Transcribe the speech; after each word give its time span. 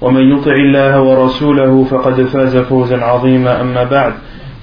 ومن 0.00 0.22
يطع 0.36 0.52
الله 0.52 1.00
ورسوله 1.00 1.84
فقد 1.84 2.22
فاز 2.22 2.56
فوزا 2.56 2.96
عظيما. 3.04 3.60
أما 3.60 3.84
بعد 3.84 4.12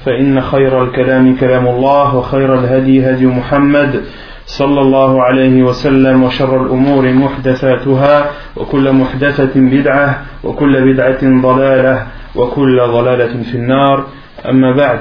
فإن 0.06 0.42
خير 0.42 0.84
الكلام 0.84 1.36
كلام 1.36 1.68
الله 1.68 2.16
وخير 2.16 2.60
الهدي 2.60 3.10
هدي 3.10 3.26
محمد 3.26 4.02
صلى 4.46 4.82
الله 4.82 5.24
عليه 5.24 5.64
وسلم 5.64 6.24
وشر 6.24 6.66
الأمور 6.66 7.14
محدثاتها 7.14 8.32
وكل 8.58 8.92
محدثة 8.92 9.52
بدعة 9.56 10.22
وكل 10.44 10.94
بدعة 10.94 11.42
ضلالة 11.42 12.08
وكل 12.36 12.78
ضلالة 12.80 13.44
في 13.44 13.56
النار. 13.56 14.06
أما 14.46 14.76
بعد 14.78 15.00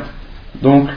donc 0.62 0.88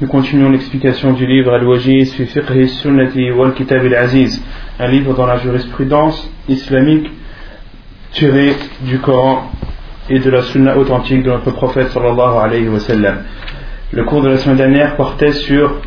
nous 0.00 0.08
continuons 0.08 0.50
l'explication 0.50 1.12
du 1.12 1.26
livre 1.26 1.54
Al-Wajiz 1.54 2.14
fi 2.14 2.26
fiqh 2.26 2.66
sunnati 2.68 3.30
wal 3.30 3.52
kitab 3.54 3.84
al-aziz 3.86 4.42
un 4.80 4.88
livre 4.88 5.14
dans 5.14 5.26
la 5.26 5.36
jurisprudence 5.36 6.28
islamique 6.48 7.08
tiré 8.14 8.54
du 8.80 9.00
Coran 9.00 9.50
et 10.08 10.20
de 10.20 10.30
la 10.30 10.42
sunna 10.42 10.76
authentique 10.76 11.22
de 11.22 11.30
notre 11.30 11.50
prophète 11.50 11.88
sallallahu 11.88 12.38
alayhi 12.42 12.68
wa 12.68 12.78
sallam. 12.78 13.24
Le 13.90 14.04
cours 14.04 14.22
de 14.22 14.28
la 14.28 14.36
semaine 14.38 14.56
dernière 14.56 14.96
portait 14.96 15.32
sur 15.32 15.80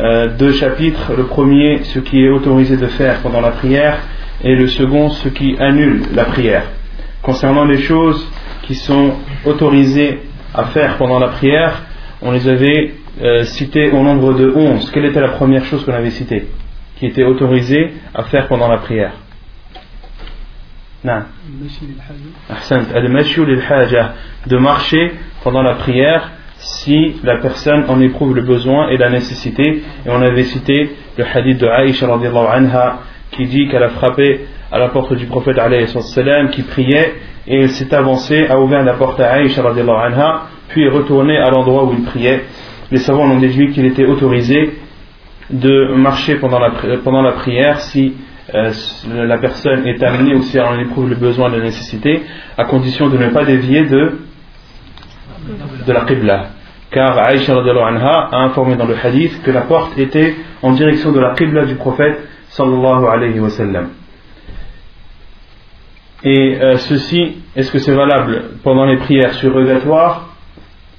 euh, 0.00 0.28
deux 0.36 0.52
chapitres. 0.52 1.12
Le 1.16 1.24
premier, 1.24 1.84
ce 1.84 2.00
qui 2.00 2.22
est 2.24 2.28
autorisé 2.28 2.76
de 2.76 2.86
faire 2.86 3.20
pendant 3.20 3.40
la 3.40 3.50
prière, 3.50 3.98
et 4.42 4.56
le 4.56 4.66
second, 4.66 5.10
ce 5.10 5.28
qui 5.28 5.56
annule 5.58 6.02
la 6.14 6.24
prière. 6.24 6.64
Concernant 7.22 7.64
les 7.64 7.78
choses 7.78 8.26
qui 8.62 8.74
sont 8.74 9.12
autorisées 9.44 10.20
à 10.54 10.64
faire 10.64 10.96
pendant 10.96 11.20
la 11.20 11.28
prière, 11.28 11.82
on 12.22 12.32
les 12.32 12.48
avait 12.48 12.94
euh, 13.22 13.44
citées 13.44 13.90
au 13.90 14.02
nombre 14.02 14.34
de 14.34 14.52
11. 14.54 14.90
Quelle 14.90 15.04
était 15.04 15.20
la 15.20 15.32
première 15.32 15.64
chose 15.66 15.84
qu'on 15.84 15.94
avait 15.94 16.10
citée 16.10 16.46
qui 16.96 17.06
était 17.06 17.24
autorisée 17.24 17.92
à 18.14 18.24
faire 18.24 18.48
pendant 18.48 18.68
la 18.68 18.78
prière? 18.78 19.12
Non. 21.04 21.22
de 24.46 24.56
marcher 24.56 25.12
pendant 25.42 25.62
la 25.62 25.74
prière 25.74 26.30
si 26.58 27.16
la 27.24 27.38
personne 27.38 27.84
en 27.88 28.00
éprouve 28.00 28.36
le 28.36 28.42
besoin 28.42 28.88
et 28.88 28.96
la 28.96 29.10
nécessité. 29.10 29.82
Et 30.06 30.08
on 30.08 30.22
avait 30.22 30.44
cité 30.44 30.94
le 31.18 31.24
hadith 31.24 31.58
de 31.58 31.66
Aïcha 31.66 32.06
anha 32.06 33.00
qui 33.32 33.46
dit 33.46 33.68
qu'elle 33.68 33.82
a 33.82 33.88
frappé 33.88 34.46
à 34.70 34.78
la 34.78 34.88
porte 34.88 35.14
du 35.14 35.26
prophète 35.26 35.56
salam 35.86 36.50
qui 36.50 36.62
priait 36.62 37.14
et 37.48 37.62
il 37.62 37.68
s'est 37.70 37.92
avancé, 37.92 38.46
a 38.46 38.60
ouvert 38.60 38.84
la 38.84 38.94
porte 38.94 39.18
à 39.18 39.32
Aïcha 39.32 39.62
anha, 39.62 40.42
puis 40.68 40.84
est 40.84 40.88
retourné 40.88 41.36
à 41.36 41.50
l'endroit 41.50 41.84
où 41.84 41.92
il 41.92 42.04
priait. 42.04 42.44
Les 42.92 42.98
savants 42.98 43.28
ont 43.28 43.38
déduit 43.38 43.72
qu'il 43.72 43.86
était 43.86 44.04
autorisé 44.04 44.78
de 45.50 45.94
marcher 45.94 46.36
pendant 46.36 46.60
la, 46.60 46.70
pendant 47.02 47.22
la 47.22 47.32
prière 47.32 47.80
si 47.80 48.14
euh, 48.54 48.72
la 49.06 49.38
personne 49.38 49.86
est 49.86 50.02
amenée 50.02 50.34
ou 50.34 50.42
si 50.42 50.58
elle 50.58 50.64
en 50.64 50.78
éprouve 50.78 51.08
le 51.08 51.16
besoin 51.16 51.48
la 51.48 51.60
nécessité, 51.60 52.22
à 52.56 52.64
condition 52.64 53.08
de 53.08 53.16
ne 53.16 53.30
pas 53.30 53.44
dévier 53.44 53.84
de, 53.86 54.18
de 55.86 55.92
la 55.92 56.04
Qibla. 56.04 56.50
Car 56.90 57.18
Aïcha 57.18 57.54
anha 57.54 58.28
a 58.30 58.36
informé 58.44 58.76
dans 58.76 58.86
le 58.86 58.94
hadith 58.94 59.42
que 59.42 59.50
la 59.50 59.62
porte 59.62 59.98
était 59.98 60.36
en 60.60 60.72
direction 60.72 61.12
de 61.12 61.20
la 61.20 61.34
Qibla 61.34 61.64
du 61.64 61.76
prophète 61.76 62.20
sallallahu 62.48 63.06
alayhi 63.06 63.40
wa 63.40 63.48
sallam. 63.48 63.88
Et 66.24 66.56
euh, 66.60 66.76
ceci, 66.76 67.38
est-ce 67.56 67.72
que 67.72 67.78
c'est 67.78 67.94
valable 67.94 68.50
pendant 68.62 68.84
les 68.84 68.98
prières 68.98 69.32
surrogatoires 69.34 70.28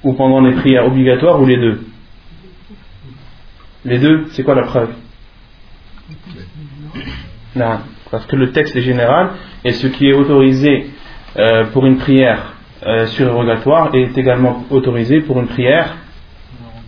ou 0.02 0.12
pendant 0.12 0.40
les 0.40 0.52
prières 0.52 0.86
obligatoires 0.86 1.40
ou 1.40 1.46
les 1.46 1.56
deux? 1.56 1.80
Les 3.84 3.98
deux, 3.98 4.26
c'est 4.30 4.42
quoi 4.42 4.54
la 4.54 4.64
preuve? 4.64 4.90
Non, 7.56 7.78
parce 8.10 8.26
que 8.26 8.36
le 8.36 8.50
texte 8.52 8.74
est 8.76 8.82
général 8.82 9.30
et 9.64 9.72
ce 9.72 9.86
qui 9.86 10.08
est 10.08 10.12
autorisé 10.12 10.90
euh, 11.36 11.64
pour 11.66 11.86
une 11.86 11.98
prière 11.98 12.54
euh, 12.86 13.06
surrogatoire 13.06 13.94
est 13.94 14.16
également 14.18 14.64
autorisé 14.70 15.20
pour 15.20 15.40
une 15.40 15.46
prière 15.46 15.96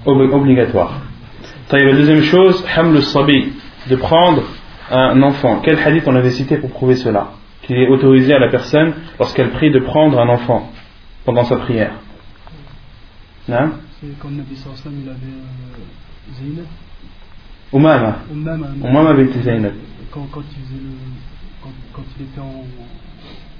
ob 0.04 0.20
obligatoire. 0.32 1.00
La 1.72 1.92
deuxième 1.92 2.22
chose, 2.22 2.64
haml 2.76 3.02
sabi, 3.02 3.52
de 3.88 3.96
prendre 3.96 4.42
un 4.90 5.22
enfant. 5.22 5.60
Quel 5.64 5.78
hadith 5.78 6.04
on 6.06 6.14
avait 6.14 6.30
cité 6.30 6.58
pour 6.58 6.70
prouver 6.70 6.96
cela? 6.96 7.30
Qu'il 7.62 7.76
est 7.76 7.88
autorisé 7.88 8.34
à 8.34 8.38
la 8.38 8.48
personne 8.48 8.94
lorsqu'elle 9.18 9.50
prie 9.50 9.70
de 9.70 9.80
prendre 9.80 10.20
un 10.20 10.28
enfant 10.28 10.70
pendant 11.24 11.44
sa 11.44 11.56
prière. 11.56 11.92
Non 13.48 13.70
C'est 14.00 14.18
comme 14.20 14.36
Nabi 14.36 14.54
il 14.54 15.08
avait 15.08 15.16
euh, 15.16 16.34
Zainab. 16.38 16.66
Umama. 17.72 18.18
Umama. 18.32 18.66
Umama 18.84 19.12
quand, 20.16 20.28
quand, 20.32 20.42
il 20.50 20.64
faisait 20.64 20.80
le, 20.82 20.90
quand, 21.62 21.70
quand 21.92 22.02
il 22.18 22.24
était 22.24 22.40
en. 22.40 22.64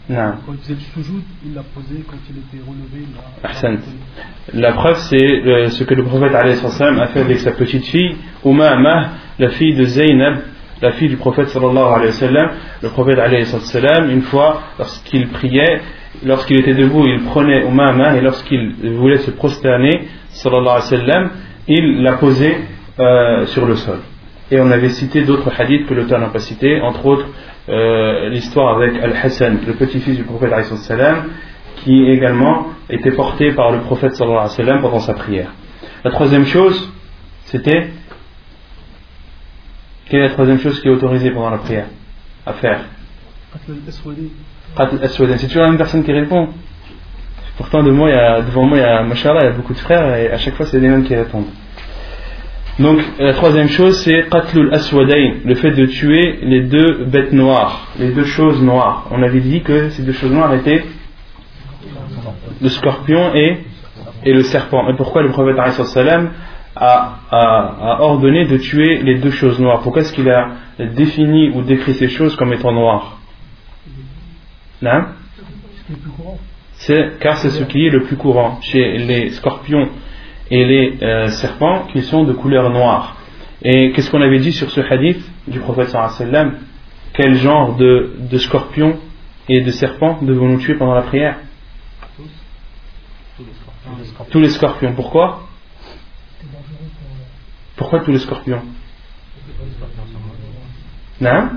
Non. 0.09 0.37
Quand 0.47 0.53
il 0.53 0.59
faisait 0.59 0.75
le 0.75 1.03
soujoud, 1.03 1.23
il 1.45 1.55
l'a 1.55 1.63
posé, 1.63 2.03
quand 2.09 2.17
il 2.31 2.39
était 2.39 2.65
relevé, 2.65 3.07
il 3.07 3.15
l'a. 3.15 4.69
La 4.69 4.73
preuve, 4.73 4.97
c'est 4.97 5.17
euh, 5.17 5.69
ce 5.69 5.85
que 5.85 5.95
le 5.95 6.05
prophète 6.05 6.35
a 6.35 7.07
fait 7.09 7.21
avec 7.21 7.39
sa 7.41 7.53
petite 7.53 7.85
fille, 7.85 8.17
Umama, 8.45 9.11
la 9.39 9.51
fille 9.51 9.75
de 9.75 9.85
Zaynab, 9.85 10.39
la 10.81 10.93
fille 10.93 11.09
du 11.09 11.17
prophète 11.17 11.49
sallallahu 11.49 11.95
alayhi 11.95 12.07
wa 12.07 12.13
sallam. 12.13 12.51
Le 12.83 12.89
prophète 12.89 13.19
alayhi 13.19 13.45
sallam, 13.47 14.11
une 14.11 14.23
fois, 14.23 14.63
lorsqu'il 14.79 15.29
priait, 15.29 15.83
lorsqu'il 16.25 16.59
était 16.59 16.75
debout, 16.75 17.05
il 17.07 17.23
prenait 17.25 17.67
Umama 17.67 18.17
et 18.17 18.23
lorsqu'il 18.23 18.73
voulait 18.95 19.19
se 19.19 19.33
prosterner, 19.33 20.09
sallallahu 20.29 20.77
alayhi 20.77 20.93
wa 20.93 20.99
sallam, 20.99 21.31
il 21.69 22.03
la 22.03 22.13
posait 22.15 22.61
euh, 22.99 23.45
sur 23.47 23.67
le 23.67 23.75
sol. 23.75 23.99
Et 24.51 24.61
on 24.61 24.71
avait 24.71 24.91
cité 24.91 25.23
d'autres 25.25 25.51
hadiths 25.59 25.87
que 25.87 25.95
l'auteur 25.95 26.21
n'a 26.21 26.29
pas 26.29 26.39
cité, 26.39 26.81
entre 26.81 27.05
autres 27.07 27.27
euh, 27.69 28.29
l'histoire 28.29 28.77
avec 28.77 28.97
Al-Hassan, 29.03 29.59
le 29.67 29.75
petit-fils 29.75 30.17
du 30.17 30.23
prophète 30.23 30.53
qui 31.79 32.09
également 32.09 32.69
était 32.89 33.11
porté 33.11 33.53
par 33.53 33.73
le 33.73 33.81
prophète 33.81 34.15
sallam 34.15 34.81
pendant 34.81 35.01
sa 35.01 35.15
prière. 35.15 35.53
La 36.05 36.11
troisième 36.11 36.47
chose, 36.47 36.93
c'était 37.47 37.91
quelle 40.09 40.21
est 40.21 40.29
la 40.29 40.31
troisième 40.31 40.61
chose 40.61 40.81
qui 40.81 40.87
est 40.87 40.91
autorisée 40.91 41.33
pendant 41.33 41.51
la 41.51 41.59
prière 41.59 41.87
à 42.45 42.53
faire? 42.53 42.81
C'est 44.77 45.47
toujours 45.49 45.63
la 45.63 45.69
même 45.69 45.79
personne 45.79 46.05
qui 46.05 46.13
répond. 46.13 46.51
Pourtant, 47.57 47.83
de 47.83 47.91
moi, 47.91 48.11
il 48.11 48.15
y 48.15 48.19
a, 48.19 48.43
devant 48.43 48.65
moi, 48.65 48.79
il 48.79 48.83
y 48.83 48.85
a 48.85 49.51
beaucoup 49.51 49.73
de 49.73 49.79
frères 49.79 50.15
et 50.17 50.31
à 50.31 50.39
chaque 50.39 50.55
fois, 50.55 50.67
c'est 50.67 50.79
les 50.79 50.89
mêmes 50.89 51.05
qui 51.05 51.15
répondent. 51.15 51.47
Donc 52.79 53.01
la 53.19 53.33
troisième 53.33 53.69
chose 53.69 53.99
c'est 54.03 54.29
qatlul 54.29 54.73
aswadayn, 54.73 55.37
le 55.45 55.55
fait 55.55 55.71
de 55.71 55.87
tuer 55.87 56.39
les 56.43 56.63
deux 56.63 57.05
bêtes 57.07 57.33
noires, 57.33 57.89
les 57.99 58.13
deux 58.13 58.25
choses 58.25 58.63
noires. 58.63 59.07
On 59.11 59.23
avait 59.23 59.41
dit 59.41 59.63
que 59.63 59.89
ces 59.91 60.03
deux 60.03 60.13
choses 60.13 60.33
noires 60.33 60.53
étaient 60.55 60.85
le 62.61 62.69
scorpion 62.69 63.35
et, 63.35 63.65
et 64.25 64.33
le 64.33 64.43
serpent. 64.43 64.89
Et 64.91 64.97
pourquoi 64.97 65.23
le 65.23 65.31
prophète 65.31 65.57
a, 65.59 65.71
a, 66.77 67.19
a 67.31 68.03
ordonné 68.03 68.45
de 68.45 68.59
tuer 68.59 68.99
les 68.99 69.17
deux 69.17 69.31
choses 69.31 69.59
noires? 69.59 69.81
Pourquoi 69.81 70.03
est-ce 70.03 70.13
qu'il 70.13 70.29
a 70.29 70.49
défini 70.79 71.51
ou 71.51 71.63
décrit 71.63 71.95
ces 71.95 72.09
choses 72.09 72.37
comme 72.37 72.53
étant 72.53 72.73
noires? 72.73 73.19
Car 74.83 75.07
c'est 77.39 77.51
ce 77.51 77.65
qui 77.65 77.87
est 77.87 77.91
le 77.91 78.03
plus 78.03 78.17
courant 78.17 78.59
chez 78.61 78.99
les 78.99 79.31
scorpions 79.31 79.89
et 80.51 80.65
les 80.65 80.99
euh, 81.03 81.29
serpents 81.29 81.87
qui 81.93 82.03
sont 82.03 82.25
de 82.25 82.33
couleur 82.33 82.71
noire. 82.71 83.17
Et 83.63 83.93
qu'est-ce 83.93 84.11
qu'on 84.11 84.23
avait 84.23 84.39
dit 84.39 84.53
sur 84.53 84.71
ce 84.71 84.81
hadith 84.81 85.23
du 85.49 85.59
prophète 85.61 85.89
sallam? 85.89 86.59
Quel 87.13 87.35
genre 87.37 87.77
de, 87.77 88.13
de 88.19 88.39
scorpions 88.39 88.99
et 89.49 89.63
de 89.63 89.71
serpents 89.71 90.19
devons-nous 90.23 90.59
tuer 90.59 90.75
pendant 90.75 90.95
la 90.95 91.03
prière? 91.03 91.39
Tous 94.31 94.41
les 94.41 94.51
scorpions. 94.51 94.93
Pourquoi? 94.95 95.43
Pourquoi 97.77 98.01
tous 98.01 98.13
les 98.13 98.19
scorpions? 98.19 98.63
Non 101.21 101.49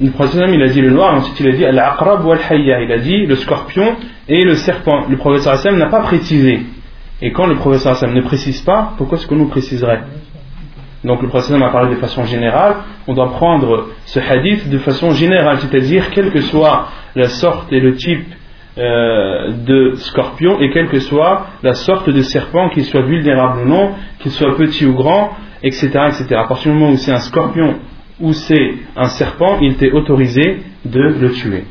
Le 0.00 0.10
prophète 0.10 0.50
il 0.52 0.62
a 0.62 0.68
dit 0.68 0.80
le 0.80 0.90
noir, 0.90 1.14
ensuite 1.14 1.38
il 1.40 1.48
a 1.48 1.52
dit 1.52 1.64
al-aqrab 1.64 2.24
wal 2.24 2.40
hayya, 2.50 2.80
il 2.80 2.90
a 2.90 2.98
dit 2.98 3.26
le 3.26 3.36
scorpion 3.36 3.96
et 4.28 4.44
le 4.44 4.54
serpent. 4.54 5.06
Le 5.08 5.16
prophète 5.16 5.72
n'a 5.72 5.86
pas 5.86 6.00
précisé. 6.00 6.62
Et 7.20 7.32
quand 7.32 7.46
le 7.46 7.56
prophète 7.56 8.02
ne 8.02 8.20
précise 8.20 8.62
pas, 8.62 8.94
pourquoi 8.96 9.18
est-ce 9.18 9.26
que 9.26 9.34
nous 9.34 9.48
préciserait? 9.48 10.02
Donc 11.04 11.20
le 11.22 11.28
prophète 11.28 11.60
a 11.60 11.68
parlé 11.70 11.94
de 11.94 12.00
façon 12.00 12.24
générale, 12.24 12.76
on 13.08 13.14
doit 13.14 13.30
prendre 13.30 13.88
ce 14.04 14.20
hadith 14.20 14.68
de 14.70 14.78
façon 14.78 15.10
générale, 15.12 15.58
c'est-à-dire 15.58 16.10
quelle 16.10 16.30
que 16.30 16.40
soit 16.40 16.88
la 17.16 17.28
sorte 17.28 17.72
et 17.72 17.80
le 17.80 17.96
type 17.96 18.24
euh, 18.78 19.50
de 19.66 19.94
scorpion 19.96 20.60
et 20.60 20.70
quelle 20.70 20.88
que 20.88 21.00
soit 21.00 21.46
la 21.62 21.74
sorte 21.74 22.08
de 22.08 22.22
serpent, 22.22 22.70
qu'il 22.70 22.84
soit 22.84 23.02
vulnérable 23.02 23.62
ou 23.62 23.68
non, 23.68 23.90
qu'il 24.20 24.30
soit 24.30 24.56
petit 24.56 24.86
ou 24.86 24.94
grand, 24.94 25.30
etc. 25.62 25.90
etc. 26.06 26.36
À 26.36 26.44
partir 26.44 26.72
du 26.72 26.78
moment 26.78 26.92
où 26.92 26.96
c'est 26.96 27.12
un 27.12 27.18
scorpion 27.18 27.80
ou 28.20 28.32
c'est 28.32 28.74
un 28.96 29.08
serpent, 29.08 29.58
il 29.60 29.76
t'est 29.76 29.90
autorisé 29.90 30.62
de 30.84 31.00
le 31.00 31.32
tuer. 31.32 31.64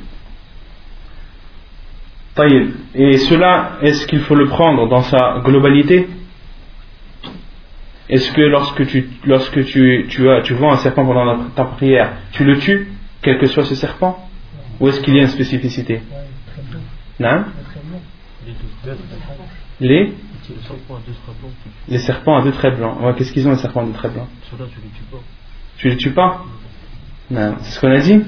Et 2.96 3.18
cela, 3.18 3.78
est-ce 3.82 4.08
qu'il 4.08 4.22
faut 4.22 4.36
le 4.36 4.48
prendre 4.48 4.88
dans 4.88 5.02
sa 5.02 5.42
globalité? 5.44 6.08
Est-ce 8.08 8.32
que 8.32 8.42
lorsque 8.42 8.86
tu, 8.88 9.10
lorsque 9.26 9.64
tu, 9.66 10.06
tu, 10.10 10.30
as, 10.30 10.42
tu 10.42 10.54
vois 10.54 10.74
un 10.74 10.78
serpent 10.78 11.06
pendant 11.06 11.46
ta 11.56 11.66
prière, 11.66 12.14
tu 12.32 12.44
le 12.44 12.58
tues, 12.58 12.92
quel 13.22 13.38
que 13.38 13.48
soit 13.48 13.66
ce 13.66 13.76
serpent? 13.76 14.28
Ou 14.80 14.90
est-ce 14.90 15.02
qu'il 15.02 15.16
y 15.16 15.20
a 15.20 15.22
une 15.24 15.28
spécificité? 15.28 16.02
Non 17.20 17.44
Les 19.80 20.14
Les? 21.90 22.00
Serpents 22.00 22.38
à 22.38 22.42
deux 22.44 22.52
traits 22.52 22.78
blancs. 22.78 22.98
Qu'est-ce 23.18 23.32
qu'ils 23.32 23.48
ont 23.48 23.52
les 23.52 23.58
serpents 23.58 23.82
à 23.82 23.86
deux 23.86 23.94
traits 23.94 24.14
blancs? 24.14 24.28
Tu 25.78 25.90
les 25.90 25.98
tues 25.98 26.12
pas. 26.12 26.44
Non. 27.30 27.56
C'est 27.62 27.72
ce 27.72 27.80
qu'on 27.80 27.92
a 27.92 28.00
dit? 28.00 28.22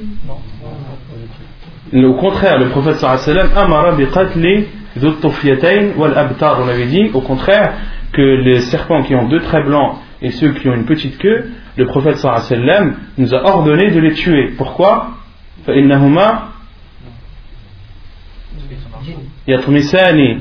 au 1.95 2.15
contraire, 2.15 2.59
le 2.59 2.69
prophète 2.69 2.97
sallam 2.97 3.49
amara 3.57 3.93
bi 3.93 4.07
qatli 4.07 4.67
wal 5.97 6.17
abtar. 6.19 6.61
On 6.61 6.69
avait 6.69 6.87
dit, 6.87 7.11
au 7.15 7.21
contraire, 7.21 7.73
que 8.13 8.23
les 8.23 8.61
serpents 8.61 9.03
qui 9.03 9.15
ont 9.15 9.29
deux 9.29 9.41
traits 9.41 9.65
blancs 9.67 9.97
et 10.21 10.31
ceux 10.31 10.53
qui 10.53 10.69
ont 10.69 10.75
une 10.75 10.87
petite 10.87 11.19
queue, 11.19 11.51
le 11.77 11.87
prophète 11.87 12.17
sallam 12.19 12.97
nous 13.17 13.35
a 13.35 13.43
ordonné 13.45 13.91
de 13.91 14.01
les 14.01 14.13
tuer. 14.13 14.53
Pourquoi 14.57 15.15
فإنهما 15.69 16.49
يطمسان 19.49 20.41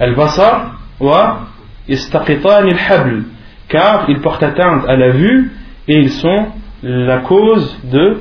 البصر 0.00 0.52
ويستقطان 1.00 2.68
الحبل 2.68 3.22
car 3.68 4.06
ils 4.08 4.20
portent 4.20 4.42
atteinte 4.42 4.84
à 4.88 4.96
la 4.96 5.10
vue 5.10 5.52
et 5.86 5.94
ils 5.94 6.10
sont 6.10 6.46
la 6.82 7.18
cause 7.18 7.78
de 7.84 8.20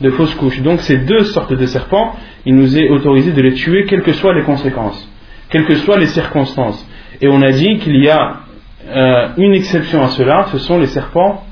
de 0.00 0.10
fausses 0.10 0.34
couches. 0.34 0.60
Donc 0.62 0.80
ces 0.80 0.98
deux 0.98 1.24
sortes 1.24 1.52
de 1.52 1.66
serpents, 1.66 2.14
il 2.46 2.54
nous 2.54 2.78
est 2.78 2.88
autorisé 2.88 3.32
de 3.32 3.42
les 3.42 3.54
tuer 3.54 3.84
quelles 3.86 4.02
que 4.02 4.12
soient 4.12 4.34
les 4.34 4.42
conséquences, 4.42 5.08
quelles 5.48 5.66
que 5.66 5.74
soient 5.76 5.98
les 5.98 6.06
circonstances. 6.06 6.86
Et 7.20 7.28
on 7.28 7.42
a 7.42 7.52
dit 7.52 7.78
qu'il 7.78 7.96
y 7.96 8.08
a 8.08 8.40
euh, 8.88 9.28
une 9.36 9.54
exception 9.54 10.02
à 10.02 10.08
cela, 10.08 10.46
ce 10.52 10.58
sont 10.58 10.78
les 10.78 10.86
serpents 10.86 11.44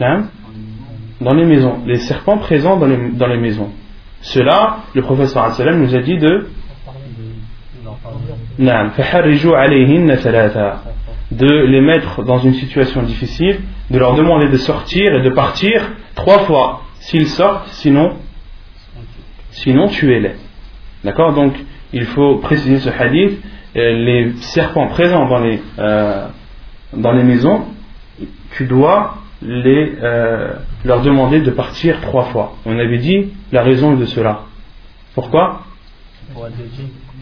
hein, 0.00 0.24
dans 1.20 1.32
les 1.32 1.44
maisons, 1.44 1.78
les 1.86 1.96
serpents 1.96 2.38
présents 2.38 2.76
dans 2.76 2.86
les, 2.86 3.10
dans 3.10 3.26
les 3.26 3.38
maisons. 3.38 3.70
Cela, 4.20 4.78
le 4.94 5.02
professeur 5.02 5.50
nous 5.76 5.94
a 5.94 6.00
dit 6.00 6.18
de 6.18 6.48
de 11.30 11.66
les 11.66 11.80
mettre 11.80 12.22
dans 12.22 12.38
une 12.38 12.54
situation 12.54 13.02
difficile, 13.02 13.60
de 13.90 13.98
leur 13.98 14.14
demander 14.14 14.48
de 14.48 14.56
sortir 14.56 15.14
et 15.14 15.22
de 15.22 15.30
partir 15.30 15.82
trois 16.14 16.40
fois. 16.40 16.82
S'ils 17.00 17.28
sortent, 17.28 17.68
sinon, 17.68 18.16
sinon 19.50 19.88
tuez-les. 19.88 20.36
D'accord? 21.04 21.34
Donc, 21.34 21.54
il 21.92 22.04
faut 22.06 22.36
préciser 22.36 22.78
ce 22.78 22.90
hadith. 22.90 23.40
Euh, 23.76 23.92
les 23.92 24.32
serpents 24.36 24.86
présents 24.86 25.26
dans 25.26 25.40
les, 25.40 25.60
euh, 25.78 26.28
dans 26.92 27.12
les 27.12 27.24
maisons, 27.24 27.64
tu 28.52 28.66
dois 28.66 29.16
les, 29.42 29.92
euh, 30.00 30.52
leur 30.84 31.02
demander 31.02 31.40
de 31.40 31.50
partir 31.50 32.00
trois 32.00 32.24
fois. 32.26 32.56
On 32.66 32.78
avait 32.78 32.98
dit 32.98 33.32
la 33.52 33.62
raison 33.62 33.94
de 33.94 34.04
cela. 34.04 34.42
Pourquoi? 35.14 35.62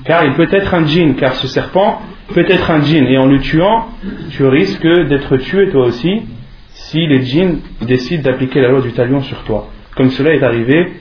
Car 0.04 0.24
il 0.24 0.34
peut 0.34 0.48
être 0.52 0.74
un 0.74 0.86
djinn, 0.86 1.14
car 1.16 1.34
ce 1.34 1.48
serpent 1.48 2.02
peut 2.34 2.44
être 2.48 2.70
un 2.70 2.82
djinn, 2.82 3.06
et 3.06 3.18
en 3.18 3.26
le 3.26 3.40
tuant, 3.40 3.88
tu 4.30 4.44
risques 4.46 4.86
d'être 4.86 5.36
tué 5.38 5.70
toi 5.70 5.86
aussi 5.86 6.22
si 6.88 7.06
les 7.06 7.23
djinns 7.23 7.58
décident 7.81 8.23
d'appliquer 8.23 8.61
la 8.61 8.69
loi 8.69 8.81
du 8.81 8.93
talion 8.93 9.23
sur 9.23 9.43
toi. 9.44 9.69
Comme 9.96 10.11
cela 10.11 10.34
est 10.34 10.43
arrivé 10.43 10.93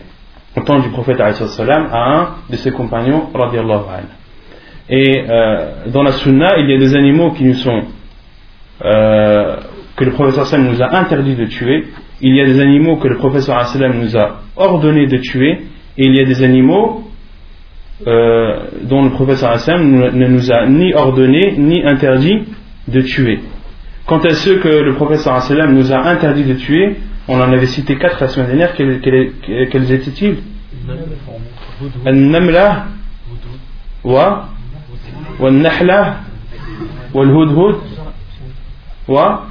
au 0.55 0.61
temps 0.61 0.79
du 0.79 0.89
prophète 0.89 1.19
à 1.19 1.29
un 1.29 2.27
de 2.49 2.55
ses 2.55 2.71
compagnons. 2.71 3.29
Et 4.89 5.23
euh, 5.27 5.65
dans 5.87 6.03
la 6.03 6.11
sunna, 6.11 6.57
il 6.59 6.69
y 6.69 6.73
a 6.73 6.77
des 6.77 6.95
animaux 6.95 7.31
qui 7.31 7.45
nous 7.45 7.53
sont 7.53 7.83
euh, 8.83 9.57
que 9.95 10.03
le 10.03 10.11
professeur 10.11 10.59
nous 10.59 10.81
a 10.81 10.95
interdit 10.95 11.35
de 11.35 11.45
tuer. 11.45 11.85
Il 12.21 12.35
y 12.35 12.41
a 12.41 12.45
des 12.45 12.59
animaux 12.59 12.97
que 12.97 13.07
le 13.07 13.17
professeur 13.17 13.57
nous 13.93 14.17
a 14.17 14.41
ordonné 14.55 15.07
de 15.07 15.17
tuer. 15.17 15.61
Et 15.97 16.05
il 16.05 16.15
y 16.15 16.19
a 16.19 16.25
des 16.25 16.43
animaux 16.43 17.09
euh, 18.07 18.59
dont 18.83 19.03
le 19.03 19.11
professeur 19.11 19.51
Hassan 19.51 19.89
ne 19.91 20.27
nous 20.27 20.51
a 20.51 20.65
ni 20.67 20.93
ordonné 20.93 21.55
ni 21.57 21.83
interdit 21.83 22.43
de 22.87 23.01
tuer. 23.01 23.39
Quant 24.11 24.19
à 24.19 24.33
ceux 24.33 24.59
que 24.59 24.67
le 24.67 24.95
professeur 24.95 25.35
Hassan 25.35 25.73
nous 25.73 25.93
a 25.93 25.99
interdit 25.99 26.43
de 26.43 26.55
tuer, 26.55 26.97
on 27.29 27.39
en 27.39 27.49
avait 27.53 27.65
cité 27.65 27.97
quatre 27.97 28.19
la 28.19 28.27
semaine 28.27 28.47
dernière, 28.47 28.75
quels, 28.75 29.89
étaient-ils? 29.89 30.35
Al-Namla 32.05 32.87
wa 34.03 34.49
Wal-Nahla 35.39 36.17
Wal-Hudhud 37.13 37.75
wa 39.07 39.45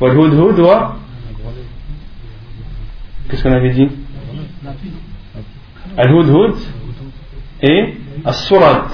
Wal-Hudhud 0.00 0.58
wa 0.58 0.96
Qu'est-ce 3.28 3.44
qu'on 3.44 3.52
avait 3.52 3.70
dit? 3.70 3.86
Al-Hudhud 5.96 6.56
et 7.62 7.94
As-Surat. 8.24 8.88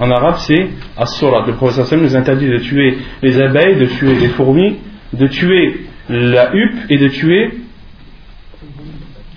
En 0.00 0.10
arabe, 0.10 0.36
c'est 0.38 0.68
As-Surat. 0.96 1.44
Le 1.46 1.52
professeur 1.52 2.00
nous 2.00 2.16
interdit 2.16 2.48
de 2.48 2.56
tuer 2.56 2.96
les 3.22 3.40
abeilles, 3.40 3.78
de 3.78 3.84
tuer 3.84 4.14
les 4.14 4.28
fourmis, 4.28 4.78
de 5.12 5.26
tuer 5.26 5.80
la 6.08 6.54
huppe 6.54 6.78
et 6.88 6.96
de 6.96 7.08
tuer 7.08 7.50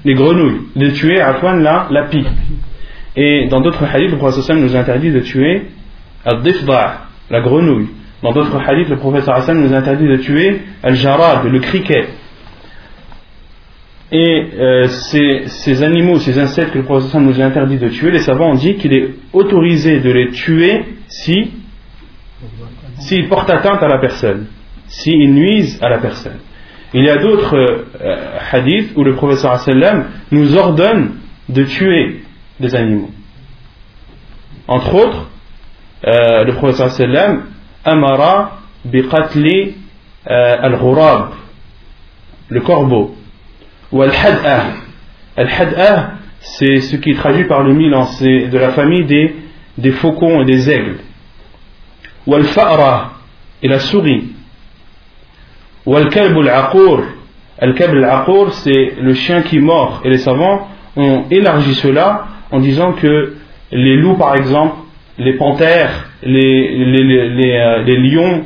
les 0.05 0.13
grenouilles, 0.13 0.61
de 0.75 0.89
tuer 0.89 1.19
à 1.19 1.33
point 1.33 1.57
la, 1.57 1.87
la 1.91 2.05
pie. 2.07 2.25
Et 3.15 3.47
dans 3.49 3.59
d'autres 3.59 3.83
hadiths, 3.83 4.11
le 4.11 4.17
professeur 4.17 4.55
nous 4.55 4.75
interdit 4.75 5.11
de 5.11 5.19
tuer 5.19 5.63
Al-Difda, 6.25 7.01
la 7.29 7.41
grenouille. 7.41 7.89
Dans 8.21 8.31
d'autres 8.31 8.57
hadiths, 8.57 8.89
le 8.89 8.97
professeur 8.97 9.35
Hassan 9.35 9.61
nous 9.61 9.73
interdit 9.73 10.07
de 10.07 10.15
tuer 10.15 10.61
Al-Jarad, 10.81 11.45
le 11.45 11.59
criquet. 11.59 12.07
Et 14.15 14.45
euh, 14.59 14.87
ces, 14.89 15.81
animaux, 15.81 16.19
ces 16.19 16.37
insectes 16.37 16.73
que 16.73 16.77
le 16.77 16.83
professeur 16.83 17.19
nous 17.19 17.41
a 17.41 17.45
interdit 17.45 17.77
de 17.77 17.89
tuer, 17.89 18.11
les 18.11 18.19
savants 18.19 18.51
ont 18.51 18.53
dit 18.53 18.75
qu'il 18.75 18.93
est 18.93 19.09
autorisé 19.33 20.01
de 20.01 20.11
les 20.11 20.29
tuer 20.29 20.85
si 21.07 21.51
s'ils 22.99 23.27
portent 23.27 23.49
atteinte 23.49 23.81
à 23.81 23.87
la 23.87 23.97
personne, 23.97 24.45
s'ils 24.85 25.33
nuisent 25.33 25.79
à 25.81 25.89
la 25.89 25.97
personne. 25.97 26.37
Il 26.93 27.03
y 27.03 27.09
a 27.09 27.17
d'autres 27.17 27.55
euh, 27.55 28.37
hadiths 28.51 28.91
où 28.95 29.03
le 29.03 29.15
professeur 29.15 29.57
sallam 29.57 30.05
nous 30.29 30.55
ordonne 30.57 31.15
de 31.49 31.63
tuer 31.63 32.21
des 32.59 32.75
animaux. 32.75 33.09
Entre 34.67 34.93
autres, 34.93 35.27
euh, 36.05 36.43
le 36.43 36.53
professeur 36.53 36.91
sallam 36.91 37.45
amara 37.83 38.59
biqatli 38.85 39.73
al-ghurab, 40.27 41.31
le 42.49 42.61
corbeau. 42.61 43.15
Ou 43.93 44.01
al-had'a. 44.01 44.73
C'est 46.39 46.81
ce 46.81 46.97
qui 46.97 47.11
est 47.11 47.15
traduit 47.15 47.45
par 47.45 47.63
le 47.63 47.73
Milan, 47.73 48.05
c'est 48.05 48.47
de 48.47 48.57
la 48.57 48.71
famille 48.71 49.05
des, 49.05 49.33
des 49.77 49.91
faucons 49.91 50.41
et 50.41 50.45
des 50.45 50.69
aigles. 50.69 50.97
Ou 52.27 52.35
al-fa'ra, 52.35 53.13
et 53.61 53.67
la 53.69 53.79
souris. 53.79 54.33
Ou 55.85 55.95
al-kalb 55.95 56.37
al-aqur. 56.37 57.03
Al-kalb 57.59 57.95
al-aqur, 57.95 58.51
c'est 58.53 58.93
le 58.99 59.13
chien 59.13 59.41
qui 59.43 59.59
mord. 59.59 60.01
Et 60.03 60.09
les 60.09 60.17
savants 60.17 60.67
ont 60.97 61.25
élargi 61.31 61.75
cela 61.75 62.25
en 62.51 62.59
disant 62.59 62.93
que 62.93 63.35
les 63.71 63.95
loups, 63.95 64.17
par 64.17 64.35
exemple, 64.35 64.75
les 65.17 65.33
panthères, 65.33 66.09
les, 66.23 66.77
euh, 67.47 67.83
lions, 67.85 68.43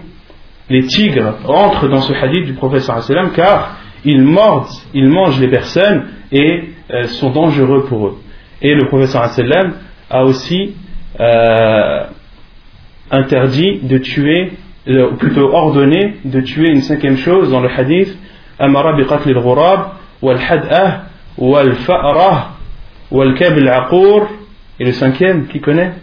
les 0.69 0.83
tigres 0.83 1.35
entrent 1.45 1.87
dans 1.87 2.01
ce 2.01 2.13
hadith 2.13 2.45
du 2.45 2.53
professeur 2.53 2.99
car 3.33 3.77
ils 4.07 4.23
mordent, 4.23 4.71
ils 4.93 5.09
mangent 5.09 5.39
les 5.39 5.49
personnes 5.49 6.05
et 6.31 6.69
euh, 6.91 7.07
sont 7.07 7.29
dangereux 7.31 7.85
pour 7.85 8.07
eux. 8.07 8.17
Et 8.61 8.73
le 8.73 8.87
professeur 8.87 9.29
a 10.09 10.23
aussi 10.23 10.75
euh, 11.19 12.05
interdit 13.11 13.79
de 13.83 13.97
tuer 13.97 14.53
euh, 14.87 15.11
plutôt 15.17 15.53
ordonné 15.53 16.15
de 16.23 16.39
tuer 16.39 16.69
une 16.69 16.81
cinquième 16.81 17.17
chose 17.17 17.51
dans 17.51 17.59
le 17.59 17.69
hadith 17.69 18.17
Amara 18.57 18.93
biqatl 18.95 19.29
al-ghurab 19.29 19.91
wal-had'ah 20.21 21.03
wal-fa'rah 21.37 22.51
wal-kab 23.11 23.57
al-aqur 23.57 24.29
et 24.79 24.85
le 24.85 24.93
cinquième, 24.93 25.47
qui 25.47 25.59
connaît? 25.59 25.93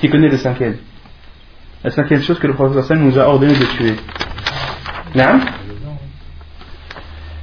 Qui 0.00 0.08
connaît 0.08 0.28
le 0.28 0.36
cinquième? 0.38 0.78
La 1.84 1.90
cinquième 1.90 2.22
chose 2.22 2.38
que 2.38 2.46
le 2.46 2.54
prophète 2.54 2.98
nous 2.98 3.18
a 3.18 3.28
ordonné 3.28 3.52
de 3.52 3.64
tuer. 3.76 3.94
Non 5.16 5.40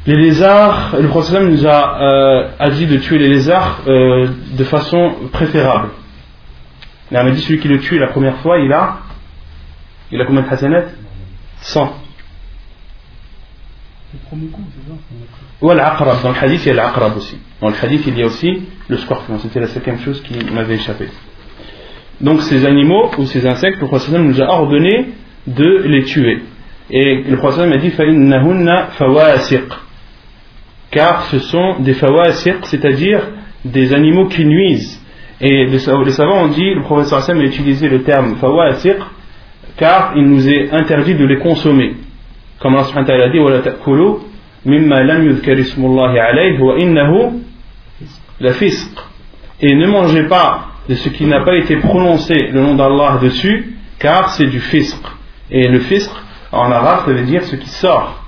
les 0.06 0.18
lézards, 0.18 0.98
le 1.00 1.08
prophète 1.08 1.44
nous 1.44 1.65
a, 1.65 2.01
euh, 2.01 2.50
a, 2.60 2.70
dit 2.72 2.88
de 2.88 2.98
tuer 2.98 3.20
les 3.20 3.30
lézards 3.30 3.84
euh, 3.88 4.27
de 4.51 4.63
façon 4.65 5.13
préférable. 5.32 5.89
Il 7.10 7.15
a 7.15 7.32
dit 7.32 7.42
celui 7.42 7.60
qui 7.60 7.70
le 7.70 7.80
tue 7.80 8.00
la 8.00 8.08
première 8.08 8.38
fois, 8.39 8.60
il 8.60 8.74
a, 8.74 8.98
il 10.12 10.20
a 10.20 10.25
combien 10.25 10.42
de 10.42 10.50
hasanat? 10.50 10.86
100. 11.62 11.94
Ou 15.62 15.70
al-aqrab, 15.70 16.22
dans 16.22 16.32
le 16.32 16.38
hadith 16.38 16.65
il 16.65 16.68
y 16.68 16.72
a 16.72 16.74
l'aqrab 16.74 17.15
aussi. 17.15 17.38
Dans 17.62 17.70
le 17.70 17.75
hadith 17.82 18.03
il 18.06 18.18
y 18.18 18.24
a 18.24 18.25
aussi 18.25 18.63
le 18.89 18.98
scorpion, 18.98 19.39
c'était 19.39 19.62
la 19.62 19.68
cinquième 19.68 20.00
chose 20.00 20.22
qui 20.22 20.38
m'avait 20.51 20.75
échappé. 20.75 21.08
Donc 22.20 22.42
ces 22.42 22.65
animaux 22.65 23.12
ou 23.18 23.25
ces 23.25 23.48
insectes, 23.48 23.80
le 23.80 23.88
prophète 23.88 24.15
nous 24.15 24.42
a 24.42 24.50
ordonné 24.50 25.13
de 25.48 25.84
les 25.86 26.03
tuer. 26.03 26.44
Et 26.90 27.24
le 27.24 27.38
Prophète 27.38 27.72
a 27.72 27.78
dit 27.78 27.92
fawasiq. 27.92 29.63
Car 30.92 31.24
ce 31.24 31.40
sont 31.40 31.80
des 31.80 31.94
fawasiq, 31.94 32.66
c'est-à-dire 32.66 33.22
des 33.66 33.94
animaux 33.94 34.28
qui 34.28 34.46
nuisent. 34.46 35.02
Et 35.42 35.66
les 35.66 35.80
savants 35.80 36.44
ont 36.44 36.48
dit, 36.50 36.74
le 36.74 36.82
Prophète 36.82 37.30
a 37.30 37.34
utilisé 37.36 37.90
le 37.90 38.04
terme 38.04 38.36
fawasiq, 38.36 38.98
car 39.78 40.13
il 40.16 40.25
nous 40.25 40.48
est 40.48 40.72
interdit 40.72 41.16
de 41.16 41.25
les 41.25 41.40
consommer. 41.40 41.96
Comme 42.60 42.75
Allah 42.75 42.86
subhanahu 42.86 43.32
dit 43.32 43.40
mimma 44.66 45.04
lam 45.04 45.40
alayhi 46.00 46.60
wa. 46.60 46.75
Et 49.62 49.75
ne 49.75 49.88
mangez 49.88 50.24
pas 50.24 50.68
de 50.90 50.96
ce 50.96 51.10
qui 51.10 51.25
n'a 51.25 51.42
pas 51.44 51.56
été 51.56 51.78
prononcé 51.78 52.34
le 52.34 52.62
nom 52.62 52.75
d'Allah 52.75 53.20
dessus, 53.22 53.75
car 54.00 54.30
c'est 54.30 54.48
du 54.48 54.60
fisq. 54.60 54.98
Et 55.50 55.68
le 55.68 55.80
fisq, 55.80 56.12
en 56.53 56.72
arabe, 56.72 57.05
ça 57.05 57.12
veut 57.12 57.24
dire 57.24 57.43
ce 57.43 57.55
qui 57.55 57.69
sort. 57.69 58.24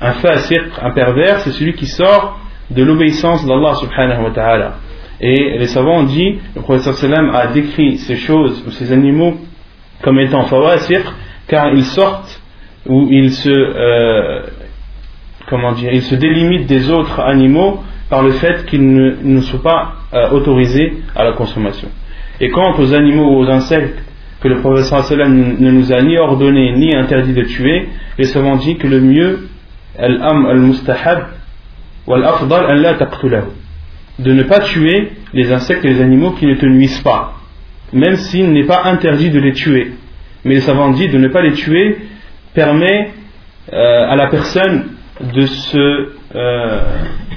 Un 0.00 0.12
fasiq, 0.12 0.62
un 0.82 0.92
pervers, 0.92 1.40
c'est 1.40 1.52
celui 1.52 1.72
qui 1.74 1.86
sort 1.86 2.38
de 2.70 2.82
l'obéissance 2.82 3.46
d'Allah 3.46 3.74
subhanahu 3.74 4.24
wa 4.24 4.30
ta'ala. 4.30 4.74
Et 5.20 5.58
les 5.58 5.66
savants 5.66 6.00
ont 6.00 6.02
dit, 6.02 6.38
le 6.54 6.60
professeur 6.60 6.94
sallam 6.94 7.34
a 7.34 7.46
décrit 7.48 7.96
ces 7.96 8.16
choses 8.16 8.62
ou 8.66 8.70
ces 8.70 8.92
animaux 8.92 9.38
comme 10.02 10.18
étant 10.18 10.42
fawasiq 10.42 11.02
car 11.48 11.72
ils 11.72 11.84
sortent 11.84 12.42
ou 12.86 13.08
ils 13.10 13.32
se, 13.32 13.48
euh, 13.48 14.42
comment 15.48 15.72
dire, 15.72 15.92
ils 15.92 16.02
se 16.02 16.14
délimitent 16.14 16.66
des 16.66 16.90
autres 16.90 17.20
animaux 17.20 17.80
par 18.10 18.22
le 18.22 18.32
fait 18.32 18.66
qu'ils 18.66 18.86
ne, 18.86 19.16
ne, 19.22 19.40
sont 19.40 19.58
pas 19.58 19.94
euh, 20.12 20.30
autorisés 20.30 20.98
à 21.14 21.24
la 21.24 21.32
consommation. 21.32 21.88
Et 22.40 22.50
quant 22.50 22.78
aux 22.78 22.94
animaux 22.94 23.24
ou 23.24 23.38
aux 23.38 23.48
insectes 23.48 24.05
que 24.40 24.48
le 24.48 24.60
professeur 24.60 25.28
ne 25.28 25.70
nous 25.70 25.92
a 25.92 26.02
ni 26.02 26.18
ordonné 26.18 26.72
ni 26.76 26.94
interdit 26.94 27.32
de 27.32 27.42
tuer, 27.42 27.88
les 28.18 28.24
savants 28.24 28.56
dit 28.56 28.76
que 28.76 28.86
le 28.86 29.00
mieux 29.00 29.48
de 34.18 34.32
ne 34.32 34.42
pas 34.42 34.60
tuer 34.60 35.12
les 35.32 35.52
insectes 35.52 35.84
et 35.84 35.88
les 35.88 36.00
animaux 36.00 36.32
qui 36.32 36.46
ne 36.46 36.54
te 36.54 36.66
nuisent 36.66 37.00
pas 37.00 37.36
même 37.92 38.16
s'il 38.16 38.52
n'est 38.52 38.64
pas 38.64 38.84
interdit 38.84 39.30
de 39.30 39.38
les 39.38 39.52
tuer. 39.52 39.92
Mais 40.44 40.54
les 40.54 40.60
savants 40.60 40.90
disent 40.90 41.12
de 41.12 41.18
ne 41.18 41.28
pas 41.28 41.42
les 41.42 41.52
tuer 41.52 41.98
permet 42.54 43.10
euh, 43.72 44.10
à 44.10 44.16
la 44.16 44.28
personne 44.28 44.86
de 45.20 45.46
se 45.46 46.08
euh, 46.34 46.80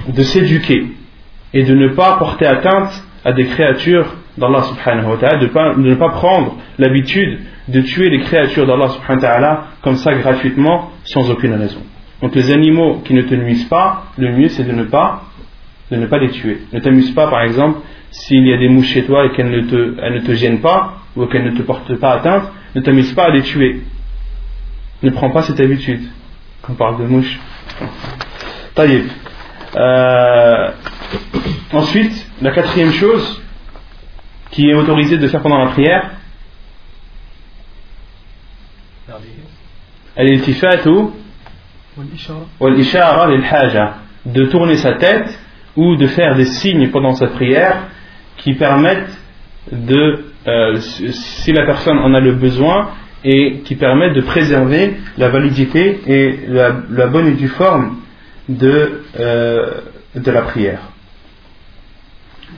de 0.08 0.22
s'éduquer 0.22 0.88
et 1.54 1.64
de 1.64 1.74
ne 1.74 1.90
pas 1.90 2.18
porter 2.18 2.46
atteinte 2.46 3.04
à 3.24 3.32
des 3.32 3.46
créatures 3.46 4.16
d'Allah 4.38 4.64
subhanahu 4.64 5.12
wa 5.12 5.18
ta'ala, 5.18 5.40
de, 5.40 5.82
ne 5.82 5.96
pas 5.96 6.10
prendre 6.10 6.58
l'habitude 6.78 7.40
de 7.68 7.82
tuer 7.82 8.10
les 8.10 8.20
créatures 8.20 8.66
d'Allah 8.66 8.90
subhanahu 8.90 9.22
wa 9.22 9.30
ta'ala 9.30 9.64
comme 9.82 9.96
ça 9.96 10.14
gratuitement 10.14 10.92
sans 11.04 11.30
aucune 11.30 11.54
raison. 11.54 11.82
Donc 12.22 12.36
les 12.36 12.52
animaux 12.52 13.02
qui 13.06 13.14
ne 13.14 13.22
te 13.22 13.34
nuisent 13.36 13.68
pas, 13.70 14.04
le 14.18 14.32
mieux 14.32 14.50
c'est 14.50 14.64
de 14.64 14.74
ne 14.74 14.84
pas 14.84 15.24
de 15.92 15.96
ne 15.96 16.06
pas 16.06 16.20
les 16.20 16.30
tuer. 16.30 16.62
Ne 16.72 16.80
t'amuse 16.80 17.12
pas 17.12 17.28
par 17.28 17.42
exemple 17.42 17.80
s'il 18.12 18.46
y 18.48 18.54
a 18.54 18.58
des 18.58 18.70
mouches 18.70 18.90
chez 18.90 19.06
toi 19.06 19.26
et 19.26 19.32
qu'elles 19.32 19.50
ne 19.50 19.62
te, 19.62 19.76
ne 19.76 20.20
te 20.20 20.34
gênent 20.34 20.62
pas 20.62 20.96
ou 21.16 21.26
qu'elles 21.26 21.46
ne 21.46 21.58
te 21.58 21.64
portent 21.64 21.96
pas 21.96 22.14
atteinte, 22.14 22.44
ne 22.76 22.82
t'amuse 22.82 23.14
pas 23.14 23.26
à 23.26 23.30
les 23.30 23.42
tuer. 23.42 23.82
Ne 25.02 25.10
prends 25.12 25.32
pas 25.32 25.42
cette 25.44 25.60
habitude 25.60 26.02
quand 26.62 26.74
on 26.74 26.76
parle 26.76 27.00
de 27.00 27.06
mouches. 27.06 27.40
Euh, 29.76 30.72
ensuite, 31.74 32.28
la 32.42 32.52
quatrième 32.52 32.92
chose 32.92 33.42
qui 34.52 34.70
est 34.70 34.74
autorisée 34.74 35.18
de 35.18 35.28
faire 35.28 35.42
pendant 35.42 35.64
la 35.64 35.72
prière, 35.72 36.12
de 44.26 44.46
tourner 44.46 44.76
sa 44.76 44.94
tête 44.94 45.40
ou 45.76 45.96
de 45.96 46.08
faire 46.08 46.36
des 46.36 46.46
signes 46.46 46.90
pendant 46.90 47.14
sa 47.14 47.28
prière 47.28 47.88
qui 48.38 48.54
permettent 48.54 49.18
de, 49.72 50.26
euh, 50.48 50.80
si 50.80 51.52
la 51.52 51.66
personne 51.66 52.00
en 52.00 52.14
a 52.14 52.20
le 52.20 52.34
besoin, 52.34 52.90
et 53.24 53.62
qui 53.66 53.76
permettent 53.76 54.14
de 54.14 54.22
préserver 54.22 54.96
la 55.18 55.30
validité 55.30 56.00
et 56.08 56.40
la, 56.48 56.72
bonne 57.08 57.28
et 57.28 57.34
due 57.34 57.50
forme 57.50 57.98
de, 58.48 59.04
euh, 59.20 59.82
de 60.16 60.32
la 60.32 60.42
prière. 60.44 60.89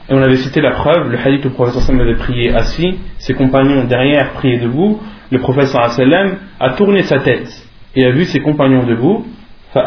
Et 0.09 0.13
on 0.13 0.21
avait 0.21 0.37
cité 0.37 0.61
la 0.61 0.71
preuve, 0.71 1.09
le 1.09 1.17
hadith 1.17 1.45
où 1.45 1.49
le 1.49 1.53
professeur 1.53 1.95
avait 1.99 2.15
prié 2.15 2.53
assis, 2.53 2.99
ses 3.17 3.33
compagnons 3.33 3.85
derrière 3.85 4.33
priaient 4.33 4.59
debout, 4.59 4.99
le 5.31 5.39
professeur 5.39 5.81
a 6.59 6.69
tourné 6.73 7.03
sa 7.03 7.19
tête 7.19 7.67
et 7.95 8.05
a 8.05 8.11
vu 8.11 8.25
ses 8.25 8.39
compagnons 8.39 8.83
debout, 8.83 9.25
et 9.75 9.79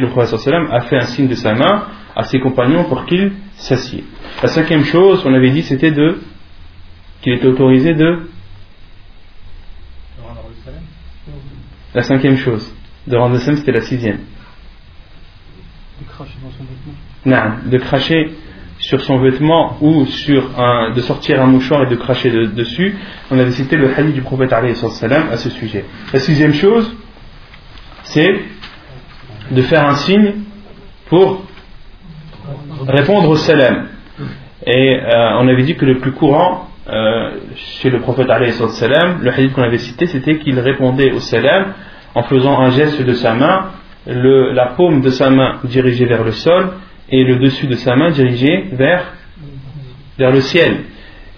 le 0.00 0.06
prophète 0.08 0.54
a 0.70 0.80
fait 0.80 0.96
un 0.96 1.06
signe 1.06 1.28
de 1.28 1.34
sa 1.34 1.54
main 1.54 1.86
à 2.14 2.24
ses 2.24 2.40
compagnons 2.40 2.84
pour 2.84 3.06
qu'ils 3.06 3.32
s'assiedent. 3.54 4.04
La 4.42 4.48
cinquième 4.48 4.84
chose, 4.84 5.24
on 5.24 5.32
avait 5.32 5.50
dit, 5.50 5.62
c'était 5.62 5.92
de 5.92 6.20
qu'il 7.22 7.32
était 7.32 7.46
autorisé 7.46 7.94
de 7.94 8.28
la 11.94 12.02
cinquième 12.02 12.36
chose 12.36 12.74
de 13.06 13.16
rendre 13.16 13.34
le 13.34 13.40
c'était 13.40 13.72
la 13.72 13.80
sixième. 13.80 14.20
Son 16.18 16.24
vêtement. 16.24 16.92
De 17.26 17.78
cracher 17.78 18.30
sur 18.78 19.00
son 19.00 19.18
vêtement 19.18 19.76
ou 19.80 20.06
sur 20.06 20.50
de 20.94 21.00
sortir 21.00 21.42
un 21.42 21.46
mouchoir 21.46 21.82
et 21.82 21.86
de 21.86 21.96
cracher 21.96 22.30
dessus. 22.30 22.96
On 23.32 23.38
avait 23.38 23.50
cité 23.50 23.76
le 23.76 23.92
hadith 23.92 24.14
du 24.14 24.22
prophète 24.22 24.52
à 24.52 25.36
ce 25.36 25.50
sujet. 25.50 25.84
La 26.12 26.20
sixième 26.20 26.54
chose, 26.54 26.94
c'est 28.04 28.32
de 29.50 29.62
faire 29.62 29.86
un 29.86 29.96
signe 29.96 30.34
pour 31.08 31.42
répondre 32.86 33.28
au 33.28 33.36
salam. 33.36 33.88
Et 34.64 34.96
euh, 34.96 35.38
on 35.38 35.48
avait 35.48 35.62
dit 35.64 35.74
que 35.74 35.84
le 35.84 35.98
plus 35.98 36.12
courant 36.12 36.68
euh, 36.88 37.30
chez 37.56 37.90
le 37.90 38.00
prophète 38.00 38.28
salam, 38.70 39.18
le 39.22 39.32
hadith 39.32 39.52
qu'on 39.52 39.62
avait 39.62 39.78
cité, 39.78 40.06
c'était 40.06 40.38
qu'il 40.38 40.60
répondait 40.60 41.10
au 41.10 41.18
salam 41.18 41.72
en 42.14 42.22
faisant 42.22 42.60
un 42.60 42.70
geste 42.70 43.02
de 43.02 43.12
sa 43.14 43.34
main, 43.34 43.70
la 44.06 44.66
paume 44.76 45.00
de 45.00 45.10
sa 45.10 45.30
main 45.30 45.58
dirigée 45.64 46.06
vers 46.06 46.22
le 46.22 46.30
sol 46.30 46.70
et 47.10 47.24
le 47.24 47.38
dessus 47.38 47.66
de 47.66 47.74
sa 47.76 47.96
main 47.96 48.10
dirigé 48.10 48.68
vers, 48.72 49.12
vers 50.18 50.32
le 50.32 50.40
ciel. 50.40 50.84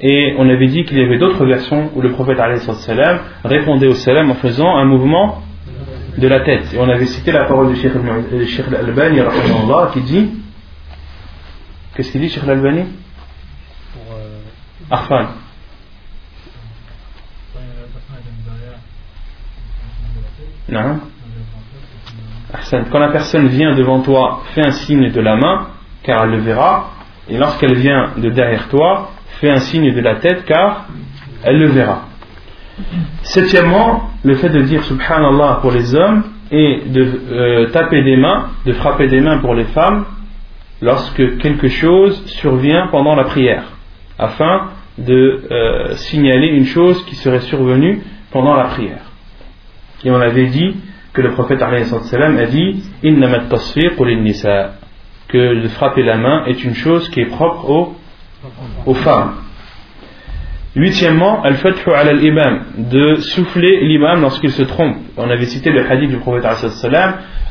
Et 0.00 0.34
on 0.38 0.48
avait 0.48 0.68
dit 0.68 0.84
qu'il 0.84 0.98
y 0.98 1.02
avait 1.02 1.18
d'autres 1.18 1.44
versions 1.44 1.90
où 1.94 2.00
le 2.00 2.12
prophète 2.12 2.38
salam 2.60 3.20
répondait 3.44 3.88
au 3.88 3.94
salam 3.94 4.30
en 4.30 4.34
faisant 4.34 4.76
un 4.76 4.84
mouvement 4.84 5.42
de 6.16 6.28
la 6.28 6.40
tête. 6.40 6.72
Et 6.72 6.78
on 6.78 6.88
avait 6.88 7.06
cité 7.06 7.32
la 7.32 7.46
parole 7.46 7.72
du 7.72 7.80
Cheikh 7.80 7.92
Al-Albani 7.96 9.20
qui 9.92 10.00
dit 10.02 10.30
Qu'est-ce 11.94 12.12
qu'il 12.12 12.20
dit, 12.20 12.28
Cheikh 12.28 12.44
Al-Albani? 12.44 12.84
Arfan. 14.90 15.26
Non. 20.68 21.00
Quand 22.90 22.98
la 22.98 23.10
personne 23.10 23.48
vient 23.48 23.74
devant 23.74 24.00
toi, 24.00 24.42
fais 24.54 24.62
un 24.62 24.70
signe 24.70 25.10
de 25.10 25.20
la 25.20 25.36
main, 25.36 25.68
car 26.02 26.24
elle 26.24 26.30
le 26.30 26.38
verra. 26.38 26.90
Et 27.28 27.36
lorsqu'elle 27.36 27.74
vient 27.74 28.12
de 28.16 28.30
derrière 28.30 28.68
toi, 28.68 29.10
fais 29.40 29.50
un 29.50 29.58
signe 29.58 29.92
de 29.92 30.00
la 30.00 30.16
tête, 30.16 30.44
car 30.46 30.86
elle 31.44 31.58
le 31.58 31.68
verra. 31.68 32.06
Septièmement, 33.22 34.10
le 34.24 34.34
fait 34.36 34.48
de 34.48 34.60
dire 34.62 34.82
Subhanallah 34.84 35.58
pour 35.60 35.72
les 35.72 35.94
hommes 35.94 36.24
et 36.50 36.82
de 36.86 37.20
euh, 37.30 37.66
taper 37.70 38.02
des 38.02 38.16
mains, 38.16 38.50
de 38.64 38.72
frapper 38.72 39.08
des 39.08 39.20
mains 39.20 39.38
pour 39.38 39.54
les 39.54 39.64
femmes 39.64 40.06
lorsque 40.80 41.38
quelque 41.38 41.68
chose 41.68 42.24
survient 42.26 42.88
pendant 42.90 43.14
la 43.14 43.24
prière, 43.24 43.64
afin 44.18 44.68
de 44.96 45.42
euh, 45.50 45.96
signaler 45.96 46.48
une 46.48 46.66
chose 46.66 47.04
qui 47.04 47.16
serait 47.16 47.40
survenue 47.40 48.00
pendant 48.30 48.54
la 48.54 48.64
prière. 48.64 49.02
Et 50.04 50.10
on 50.10 50.20
avait 50.20 50.46
dit 50.46 50.76
que 51.18 51.22
le 51.22 51.32
prophète 51.32 51.60
a 51.60 52.46
dit 52.46 52.84
que 55.28 55.62
de 55.62 55.68
frapper 55.68 56.02
la 56.04 56.16
main 56.16 56.44
est 56.46 56.62
une 56.62 56.74
chose 56.74 57.08
qui 57.08 57.20
est 57.20 57.26
propre 57.26 57.92
aux, 58.86 58.94
femmes. 58.94 59.34
Huitièmement, 60.76 61.42
al-fathu 61.42 61.90
ala 61.92 62.12
l'imam, 62.12 62.66
de 62.78 63.16
souffler 63.16 63.80
l'imam 63.80 64.20
lorsqu'il 64.20 64.52
se 64.52 64.62
trompe. 64.62 64.98
On 65.16 65.28
avait 65.28 65.46
cité 65.46 65.70
le 65.70 65.90
hadith 65.90 66.10
du 66.10 66.18
prophète 66.18 66.46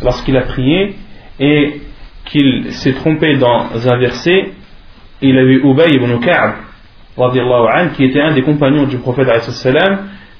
lorsqu'il 0.02 0.38
a 0.38 0.44
prié 0.44 0.96
et 1.42 1.82
qu'il 2.24 2.72
s'est 2.72 2.94
trompé 2.94 3.36
dans 3.36 3.66
un 3.86 3.98
verset, 3.98 4.52
il 5.22 5.38
a 5.38 5.44
vu 5.44 5.62
Ubay 5.62 5.94
ibn 5.94 6.20
Ka'b, 6.20 6.54
qui 7.98 8.06
était 8.06 8.22
un 8.22 8.34
des 8.34 8.44
compagnons 8.44 8.86
du 8.86 8.98
prophète 9.00 9.28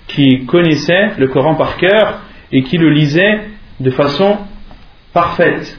qui 0.08 0.46
connaissait 0.46 1.12
le 1.18 1.28
Coran 1.28 1.56
par 1.56 1.76
cœur 1.76 2.22
et 2.52 2.64
qui 2.64 2.78
le 2.78 2.90
lisait 2.90 3.42
de 3.80 3.90
façon 3.92 4.38
parfaite. 5.14 5.78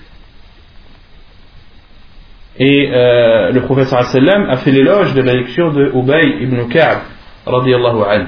Et 2.58 2.90
euh, 2.92 3.52
le 3.52 3.60
prophète 3.62 3.86
sallam 3.86 4.50
a 4.50 4.56
fait 4.56 4.72
l'éloge 4.72 5.14
de 5.14 5.22
la 5.22 5.34
lecture 5.34 5.72
de 5.72 5.92
Ubay 5.94 6.42
ibn 6.42 6.68
Ka'b 6.68 6.98
radiallahu 7.46 8.02
anhu. 8.02 8.26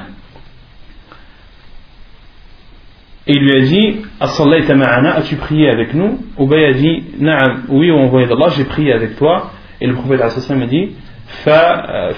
Et 3.26 3.34
il 3.34 3.42
lui 3.42 3.56
a 3.56 3.60
dit 3.60 3.96
As-tu 4.20 5.36
prié 5.36 5.68
avec 5.68 5.94
nous? 5.94 6.18
Ubay 6.38 6.64
a 6.64 6.72
dit 6.72 7.04
Na'am, 7.18 7.64
oui, 7.68 7.90
on 7.90 8.04
envoyé 8.04 8.26
d'Allah, 8.26 8.48
j'ai 8.56 8.64
prié 8.64 8.92
avec 8.92 9.16
toi. 9.16 9.50
Et 9.80 9.86
le 9.86 9.94
prophète 9.94 10.20
a 10.20 10.66
dit 10.66 10.90
euh, 11.46 12.12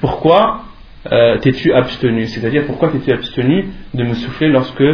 Pourquoi? 0.00 0.65
Euh, 1.12 1.38
t'es-tu 1.38 1.72
abstenu? 1.72 2.26
C'est-à-dire, 2.26 2.64
pourquoi 2.66 2.90
t'es-tu 2.90 3.12
abstenu 3.12 3.68
de 3.94 4.04
me 4.04 4.14
souffler 4.14 4.48
lorsque 4.48 4.84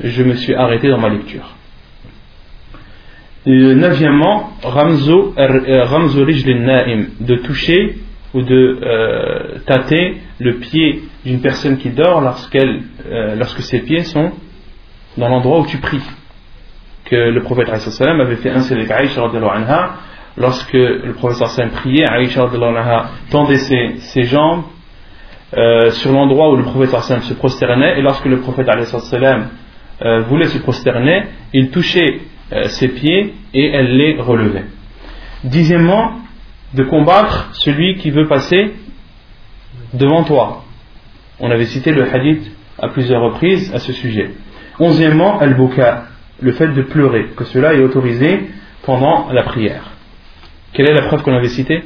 je 0.00 0.22
me 0.22 0.34
suis 0.34 0.54
arrêté 0.54 0.88
dans 0.88 0.98
ma 0.98 1.08
lecture? 1.08 1.54
Neuvièmement, 3.46 4.50
Ramzo, 4.62 5.34
euh, 5.38 5.84
Naim, 6.54 7.06
de 7.20 7.36
toucher 7.36 7.96
ou 8.34 8.42
de 8.42 8.78
euh, 8.82 9.58
tâter 9.66 10.16
le 10.40 10.56
pied 10.56 11.02
d'une 11.24 11.40
personne 11.40 11.78
qui 11.78 11.90
dort 11.90 12.20
lorsqu'elle, 12.20 12.82
euh, 13.08 13.36
lorsque 13.36 13.62
ses 13.62 13.80
pieds 13.80 14.02
sont 14.02 14.32
dans 15.16 15.28
l'endroit 15.28 15.60
où 15.60 15.66
tu 15.66 15.78
pries. 15.78 16.02
Que 17.04 17.14
le 17.14 17.40
prophète 17.42 17.68
avait 17.68 18.36
fait 18.36 18.50
un 18.50 18.60
avec 18.60 18.90
Aïcha 18.90 19.22
lorsque 20.36 20.72
le 20.72 21.12
prophète 21.12 21.70
priait, 21.70 22.04
Aïcha 22.04 22.50
tendait 23.30 23.58
ses, 23.58 23.94
ses 23.98 24.24
jambes 24.24 24.64
sur 25.52 26.12
l'endroit 26.12 26.50
où 26.50 26.56
le 26.56 26.64
prophète 26.64 27.22
se 27.22 27.34
prosternait, 27.34 27.98
et 27.98 28.02
lorsque 28.02 28.26
le 28.26 28.40
prophète 28.40 28.68
voulait 30.28 30.48
se 30.48 30.58
prosterner, 30.58 31.24
il 31.52 31.70
touchait 31.70 32.20
euh, 32.52 32.68
ses 32.68 32.88
pieds 32.88 33.34
et 33.54 33.70
elle 33.72 33.96
les 33.96 34.20
relevait. 34.20 34.66
Dixièmement, 35.42 36.12
de 36.74 36.84
combattre 36.84 37.48
celui 37.54 37.96
qui 37.96 38.10
veut 38.10 38.28
passer 38.28 38.72
devant 39.94 40.22
toi. 40.22 40.64
On 41.40 41.50
avait 41.50 41.66
cité 41.66 41.90
le 41.90 42.04
hadith 42.08 42.48
à 42.78 42.88
plusieurs 42.88 43.22
reprises 43.22 43.74
à 43.74 43.80
ce 43.80 43.92
sujet. 43.92 44.30
Onzièmement, 44.78 45.40
al-buka, 45.40 46.04
le 46.40 46.52
fait 46.52 46.68
de 46.68 46.82
pleurer, 46.82 47.30
que 47.36 47.44
cela 47.44 47.74
est 47.74 47.82
autorisé 47.82 48.42
pendant 48.84 49.32
la 49.32 49.42
prière. 49.42 49.90
Quelle 50.72 50.86
est 50.86 50.94
la 50.94 51.08
preuve 51.08 51.22
qu'on 51.22 51.34
avait 51.34 51.48
citée? 51.48 51.82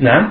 Non 0.00 0.30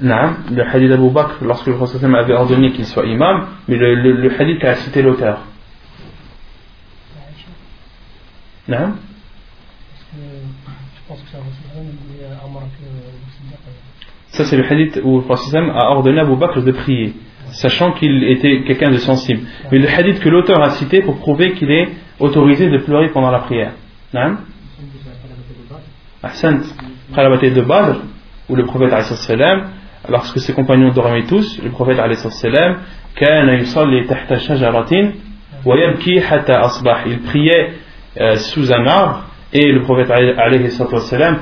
le 0.00 0.62
hadith 0.62 0.88
d'Abu 0.88 1.10
Bakr, 1.10 1.44
lorsque 1.44 1.66
le 1.66 1.74
Prophète 1.74 2.02
avait 2.02 2.34
ordonné 2.34 2.72
qu'il 2.72 2.84
soit 2.84 3.06
imam, 3.06 3.46
mais 3.68 3.76
le, 3.76 4.40
hadith 4.40 4.64
a 4.64 4.74
cité 4.74 5.02
l'auteur. 5.02 5.40
Non 8.68 8.94
Ça, 14.28 14.44
c'est 14.44 14.56
le 14.56 14.64
hadith 14.64 15.00
où 15.04 15.18
le 15.18 15.22
Prophète 15.24 15.54
a 15.54 15.90
ordonné 15.90 16.18
à 16.18 16.22
Abu 16.22 16.36
Bakr 16.36 16.62
de 16.62 16.72
prier, 16.72 17.14
sachant 17.52 17.92
qu'il 17.92 18.24
était 18.24 18.64
quelqu'un 18.64 18.90
de 18.90 18.98
sensible. 18.98 19.46
Mais 19.70 19.78
le 19.78 19.88
hadith 19.88 20.20
que 20.20 20.28
l'auteur 20.28 20.60
a 20.62 20.70
cité 20.70 21.02
pour 21.02 21.18
prouver 21.18 21.52
qu'il 21.52 21.70
est 21.70 21.88
autorisé 22.18 22.68
de 22.68 22.78
pleurer 22.78 23.10
pendant 23.10 23.30
la 23.30 23.40
prière. 23.40 23.72
Non 24.12 24.36
Ahsant. 26.24 26.60
Après 27.10 27.22
la 27.22 27.30
bataille 27.30 27.52
de 27.52 27.60
Badr, 27.60 27.96
où 28.48 28.56
le 28.56 28.64
prophète 28.64 28.92
lorsque 30.08 30.38
ses 30.38 30.52
compagnons 30.52 30.90
dormaient 30.90 31.24
tous, 31.24 31.60
le 31.62 31.70
prophète 31.70 31.98
il 37.06 37.18
priait 37.20 37.72
euh, 38.20 38.36
sous 38.36 38.72
un 38.72 38.86
arbre 38.86 39.24
et 39.52 39.72
le 39.72 39.82
prophète 39.82 40.08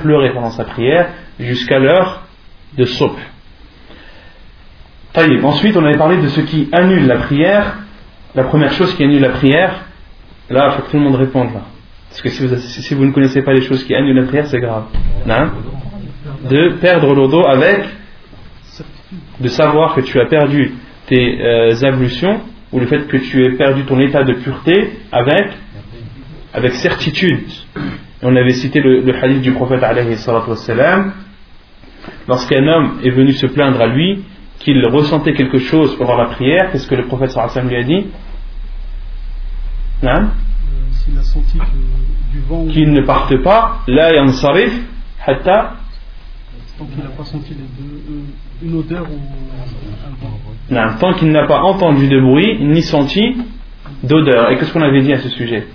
pleurait 0.01 0.33
pendant 0.33 0.51
sa 0.51 0.65
prière 0.65 1.07
jusqu'à 1.39 1.79
l'heure 1.79 2.23
de 2.77 2.85
soupe. 2.85 3.19
Ensuite, 5.43 5.77
on 5.77 5.85
avait 5.85 5.97
parlé 5.97 6.17
de 6.17 6.27
ce 6.27 6.41
qui 6.41 6.69
annule 6.71 7.07
la 7.07 7.17
prière. 7.17 7.77
La 8.35 8.45
première 8.45 8.73
chose 8.73 8.95
qui 8.95 9.03
annule 9.03 9.21
la 9.21 9.29
prière, 9.29 9.85
là, 10.49 10.69
il 10.69 10.75
faut 10.75 10.81
que 10.83 10.91
tout 10.91 10.97
le 10.97 11.03
monde 11.03 11.15
réponde 11.15 11.53
là. 11.53 11.61
Parce 12.13 12.21
que 12.21 12.29
si 12.29 12.93
vous, 12.93 13.05
ne 13.05 13.11
connaissez 13.11 13.41
pas 13.41 13.53
les 13.53 13.61
choses 13.61 13.83
qui 13.85 13.95
annulent 13.95 14.19
la 14.19 14.27
prière, 14.27 14.45
c'est 14.45 14.59
grave. 14.59 14.85
Non 15.25 15.49
de 16.49 16.73
perdre 16.81 17.13
l'odo 17.13 17.45
avec 17.45 17.85
de 19.39 19.47
savoir 19.47 19.95
que 19.95 20.01
tu 20.01 20.19
as 20.19 20.25
perdu 20.25 20.73
tes 21.07 21.41
euh, 21.41 21.73
ablutions 21.83 22.41
ou 22.71 22.79
le 22.79 22.85
fait 22.87 23.07
que 23.07 23.17
tu 23.17 23.43
aies 23.43 23.51
perdu 23.51 23.83
ton 23.83 23.99
état 23.99 24.23
de 24.23 24.33
pureté 24.33 24.91
avec, 25.11 25.51
avec 26.53 26.73
certitude. 26.73 27.47
on 28.21 28.35
avait 28.35 28.53
cité 28.53 28.79
le, 28.79 29.03
hadith 29.21 29.41
du 29.41 29.51
prophète 29.51 29.81
lorsqu'un 32.27 32.67
homme 32.67 32.99
est 33.03 33.09
venu 33.09 33.33
se 33.33 33.47
plaindre 33.47 33.81
à 33.81 33.87
lui 33.87 34.23
qu'il 34.59 34.85
ressentait 34.85 35.33
quelque 35.33 35.57
chose 35.57 35.97
pendant 35.97 36.15
la 36.15 36.25
prière, 36.25 36.71
qu'est-ce 36.71 36.87
que 36.87 36.95
le 36.95 37.05
prophète 37.05 37.31
sallam 37.31 37.67
lui 37.67 37.75
a 37.75 37.83
dit? 37.83 38.07
Euh, 40.03 40.09
S'il 41.03 41.17
a 41.17 41.23
senti 41.23 41.57
du 42.31 42.39
vent 42.47 42.65
qu'il 42.67 42.91
ne 42.93 43.01
parte 43.01 43.35
pas, 43.43 43.79
la 43.87 44.13
yansarif 44.13 44.73
hatta 45.25 45.73
Tant 46.77 46.85
qu'il 46.85 47.03
n'a 47.03 47.09
pas 47.09 47.23
senti 47.23 47.53
euh, 47.53 48.65
une 48.65 48.75
odeur 48.77 49.03
ou 49.03 49.19
un 50.73 50.87
vent. 50.87 50.97
tant 50.99 51.13
qu'il 51.13 51.31
n'a 51.31 51.45
pas 51.45 51.61
entendu 51.61 52.07
de 52.07 52.19
bruit 52.19 52.57
ni 52.63 52.81
senti 52.81 53.37
d'odeur. 54.01 54.49
Et 54.49 54.57
qu'est-ce 54.57 54.73
qu'on 54.73 54.81
avait 54.81 55.01
dit 55.01 55.13
à 55.13 55.19
ce 55.19 55.29
sujet 55.29 55.67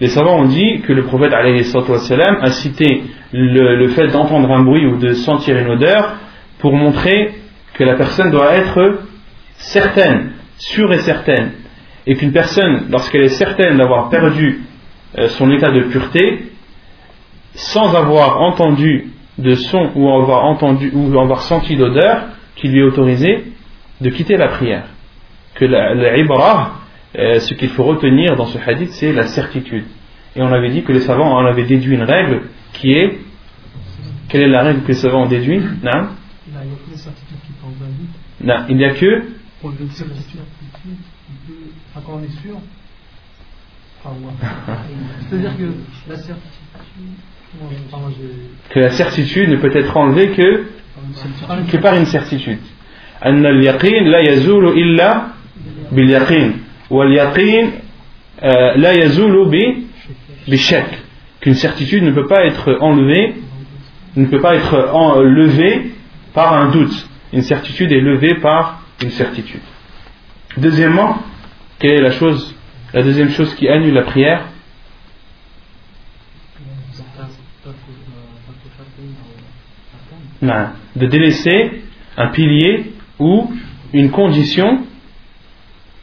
Les 0.00 0.08
savants 0.08 0.38
ont 0.40 0.46
dit 0.46 0.80
que 0.80 0.92
le 0.92 1.04
prophète 1.04 1.32
a 1.34 2.50
cité 2.52 3.02
le, 3.32 3.76
le 3.76 3.88
fait 3.88 4.08
d'entendre 4.08 4.50
un 4.50 4.62
bruit 4.62 4.86
ou 4.86 4.96
de 4.96 5.12
sentir 5.12 5.58
une 5.58 5.68
odeur 5.68 6.14
pour 6.58 6.74
montrer 6.74 7.34
que 7.74 7.84
la 7.84 7.96
personne 7.96 8.30
doit 8.30 8.54
être 8.54 9.00
certaine, 9.58 10.32
sûre 10.58 10.92
et 10.92 10.98
certaine. 10.98 11.52
Et 12.06 12.14
qu'une 12.14 12.32
personne, 12.32 12.86
lorsqu'elle 12.90 13.24
est 13.24 13.28
certaine 13.28 13.78
d'avoir 13.78 14.08
perdu 14.08 14.60
euh, 15.18 15.28
son 15.28 15.50
état 15.50 15.70
de 15.70 15.82
pureté 15.82 16.52
sans 17.54 17.94
avoir 17.94 18.40
entendu 18.40 19.10
de 19.38 19.54
son 19.54 19.90
ou 19.94 20.08
avoir 20.10 20.44
entendu 20.44 20.90
ou 20.94 21.18
avoir 21.18 21.42
senti 21.42 21.76
d'odeur 21.76 22.24
qui 22.54 22.68
lui 22.68 22.80
est 22.80 22.84
autorisé 22.84 23.44
de 24.00 24.10
quitter 24.10 24.36
la 24.36 24.48
prière. 24.48 24.84
Que 25.54 25.64
la, 25.64 25.94
euh, 27.18 27.38
ce 27.38 27.54
qu'il 27.54 27.70
faut 27.70 27.84
retenir 27.84 28.36
dans 28.36 28.46
ce 28.46 28.58
hadith, 28.58 28.90
c'est 28.90 29.12
la 29.12 29.26
certitude. 29.26 29.84
Et 30.34 30.42
on 30.42 30.52
avait 30.52 30.70
dit 30.70 30.82
que 30.82 30.92
les 30.92 31.00
savants 31.00 31.32
en 31.32 31.46
avaient 31.46 31.64
déduit 31.64 31.94
une 31.94 32.02
règle 32.02 32.42
qui 32.74 32.92
est. 32.92 33.18
Quelle 34.28 34.42
est 34.42 34.48
la 34.48 34.62
règle 34.62 34.82
que 34.82 34.88
les 34.88 34.94
savants 34.94 35.22
ont 35.22 35.28
déduit? 35.28 35.62
Non 35.82 36.08
Il 38.68 38.76
n'y 38.76 38.84
a 38.84 38.90
que 38.90 39.22
Quand 39.65 39.69
on 42.09 42.23
est 42.23 42.41
sûr, 42.41 42.57
c'est-à-dire 45.29 45.57
que 45.57 46.09
la 46.09 46.17
certitude. 46.17 46.61
Que 48.69 48.79
la 48.79 48.91
certitude 48.91 49.49
ne 49.49 49.57
peut 49.57 49.75
être 49.75 49.95
enlevée 49.97 50.31
que, 50.31 50.65
que 51.69 51.77
par 51.77 51.95
une 51.95 52.05
certitude. 52.05 52.59
أن 53.25 53.45
اليقين 53.45 54.03
لا 54.07 54.19
يزول 54.19 54.67
إلا 54.67 55.27
باليقين 55.91 56.53
واليقين 56.89 57.71
لا 58.75 58.91
يزول 58.91 59.51
بالشك 60.47 60.99
qu'une 61.41 61.55
certitude 61.55 62.03
ne 62.03 62.11
peut 62.11 62.25
pas 62.27 62.45
être 62.45 62.77
enlevée 62.81 63.35
ne 64.15 64.25
peut 64.25 64.41
pas 64.41 64.55
être 64.55 64.89
enlevée 64.93 65.91
par 66.33 66.53
un 66.53 66.71
doute 66.71 67.07
une 67.31 67.43
certitude 67.43 67.91
est 67.91 68.01
levée 68.01 68.35
par 68.41 68.81
une 69.02 69.10
certitude. 69.10 69.60
Deuxièmement 70.56 71.18
Quelle 71.78 71.98
est 71.98 72.02
la 72.02 72.10
chose, 72.10 72.54
la 72.94 73.02
deuxième 73.02 73.30
chose 73.30 73.54
qui 73.54 73.68
annule 73.68 73.94
la 73.94 74.02
prière? 74.02 74.46
Non, 80.42 80.68
De 80.94 81.06
délaisser 81.06 81.82
un 82.16 82.28
pilier 82.28 82.92
ou 83.18 83.50
une 83.92 84.10
condition 84.10 84.84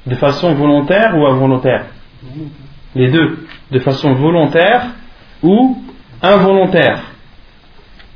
de 0.05 0.15
façon 0.15 0.53
volontaire 0.53 1.15
ou 1.17 1.25
involontaire. 1.25 1.85
Les 2.95 3.09
deux, 3.09 3.47
de 3.71 3.79
façon 3.79 4.13
volontaire 4.13 4.87
ou 5.41 5.83
involontaire. 6.21 7.13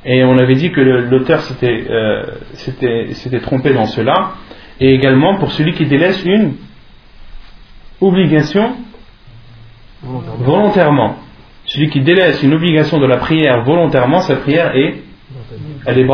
Et 0.04 0.22
on 0.24 0.38
avait 0.38 0.54
dit 0.54 0.70
que 0.70 0.80
l'auteur 0.80 1.42
euh, 1.62 2.22
s'était 2.54 3.40
trompé 3.40 3.72
dans 3.72 3.86
cela. 3.86 4.34
Et 4.80 4.94
également 4.94 5.38
pour 5.38 5.52
celui 5.52 5.74
qui 5.74 5.86
délaisse 5.86 6.22
une 6.24 6.54
obligation 8.00 8.76
volontairement. 10.02 11.16
Celui 11.66 11.90
qui 11.90 12.00
délaisse 12.00 12.42
une 12.42 12.54
obligation 12.54 12.98
de 12.98 13.06
la 13.06 13.18
prière 13.18 13.64
volontairement, 13.64 14.20
sa 14.20 14.36
prière 14.36 14.74
est, 14.76 15.02
elle 15.86 15.98
est 15.98 16.06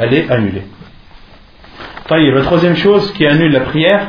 elle 0.00 0.14
est 0.14 0.30
annulée. 0.30 0.62
La 2.10 2.42
troisième 2.42 2.76
chose 2.76 3.12
qui 3.12 3.26
annule 3.26 3.52
la 3.52 3.60
prière, 3.60 4.08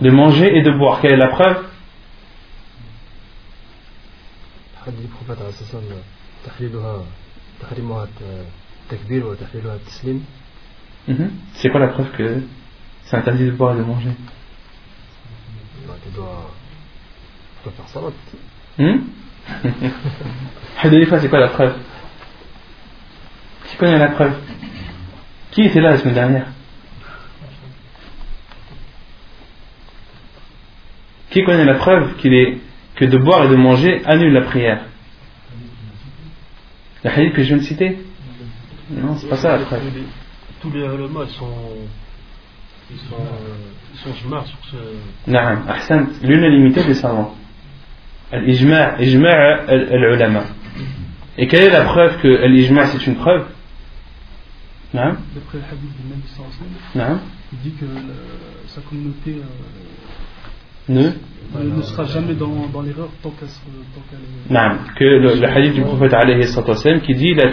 de 0.00 0.10
manger 0.10 0.56
et 0.56 0.62
de 0.62 0.70
boire. 0.70 1.00
Quelle 1.00 1.12
est 1.12 1.16
la 1.16 1.28
preuve 1.28 1.64
Mhm. 11.08 11.30
C'est 11.54 11.68
quoi 11.68 11.80
la 11.80 11.88
preuve 11.88 12.10
que 12.12 12.42
c'est 13.04 13.16
interdit 13.16 13.46
de 13.46 13.50
boire 13.50 13.74
et 13.74 13.78
de 13.78 13.84
manger? 13.84 14.10
Bah, 15.86 15.94
Tu 16.02 16.14
dois, 16.14 16.50
faire 17.64 17.88
salat. 17.88 18.12
Hmm 18.78 19.00
c'est 21.20 21.28
quoi 21.28 21.40
la 21.40 21.48
preuve? 21.48 21.74
Qui 23.66 23.76
connaît 23.76 23.98
la 23.98 24.08
preuve? 24.10 24.34
Qui 25.50 25.62
était 25.62 25.80
là 25.80 25.90
la 25.90 25.98
semaine 25.98 26.14
dernière? 26.14 26.46
Qui 31.30 31.42
connaît 31.44 31.64
la 31.64 31.74
preuve 31.74 32.16
qu'il 32.16 32.34
est, 32.34 32.58
que 32.94 33.04
de 33.04 33.18
boire 33.18 33.44
et 33.44 33.48
de 33.48 33.56
manger 33.56 34.02
annule 34.04 34.32
la 34.32 34.42
prière? 34.42 34.84
Le 37.02 37.10
hadith 37.10 37.32
que 37.34 37.42
je 37.42 37.48
viens 37.48 37.56
de 37.56 37.62
citer? 37.62 37.98
Non, 38.90 39.16
c'est 39.16 39.28
pas 39.28 39.36
ça 39.36 39.56
la 39.56 39.64
preuve 39.64 39.82
tous 40.61 40.71
les 40.71 40.79
ulama 40.81 41.25
sont, 41.27 41.47
ils 42.91 42.97
sont, 43.09 43.15
ils 43.93 43.99
sont 43.99 44.13
sur 44.13 44.57
ce. 44.71 44.77
نعم 45.27 45.67
أحسنت 45.69 46.09
l'unanimité 46.23 46.83
des 46.83 46.93
savants 46.93 47.35
الإجماع 48.33 48.99
إجماع 48.99 49.63
العلماء 49.69 50.45
et 51.37 51.47
quelle 51.47 51.63
est 51.63 51.69
la 51.69 51.83
preuve 51.83 52.17
que 52.21 52.27
l'ijma 52.47 52.85
c'est 52.87 53.05
une 53.07 53.15
preuve 53.15 53.45
نعم 54.93 55.17
d'après 55.35 55.57
le 55.59 55.63
hadith 55.63 55.93
du 55.97 56.09
Nabi 56.09 56.27
sallallahu 56.27 57.19
il 57.53 57.59
dit 57.59 57.73
que 57.79 57.85
sa 58.67 58.81
communauté 58.81 59.31
euh, 59.35 59.43
ne 60.88 61.10
ne 61.60 61.82
sera 61.82 62.04
jamais 62.04 62.34
dans, 62.34 62.66
dans 62.72 62.80
l'erreur 62.80 63.08
tant 63.22 63.30
qu'elle 63.30 63.48
qu 63.48 64.52
Non, 64.52 64.78
que 64.96 65.04
le, 65.04 65.34
le, 65.34 65.48
hadith 65.48 65.74
du 65.74 65.82
prophète 65.82 66.14
alayhi 66.14 67.00
qui 67.02 67.14
dit 67.14 67.34
La 67.34 67.50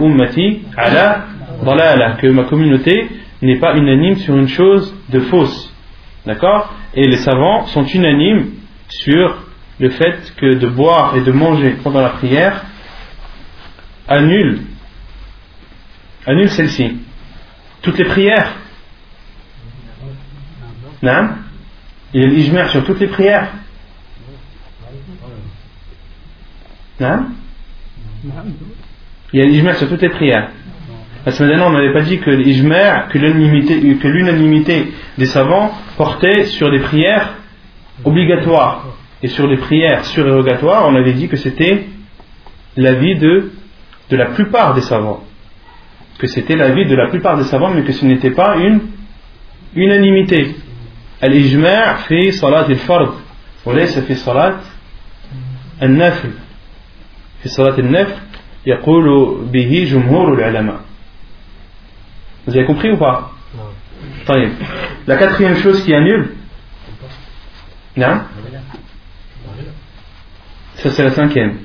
ummati 0.00 0.62
ala 0.76 2.16
que 2.20 2.26
ma 2.28 2.44
communauté 2.44 3.08
n'est 3.42 3.58
pas 3.58 3.76
unanime 3.76 4.16
sur 4.16 4.36
une 4.36 4.48
chose 4.48 4.94
de 5.10 5.20
fausse. 5.20 5.72
D'accord? 6.24 6.74
Et 6.94 7.06
les 7.06 7.18
savants 7.18 7.66
sont 7.66 7.84
unanimes 7.84 8.52
sur 8.88 9.42
le 9.78 9.90
fait 9.90 10.32
que 10.36 10.54
de 10.54 10.66
boire 10.66 11.16
et 11.16 11.20
de 11.20 11.32
manger 11.32 11.76
pendant 11.82 12.00
la 12.00 12.10
prière 12.10 12.64
annule, 14.08 14.60
annule 16.26 16.48
celle-ci. 16.48 16.98
Toutes 17.82 17.98
les 17.98 18.04
prières. 18.06 18.56
Non 21.02 21.43
Il 22.14 22.20
y 22.20 22.24
a 22.24 22.28
l'ijmer 22.28 22.68
sur 22.68 22.84
toutes 22.84 23.00
les 23.00 23.08
prières. 23.08 23.48
Non 27.00 27.26
Il 29.32 29.40
y 29.40 29.42
a 29.42 29.46
l'ijmer 29.46 29.72
sur 29.74 29.88
toutes 29.88 30.02
les 30.02 30.10
prières. 30.10 30.50
La 31.26 31.32
semaine 31.32 31.50
dernière, 31.50 31.66
on 31.66 31.72
n'avait 31.72 31.92
pas 31.92 32.02
dit 32.02 32.20
que 32.20 32.30
que 32.30 34.08
l'unanimité 34.08 34.92
des 35.18 35.26
savants 35.26 35.72
portait 35.96 36.44
sur 36.44 36.70
des 36.70 36.78
prières 36.78 37.34
obligatoires 38.04 38.86
et 39.20 39.26
sur 39.26 39.48
les 39.48 39.56
prières 39.56 40.04
surérogatoires. 40.04 40.86
On 40.86 40.94
avait 40.94 41.14
dit 41.14 41.26
que 41.26 41.36
c'était 41.36 41.86
l'avis 42.76 43.16
de, 43.18 43.50
de 44.10 44.16
la 44.16 44.26
plupart 44.26 44.74
des 44.74 44.82
savants. 44.82 45.24
Que 46.18 46.28
c'était 46.28 46.54
l'avis 46.54 46.86
de 46.86 46.94
la 46.94 47.08
plupart 47.08 47.36
des 47.36 47.44
savants, 47.44 47.70
mais 47.70 47.82
que 47.82 47.92
ce 47.92 48.04
n'était 48.04 48.30
pas 48.30 48.56
une 48.58 48.82
unanimité. 49.74 50.54
Al-ijma' 51.21 51.95
fi 52.07 52.31
salat 52.31 52.69
al-fard, 52.69 53.13
وليس 53.65 53.99
في 53.99 54.15
صلاة 54.15 54.59
النفل 55.83 56.31
في 57.43 57.49
صلاة 57.49 57.79
النفل 57.79 58.15
يقول 58.65 59.05
به 59.51 59.87
جمهور 59.91 60.33
العلماء 60.33 60.79
vous 62.47 62.55
avez 62.55 62.65
compris 62.65 62.89
ou 62.91 62.97
pas 62.97 63.31
Non. 63.55 64.49
La 65.07 65.17
quatrième 65.17 65.57
chose 65.57 65.83
qui 65.83 65.93
annule 65.93 66.35
Non 67.97 68.21
Ça 70.75 70.89
c'est 70.91 71.03
la 71.03 71.11
cinquième. 71.11 71.57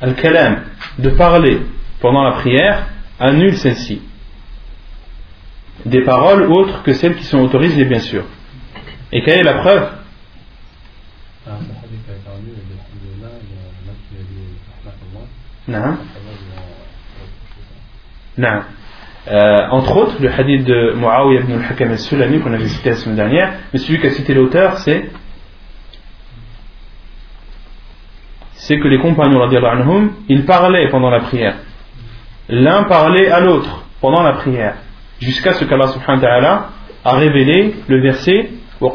Al-kalam, 0.00 0.62
de 0.98 1.10
parler 1.10 1.60
pendant 2.00 2.24
la 2.24 2.32
prière, 2.32 2.86
annule 3.20 3.56
celle-ci. 3.56 4.00
Des 5.85 6.03
paroles 6.03 6.43
autres 6.43 6.83
que 6.83 6.93
celles 6.93 7.15
qui 7.15 7.23
sont 7.23 7.39
autorisées, 7.39 7.85
bien 7.85 7.99
sûr. 7.99 8.23
Et 9.11 9.23
quelle 9.23 9.39
est 9.39 9.43
la 9.43 9.55
preuve? 9.55 9.89
Non. 15.67 15.97
Non. 18.37 18.61
Euh, 19.27 19.67
entre 19.69 19.97
autres, 19.97 20.15
le 20.19 20.31
hadith 20.31 20.65
de 20.65 20.93
Muawiyah 20.95 21.41
ibn 21.41 21.53
al-Hakam 21.53 21.91
al-Sulami 21.91 22.39
qu'on 22.39 22.53
avait 22.53 22.67
cité 22.67 22.89
la 22.89 22.95
semaine 22.95 23.15
dernière, 23.15 23.53
mais 23.71 23.79
celui 23.79 23.99
qui 23.99 24.07
a 24.07 24.09
cité 24.09 24.33
l'auteur, 24.33 24.77
c'est 24.79 25.11
c'est 28.53 28.79
que 28.79 28.87
les 28.87 28.99
compagnons, 28.99 29.41
anhum, 29.41 30.13
ils 30.27 30.45
parlaient 30.45 30.89
pendant 30.89 31.09
la 31.09 31.21
prière. 31.21 31.55
L'un 32.47 32.83
parlait 32.83 33.29
à 33.29 33.39
l'autre 33.39 33.85
pendant 33.99 34.23
la 34.23 34.33
prière, 34.33 34.75
jusqu'à 35.21 35.53
ce 35.53 35.65
qu'Allah 35.65 35.87
subhanahu 35.87 36.21
wa 36.21 36.27
ta'ala 36.27 36.69
a 37.05 37.15
révélé 37.15 37.75
le 37.87 38.01
verset 38.01 38.49
Et 38.81 38.87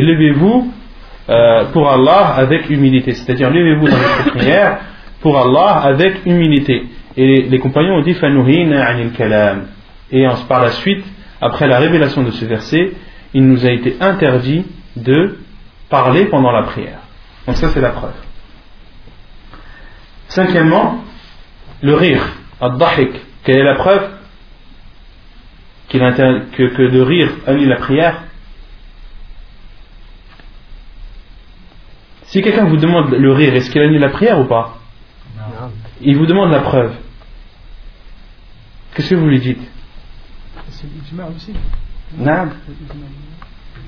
levez-vous 0.00 0.72
euh, 1.28 1.64
pour 1.72 1.90
Allah 1.90 2.34
avec 2.36 2.70
humilité, 2.70 3.12
c'est-à-dire 3.14 3.50
levez-vous 3.50 3.88
dans 3.88 3.96
votre 3.96 4.36
prière 4.36 4.78
pour 5.20 5.36
Allah 5.36 5.80
avec 5.82 6.24
humilité. 6.24 6.84
Et 7.16 7.42
les 7.42 7.58
compagnons 7.58 7.94
ont 7.94 8.02
dit. 8.02 8.14
Et 10.12 10.26
par 10.48 10.62
la 10.62 10.70
suite, 10.70 11.04
après 11.40 11.66
la 11.66 11.78
révélation 11.78 12.22
de 12.22 12.30
ce 12.30 12.44
verset, 12.44 12.92
il 13.34 13.44
nous 13.46 13.66
a 13.66 13.70
été 13.70 13.96
interdit 14.00 14.64
de 14.96 15.38
parler 15.88 16.26
pendant 16.26 16.52
la 16.52 16.62
prière. 16.62 17.00
Donc 17.46 17.56
ça 17.56 17.70
c'est 17.70 17.80
la 17.80 17.90
preuve. 17.90 18.14
Cinquièmement, 20.28 21.02
le 21.82 21.94
rire, 21.94 22.22
ad-dahik. 22.60 23.10
Quelle 23.46 23.58
est 23.58 23.62
la 23.62 23.76
preuve 23.76 24.10
que, 25.88 25.96
que 25.96 26.90
de 26.90 27.00
rire 27.00 27.30
annule 27.46 27.68
la 27.68 27.76
prière? 27.76 28.24
Si 32.24 32.42
quelqu'un 32.42 32.64
vous 32.64 32.76
demande 32.76 33.12
le 33.12 33.32
rire, 33.32 33.54
est-ce 33.54 33.70
qu'il 33.70 33.80
annule 33.80 34.00
la 34.00 34.08
prière 34.08 34.40
ou 34.40 34.46
pas? 34.46 34.78
Il 36.00 36.16
vous 36.16 36.26
demande 36.26 36.50
la 36.50 36.58
preuve. 36.58 36.92
Qu'est-ce 38.94 39.10
que 39.10 39.14
vous 39.14 39.28
lui 39.28 39.38
dites? 39.38 39.62
C'est 40.70 40.88
l'ijma 40.88 41.28
aussi. 41.28 41.54
Non. 42.18 42.48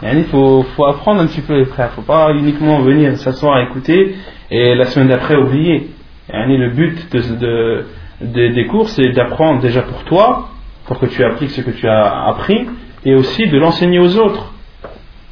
Il 0.04 0.24
faut, 0.26 0.62
faut, 0.76 0.86
apprendre 0.86 1.22
un 1.22 1.26
petit 1.26 1.40
peu 1.40 1.58
les 1.58 1.64
frères. 1.64 1.86
Il 1.88 1.90
ne 1.90 1.94
faut 1.96 2.02
pas 2.02 2.32
uniquement 2.32 2.80
venir 2.82 3.18
s'asseoir 3.18 3.58
écouter 3.58 4.14
et 4.52 4.76
la 4.76 4.84
semaine 4.84 5.08
d'après 5.08 5.34
oublier. 5.34 5.90
Le 6.28 6.70
but 6.70 7.10
de, 7.10 7.34
de, 7.34 7.86
des 8.20 8.66
cours, 8.66 8.88
c'est 8.88 9.10
d'apprendre 9.10 9.60
déjà 9.60 9.82
pour 9.82 10.04
toi, 10.04 10.50
pour 10.86 10.98
que 10.98 11.06
tu 11.06 11.24
appliques 11.24 11.50
ce 11.50 11.60
que 11.60 11.70
tu 11.70 11.88
as 11.88 12.26
appris, 12.28 12.66
et 13.04 13.14
aussi 13.14 13.46
de 13.46 13.58
l'enseigner 13.58 13.98
aux 13.98 14.16
autres. 14.18 14.52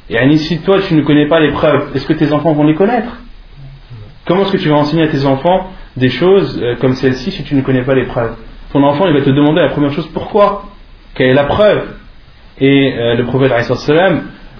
Et 0.09 0.37
si 0.37 0.59
toi 0.59 0.79
tu 0.79 0.93
ne 0.93 1.01
connais 1.01 1.27
pas 1.27 1.39
les 1.39 1.51
preuves, 1.51 1.91
est-ce 1.95 2.05
que 2.05 2.13
tes 2.13 2.31
enfants 2.31 2.53
vont 2.53 2.63
les 2.63 2.75
connaître? 2.75 3.17
Comment 4.25 4.43
est-ce 4.43 4.53
que 4.53 4.57
tu 4.57 4.69
vas 4.69 4.75
enseigner 4.75 5.03
à 5.03 5.07
tes 5.07 5.25
enfants 5.25 5.67
des 5.95 6.09
choses 6.09 6.59
euh, 6.61 6.75
comme 6.79 6.93
celle-ci 6.93 7.31
si 7.31 7.43
tu 7.43 7.55
ne 7.55 7.61
connais 7.61 7.83
pas 7.83 7.95
les 7.95 8.05
preuves? 8.05 8.35
Ton 8.71 8.83
enfant, 8.83 9.05
il 9.07 9.13
va 9.13 9.21
te 9.21 9.29
demander 9.29 9.61
la 9.61 9.69
première 9.69 9.91
chose 9.91 10.07
pourquoi? 10.13 10.65
Quelle 11.13 11.27
est 11.27 11.33
la 11.33 11.45
preuve? 11.45 11.87
Et 12.59 12.93
euh, 12.93 13.15
le 13.15 13.25
prophète 13.25 13.51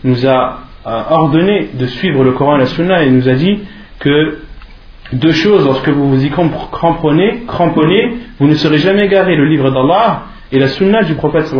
nous 0.04 0.28
a 0.28 0.60
ordonné 0.86 1.70
de 1.74 1.86
suivre 1.86 2.24
le 2.24 2.32
Coran 2.32 2.60
et 2.60 2.66
la 2.84 3.04
et 3.04 3.10
nous 3.10 3.28
a 3.28 3.34
dit 3.34 3.60
que 4.00 4.40
deux 5.14 5.32
choses, 5.32 5.66
lorsque 5.66 5.88
vous 5.88 6.10
vous 6.10 6.26
y 6.26 6.30
cramponnez, 6.30 7.44
cramponnez 7.48 8.18
vous 8.40 8.48
ne 8.48 8.56
serez 8.56 8.78
jamais 8.78 9.06
égaré 9.06 9.36
le 9.36 9.46
livre 9.46 9.72
d'Allah 9.72 10.24
et 10.52 10.60
la 10.60 10.68
Sunna 10.68 11.04
du 11.04 11.16
prophète 11.16 11.54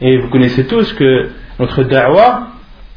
Et 0.00 0.18
vous 0.18 0.28
connaissez 0.28 0.66
tous 0.66 0.92
que 0.94 1.30
notre 1.58 1.84
da'wah 1.84 2.48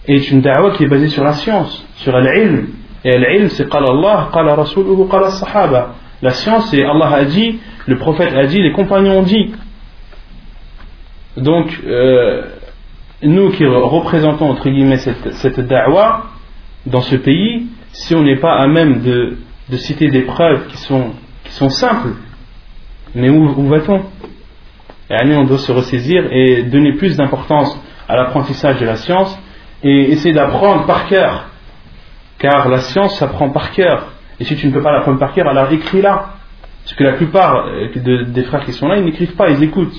est 0.07 0.31
une 0.31 0.41
da'wah 0.41 0.71
qui 0.71 0.83
est 0.83 0.87
basée 0.87 1.07
sur 1.07 1.23
la 1.23 1.33
science, 1.33 1.85
sur 1.97 2.17
l'ilm. 2.19 2.69
Et 3.03 3.17
l'ilm 3.17 3.49
c'est 3.49 3.69
qala 3.69 3.89
Allah, 3.91 4.29
qala 4.33 4.55
Rasuluhu, 4.55 5.07
qala 5.09 5.29
Sahaba. 5.29 5.95
La 6.21 6.31
science 6.31 6.69
c'est 6.71 6.83
Allah 6.83 7.11
a 7.13 7.25
dit, 7.25 7.59
le 7.85 7.97
prophète 7.97 8.33
a 8.35 8.45
dit, 8.47 8.61
les 8.61 8.71
compagnons 8.71 9.19
ont 9.19 9.23
dit. 9.23 9.53
Donc, 11.37 11.79
euh, 11.85 12.43
nous 13.23 13.51
qui 13.51 13.65
représentons 13.65 14.49
entre 14.49 14.67
guillemets 14.69 14.97
cette, 14.97 15.33
cette 15.35 15.59
da'wah 15.59 16.30
dans 16.85 17.01
ce 17.01 17.15
pays, 17.15 17.67
si 17.91 18.15
on 18.15 18.23
n'est 18.23 18.39
pas 18.39 18.55
à 18.55 18.67
même 18.67 19.01
de, 19.01 19.37
citer 19.77 20.09
des 20.09 20.21
preuves 20.21 20.67
qui 20.67 20.77
sont, 20.77 21.13
simples, 21.69 22.13
mais 23.15 23.29
où, 23.29 23.43
où 23.43 23.67
va-t-on? 23.67 24.03
On 25.09 25.43
doit 25.43 25.57
se 25.57 25.71
ressaisir 25.71 26.27
et 26.31 26.63
donner 26.63 26.93
plus 26.93 27.17
d'importance 27.17 27.77
à 28.07 28.15
l'apprentissage 28.15 28.79
de 28.79 28.85
la 28.85 28.95
science 28.95 29.37
et 29.83 30.11
essayer 30.11 30.33
d'apprendre 30.33 30.85
par 30.85 31.07
cœur. 31.07 31.49
Car 32.37 32.69
la 32.69 32.79
science 32.79 33.17
s'apprend 33.17 33.49
par 33.49 33.71
cœur. 33.71 34.13
Et 34.39 34.45
si 34.45 34.55
tu 34.55 34.67
ne 34.67 34.71
peux 34.71 34.81
pas 34.81 34.91
l'apprendre 34.91 35.19
par 35.19 35.33
cœur, 35.33 35.47
alors 35.47 35.71
écris-la. 35.71 36.33
Parce 36.83 36.95
que 36.95 37.03
la 37.03 37.13
plupart 37.13 37.67
euh, 37.67 38.25
des 38.25 38.43
frères 38.43 38.65
qui 38.65 38.73
sont 38.73 38.87
là, 38.87 38.97
ils 38.97 39.05
n'écrivent 39.05 39.35
pas, 39.35 39.49
ils 39.49 39.63
écoutent. 39.63 39.95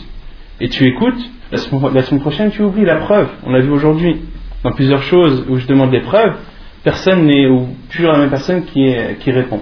Et 0.61 0.68
tu 0.68 0.87
écoutes, 0.87 1.21
la 1.51 1.59
semaine, 1.59 2.21
prochaine, 2.21 2.51
tu 2.51 2.62
oublies 2.62 2.85
la 2.85 2.97
preuve. 2.97 3.29
On 3.45 3.51
l'a 3.51 3.61
vu 3.61 3.71
aujourd'hui. 3.71 4.21
Dans 4.64 4.73
plusieurs 4.73 5.03
choses 5.03 5.45
où 5.49 5.59
je 5.59 5.66
demande 5.66 5.90
des 5.90 6.01
preuves, 6.01 6.35
personne 6.83 7.27
n'est, 7.27 7.47
ou 7.47 7.77
toujours 7.90 8.12
la 8.12 8.18
même 8.18 8.31
personne 8.31 8.64
qui, 8.64 8.95
répond. 9.27 9.61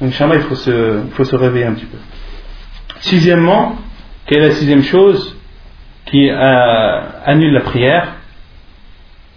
Donc, 0.00 0.10
Inch'Allah, 0.10 0.36
il 0.36 0.42
faut 0.42 0.54
se, 0.54 1.02
faut 1.12 1.24
se 1.24 1.36
réveiller 1.36 1.66
un 1.66 1.74
petit 1.74 1.86
peu. 1.86 1.98
Sixièmement, 3.00 3.76
quelle 4.26 4.42
est 4.42 4.48
la 4.48 4.54
sixième 4.54 4.82
chose 4.82 5.36
qui 6.06 6.28
euh, 6.28 7.00
annule 7.24 7.52
la 7.52 7.60
prière? 7.60 8.16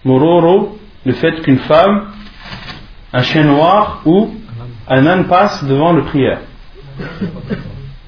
Mororo, 0.03 0.77
le 1.05 1.13
fait 1.13 1.41
qu'une 1.41 1.59
femme, 1.59 2.11
un 3.13 3.21
chien 3.21 3.43
noir 3.43 4.01
ou 4.05 4.33
un 4.87 5.05
âne 5.05 5.27
passe 5.27 5.63
devant 5.63 5.93
le 5.93 6.03
prière. 6.03 6.39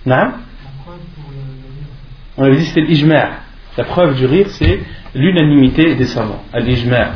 Non 0.06 0.34
On 2.38 2.44
avait 2.44 2.58
dit 2.58 2.66
c'était 2.66 2.82
l'ijmer. 2.82 3.28
La 3.78 3.84
preuve 3.86 4.16
du 4.16 4.26
rire, 4.26 4.50
c'est 4.50 4.82
l'unanimité 5.14 5.96
des 5.96 6.06
savants, 6.06 6.44
l'ijmer. 6.54 7.08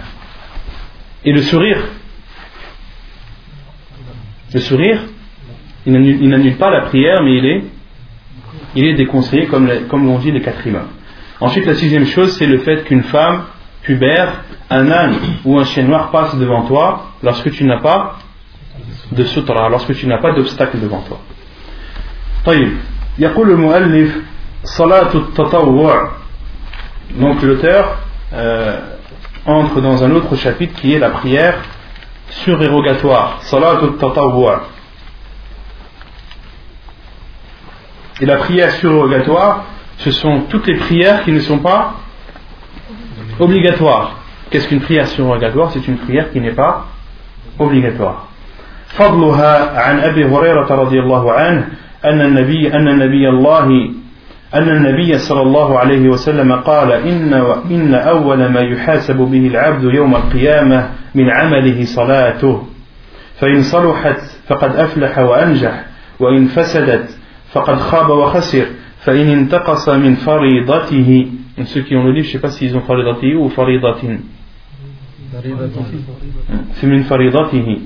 Et 1.25 1.33
le 1.33 1.43
sourire 1.43 1.79
Le 4.55 4.61
sourire, 4.61 5.01
il 5.87 6.29
n'annule 6.29 6.57
pas 6.57 6.71
la 6.71 6.83
prière, 6.83 7.23
mais 7.23 7.39
il 7.39 7.47
est, 7.47 7.65
il 8.77 8.85
est 8.87 8.95
déconseillé, 8.95 9.47
comme, 9.47 9.69
comme 9.89 10.07
l'ont 10.07 10.19
dit 10.19 10.31
les 10.31 10.43
quatre 10.43 10.65
imams. 10.67 10.89
Ensuite, 11.41 11.67
la 11.67 11.75
sixième 11.75 12.07
chose, 12.07 12.37
c'est 12.37 12.47
le 12.47 12.59
fait 12.59 12.85
qu'une 12.85 13.03
femme 13.03 13.45
pubère, 13.83 14.45
un 14.71 14.91
âne 14.91 15.17
ou 15.45 15.59
un 15.59 15.65
chien 15.65 15.83
noir 15.85 16.11
passe 16.11 16.37
devant 16.37 16.63
toi 16.63 17.13
lorsque 17.23 17.51
tu 17.51 17.65
n'as 17.65 17.81
pas 17.81 18.19
de 19.13 19.25
sutra, 19.25 19.69
lorsque 19.69 19.95
tu 19.95 20.07
n'as 20.07 20.19
pas 20.19 20.33
d'obstacle 20.33 20.79
devant 20.81 21.03
toi. 21.03 21.21
طيب 22.45 22.73
يقول 23.19 23.51
المؤلف 23.51 24.17
صلاة 24.65 25.15
التطوع 25.15 26.11
donc 27.21 27.43
l'auteur 27.43 27.99
euh, 28.33 28.81
entre 29.49 29.81
dans 29.81 30.03
un 30.05 30.11
autre 30.11 30.37
chapitre 30.37 30.75
qui 30.81 30.95
est 30.95 30.99
la 30.99 31.11
prière 31.11 31.57
surérogatoire 32.31 33.41
صلاة 33.43 33.85
التطوع 33.85 34.61
et 38.21 38.27
la 38.27 38.37
prière 38.37 38.71
surérogatoire 38.73 39.65
ce 39.99 40.11
sont 40.11 40.43
toutes 40.49 40.67
les 40.67 40.77
prières 40.77 41.23
qui 41.25 41.33
ne 41.33 41.41
sont 41.41 41.59
pas 41.59 41.95
obligatoire. 43.39 44.17
Qu'est-ce 44.51 44.69
qu'une 44.69 44.81
prière 44.81 45.07
surrogatoire 45.09 45.71
C'est 45.73 45.87
une 45.87 45.99
prière 45.99 46.31
qui 46.33 46.41
n'est 46.41 46.55
pas 46.55 46.87
obligatoire. 47.59 48.29
فضلها 48.95 49.81
عن 49.81 49.99
أبي 50.01 50.25
هريرة 50.25 50.75
رضي 50.75 51.01
الله 51.01 51.33
عنه 51.33 51.69
أن 52.05 52.21
النبي 52.21 52.75
أن 52.75 52.89
النبي 52.89 53.29
الله 53.29 53.91
أن 54.56 54.70
النبي 54.70 55.18
صلى 55.18 55.42
الله 55.42 55.80
عليه 55.80 56.10
وسلم 56.10 56.52
قال 56.52 56.92
إن 56.92 57.34
إن 57.72 57.94
أول 57.94 58.46
ما 58.46 58.62
يحاسب 58.62 59.18
به 59.18 59.48
العبد 59.48 59.84
يوم 59.94 60.16
القيامة 60.16 60.90
من 61.16 61.30
عمله 61.30 61.86
صلاته 61.86 62.64
فإن 63.40 63.64
صلحت 63.64 64.22
فقد 64.48 64.76
أفلح 64.76 65.20
وأنجح 65.20 65.86
وإن 66.20 66.46
فسدت 66.46 67.18
فقد 67.52 67.76
خاب 67.76 68.10
وخسر 68.10 68.66
فإن 69.06 69.28
انتقص 69.28 69.90
من 69.90 70.16
فريضته 70.16 71.28
ceux 71.66 71.82
qui 71.82 71.96
ont 71.96 72.04
le 72.06 72.12
livre, 72.12 72.30
faridati 72.80 73.36
ou. 73.36 73.52
C'est 76.74 76.88
min 76.88 77.04
faridatihi. 77.04 77.82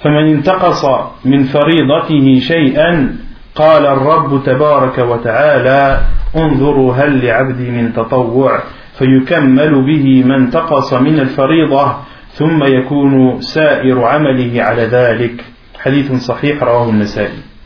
فمن 0.00 0.26
انتقص 0.28 0.84
من 1.24 1.44
فريضته 1.44 2.40
شيئا 2.40 3.16
قال 3.56 3.86
الرب 3.86 4.42
تبارك 4.44 4.98
وتعالى 4.98 6.00
انظروا 6.36 6.94
هل 6.94 7.24
لعبدي 7.24 7.70
من 7.70 7.92
تطوع 7.92 8.60
فيكمل 8.98 9.86
به 9.86 10.24
من 10.24 10.32
انتقص 10.32 10.94
من 10.94 11.20
الفريضة 11.20 11.96
ثم 12.32 12.64
يكون 12.64 13.40
سائر 13.40 14.04
عمله 14.04 14.62
على 14.62 14.82
ذلك 14.82 15.44
حديث 15.78 16.12
صحيح 16.12 16.62
رواه 16.62 16.90
النسائي 16.90 17.56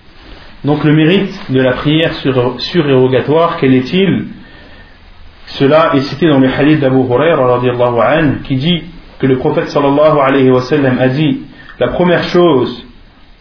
Donc 0.62 0.85
le 0.85 0.92
mérite 0.92 1.40
de 1.48 1.59
la 1.62 1.72
prière 1.72 2.12
surérogatoire, 2.59 3.57
quel 3.59 3.72
est-il 3.72 4.26
Cela 5.46 5.92
est 5.94 6.00
cité 6.00 6.29
dans 6.29 6.38
le 6.38 6.48
hadith 6.53 6.81
d'Abu 6.81 6.98
Hurairah 6.98 7.61
qui 8.44 8.57
dit 8.57 8.85
que 9.18 9.26
le 9.26 9.38
prophète 9.38 9.68
sallallahu 9.68 10.18
alayhi 10.18 10.50
wa 10.50 10.61
sallam 10.61 10.98
a 10.98 11.09
dit 11.09 11.40
la 11.79 11.88
première 11.88 12.24
chose 12.24 12.85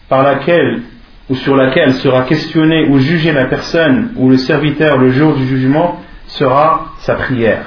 par 0.07 0.23
laquelle 0.23 0.83
ou 1.29 1.35
sur 1.35 1.55
laquelle 1.55 1.93
sera 1.93 2.23
questionné 2.23 2.87
ou 2.89 2.99
jugé 2.99 3.31
la 3.31 3.45
personne 3.45 4.11
ou 4.15 4.29
le 4.29 4.37
serviteur 4.37 4.97
le 4.97 5.11
jour 5.11 5.35
du 5.35 5.45
jugement 5.45 6.01
sera 6.27 6.93
sa 6.99 7.15
prière. 7.15 7.65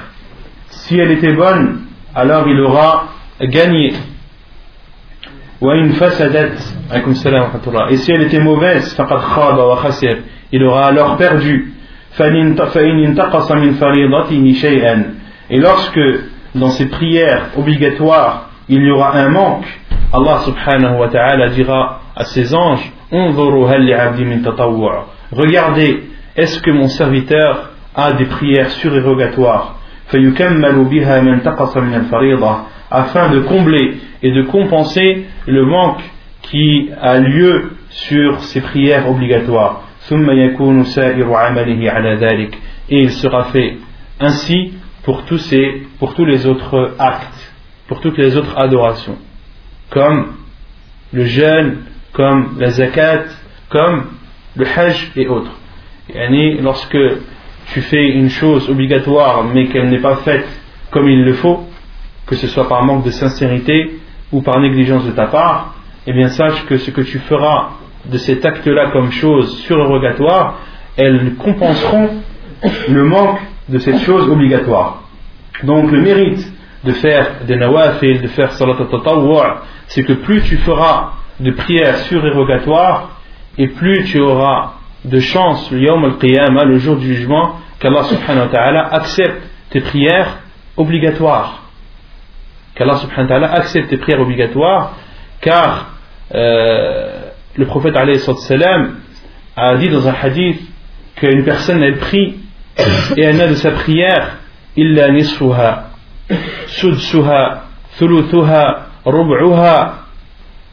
Si 0.69 0.97
elle 0.97 1.11
était 1.11 1.33
bonne, 1.33 1.81
alors 2.13 2.47
il 2.47 2.59
aura 2.59 3.07
gagné 3.41 3.93
et 7.89 7.97
si 7.97 8.11
elle 8.11 8.21
était 8.23 8.39
mauvaise, 8.39 8.97
il 10.51 10.63
aura 10.63 10.85
alors 10.87 11.15
perdu. 11.15 11.73
Et 15.49 15.57
lorsque 15.57 15.99
dans 16.53 16.69
ses 16.69 16.85
prières 16.87 17.45
obligatoires 17.57 18.49
il 18.69 18.81
y 18.81 18.91
aura 18.91 19.17
un 19.17 19.29
manque, 19.29 19.65
Allah 20.11 20.39
subhanahu 20.45 20.99
wa 20.99 21.07
ta'ala 21.09 21.49
dira 21.49 22.01
à 22.15 22.23
ses 22.25 22.53
anges 22.53 22.91
Regardez, 25.31 26.03
est-ce 26.35 26.59
que 26.61 26.71
mon 26.71 26.87
serviteur 26.87 27.71
a 27.95 28.13
des 28.13 28.25
prières 28.25 28.71
surérogatoires? 28.71 29.75
Afin 32.91 33.29
de 33.29 33.39
combler 33.39 33.97
et 34.21 34.31
de 34.31 34.41
compenser 34.43 35.25
le 35.47 35.65
manque 35.65 36.01
qui 36.43 36.89
a 37.01 37.17
lieu 37.19 37.71
sur 37.89 38.43
ces 38.43 38.61
prières 38.61 39.09
obligatoires. 39.09 39.81
Et 42.89 42.99
il 42.99 43.11
sera 43.11 43.43
fait 43.45 43.77
ainsi 44.19 44.73
pour 45.03 45.23
tous, 45.25 45.37
ces, 45.37 45.83
pour 45.99 46.13
tous 46.13 46.25
les 46.25 46.45
autres 46.47 46.95
actes, 46.99 47.32
pour 47.93 48.01
toutes 48.01 48.17
les 48.17 48.35
autres 48.35 48.57
adorations, 48.57 49.19
comme 49.91 50.33
le 51.11 51.25
jeûne, 51.25 51.77
comme 52.11 52.55
la 52.57 52.71
zakat, 52.71 53.25
comme 53.69 54.05
le 54.55 54.65
hajj 54.65 55.11
et 55.15 55.27
autres. 55.27 55.51
Et 56.09 56.57
lorsque 56.59 56.97
tu 57.67 57.81
fais 57.81 58.09
une 58.09 58.31
chose 58.31 58.67
obligatoire 58.67 59.43
mais 59.43 59.67
qu'elle 59.67 59.89
n'est 59.89 60.01
pas 60.01 60.15
faite 60.15 60.47
comme 60.89 61.07
il 61.07 61.23
le 61.23 61.33
faut, 61.33 61.67
que 62.25 62.33
ce 62.33 62.47
soit 62.47 62.67
par 62.67 62.83
manque 62.83 63.05
de 63.05 63.11
sincérité 63.11 63.99
ou 64.31 64.41
par 64.41 64.59
négligence 64.59 65.05
de 65.05 65.11
ta 65.11 65.27
part, 65.27 65.75
eh 66.07 66.13
bien 66.13 66.29
sache 66.29 66.65
que 66.65 66.77
ce 66.77 66.89
que 66.89 67.01
tu 67.01 67.19
feras 67.19 67.73
de 68.05 68.17
cet 68.17 68.43
acte-là 68.43 68.89
comme 68.89 69.11
chose 69.11 69.55
surérogatoire, 69.59 70.57
elles 70.97 71.35
compenseront 71.35 72.09
le 72.89 73.03
manque 73.03 73.41
de 73.69 73.77
cette 73.77 73.99
chose 73.99 74.27
obligatoire. 74.27 75.03
Donc 75.61 75.91
le 75.91 76.01
mérite 76.01 76.52
de 76.83 76.91
faire 76.91 77.45
des 77.45 77.55
nawafil, 77.55 78.21
de 78.21 78.27
faire 78.27 78.51
salat 78.51 78.75
al 78.79 79.57
c'est 79.87 80.03
que 80.03 80.13
plus 80.13 80.41
tu 80.41 80.57
feras 80.57 81.13
de 81.39 81.51
prières 81.51 81.97
surérogatoires 81.99 83.21
et 83.57 83.67
plus 83.67 84.03
tu 84.05 84.19
auras 84.19 84.73
de 85.05 85.19
chance 85.19 85.69
le 85.71 86.65
le 86.65 86.77
jour 86.77 86.95
du 86.95 87.13
jugement, 87.15 87.55
qu'Allah 87.79 88.03
subhanahu 88.03 88.45
wa 88.45 88.51
ta'ala 88.51 88.87
accepte 88.93 89.41
tes 89.69 89.81
prières 89.81 90.39
obligatoires. 90.77 91.63
Qu'Allah 92.75 92.95
subhanahu 92.95 93.29
wa 93.29 93.39
ta'ala 93.39 93.53
accepte 93.53 93.89
tes 93.89 93.97
prières 93.97 94.21
obligatoires, 94.21 94.93
car 95.41 95.89
euh, 96.33 97.23
le 97.55 97.65
prophète 97.65 97.95
salam 98.37 98.95
a 99.55 99.75
dit 99.75 99.89
dans 99.89 100.07
un 100.07 100.15
hadith 100.19 100.61
qu'une 101.15 101.43
personne 101.43 101.83
elle 101.83 101.97
prie 101.97 102.35
et 103.17 103.21
elle 103.21 103.37
n'a 103.37 103.47
de 103.47 103.55
sa 103.55 103.71
prière 103.71 104.37
illa 104.75 105.09
nisfuha, 105.11 105.89
sudsuha, 106.67 107.63
thuluthuha, 107.97 108.87
rub'uha. 109.05 109.99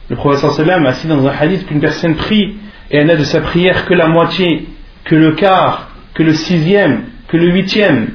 Le 0.09 0.15
prophète 0.15 0.51
sallam 0.51 0.85
a 0.85 0.91
dit 0.91 1.07
dans 1.07 1.25
un 1.25 1.31
hadith 1.31 1.65
qu'une 1.65 1.79
personne 1.79 2.15
prie 2.15 2.55
et 2.89 2.97
elle 2.97 3.07
n'a 3.07 3.15
de 3.15 3.23
sa 3.23 3.41
prière 3.41 3.85
que 3.85 3.93
la 3.93 4.07
moitié, 4.07 4.67
que 5.05 5.15
le 5.15 5.33
quart, 5.33 5.89
que 6.13 6.23
le 6.23 6.33
sixième, 6.33 7.03
que 7.27 7.37
le 7.37 7.51
huitième. 7.51 8.09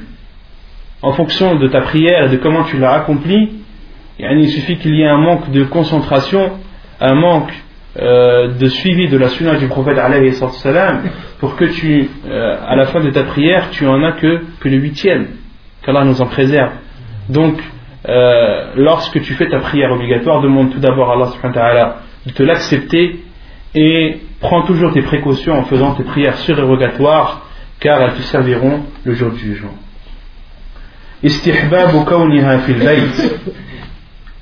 En 1.01 1.13
fonction 1.13 1.55
de 1.55 1.67
ta 1.67 1.81
prière 1.81 2.25
et 2.25 2.29
de 2.29 2.37
comment 2.37 2.63
tu 2.63 2.77
l'as 2.77 2.93
accomplie, 2.93 3.63
il 4.19 4.49
suffit 4.49 4.77
qu'il 4.77 4.95
y 4.95 5.01
ait 5.01 5.07
un 5.07 5.17
manque 5.17 5.51
de 5.51 5.63
concentration, 5.63 6.51
un 6.99 7.15
manque 7.15 7.53
euh, 7.99 8.49
de 8.53 8.67
suivi 8.67 9.07
de 9.07 9.17
la 9.17 9.29
sunna 9.29 9.55
du 9.55 9.67
prophète 9.67 9.97
pour 11.39 11.55
que 11.55 11.65
tu, 11.65 12.09
euh, 12.27 12.57
à 12.65 12.75
la 12.75 12.85
fin 12.87 12.99
de 12.99 13.09
ta 13.09 13.23
prière, 13.23 13.69
tu 13.71 13.87
en 13.87 14.03
as 14.03 14.13
que, 14.13 14.43
que 14.59 14.69
le 14.69 14.77
huitième, 14.77 15.27
qu'Allah 15.83 16.03
nous 16.03 16.21
en 16.21 16.27
préserve. 16.27 16.73
Donc, 17.28 17.58
euh, 18.08 18.72
lorsque 18.76 19.20
tu 19.22 19.34
fais 19.34 19.48
ta 19.48 19.58
prière 19.58 19.92
obligatoire, 19.92 20.40
demande 20.40 20.72
tout 20.72 20.80
d'abord 20.80 21.10
à 21.10 21.14
Allah 21.14 21.96
de 22.26 22.32
te 22.32 22.42
l'accepter 22.42 23.20
et 23.74 24.20
prends 24.40 24.62
toujours 24.62 24.92
tes 24.92 25.02
précautions 25.02 25.58
en 25.58 25.64
faisant 25.64 25.94
tes 25.94 26.04
prières 26.04 26.36
surérogatoires 26.38 27.46
car 27.80 28.00
elles 28.02 28.14
te 28.14 28.22
serviront 28.22 28.82
le 29.04 29.14
jour 29.14 29.30
du 29.30 29.38
jugement 29.38 29.74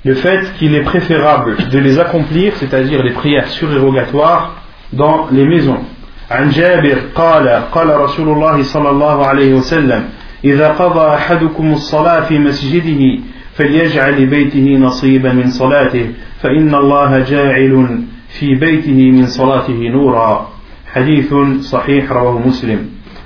le 0.03 0.15
fait 0.15 0.53
qu'il 0.57 0.73
est 0.73 0.81
préférable 0.81 1.69
de 1.69 1.77
les 1.77 1.99
accomplir, 1.99 2.55
c'est-à-dire 2.55 3.03
les 3.03 3.11
prières 3.11 3.47
surérogatoires, 3.49 4.55
dans 4.91 5.27
les 5.31 5.45
maisons. 5.45 5.83
عن 6.31 6.49
جابر 6.49 6.97
قال 7.15 7.47
قال 7.71 7.99
رسول 7.99 8.29
الله 8.29 8.63
صلى 8.63 8.89
الله 8.89 9.25
عليه 9.25 9.53
وسلم 9.53 10.03
إذا 10.44 10.68
قضى 10.68 11.14
أحدكم 11.14 11.72
الصلاة 11.72 12.20
في 12.20 12.38
مسجده 12.38 13.22
فليجعل 13.54 14.22
لبيته 14.22 14.76
نصيبا 14.78 15.32
من 15.32 15.50
صلاته 15.50 16.10
فإن 16.40 16.74
الله 16.74 17.18
جاعل 17.18 18.02
في 18.28 18.54
بيته 18.54 19.10
من 19.10 19.26
صلاته 19.26 19.88
نورا. 19.88 20.48
حديث 20.92 21.34
صحيح 21.60 22.12
رواه 22.12 22.48
مسلم. 22.48 22.78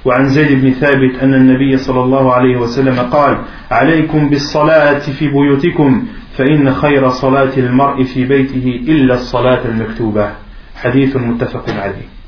وعن 0.05 0.29
زيد 0.29 0.61
بن 0.61 0.71
ثابت 0.71 1.23
أن 1.23 1.35
النبي 1.35 1.77
صلى 1.77 2.01
الله 2.01 2.33
عليه 2.33 2.57
وسلم 2.57 3.01
قال 3.01 3.39
عليكم 3.71 4.29
بالصلاة 4.29 4.99
في 4.99 5.29
بيوتكم 5.29 6.07
فإن 6.37 6.75
خير 6.75 7.09
صلاة 7.09 7.53
المرء 7.57 8.03
في 8.03 8.25
بيته 8.25 8.81
إلا 8.89 9.15
الصلاة 9.15 9.65
المكتوبة. 9.65 10.31
حديث 10.75 11.17
متفق 11.17 11.71
عليه. 11.71 12.20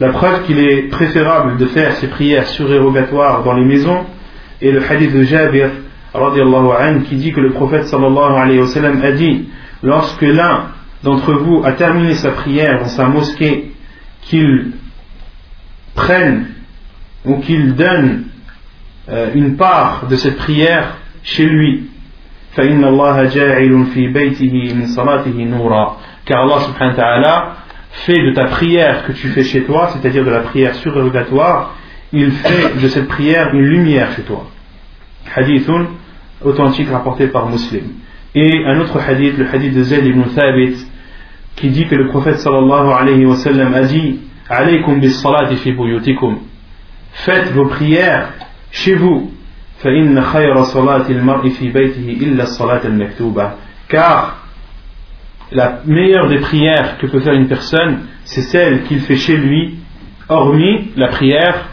La 0.00 0.08
preuve 0.08 0.42
qu'il 0.44 0.58
est 0.58 0.88
préférable 0.88 1.56
de 1.56 1.66
faire 1.66 1.92
ces 1.96 2.08
prières 2.08 2.48
surérogatoires 2.48 3.44
dans 3.44 3.52
les 3.52 3.64
maisons 3.64 4.04
est 4.60 4.72
le 4.72 4.82
hadith 4.82 5.12
de 5.12 5.22
Jabir 5.22 5.70
anhu, 6.12 7.02
qui 7.04 7.16
dit 7.16 7.32
que 7.32 7.40
le 7.40 7.52
prophète 7.52 7.86
sallallahu 7.86 8.36
alayhi 8.36 8.60
wa 8.60 8.66
sallam 8.66 9.00
a 9.02 9.12
dit 9.12 9.48
lorsque 9.82 10.22
l'un 10.22 10.66
d'entre 11.04 11.32
vous 11.34 11.62
a 11.64 11.72
terminé 11.72 12.14
sa 12.14 12.32
prière 12.32 12.80
dans 12.80 12.88
sa 12.88 13.06
mosquée 13.06 13.72
qu'il 14.22 14.72
prenne 15.94 16.46
ou 17.24 17.38
qu'il 17.38 17.76
donne 17.76 18.24
euh, 19.08 19.30
une 19.34 19.56
part 19.56 20.06
de 20.08 20.16
cette 20.16 20.38
prière 20.38 20.96
chez 21.22 21.46
lui. 21.46 21.90
Allah 22.56 23.20
subhanahu 26.60 26.90
wa 26.90 26.94
ta'ala 26.94 27.63
fait 28.06 28.22
de 28.22 28.32
ta 28.32 28.46
prière 28.46 29.06
que 29.06 29.12
tu 29.12 29.28
fais 29.28 29.44
chez 29.44 29.64
toi, 29.64 29.88
c'est-à-dire 29.92 30.24
de 30.24 30.30
la 30.30 30.40
prière 30.40 30.74
surrogatoire, 30.76 31.74
il 32.12 32.30
fait 32.32 32.80
de 32.80 32.88
cette 32.88 33.08
prière 33.08 33.54
une 33.54 33.62
lumière 33.62 34.12
chez 34.14 34.22
toi. 34.22 34.46
Hadith 35.34 35.68
authentique 36.42 36.90
rapporté 36.90 37.28
par 37.28 37.48
Muslim. 37.48 37.84
Et 38.34 38.64
un 38.66 38.80
autre 38.80 38.98
hadith, 39.00 39.38
le 39.38 39.46
hadith 39.52 39.74
de 39.74 39.82
Zayd 39.82 40.04
ibn 40.04 40.22
Thabit, 40.34 40.86
qui 41.56 41.70
dit 41.70 41.86
que 41.86 41.94
le 41.94 42.08
prophète 42.08 42.38
sallallahu 42.38 42.90
alayhi 42.92 43.24
wa 43.24 43.36
sallam 43.36 43.72
a 43.74 43.82
dit 43.82 44.20
Alaykum 44.48 45.00
bis 45.00 45.20
salati 45.20 45.56
fi 45.56 45.72
buyutikum. 45.72 46.38
Faites 47.12 47.52
vos 47.52 47.66
prières 47.66 48.28
chez 48.70 48.94
vous 48.94 49.30
car 53.88 54.43
la 55.52 55.80
meilleure 55.84 56.28
des 56.28 56.38
prières 56.38 56.98
que 56.98 57.06
peut 57.06 57.20
faire 57.20 57.34
une 57.34 57.48
personne 57.48 58.00
c'est 58.24 58.42
celle 58.42 58.84
qu'il 58.84 59.00
fait 59.00 59.16
chez 59.16 59.36
lui 59.36 59.76
hormis 60.28 60.90
la 60.96 61.08
prière 61.08 61.68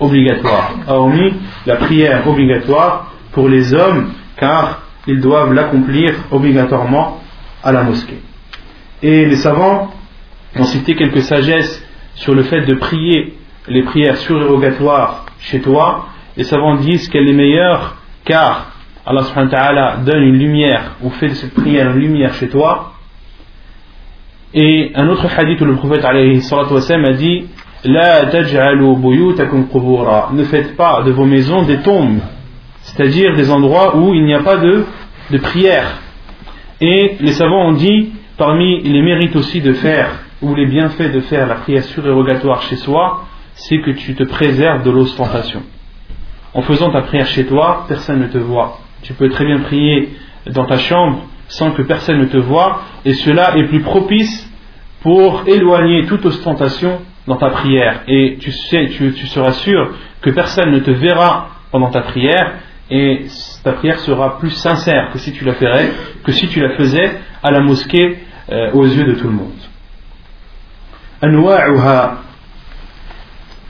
obligatoire. 0.00 0.74
Hormis 0.86 1.34
la 1.66 1.76
prière 1.76 2.26
obligatoire 2.26 3.12
pour 3.32 3.48
les 3.48 3.74
hommes 3.74 4.12
car 4.36 4.82
ils 5.06 5.20
doivent 5.20 5.52
l'accomplir 5.52 6.14
obligatoirement 6.30 7.20
à 7.62 7.72
la 7.72 7.82
mosquée. 7.82 8.20
Et 9.02 9.26
les 9.26 9.36
savants 9.36 9.90
ont 10.56 10.64
cité 10.64 10.94
quelques 10.94 11.22
sagesses 11.22 11.84
sur 12.14 12.34
le 12.34 12.42
fait 12.42 12.62
de 12.62 12.74
prier 12.74 13.34
les 13.68 13.82
prières 13.82 14.16
surérogatoires 14.16 15.26
chez 15.40 15.60
toi. 15.60 16.06
Les 16.36 16.44
savants 16.44 16.76
disent 16.76 17.08
qu'elle 17.08 17.28
est 17.28 17.32
meilleure 17.32 17.96
car 18.24 18.72
Allah 19.10 19.22
subhanahu 19.22 19.50
wa 19.50 19.96
donne 20.04 20.22
une 20.22 20.38
lumière 20.38 20.96
ou 21.02 21.08
fait 21.08 21.28
de 21.28 21.34
cette 21.34 21.54
prière 21.54 21.90
une 21.92 22.02
lumière 22.02 22.34
chez 22.34 22.48
toi. 22.48 22.92
Et 24.52 24.92
un 24.94 25.08
autre 25.08 25.26
hadith 25.34 25.58
où 25.62 25.64
le 25.64 25.76
prophète 25.76 26.04
a 26.04 26.12
dit 27.14 27.46
La 27.84 28.24
Ne 30.32 30.44
faites 30.44 30.76
pas 30.76 31.02
de 31.04 31.10
vos 31.10 31.24
maisons 31.24 31.62
des 31.62 31.78
tombes, 31.78 32.20
c'est-à-dire 32.82 33.34
des 33.34 33.50
endroits 33.50 33.96
où 33.96 34.12
il 34.12 34.24
n'y 34.24 34.34
a 34.34 34.42
pas 34.42 34.58
de, 34.58 34.84
de 35.30 35.38
prière. 35.38 36.02
Et 36.82 37.16
les 37.18 37.32
savants 37.32 37.68
ont 37.68 37.72
dit 37.72 38.10
parmi 38.36 38.82
les 38.82 39.00
mérites 39.00 39.36
aussi 39.36 39.62
de 39.62 39.72
faire 39.72 40.10
ou 40.42 40.54
les 40.54 40.66
bienfaits 40.66 41.12
de 41.14 41.20
faire 41.20 41.46
la 41.46 41.54
prière 41.54 41.84
surérogatoire 41.84 42.60
chez 42.62 42.76
soi, 42.76 43.24
c'est 43.54 43.80
que 43.80 43.92
tu 43.92 44.14
te 44.14 44.24
préserves 44.24 44.82
de 44.82 44.90
l'ostentation 44.90 45.62
en 46.54 46.62
faisant 46.62 46.90
ta 46.90 47.02
prière 47.02 47.26
chez 47.26 47.46
toi, 47.46 47.84
personne 47.88 48.20
ne 48.20 48.26
te 48.26 48.38
voit. 48.38 48.78
Tu 49.02 49.14
peux 49.14 49.28
très 49.28 49.44
bien 49.44 49.60
prier 49.60 50.10
dans 50.46 50.66
ta 50.66 50.78
chambre 50.78 51.24
sans 51.48 51.72
que 51.72 51.82
personne 51.82 52.18
ne 52.18 52.26
te 52.26 52.36
voit, 52.36 52.82
et 53.04 53.14
cela 53.14 53.56
est 53.56 53.64
plus 53.64 53.80
propice 53.80 54.50
pour 55.02 55.44
éloigner 55.46 56.04
toute 56.06 56.26
ostentation 56.26 57.00
dans 57.26 57.36
ta 57.36 57.50
prière. 57.50 58.02
Et 58.06 58.36
tu 58.40 58.52
sais, 58.52 58.88
tu, 58.88 59.26
seras 59.26 59.52
sûr 59.52 59.94
que 60.20 60.30
personne 60.30 60.70
ne 60.70 60.80
te 60.80 60.90
verra 60.90 61.48
pendant 61.70 61.90
ta 61.90 62.02
prière, 62.02 62.54
et 62.90 63.26
ta 63.64 63.72
prière 63.72 63.98
sera 64.00 64.38
plus 64.38 64.50
sincère 64.50 65.10
que 65.12 65.18
si 65.18 65.32
tu 65.32 65.44
la 65.44 65.54
ferais, 65.54 65.90
que 66.24 66.32
si 66.32 66.48
tu 66.48 66.60
la 66.60 66.70
faisais 66.76 67.18
à 67.42 67.50
la 67.50 67.60
mosquée 67.60 68.18
euh, 68.50 68.72
aux 68.72 68.86
yeux 68.86 69.04
de 69.04 69.14
tout 69.14 69.28
le 69.28 69.34
monde 69.34 69.52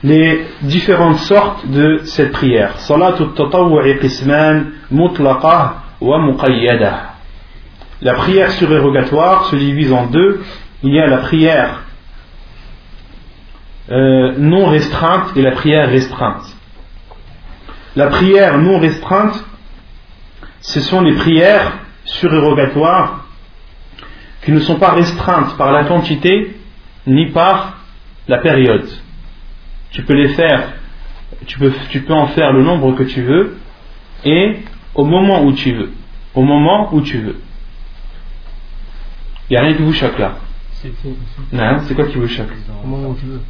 les 0.03 0.45
différentes 0.61 1.19
sortes 1.19 1.67
de 1.67 2.01
cette 2.05 2.31
prière. 2.31 2.75
La 8.01 8.13
prière 8.13 8.51
surérogatoire 8.51 9.45
se 9.45 9.55
divise 9.57 9.91
en 9.91 10.05
deux. 10.05 10.41
Il 10.83 10.93
y 10.93 10.99
a 10.99 11.07
la 11.07 11.17
prière 11.17 11.83
euh, 13.91 14.35
non 14.37 14.67
restreinte 14.67 15.35
et 15.35 15.41
la 15.41 15.51
prière 15.51 15.89
restreinte. 15.89 16.45
La 17.95 18.07
prière 18.07 18.57
non 18.57 18.79
restreinte, 18.79 19.43
ce 20.61 20.79
sont 20.79 21.01
les 21.01 21.15
prières 21.15 21.73
surérogatoires 22.05 23.25
qui 24.43 24.53
ne 24.53 24.59
sont 24.61 24.75
pas 24.75 24.91
restreintes 24.91 25.57
par 25.57 25.73
la 25.73 25.83
quantité 25.83 26.55
ni 27.05 27.31
par 27.31 27.79
la 28.27 28.37
période 28.37 28.87
tu 29.91 30.03
peux 30.03 30.13
les 30.13 30.29
faire, 30.29 30.73
tu 31.45 31.57
peux, 31.59 31.73
tu 31.89 32.01
peux 32.01 32.13
en 32.13 32.27
faire 32.27 32.51
le 32.53 32.63
nombre 32.63 32.95
que 32.95 33.03
tu 33.03 33.21
veux 33.21 33.57
et 34.25 34.59
au 34.95 35.05
moment 35.05 35.43
où 35.43 35.53
tu 35.53 35.73
veux. 35.73 35.91
Au 36.35 36.43
moment 36.43 36.93
où 36.93 37.01
tu 37.01 37.19
veux. 37.19 37.41
Il 39.49 39.53
n'y 39.53 39.57
a 39.57 39.61
rien 39.61 39.73
qui 39.73 39.81
vous 39.81 39.93
choque 39.93 40.19
là. 40.19 40.35
Non, 41.51 41.79
c'est 41.85 41.95
quoi 41.95 42.05
qui 42.05 42.17
vous 42.17 42.27
choque? 42.27 42.51
Au 42.83 42.87
moment 42.87 43.09
où 43.09 43.15
tu 43.15 43.25
veux. 43.25 43.41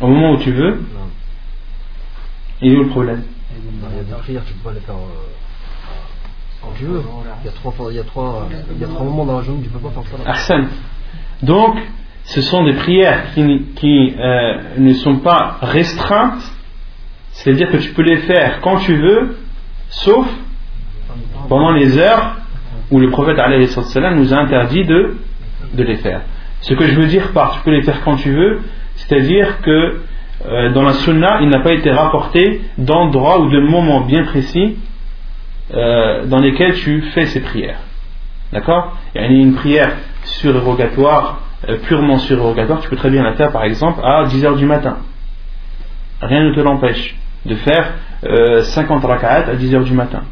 Au 0.00 0.06
moment 0.06 0.32
où 0.32 0.36
tu 0.38 0.52
veux? 0.52 0.70
Non. 0.70 1.10
Il 2.62 2.72
est 2.72 2.76
où 2.76 2.84
le 2.84 2.88
problème? 2.88 3.24
Il 3.52 3.96
y 3.96 4.00
a 4.00 4.02
des 4.04 4.22
prières, 4.22 4.44
tu 4.46 4.52
peux 4.54 4.68
pas 4.68 4.74
les 4.74 4.80
faire 4.80 4.94
euh, 4.94 5.32
quand 6.62 6.72
tu 6.78 6.84
veux. 6.84 7.02
Il 7.42 7.46
y 7.46 7.48
a 7.48 7.52
trois, 7.52 7.74
il 7.90 7.96
y 7.96 7.98
a 7.98 8.04
trois, 8.04 8.48
il 8.72 8.80
y 8.80 8.84
a 8.84 8.88
trois 8.88 9.04
moments 9.04 9.24
dans 9.24 9.38
la 9.38 9.44
journée, 9.44 9.62
tu 9.62 9.70
peux 9.70 9.80
pas 9.80 9.90
faire 9.90 10.36
ça. 10.36 10.56
Donc, 11.42 11.76
ce 12.24 12.42
sont 12.42 12.64
des 12.64 12.74
prières 12.74 13.32
qui, 13.34 14.14
euh, 14.18 14.54
ne 14.78 14.92
sont 14.94 15.16
pas 15.16 15.58
restreintes 15.62 16.42
C'est-à-dire 17.32 17.70
que 17.70 17.78
tu 17.78 17.90
peux 17.92 18.02
les 18.02 18.18
faire 18.18 18.60
quand 18.60 18.76
tu 18.78 18.94
veux, 18.94 19.36
sauf 19.88 20.26
pendant 21.48 21.72
les 21.72 21.98
heures 21.98 22.36
où 22.90 22.98
le 22.98 23.10
prophète 23.10 23.36
nous 23.36 24.34
a 24.34 24.36
interdit 24.36 24.84
de, 24.84 25.16
de 25.74 25.82
les 25.82 25.96
faire. 25.96 26.22
Ce 26.60 26.74
que 26.74 26.86
je 26.86 26.94
veux 26.94 27.06
dire 27.06 27.32
par 27.32 27.52
tu 27.52 27.60
peux 27.60 27.70
les 27.70 27.82
faire 27.82 28.02
quand 28.04 28.16
tu 28.16 28.30
veux, 28.30 28.60
c'est-à-dire 28.96 29.60
que 29.62 30.00
euh, 30.46 30.72
dans 30.72 30.82
la 30.82 30.94
sunna, 30.94 31.40
il 31.42 31.48
n'a 31.48 31.60
pas 31.60 31.72
été 31.72 31.90
rapporté 31.90 32.62
d'endroits 32.78 33.40
ou 33.40 33.50
de 33.50 33.60
moments 33.60 34.00
bien 34.02 34.24
précis 34.24 34.76
euh, 35.72 36.24
dans 36.26 36.38
lesquels 36.38 36.74
tu 36.74 37.02
fais 37.12 37.26
ces 37.26 37.40
prières. 37.40 37.80
D'accord? 38.52 38.96
Il 39.14 39.20
y 39.20 39.24
a 39.24 39.28
une 39.28 39.54
prière 39.54 39.92
surérogatoire, 40.24 41.42
purement 41.87 42.17
surérogatoire, 42.17 42.79
tu 42.81 42.89
peux 42.89 42.95
très 42.95 43.09
bien 43.09 43.23
la 43.23 43.33
faire 43.33 43.51
par 43.51 43.63
exemple 43.63 44.01
à 44.03 44.25
10h 44.25 44.57
du 44.57 44.65
matin. 44.65 44.97
Rien 46.21 46.43
ne 46.43 46.53
te 46.53 46.59
l'empêche 46.59 47.15
de 47.45 47.55
faire 47.55 47.93
50 48.63 49.03
rak'at 49.05 49.45
à 49.47 49.55
10h 49.55 49.83
du 49.83 49.93
matin. 49.93 50.23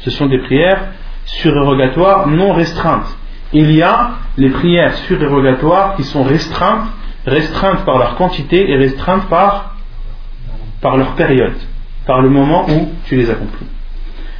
Ce 0.00 0.10
sont 0.10 0.26
des 0.26 0.38
prières 0.38 0.80
surérogatoires 1.24 2.26
non 2.28 2.52
restreintes. 2.52 3.16
Il 3.52 3.70
y 3.72 3.82
a 3.82 4.10
les 4.36 4.50
prières 4.50 4.94
surérogatoires 4.94 5.96
qui 5.96 6.04
sont 6.04 6.22
restreintes, 6.22 6.88
restreintes 7.26 7.84
par 7.84 7.98
leur 7.98 8.16
quantité 8.16 8.70
et 8.70 8.76
restreintes 8.76 9.28
par, 9.28 9.76
par 10.80 10.96
leur 10.96 11.12
période, 11.12 11.56
par 12.06 12.20
le 12.20 12.30
moment 12.30 12.66
où 12.68 12.92
tu 13.06 13.16
les 13.16 13.30
accomplis. 13.30 13.66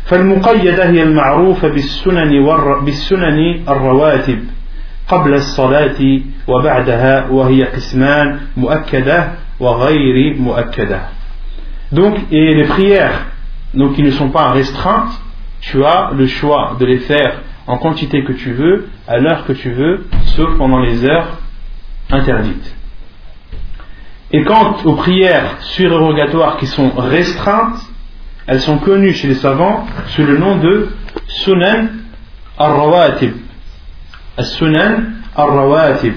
فالمقيدة 0.09 0.90
هي 0.90 1.02
المعروفة 1.02 1.68
بالسنن, 1.68 2.30
بالسنن 2.84 3.68
الرواتب 3.68 4.38
قبل 5.09 5.34
الصلاة 5.34 6.20
وبعدها 6.48 7.30
وهي 7.30 7.64
قسمان 7.64 8.38
مؤكدة 8.56 9.28
وغير 9.61 10.36
مؤكدة 10.40 11.00
donc 11.92 12.18
et 12.30 12.54
les 12.54 12.64
prières 12.64 13.26
donc 13.74 13.94
qui 13.94 14.02
ne 14.02 14.11
sont 14.11 14.28
pas 14.28 14.50
restreintes 14.50 15.18
tu 15.61 15.84
as 15.84 16.11
le 16.14 16.26
choix 16.26 16.76
de 16.78 16.86
les 16.86 16.98
faire 16.98 17.40
en 17.66 17.76
quantité 17.76 18.24
que 18.24 18.32
tu 18.32 18.52
veux, 18.52 18.88
à 19.06 19.18
l'heure 19.18 19.44
que 19.44 19.52
tu 19.52 19.70
veux, 19.70 20.06
sauf 20.36 20.56
pendant 20.56 20.80
les 20.80 21.04
heures 21.04 21.38
interdites. 22.11 22.74
Et 24.30 24.42
quant 24.42 24.76
aux 24.84 24.94
prières 24.94 25.56
surérogatoires 25.61 26.56
qui 26.56 26.66
sont 26.66 26.90
restreintes, 26.96 27.80
elles 28.46 28.61
sont 28.61 28.78
connues 28.78 29.12
chez 29.12 29.28
les 29.28 29.34
savants 29.34 29.86
sous 30.09 30.24
le 30.24 30.38
nom 30.38 30.56
de 30.56 30.88
Sunan 31.26 31.88
al-Rawatib. 32.59 33.34
Sunan 34.41 35.03
al-Rawatib. 35.36 36.13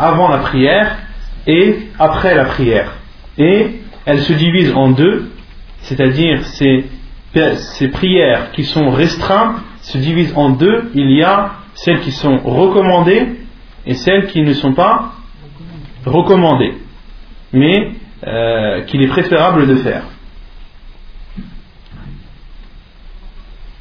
Avant 0.00 0.28
la 0.28 0.38
prière 0.38 0.96
et 1.46 1.76
après 1.98 2.34
la 2.34 2.44
prière. 2.44 2.92
Et 3.38 3.80
elles 4.04 4.20
se 4.20 4.32
divisent 4.32 4.74
en 4.74 4.90
deux, 4.90 5.30
c'est-à-dire 5.82 6.44
c'est 6.44 6.84
ces 7.56 7.88
prières 7.88 8.52
qui 8.52 8.64
sont 8.64 8.90
restreintes 8.90 9.56
se 9.80 9.98
divisent 9.98 10.32
en 10.36 10.50
deux. 10.50 10.90
Il 10.94 11.10
y 11.10 11.22
a 11.22 11.52
celles 11.74 12.00
qui 12.00 12.12
sont 12.12 12.38
recommandées 12.38 13.26
et 13.86 13.94
celles 13.94 14.28
qui 14.28 14.42
ne 14.42 14.52
sont 14.52 14.72
pas 14.72 15.12
recommandées, 16.06 16.74
mais 17.52 17.92
euh, 18.26 18.82
qu'il 18.82 19.02
est 19.02 19.08
préférable 19.08 19.66
de 19.66 19.76
faire. 19.76 20.04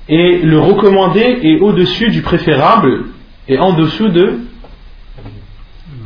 Et 0.09 0.39
le 0.39 0.59
recommandé 0.59 1.21
est 1.43 1.59
au-dessus 1.59 2.09
du 2.09 2.21
préférable 2.21 3.05
et 3.47 3.57
en 3.57 3.73
dessous 3.73 4.09
de, 4.09 4.39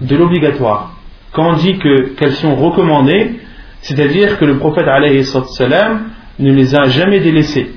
de 0.01 0.15
l'obligatoire. 0.15 0.93
Quand 1.33 1.51
on 1.51 1.53
dit 1.53 1.77
qu'elles 1.79 2.33
sont 2.33 2.55
recommandées, 2.55 3.39
c'est-à-dire 3.81 4.37
que 4.37 4.45
le 4.45 4.57
prophète 4.57 4.85
salam 5.49 6.09
ne 6.39 6.51
les 6.51 6.75
a 6.75 6.85
jamais 6.85 7.19
délaissés. 7.19 7.71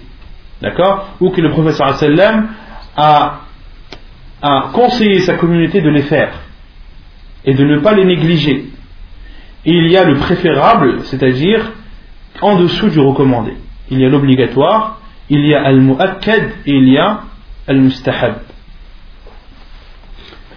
D'accord? 0.61 1.09
Ou 1.21 1.31
que 1.31 1.41
le 1.41 1.51
professeur 1.51 1.95
sallam 1.97 2.49
a, 2.97 3.41
a 4.43 4.71
conseillé 4.73 5.21
sa 5.21 5.35
communauté 5.35 5.81
de 5.81 5.89
les 5.89 6.03
faire 6.03 6.33
et 7.45 7.55
de 7.55 7.65
ne 7.65 7.79
pas 7.79 7.95
les 7.95 8.05
négliger. 8.05 8.67
Et 9.65 9.73
il 9.73 9.91
y 9.91 9.97
a 9.97 10.05
le 10.05 10.17
préférable, 10.17 11.01
c'est-à-dire 11.05 11.73
en 12.43 12.59
dessous 12.59 12.89
du 12.89 13.01
recommandé. 13.01 13.53
Il 13.91 14.01
y 14.01 14.05
a 14.05 14.09
l'obligatoire, 14.09 15.00
il 15.31 15.47
y 15.47 15.55
a 15.55 15.65
al-mu'akkad 15.65 16.43
et 16.67 16.73
il 16.73 16.89
y 16.89 16.99
a 16.99 17.21
al-mustahab. 17.67 18.41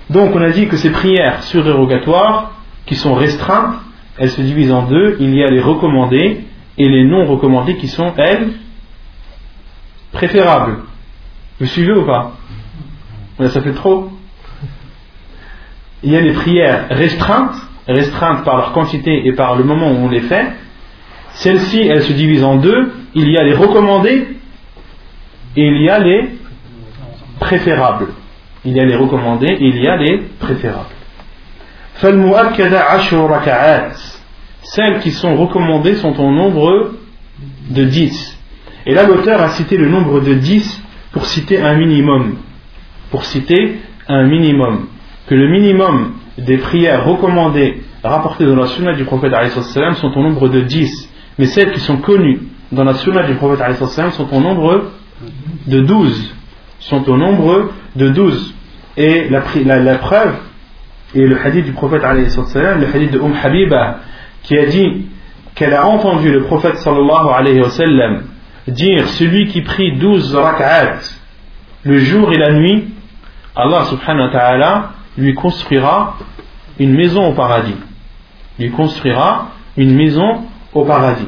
Donc 0.09 0.35
on 0.35 0.41
a 0.41 0.49
dit 0.49 0.67
que 0.67 0.75
ces 0.75 0.89
prières 0.89 1.43
surérogatoires, 1.43 2.51
qui 2.85 2.95
sont 2.95 3.13
restreintes, 3.13 3.75
elles 4.17 4.31
se 4.31 4.41
divisent 4.41 4.71
en 4.71 4.83
deux. 4.83 5.17
Il 5.19 5.33
y 5.33 5.43
a 5.43 5.49
les 5.49 5.61
recommandées 5.61 6.43
et 6.77 6.89
les 6.89 7.05
non 7.05 7.25
recommandés 7.25 7.77
qui 7.77 7.87
sont, 7.87 8.13
elles, 8.17 8.53
préférables. 10.11 10.79
Vous 11.59 11.67
suivez 11.67 11.93
ou 11.93 12.05
pas? 12.05 12.33
Ça 13.47 13.61
fait 13.61 13.73
trop. 13.73 14.11
Il 16.03 16.11
y 16.11 16.15
a 16.17 16.21
les 16.21 16.33
prières 16.33 16.87
restreintes, 16.89 17.55
restreintes 17.87 18.43
par 18.43 18.57
leur 18.57 18.73
quantité 18.73 19.25
et 19.25 19.33
par 19.33 19.55
le 19.55 19.63
moment 19.63 19.89
où 19.91 19.95
on 19.95 20.09
les 20.09 20.21
fait. 20.21 20.51
Celles-ci, 21.29 21.79
elles 21.79 22.03
se 22.03 22.13
divisent 22.13 22.43
en 22.43 22.57
deux. 22.57 22.91
Il 23.15 23.29
y 23.31 23.37
a 23.37 23.43
les 23.43 23.53
recommandés 23.53 24.27
et 25.55 25.65
il 25.65 25.81
y 25.81 25.89
a 25.89 25.99
les 25.99 26.29
préférables. 27.39 28.07
Il 28.65 28.73
y 28.73 28.79
a 28.79 28.85
les 28.85 28.95
recommandés 28.95 29.57
et 29.59 29.65
il 29.65 29.81
y 29.81 29.87
a 29.87 29.97
les 29.97 30.19
préférables. 30.39 30.87
Celles 34.63 34.99
qui 34.99 35.11
sont 35.11 35.35
recommandées 35.35 35.95
sont 35.95 36.19
au 36.19 36.31
nombre 36.31 36.93
de 37.69 37.83
10. 37.83 38.39
Et 38.85 38.93
là, 38.93 39.03
l'auteur 39.03 39.41
a 39.41 39.49
cité 39.49 39.77
le 39.77 39.89
nombre 39.89 40.21
de 40.21 40.33
10 40.33 40.81
pour 41.11 41.25
citer 41.25 41.61
un 41.61 41.75
minimum. 41.75 42.37
Pour 43.11 43.25
citer 43.25 43.79
un 44.07 44.23
minimum. 44.23 44.87
Que 45.27 45.35
le 45.35 45.49
minimum 45.49 46.13
des 46.37 46.57
prières 46.57 47.05
recommandées, 47.05 47.81
rapportées 48.03 48.45
dans 48.45 48.55
la 48.55 48.67
sunna 48.67 48.93
du 48.93 49.03
prophète 49.03 49.33
sont 49.51 50.11
au 50.17 50.23
nombre 50.23 50.49
de 50.49 50.61
10. 50.61 51.09
Mais 51.37 51.45
celles 51.45 51.71
qui 51.71 51.79
sont 51.79 51.97
connues 51.97 52.41
dans 52.71 52.83
la 52.83 52.95
sunna 52.95 53.23
du 53.23 53.35
prophète 53.35 53.79
sont 54.13 54.33
au 54.33 54.39
nombre 54.39 54.91
de 55.67 55.81
12. 55.81 56.35
Sont 56.79 57.09
au 57.09 57.17
nombre 57.17 57.71
de 57.95 58.09
12. 58.09 58.53
Et 58.97 59.29
la, 59.29 59.41
preuve 59.97 60.35
est 61.15 61.25
le 61.25 61.37
hadith 61.43 61.65
du 61.65 61.71
prophète 61.71 62.01
le 62.03 62.87
hadith 62.93 63.11
de 63.11 63.19
Umm 63.19 63.33
Habiba 63.41 63.99
qui 64.43 64.57
a 64.57 64.65
dit 64.65 65.07
qu'elle 65.55 65.73
a 65.73 65.87
entendu 65.87 66.31
le 66.31 66.43
prophète 66.43 66.77
sallallahu 66.77 67.27
alayhi 67.33 67.61
dire 68.67 69.07
celui 69.09 69.47
qui 69.47 69.61
prie 69.61 69.97
12 69.97 70.35
rak'at 70.35 70.99
le 71.83 71.97
jour 71.97 72.31
et 72.33 72.37
la 72.37 72.53
nuit 72.53 72.85
Allah 73.55 73.85
subhanahu 73.85 74.27
wa 74.27 74.31
ta'ala 74.31 74.91
lui 75.17 75.33
construira 75.33 76.17
une 76.79 76.93
maison 76.93 77.27
au 77.27 77.33
paradis 77.33 77.75
lui 78.59 78.71
construira 78.71 79.49
une 79.77 79.95
maison 79.95 80.43
au 80.73 80.85
paradis 80.85 81.27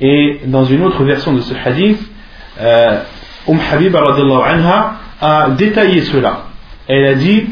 et 0.00 0.40
dans 0.46 0.64
une 0.64 0.82
autre 0.82 1.04
version 1.04 1.32
de 1.32 1.40
ce 1.40 1.54
hadith 1.54 2.00
euh, 2.60 3.00
Um 3.46 3.58
Habib 3.60 3.94
anha, 3.94 4.94
a 5.20 5.50
détaillé 5.50 6.00
cela. 6.02 6.44
Elle 6.88 7.04
a 7.06 7.14
dit 7.14 7.46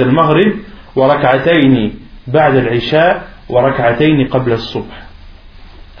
al-maghrib. 0.00 0.54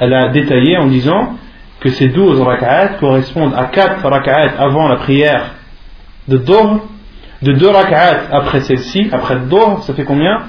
Elle 0.00 0.14
a 0.14 0.28
détaillé 0.28 0.76
en 0.78 0.86
disant 0.86 1.34
que 1.80 1.90
ces 1.90 2.08
douze 2.08 2.40
rak'at 2.40 2.88
correspondent 2.98 3.54
à 3.56 3.66
quatre 3.66 4.04
rak'at 4.08 4.52
avant 4.58 4.88
la 4.88 4.96
prière 4.96 5.54
de 6.26 6.38
dhuhr, 6.38 6.80
de 7.42 7.52
deux 7.52 7.68
rak'at 7.68 8.22
après 8.32 8.60
celle-ci, 8.60 9.10
après 9.12 9.36
le 9.36 9.42
ça 9.82 9.94
fait 9.94 10.04
combien? 10.04 10.42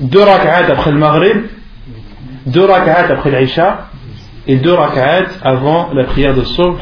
2 0.00 0.22
rak'at 0.22 0.72
après 0.72 0.90
le 0.92 0.98
Maghrib, 0.98 1.46
2 2.46 2.64
rak'at 2.64 3.12
après 3.12 3.40
l'Isha 3.40 3.88
et 4.46 4.56
2 4.56 4.72
rak'at 4.72 5.26
avant 5.42 5.92
la 5.92 6.04
prière 6.04 6.34
de 6.34 6.44
Subh 6.44 6.78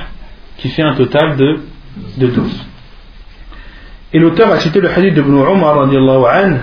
qui 0.59 0.69
fait 0.69 0.83
un 0.83 0.95
total 0.95 1.37
de, 1.37 1.61
de 2.19 2.27
12. 2.27 2.67
Et 4.13 4.19
l'auteur 4.19 4.53
a 4.53 4.61
cité 4.61 4.81
le 4.81 4.91
hadith 4.91 5.15
d'Ibn 5.15 5.35
Umar 5.35 5.79
radiallahu 5.79 6.25
anhu 6.27 6.59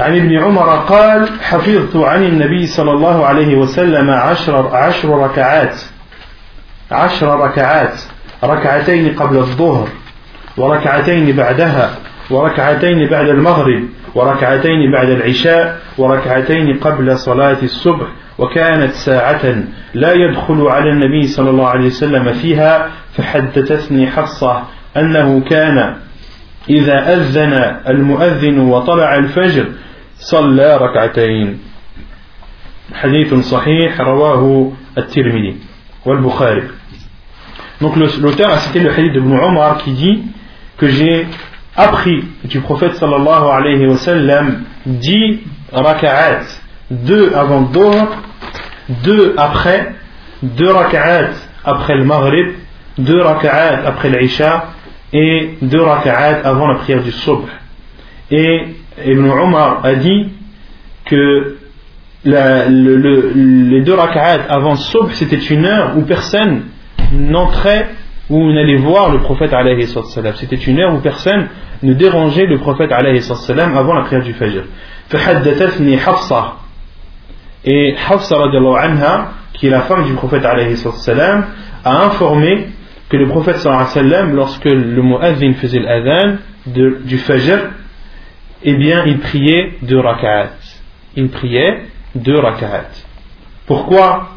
عن 0.00 0.16
ابن 0.16 0.38
عمر 0.38 0.76
قال 0.88 1.28
حفظت 1.42 1.96
عن 1.96 2.24
النبي 2.24 2.66
صلى 2.66 2.90
الله 2.92 3.26
عليه 3.26 3.56
وسلم 3.56 4.10
عشر, 4.10 4.76
عشر 4.76 5.08
ركعات 5.08 5.80
عشر 6.90 7.40
ركعات 7.40 8.02
ركعتين 8.44 9.14
قبل 9.14 9.36
الظهر 9.36 9.88
وركعتين 10.56 11.36
بعدها 11.36 11.98
وركعتين 12.30 13.08
بعد 13.08 13.28
المغرب 13.28 13.82
وركعتين 14.14 14.92
بعد 14.92 15.08
العشاء 15.08 15.80
وركعتين 15.98 16.78
قبل 16.78 17.18
صلاة 17.18 17.62
الصبح. 17.62 18.06
وكانت 18.38 18.92
ساعة 18.92 19.64
لا 19.94 20.12
يدخل 20.12 20.60
على 20.60 20.90
النبي 20.90 21.26
صلى 21.26 21.50
الله 21.50 21.66
عليه 21.68 21.86
وسلم 21.86 22.32
فيها 22.32 22.88
فحدثتني 23.12 24.06
حفصة 24.06 24.62
أنه 24.96 25.40
كان 25.40 25.96
إذا 26.70 27.14
أذن 27.14 27.52
المؤذن 27.88 28.58
وطلع 28.58 29.14
الفجر 29.14 29.66
صلى 30.16 30.76
ركعتين. 30.76 31.58
حديث 32.94 33.34
صحيح 33.34 34.00
رواه 34.00 34.72
الترمذي 34.98 35.56
والبخاري. 36.06 36.62
Donc 37.80 37.96
l'auteur 37.96 38.50
a 38.50 38.58
cité 38.58 38.80
le 38.80 38.90
hadith 38.90 39.12
de 39.12 39.18
Ibn 39.18 39.32
Omar 39.38 39.78
qui 39.78 39.92
dit 39.92 40.22
que 40.78 40.86
j'ai 40.86 41.26
appris 41.76 42.24
du 42.44 42.60
prophète 42.60 42.94
sallallahu 42.96 43.44
alayhi 43.50 43.86
wa 43.86 43.96
sallam 43.96 44.62
10 44.86 45.40
raka'at, 45.72 46.40
2 46.90 47.32
avant 47.34 47.62
Dohr, 47.62 48.08
2 49.04 49.34
après, 49.36 49.94
2 50.42 50.70
raka'at 50.70 51.30
après 51.64 51.96
le 51.96 52.04
Maghrib, 52.04 52.52
2 52.98 53.20
raka'at 53.22 53.86
après 53.86 54.10
l'Isha 54.10 54.66
et 55.12 55.54
2 55.62 55.80
raka'at 55.80 56.40
avant 56.44 56.68
la 56.68 56.74
prière 56.76 57.02
du 57.02 57.12
Subh. 57.12 57.48
Et 58.30 58.66
Ibn 59.06 59.28
Omar 59.30 59.80
a 59.84 59.94
dit 59.94 60.28
que 61.06 61.56
la, 62.24 62.68
le, 62.68 62.96
le, 62.96 63.32
les 63.34 63.80
deux 63.80 63.94
raka'at 63.94 64.42
avant 64.48 64.76
Subh 64.76 65.10
c'était 65.12 65.36
une 65.38 65.64
heure 65.64 65.96
où 65.96 66.02
personne 66.02 66.62
n'entrait 67.12 67.88
ou 68.29 68.51
n'allait 68.51 68.77
voir 68.77 69.11
le 69.11 69.19
prophète 69.19 69.53
alayhi 69.53 69.87
salam. 69.87 70.33
C'était 70.35 70.55
une 70.55 70.79
heure 70.79 70.93
où 70.93 70.99
personne 70.99 71.47
ne 71.83 71.93
dérangeait 71.93 72.45
le 72.45 72.57
prophète 72.57 72.91
alayhi 72.91 73.21
salam 73.21 73.77
avant 73.77 73.93
la 73.93 74.03
prière 74.03 74.23
du 74.23 74.33
Fajr. 74.33 74.63
فحدثتني 75.09 75.97
حفصة 75.97 76.53
et 77.65 77.95
Hafsa 78.09 78.35
anha 78.79 79.31
qui 79.53 79.67
est 79.67 79.69
la 79.69 79.81
femme 79.81 80.05
du 80.05 80.13
prophète 80.13 80.45
alayhi 80.45 80.77
salam 80.77 81.45
a 81.83 82.05
informé 82.05 82.67
que 83.09 83.17
le 83.17 83.27
prophète 83.27 83.57
sallam 83.57 84.35
lorsque 84.35 84.65
le 84.65 85.01
muazzin 85.01 85.53
faisait 85.53 85.79
l'adhan 85.79 86.37
du 86.65 87.17
Fajr 87.17 87.59
eh 88.63 88.75
bien 88.75 89.05
il 89.05 89.19
priait 89.19 89.77
deux 89.81 89.99
rak'at 89.99 90.51
il 91.15 91.29
priait 91.29 91.83
deux 92.15 92.39
rak'at 92.39 92.89
pourquoi 93.65 94.29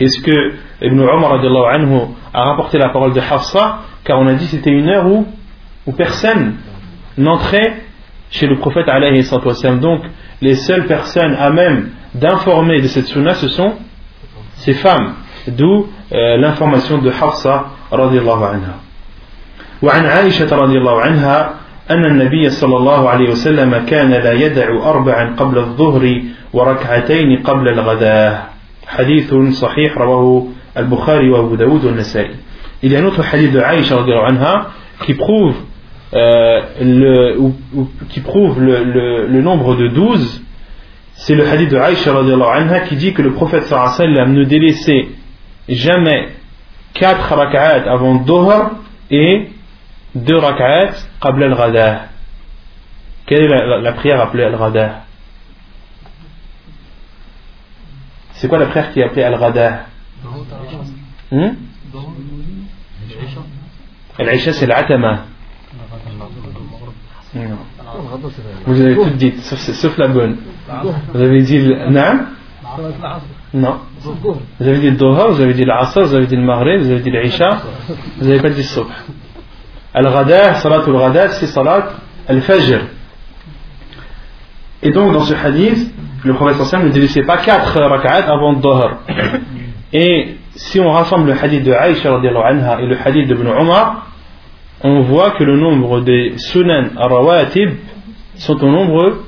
Est-ce 0.00 0.20
que 0.20 0.54
Ibn 0.82 0.98
Umar 0.98 1.34
anhu, 1.34 2.00
a 2.32 2.44
rapporté 2.44 2.78
la 2.78 2.88
parole 2.88 3.12
de 3.12 3.20
Hafsa 3.20 3.80
Car 4.04 4.18
on 4.18 4.26
a 4.26 4.34
dit 4.34 4.46
que 4.46 4.50
c'était 4.52 4.70
une 4.70 4.88
heure 4.88 5.06
où, 5.06 5.26
où 5.86 5.92
personne 5.92 6.54
n'entrait 7.18 7.82
chez 8.30 8.46
le 8.46 8.56
prophète 8.56 8.88
alayhi 8.88 9.28
Donc 9.80 10.02
les 10.40 10.54
seules 10.54 10.86
personnes 10.86 11.36
à 11.38 11.50
même 11.50 11.90
d'informer 12.14 12.80
de 12.80 12.88
cette 12.88 13.06
sunna 13.06 13.34
ce 13.34 13.48
sont 13.48 13.74
ces 14.56 14.72
femmes. 14.72 15.14
D'où 15.48 15.86
euh, 16.12 16.36
l'information 16.36 16.98
de 16.98 17.10
Hafsa 17.10 17.66
radiallahu 17.90 18.44
anha. 18.44 18.74
وعن 19.82 20.06
عائشة 20.06 20.56
رضي 20.56 20.78
الله 20.78 21.00
عنها 21.00 21.54
أن 21.90 22.04
النبي 22.04 22.50
صلى 22.50 22.76
الله 22.76 23.08
عليه 23.08 23.30
وسلم 23.30 23.78
كان 23.86 24.10
لا 24.10 24.32
يدع 24.32 24.68
أربعا 24.90 25.34
قبل 25.36 25.58
الظهر 25.58 26.22
وركعتين 26.52 27.42
قبل 27.42 27.68
Il 32.82 32.92
y 32.92 32.96
a 32.96 32.98
un 32.98 33.04
autre 33.04 33.22
hadith 33.32 33.52
de 33.52 33.60
Aïcha 33.60 33.96
euh, 36.12 36.60
qui 38.08 38.20
prouve 38.20 38.60
le, 38.60 39.40
nombre 39.40 39.76
de 39.76 39.88
12 39.88 40.42
c'est 41.12 41.34
le 41.34 41.46
hadith 41.46 41.70
de 41.70 41.76
Aïcha 41.76 42.12
anha 42.12 42.80
qui 42.80 42.96
dit 42.96 43.12
que 43.12 43.22
le 43.22 43.32
prophète 43.32 43.70
ne 43.70 44.44
délaissait 44.44 45.08
jamais 45.68 46.30
4 46.94 47.34
rak'at 47.34 47.90
avant 47.90 48.16
Doha 48.16 48.72
et 49.10 49.48
2 50.14 50.36
rak'at 50.36 50.94
qabla 51.22 51.46
al-Radah. 51.46 52.06
Quelle 53.26 53.42
est 53.42 53.80
la, 53.82 53.92
prière 53.92 54.20
appelée 54.20 54.44
al-Radah 54.44 55.04
C'est 58.40 58.48
quoi 58.48 58.58
la 58.58 58.68
prière 58.68 58.90
qui 58.90 59.00
est 59.00 59.04
appelée 59.04 59.22
Al-Ghada? 59.22 59.84
Hmm? 61.30 61.50
Al-Isha 64.18 64.54
c'est 64.54 64.66
l'Atama. 64.66 65.26
Vous 68.64 68.80
avez 68.80 68.94
tout 68.94 69.10
dit, 69.10 69.34
sauf, 69.42 69.58
sauf 69.58 69.98
la 69.98 70.08
bonne. 70.08 70.38
Vous 71.12 71.20
avez 71.20 71.42
dit 71.42 71.58
le 71.58 71.90
Naam? 71.90 72.28
Non. 73.52 73.80
Vous 74.00 74.66
avez 74.66 74.78
dit 74.78 74.88
le 74.88 74.96
Doha, 74.96 75.26
vous 75.28 75.40
avez 75.42 75.52
dit 75.52 75.66
l'Asr, 75.66 76.00
vous 76.04 76.14
avez 76.14 76.26
dit 76.26 76.36
le 76.36 76.42
Maghrib, 76.42 76.80
vous 76.80 76.90
avez 76.92 77.00
dit 77.00 77.10
l'Isha, 77.10 77.60
vous 78.16 78.26
n'avez 78.26 78.40
pas 78.40 78.48
dit 78.48 78.64
Subh. 78.64 78.88
Al-Ghada, 79.92 80.54
Salat 80.54 80.82
al-Ghada, 80.86 81.28
c'est 81.32 81.46
Salat 81.46 81.90
al-Fajr. 82.26 82.86
Et 84.82 84.92
donc 84.92 85.12
dans 85.12 85.24
ce 85.24 85.34
hadith, 85.34 85.92
le 86.24 86.34
prophète 86.34 86.62
sallam 86.64 86.88
ne 86.88 86.92
délaissait 86.92 87.22
pas 87.22 87.38
4 87.38 87.80
rak'at 87.80 88.30
avant 88.30 88.54
Dohr. 88.54 88.98
Et 89.92 90.36
si 90.54 90.80
on 90.80 90.90
rassemble 90.90 91.28
le 91.28 91.32
hadith 91.32 91.64
de 91.64 91.72
Aïcha 91.72 92.14
anha 92.14 92.80
et 92.80 92.86
le 92.86 92.96
hadith 93.02 93.28
de 93.28 93.34
Ibn 93.34 93.48
Umar, 93.60 94.06
on 94.82 95.00
voit 95.02 95.32
que 95.32 95.44
le 95.44 95.56
nombre 95.56 96.00
des 96.00 96.34
sunan 96.38 96.90
rawatib 96.96 97.70
sont 98.36 98.62
au 98.62 98.70
nombre 98.70 99.18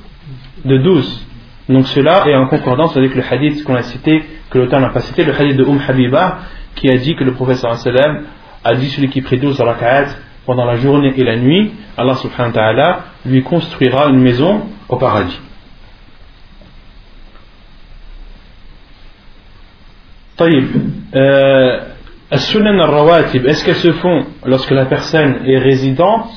de 0.64 0.78
12. 0.78 1.26
Donc 1.68 1.86
cela 1.88 2.26
est 2.26 2.34
en 2.34 2.46
concordance 2.46 2.96
avec 2.96 3.14
le 3.14 3.22
hadith 3.28 3.64
qu'on 3.64 3.74
a 3.74 3.82
cité, 3.82 4.24
que 4.50 4.58
l'auteur 4.58 4.80
n'a 4.80 4.90
pas 4.90 5.00
cité, 5.00 5.24
le 5.24 5.32
hadith 5.32 5.56
de 5.56 5.64
Umm 5.64 5.80
Habiba, 5.86 6.38
qui 6.74 6.90
a 6.90 6.96
dit 6.96 7.14
que 7.14 7.24
le 7.24 7.32
prophète 7.32 7.56
sallam 7.56 8.24
a 8.64 8.74
dit 8.74 8.88
celui 8.88 9.08
qui 9.08 9.22
prie 9.22 9.38
12 9.38 9.60
rak'at 9.60 10.06
pendant 10.46 10.64
la 10.64 10.76
journée 10.76 11.12
et 11.16 11.24
la 11.24 11.36
nuit, 11.36 11.72
Allah 11.96 12.14
subhanahu 12.16 12.48
wa 12.48 12.52
ta'ala 12.52 13.00
lui 13.26 13.42
construira 13.42 14.08
une 14.08 14.18
maison 14.18 14.62
au 14.88 14.96
paradis. 14.96 15.40
Euh, 20.40 21.80
as-sunan 22.30 22.78
al-rawatib, 22.80 23.46
est-ce 23.46 23.64
qu'elles 23.64 23.74
se 23.76 23.92
font 23.92 24.24
lorsque 24.44 24.70
la 24.70 24.86
personne 24.86 25.40
est 25.46 25.58
résidente? 25.58 26.30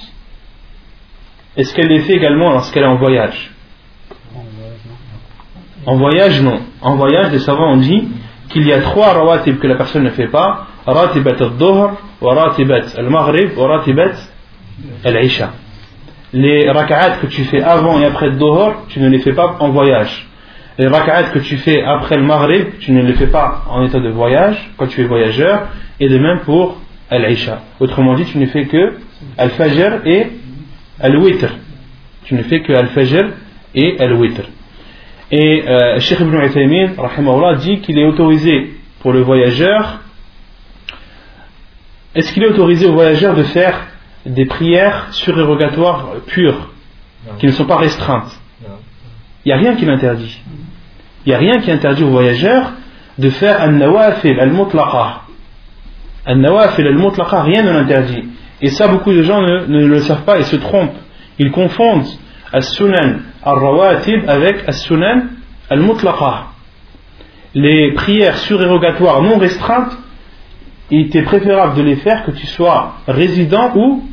Est-ce 1.55 1.73
qu'elle 1.73 1.87
les 1.87 2.01
fait 2.01 2.13
également 2.13 2.51
lorsqu'elle 2.51 2.83
est 2.83 2.87
en 2.87 2.97
voyage? 2.97 3.51
En 5.85 5.95
voyage, 5.95 6.41
non. 6.41 6.59
En 6.81 6.95
voyage, 6.95 7.31
les 7.31 7.39
savants 7.39 7.73
ont 7.73 7.77
dit 7.77 8.07
qu'il 8.49 8.67
y 8.67 8.73
a 8.73 8.81
trois 8.81 9.13
rawatib 9.13 9.59
que 9.59 9.67
la 9.67 9.75
personne 9.75 10.03
ne 10.03 10.09
fait 10.09 10.27
pas 10.27 10.67
ratibat 10.85 11.35
al-dhuhr, 11.39 11.93
wa 12.21 12.33
ratibat 12.33 12.81
al-maghrib, 12.97 13.51
al-isha. 15.03 15.53
Les 16.33 16.69
raka'at 16.69 17.17
que 17.21 17.27
tu 17.27 17.43
fais 17.45 17.61
avant 17.61 17.99
et 18.01 18.05
après 18.05 18.29
le 18.29 18.37
tu 18.89 18.99
ne 18.99 19.09
les 19.09 19.19
fais 19.19 19.33
pas 19.33 19.55
en 19.59 19.69
voyage. 19.69 20.27
Les 20.77 20.87
rak'at 20.87 21.29
que 21.29 21.39
tu 21.39 21.57
fais 21.57 21.81
après 21.83 22.17
le 22.17 22.23
maghrib, 22.23 22.77
tu 22.79 22.91
ne 22.91 23.01
les 23.01 23.13
fais 23.13 23.27
pas 23.27 23.63
en 23.69 23.85
état 23.85 23.99
de 23.99 24.09
voyage, 24.09 24.71
quand 24.77 24.87
tu 24.87 25.01
es 25.01 25.05
voyageur, 25.05 25.69
et 25.99 26.09
de 26.09 26.17
même 26.17 26.41
pour 26.41 26.81
al-isha. 27.09 27.61
Autrement 27.79 28.15
dit, 28.15 28.25
tu 28.25 28.37
ne 28.37 28.45
fais 28.47 28.65
que 28.65 28.97
al-fajr 29.37 30.05
et 30.05 30.27
al-witr. 30.99 31.47
Tu 32.25 32.35
ne 32.35 32.43
fais 32.43 32.61
que 32.61 32.73
al-fajr 32.73 33.29
et 33.73 33.97
al-witr. 33.99 34.43
Et 35.31 35.63
euh, 35.67 35.99
Sheikh 35.99 36.19
Ibn 36.19 36.35
Uthaymin, 36.43 37.55
dit 37.55 37.79
qu'il 37.79 37.97
est 37.97 38.05
autorisé 38.05 38.73
pour 38.99 39.13
le 39.13 39.21
voyageur. 39.21 40.01
Est-ce 42.13 42.33
qu'il 42.33 42.43
est 42.43 42.49
autorisé 42.49 42.87
au 42.87 42.93
voyageur 42.93 43.33
de 43.33 43.43
faire 43.43 43.87
des 44.25 44.45
prières 44.45 45.07
surérogatoires 45.11 46.09
pures, 46.27 46.71
qui 47.39 47.45
ne 47.45 47.51
sont 47.51 47.65
pas 47.65 47.77
restreintes? 47.77 48.39
Il 49.45 49.49
n'y 49.49 49.53
a 49.53 49.57
rien 49.57 49.75
qui 49.75 49.85
l'interdit. 49.85 50.41
Il 51.25 51.29
n'y 51.29 51.35
a 51.35 51.39
rien 51.39 51.59
qui 51.59 51.71
interdit 51.71 52.03
aux 52.03 52.09
voyageurs 52.09 52.71
de 53.17 53.29
faire 53.29 53.61
un 53.61 53.71
nawafil 53.71 54.39
al-mutlaqa. 54.39 55.21
Un 56.25 56.35
nawafil 56.35 56.87
al-mutlaqa, 56.87 57.41
rien 57.43 57.63
ne 57.63 57.71
l'interdit. 57.71 58.25
Et 58.61 58.69
ça, 58.69 58.87
beaucoup 58.87 59.11
de 59.11 59.23
gens 59.23 59.41
ne, 59.41 59.85
le 59.85 59.99
savent 59.99 60.23
pas 60.23 60.37
et 60.39 60.43
se 60.43 60.55
trompent. 60.55 60.97
Ils 61.39 61.51
confondent 61.51 62.07
as-sunan 62.53 63.19
al-rawatib 63.43 64.29
avec 64.29 64.67
as-sunan 64.67 65.23
al-mutlaqa. 65.69 66.47
Les 67.53 67.93
prières 67.93 68.37
surérogatoires 68.37 69.21
non 69.21 69.37
restreintes, 69.37 69.97
il 70.91 71.07
était 71.07 71.23
préférable 71.23 71.75
de 71.75 71.81
les 71.81 71.95
faire 71.95 72.23
que 72.25 72.31
tu 72.31 72.45
sois 72.45 72.97
résident 73.07 73.73
ou 73.75 74.03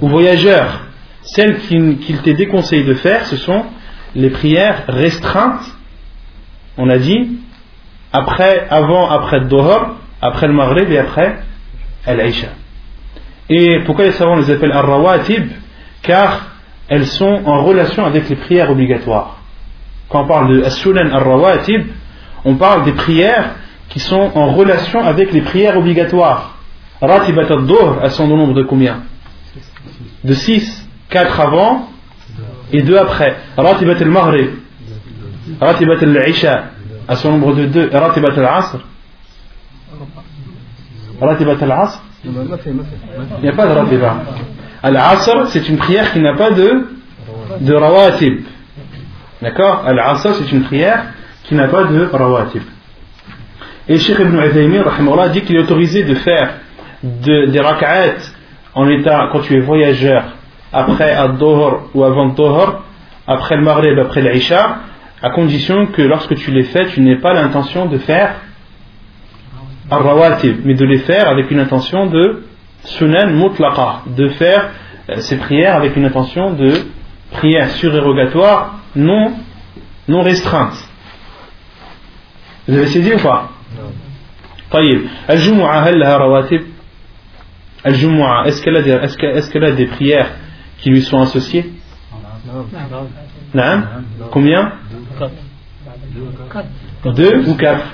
voyageurs, 0.00 0.82
celles 1.22 1.58
qu'il 1.58 2.18
t'est 2.22 2.34
déconseillé 2.34 2.84
de 2.84 2.94
faire, 2.94 3.26
ce 3.26 3.36
sont 3.36 3.64
les 4.14 4.30
prières 4.30 4.84
restreintes, 4.86 5.75
on 6.78 6.88
a 6.88 6.98
dit, 6.98 7.38
après, 8.12 8.66
avant, 8.70 9.10
après 9.10 9.40
le 9.40 9.48
après 10.20 10.46
le 10.46 10.52
Maghrib 10.52 10.90
et 10.90 10.98
après 10.98 11.38
l'Aïcha. 12.06 12.48
Et 13.48 13.80
pourquoi 13.84 14.06
les 14.06 14.12
savants 14.12 14.36
les 14.36 14.50
appellent 14.50 14.72
Ar-Rawatib? 14.72 15.50
Car 16.02 16.46
elles 16.88 17.06
sont 17.06 17.42
en 17.44 17.62
relation 17.64 18.04
avec 18.04 18.28
les 18.28 18.36
prières 18.36 18.70
obligatoires. 18.70 19.38
Quand 20.08 20.22
on 20.22 20.26
parle 20.26 20.56
de 20.56 20.62
As-Sunan 20.64 21.10
Ar-Rawatib, 21.12 21.86
on 22.44 22.54
parle 22.54 22.84
des 22.84 22.92
prières 22.92 23.56
qui 23.88 23.98
sont 24.00 24.30
en 24.34 24.52
relation 24.52 25.04
avec 25.04 25.32
les 25.32 25.42
prières 25.42 25.76
obligatoires. 25.76 26.58
Ratibat 27.00 27.46
al-Dohr, 27.50 27.98
elles 28.02 28.10
sont 28.10 28.30
au 28.30 28.36
nombre 28.36 28.54
de 28.54 28.62
combien? 28.62 29.02
De 30.24 30.34
6. 30.34 30.88
4 31.08 31.40
avant 31.40 31.88
et 32.72 32.82
2 32.82 32.96
après. 32.96 33.36
Ratibat 33.56 33.96
al-Maghrib, 34.00 34.50
Ratibat 35.60 36.02
al-Isha, 36.02 36.64
sont 37.14 37.28
au 37.28 37.32
nombre 37.32 37.54
de 37.54 37.66
2. 37.66 37.90
Ratibat 37.92 38.32
al-Asr, 38.36 38.78
Ratibat 41.20 41.56
al-Asr, 41.60 42.00
il 42.24 42.32
n'y 43.42 43.48
a 43.48 43.52
pas 43.52 43.66
de 43.66 43.72
Ratibat. 43.72 44.16
Al-Asr, 44.82 45.46
c'est 45.48 45.68
une 45.68 45.76
prière 45.76 46.12
qui 46.12 46.20
n'a 46.20 46.34
pas 46.34 46.50
de, 46.50 46.86
de 47.60 47.74
Rawatib. 47.74 48.42
D'accord? 49.42 49.84
Al-Asr, 49.86 50.34
c'est 50.34 50.52
une 50.52 50.62
prière 50.62 51.06
qui 51.44 51.54
n'a 51.54 51.68
pas 51.68 51.84
de 51.84 52.08
Rawatib. 52.12 52.62
Et 53.88 53.98
Sheikh 53.98 54.18
Ibn 54.18 54.40
Uthaymin 54.40 54.82
dit 55.32 55.42
qu'il 55.42 55.56
est 55.56 55.60
autorisé 55.60 56.02
de 56.02 56.14
faire 56.16 56.54
de, 57.02 57.46
des 57.46 57.60
rak'at 57.60 58.16
en 58.74 58.88
état, 58.88 59.28
quand 59.30 59.40
tu 59.40 59.56
es 59.56 59.60
voyageur, 59.60 60.24
après 60.72 61.12
Ad-Dohr 61.12 61.90
ou 61.94 62.02
avant 62.02 62.28
Dohr, 62.30 62.82
après 63.26 63.56
le 63.56 63.62
Maghrib, 63.62 63.98
après 63.98 64.22
l'Isha, 64.22 64.78
à 65.21 65.29
condition 65.31 65.87
que 65.87 66.01
lorsque 66.01 66.35
tu 66.35 66.51
les 66.51 66.63
fais, 66.63 66.87
tu 66.87 67.01
n'aies 67.01 67.19
pas 67.19 67.33
l'intention 67.33 67.85
de 67.85 67.97
faire 67.97 68.35
Ar-Rawatib, 69.89 70.61
mais 70.63 70.73
de 70.73 70.85
les 70.85 70.99
faire 70.99 71.27
avec 71.27 71.51
une 71.51 71.59
intention 71.59 72.07
de 72.07 72.43
Sunan 72.83 73.29
Mutlaqa, 73.31 74.03
de 74.07 74.29
faire 74.29 74.69
euh, 75.09 75.17
ces 75.17 75.37
prières 75.37 75.75
avec 75.75 75.95
une 75.95 76.05
intention 76.05 76.53
de 76.53 76.71
prière 77.31 77.69
surérogatoire 77.71 78.79
non, 78.95 79.33
non 80.07 80.21
restreinte. 80.21 80.75
Vous 82.67 82.77
avez 82.77 82.87
saisi 82.87 83.13
ou 83.13 83.19
pas 83.19 83.49
طيب 84.71 85.01
الجمعة 85.29 85.79
هل 85.79 85.99
لها 85.99 86.17
رواتب 86.17 86.61
الجمعة 87.85 88.45
est-ce 88.47 88.61
qu'elle 88.63 88.77
a 88.77 88.81
des, 88.81 88.91
est-ce 88.91 89.17
qu'elle, 89.17 89.37
est-ce 89.37 89.51
qu'elle 89.51 89.65
a 89.65 89.71
des 89.71 89.87
prières 89.87 90.31
qui 90.77 90.89
lui 90.89 91.01
sont 91.01 91.19
associées 91.19 91.73
Non. 93.53 93.83
Combien 94.31 94.73
Deux 97.14 97.48
ou 97.48 97.54
quatre. 97.54 97.86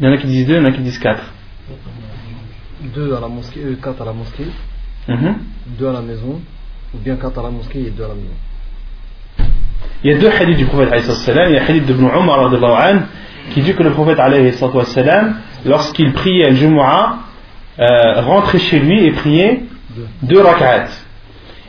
Il 0.00 0.04
y 0.04 0.08
en 0.08 0.12
a 0.12 0.16
qui 0.16 0.26
disent 0.26 0.46
deux, 0.46 0.54
il 0.54 0.58
y 0.58 0.60
en 0.60 0.64
a 0.66 0.72
qui 0.72 0.80
disent 0.80 0.98
quatre. 0.98 1.24
Deux 2.94 3.14
à 3.14 3.20
la 3.20 3.28
mosquée, 3.28 3.60
euh, 3.64 3.76
quatre 3.82 4.02
à 4.02 4.04
la 4.04 4.12
mosquée, 4.12 4.46
deux 5.78 5.88
à 5.88 5.92
la 5.92 6.02
maison, 6.02 6.40
ou 6.94 6.98
bien 6.98 7.16
quatre 7.16 7.38
à 7.38 7.42
la 7.42 7.50
mosquée 7.50 7.86
et 7.86 7.90
deux 7.90 8.04
à 8.04 8.08
la 8.08 8.14
maison. 8.14 8.34
Il 10.04 10.10
y 10.10 10.14
a 10.14 10.18
deux 10.18 10.30
hadiths 10.30 10.56
du 10.56 10.66
prophète 10.66 10.88
il 10.92 11.32
y 11.32 11.38
a 11.38 11.48
le 11.48 11.58
hadith 11.60 11.86
d'Ibn 11.86 12.06
Umar 12.06 12.50
qui 13.52 13.60
dit 13.60 13.74
que 13.74 13.82
le 13.82 13.92
prophète 13.92 14.18
lorsqu'il 15.64 16.12
priait 16.12 16.50
le 16.50 16.56
Jumu'ah 16.56 17.18
euh, 17.78 18.20
rentrait 18.22 18.58
chez 18.58 18.80
lui 18.80 19.04
et 19.04 19.12
priait 19.12 19.62
deux 20.22 20.40
rak'at 20.40 20.88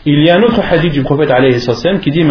il 0.06 0.24
y 0.24 0.30
a 0.30 0.36
un 0.38 0.44
autre 0.44 0.62
hadith 0.62 0.94
du 0.94 1.04
prophète 1.04 1.32
qui 2.02 2.12
dit 2.12 2.24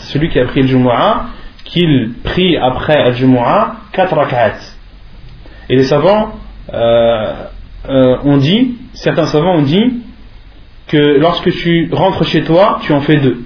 celui 0.00 0.28
qui 0.28 0.38
a 0.38 0.44
prié 0.44 0.62
le 0.62 0.68
Jumu'ah 0.68 1.26
qu'il 1.64 2.12
prie 2.22 2.56
après 2.56 3.04
le 3.06 3.12
Jumu'ah 3.14 3.76
quatre 3.92 4.14
rak'at 4.14 4.56
et 5.68 5.76
les 5.76 5.84
savants 5.84 6.32
euh, 6.72 7.34
euh, 7.88 8.18
ont 8.24 8.36
dit 8.36 8.76
certains 8.92 9.26
savants 9.26 9.56
ont 9.56 9.62
dit 9.62 10.02
que 10.88 11.18
lorsque 11.18 11.50
tu 11.52 11.88
rentres 11.92 12.24
chez 12.26 12.42
toi, 12.42 12.80
tu 12.82 12.92
en 12.92 13.00
fais 13.00 13.16
deux. 13.18 13.44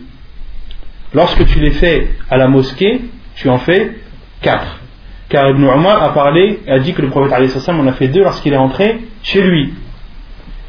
Lorsque 1.13 1.45
tu 1.47 1.61
les 1.61 1.73
fais 1.73 2.09
à 2.31 2.39
la 2.39 2.49
mosquée, 2.49 3.03
tu 3.37 3.51
en 3.51 3.59
fais 3.59 3.93
quatre. 4.41 4.81
Car 5.29 5.51
Ibn 5.51 5.63
Umar 5.63 6.03
a 6.03 6.13
parlé, 6.13 6.61
a 6.69 6.79
dit 6.79 6.93
que 6.93 7.03
le 7.03 7.09
prophète 7.09 7.33
en 7.69 7.87
a 7.87 7.93
fait 7.93 8.09
deux 8.09 8.23
lorsqu'il 8.23 8.53
est 8.53 8.59
rentré 8.59 9.01
chez 9.23 9.43
lui. 9.43 9.73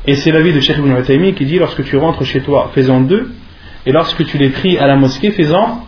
Et 0.08 0.16
c'est 0.16 0.32
l'avis 0.32 0.54
de 0.54 0.60
Cheikh 0.60 0.78
Ibn 0.78 0.98
Utaymi 0.98 1.34
qui 1.34 1.46
dit 1.46 1.60
lorsque 1.60 1.84
tu 1.84 1.98
rentres 1.98 2.24
chez 2.24 2.42
toi, 2.42 2.70
fais-en 2.74 3.02
deux. 3.02 3.32
Et 3.86 3.92
lorsque 3.92 4.26
tu 4.26 4.38
les 4.38 4.50
pries 4.50 4.78
à 4.78 4.88
la 4.88 4.96
mosquée, 4.96 5.32
fais-en 5.32 5.86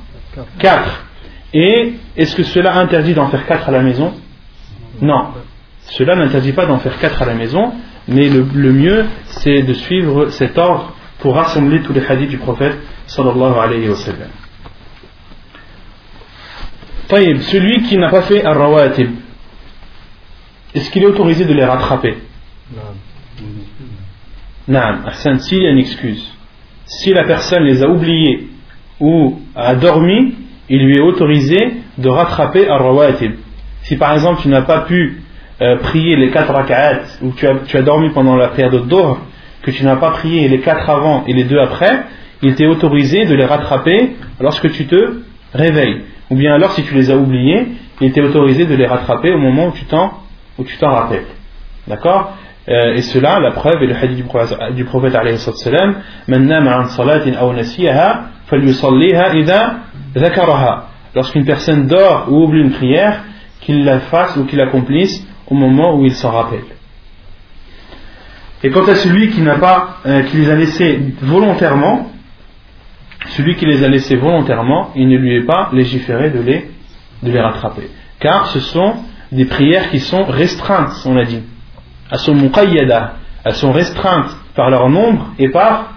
quatre. 0.60 1.06
Et 1.54 1.94
est-ce 2.16 2.36
que 2.36 2.44
cela 2.44 2.78
interdit 2.78 3.14
d'en 3.14 3.28
faire 3.28 3.46
quatre 3.46 3.70
à 3.70 3.72
la 3.72 3.82
maison? 3.82 4.14
Non. 5.02 5.28
Cela 5.82 6.16
n'interdit 6.16 6.52
pas 6.52 6.66
d'en 6.66 6.78
faire 6.80 6.98
quatre 7.00 7.22
à 7.22 7.26
la 7.26 7.34
maison, 7.34 7.74
mais 8.08 8.30
le, 8.30 8.46
le 8.54 8.74
mieux 8.74 9.06
c'est 9.26 9.62
de 9.64 9.74
suivre 9.74 10.28
cet 10.30 10.58
ordre 10.58 10.94
pour 11.20 11.36
rassembler 11.36 11.82
tous 11.82 11.94
les 11.94 12.06
hadiths 12.06 12.30
du 12.30 12.38
prophète 12.38 12.78
sallallahu 13.06 13.54
alayhi 13.58 13.90
wa 13.90 13.96
sallam. 13.96 14.30
Taïb, 17.08 17.40
celui 17.40 17.84
qui 17.84 17.98
n'a 17.98 18.10
pas 18.10 18.22
fait 18.24 18.44
al-rawatib, 18.44 19.12
est-ce 20.76 20.92
qu'il 20.92 21.04
est 21.04 21.08
autorisé 21.08 21.46
de 21.46 21.54
les 21.54 21.64
rattraper 21.64 22.18
Non. 24.68 24.80
Hassan, 25.06 25.40
s'il 25.40 25.64
y 25.64 25.68
a 25.68 25.72
une 25.72 25.80
excuse, 25.80 26.30
si 26.86 27.14
la 27.14 27.24
personne 27.24 27.64
les 27.64 27.82
a 27.82 27.88
oubliés 27.88 28.48
ou 29.00 29.40
a 29.56 29.76
dormi, 29.76 30.36
il 30.70 30.86
lui 30.86 30.98
est 30.98 31.02
autorisé 31.02 31.78
de 31.98 32.10
rattraper 32.10 32.68
al-rawatib. 32.68 33.36
Si 33.84 33.96
par 33.96 34.14
exemple 34.14 34.42
tu 34.42 34.50
n'as 34.50 34.64
pas 34.64 34.82
pu 34.82 35.22
euh, 35.62 35.78
prier 35.78 36.18
les 36.18 36.30
quatre 36.30 36.52
rak'at 36.52 37.04
ou 37.22 37.32
tu 37.32 37.48
as, 37.48 37.56
tu 37.66 37.78
as 37.78 37.82
dormi 37.82 38.10
pendant 38.10 38.36
la 38.36 38.50
prière 38.50 38.70
de 38.70 38.80
Dohr, 38.80 39.20
que 39.62 39.72
tu 39.72 39.86
n'as 39.86 39.96
pas 39.96 40.12
prié 40.12 40.50
les 40.50 40.60
quatre 40.60 40.90
avant 40.90 41.24
et 41.26 41.34
les 41.34 41.46
deux 41.46 41.60
après, 41.60 42.04
il 42.42 42.54
t'est 42.56 42.68
autorisé 42.68 43.26
de 43.26 43.34
les 43.34 43.46
rattraper 43.46 44.16
lorsque 44.42 44.70
tu 44.72 44.88
te 44.88 45.22
réveilles. 45.54 46.04
Ou 46.30 46.36
bien 46.36 46.54
alors, 46.54 46.72
si 46.74 46.84
tu 46.84 46.94
les 46.94 47.10
as 47.10 47.18
oubliés, 47.18 47.68
il 48.02 48.12
t'est 48.12 48.22
autorisé 48.22 48.66
de 48.66 48.76
les 48.76 48.86
rattraper 48.86 49.34
au 49.34 49.38
moment 49.38 49.68
où 49.68 49.72
tu 49.72 49.86
t'en, 49.86 50.12
où 50.58 50.64
tu 50.64 50.78
t'en 50.78 50.92
rappelles. 50.92 51.26
D'accord? 51.88 52.34
Euh, 52.70 52.96
Et 52.96 53.02
cela, 53.02 53.40
la 53.40 53.52
preuve 53.52 53.82
est 53.84 53.88
le 53.88 53.96
hadith 53.96 54.18
du 54.18 54.24
prophète, 54.24 54.76
du 54.76 54.84
prophète 54.84 55.16
alayhi 55.16 55.38
salam, 55.38 55.96
Lorsqu'une 61.16 61.46
personne 61.46 61.88
dort 61.88 62.28
ou 62.30 62.44
oublie 62.44 62.62
une 62.62 62.72
prière, 62.72 63.24
qu'il 63.62 63.86
la 63.86 64.00
fasse 64.00 64.36
ou 64.36 64.46
qu'il 64.46 64.60
l'accomplisse 64.60 65.26
au 65.48 65.56
moment 65.56 65.96
où 65.98 66.06
il 66.06 66.14
s'en 66.14 66.32
rappelle. 66.32 66.66
Et 68.64 68.70
quant 68.70 68.86
à 68.86 68.96
celui 68.96 69.30
qui 69.30 69.42
n'a 69.42 69.56
pas, 69.56 69.98
euh, 70.06 70.24
qui 70.24 70.38
les 70.38 70.50
a 70.50 70.56
laissés 70.56 71.00
volontairement, 71.22 72.12
celui 73.30 73.56
qui 73.56 73.66
les 73.66 73.84
a 73.84 73.90
laissés 73.90 74.16
volontairement, 74.16 74.92
il 74.96 75.08
ne 75.08 75.18
lui 75.18 75.36
est 75.36 75.46
pas 75.46 75.70
légiféré 75.74 76.30
de 76.30 76.40
les, 76.40 76.70
de 77.24 77.32
les 77.32 77.40
rattraper. 77.40 77.90
Car 78.20 78.48
ce 78.48 78.60
sont 78.60 78.96
des 79.32 79.46
prières 79.46 79.90
qui 79.90 80.00
sont 80.00 80.24
restreintes, 80.24 80.94
on 81.06 81.18
a 81.18 81.24
dit. 81.24 81.42
Elles 82.12 82.20
sont 82.20 82.36
elles 83.44 83.56
sont 83.56 83.72
restreintes 83.72 84.36
par 84.56 84.70
leur 84.70 84.90
nombre 84.90 85.34
et 85.40 85.50
par 85.50 85.94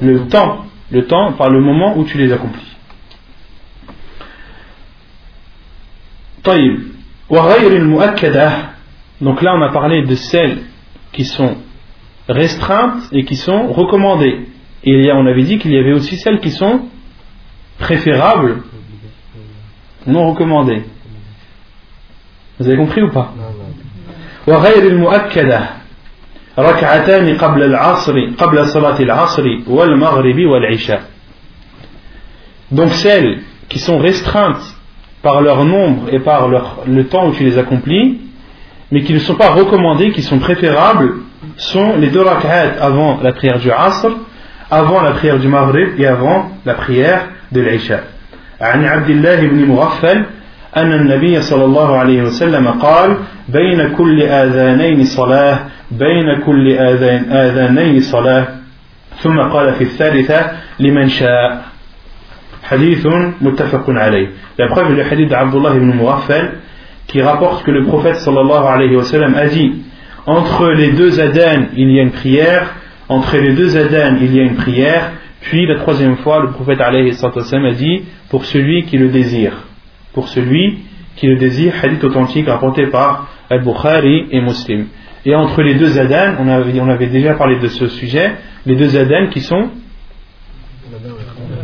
le 0.00 0.28
temps, 0.28 0.64
le 0.90 1.06
temps, 1.06 1.32
par 1.32 1.50
le 1.50 1.60
moment 1.60 1.96
où 1.96 2.04
tu 2.04 2.18
les 2.18 2.32
accomplis. 2.32 2.76
Donc 9.20 9.42
là, 9.42 9.54
on 9.56 9.62
a 9.62 9.72
parlé 9.72 10.02
de 10.02 10.14
celles 10.14 10.58
qui 11.12 11.24
sont 11.24 11.56
restreintes 12.28 13.08
et 13.12 13.24
qui 13.24 13.36
sont 13.36 13.72
recommandées. 13.72 14.46
Et 14.86 15.10
on 15.12 15.26
avait 15.26 15.42
dit 15.42 15.58
qu'il 15.58 15.72
y 15.72 15.78
avait 15.78 15.92
aussi 15.92 16.16
celles 16.16 16.40
qui 16.40 16.52
sont 16.52 16.82
préférables, 17.78 18.62
non 20.06 20.30
recommandées. 20.30 20.84
Vous 22.58 22.68
avez 22.68 22.76
compris 22.76 23.02
ou 23.02 23.10
pas? 23.10 23.34
Donc 32.70 32.88
celles 32.92 33.40
qui 33.68 33.78
sont 33.78 33.98
restreintes 33.98 34.76
par 35.20 35.40
leur 35.40 35.64
nombre 35.64 36.14
et 36.14 36.20
par 36.20 36.48
leur, 36.48 36.84
le 36.86 37.08
temps 37.08 37.28
où 37.28 37.32
tu 37.32 37.42
les 37.42 37.58
accomplis 37.58 38.20
mais 38.92 39.02
qui 39.02 39.12
ne 39.12 39.18
sont 39.18 39.34
pas 39.34 39.50
recommandées, 39.50 40.12
qui 40.12 40.22
sont 40.22 40.38
préférables, 40.38 41.16
sont 41.56 41.96
les 41.96 42.08
deux 42.08 42.22
rak'at 42.22 42.80
avant 42.80 43.20
la 43.20 43.32
prière 43.32 43.58
du 43.58 43.70
Asr, 43.70 44.08
avant 44.70 45.02
la 45.02 45.12
prière 45.12 45.38
du 45.38 45.48
Maghrib 45.48 45.98
et 45.98 46.06
avant 46.06 46.50
la 46.64 46.74
prière 46.74 47.26
de 47.52 47.60
l'Isha. 47.60 48.00
عن 48.60 48.84
عبد 48.84 49.10
الله 49.10 49.40
بن 49.46 49.64
مغفل 49.64 50.24
أن 50.76 50.92
النبي 50.92 51.40
صلى 51.40 51.64
الله 51.64 51.96
عليه 51.98 52.22
وسلم 52.22 52.68
قال 52.68 53.16
بين 53.48 53.88
كل 53.88 54.22
آذانين 54.22 55.04
صلاة 55.04 55.58
بين 55.90 56.40
كل 56.46 56.72
آذان 56.72 57.32
آذانين 57.32 58.00
صلاة 58.00 58.46
ثم 59.22 59.38
قال 59.40 59.72
في 59.74 59.84
الثالثة 59.84 60.50
لمن 60.80 61.08
شاء 61.08 61.62
حديث 62.64 63.06
متفق 63.40 63.84
عليه 63.90 64.28
La 64.58 64.68
preuve 64.68 64.94
le 64.94 65.02
hadith 65.04 65.28
d'Abdullah 65.28 65.76
ibn 65.76 65.92
Mughaffal 65.92 66.52
qui 67.06 67.20
rapporte 67.20 67.62
que 67.64 67.70
le 67.70 67.84
prophète 67.84 68.16
sallallahu 68.16 68.66
alayhi 68.66 68.96
wa 68.96 69.04
sallam 69.04 69.34
a 69.34 69.46
dit 69.46 69.82
entre 70.26 70.70
les 70.70 70.92
deux 70.92 71.20
adhan 71.20 71.66
il 71.76 71.90
y 71.90 71.98
a 72.00 72.02
une 72.02 72.10
prière 72.10 72.74
entre 73.08 73.36
les 73.36 73.52
deux 73.54 73.76
adhan 73.76 74.16
il 74.20 74.34
y 74.34 74.40
a 74.40 74.42
une 74.42 74.56
prière 74.56 75.12
Puis 75.46 75.64
la 75.66 75.76
troisième 75.76 76.16
fois, 76.16 76.40
le 76.40 76.50
prophète 76.50 76.80
a 76.80 76.90
dit 76.90 78.02
pour 78.30 78.44
celui 78.44 78.84
qui 78.84 78.98
le 78.98 79.08
désire. 79.08 79.52
Pour 80.12 80.28
celui 80.28 80.78
qui 81.14 81.28
le 81.28 81.36
désire, 81.36 81.72
hadith 81.82 82.02
authentique 82.02 82.48
rapporté 82.48 82.88
par 82.88 83.28
Al-Bukhari 83.48 84.26
et 84.32 84.40
Muslim. 84.40 84.86
Et 85.24 85.34
entre 85.34 85.62
les 85.62 85.74
deux 85.74 85.98
adhan, 85.98 86.36
on 86.40 86.48
avait, 86.48 86.80
on 86.80 86.88
avait 86.88 87.06
déjà 87.06 87.34
parlé 87.34 87.60
de 87.60 87.68
ce 87.68 87.86
sujet, 87.86 88.32
les 88.64 88.74
deux 88.74 88.96
adhan 88.96 89.28
qui 89.28 89.40
sont 89.40 89.70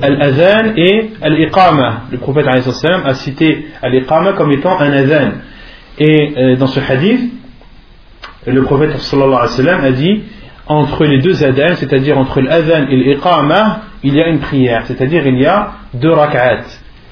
Al-Adhan 0.01 0.75
et 0.77 1.11
Al-Iqama. 1.21 2.03
Le 2.11 2.19
prophète 2.19 2.47
a 2.47 3.15
cité 3.15 3.67
Al-Iqama 3.83 4.35
comme 4.35 4.53
étant 4.53 4.79
un 4.79 4.93
adhan. 4.93 5.33
Et 5.99 6.35
euh, 6.37 6.57
dans 6.57 6.67
ce 6.67 6.81
hadith, 6.81 7.33
le 8.47 8.63
prophète 8.63 8.91
a 8.91 9.93
dit 9.93 10.23
entre 10.67 11.05
les 11.05 11.19
deux 11.19 11.45
adhan, 11.45 11.75
c'est-à-dire 11.75 12.19
entre 12.19 12.41
l'adhan 12.41 12.87
et 12.89 12.97
l'iqama, 12.97 13.83
il 14.03 14.15
y 14.15 14.23
a 14.23 14.29
une 14.29 14.39
prière, 14.39 14.87
c'est-à-dire 14.87 15.27
il 15.27 15.39
y 15.39 15.47
a 15.47 15.73
deux 15.95 16.13
rak'at. 16.13 16.65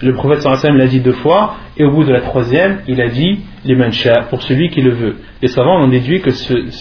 Le 0.02 0.14
prophète 0.14 0.40
sallallahu 0.40 0.78
l'a 0.78 0.86
dit 0.86 1.00
deux 1.00 1.12
fois, 1.12 1.56
et 1.76 1.84
au 1.84 1.90
bout 1.90 2.04
de 2.04 2.12
la 2.12 2.20
troisième, 2.20 2.80
il 2.86 3.00
a 3.00 3.08
dit 3.08 3.40
les 3.64 3.74
mancha, 3.74 4.22
pour 4.30 4.42
celui 4.42 4.70
qui 4.70 4.80
le 4.80 4.92
veut. 4.92 5.16
Les 5.42 5.48
savants 5.48 5.82
ont 5.82 5.88
déduit 5.88 6.20
que, 6.22 6.30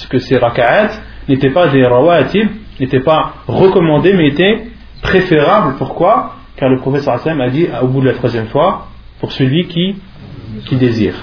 que 0.07 0.19
ces 0.19 0.37
rak'at 0.37 0.91
n'étaient 1.27 1.49
pas 1.49 1.67
des 1.67 1.85
rawatib, 1.85 2.47
n'étaient 2.79 3.01
pas 3.01 3.33
recommandés, 3.47 4.13
mais 4.13 4.27
étaient 4.27 4.67
préférables. 5.01 5.75
Pourquoi? 5.77 6.35
Car 6.55 6.69
le 6.69 6.77
prophète 6.77 7.01
sallallahu 7.01 7.41
a 7.41 7.49
dit 7.49 7.67
au 7.81 7.87
bout 7.87 8.01
de 8.01 8.07
la 8.07 8.13
troisième 8.13 8.47
fois, 8.47 8.87
pour 9.19 9.31
celui 9.31 9.67
qui, 9.67 9.95
qui 10.65 10.75
désire. 10.75 11.15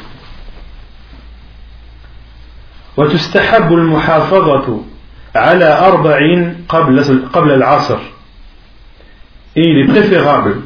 على 5.37 5.78
أربع 5.78 6.18
قبل 6.68 7.03
قبل 7.32 7.51
العصر. 7.53 7.99
et 9.57 9.70
il 9.70 9.78
est 9.78 9.89
préférable 9.89 10.57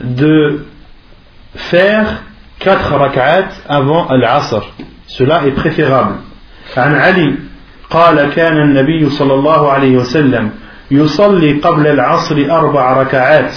de 0.00 0.64
faire 1.54 2.22
quatre 2.58 2.94
rak'at 2.94 3.48
avant 3.68 4.06
al-asr 4.08 4.62
cela 5.06 5.46
est 5.46 5.52
préférable 5.52 6.16
عن 6.76 6.94
علي 6.94 7.34
قال 7.90 8.30
كان 8.34 8.56
النبي 8.56 9.10
صلى 9.10 9.34
الله 9.34 9.70
عليه 9.70 9.96
وسلم 9.96 10.50
يصلي 10.90 11.52
قبل 11.52 11.86
العصر 11.86 12.36
أربع 12.50 13.02
ركعات 13.02 13.52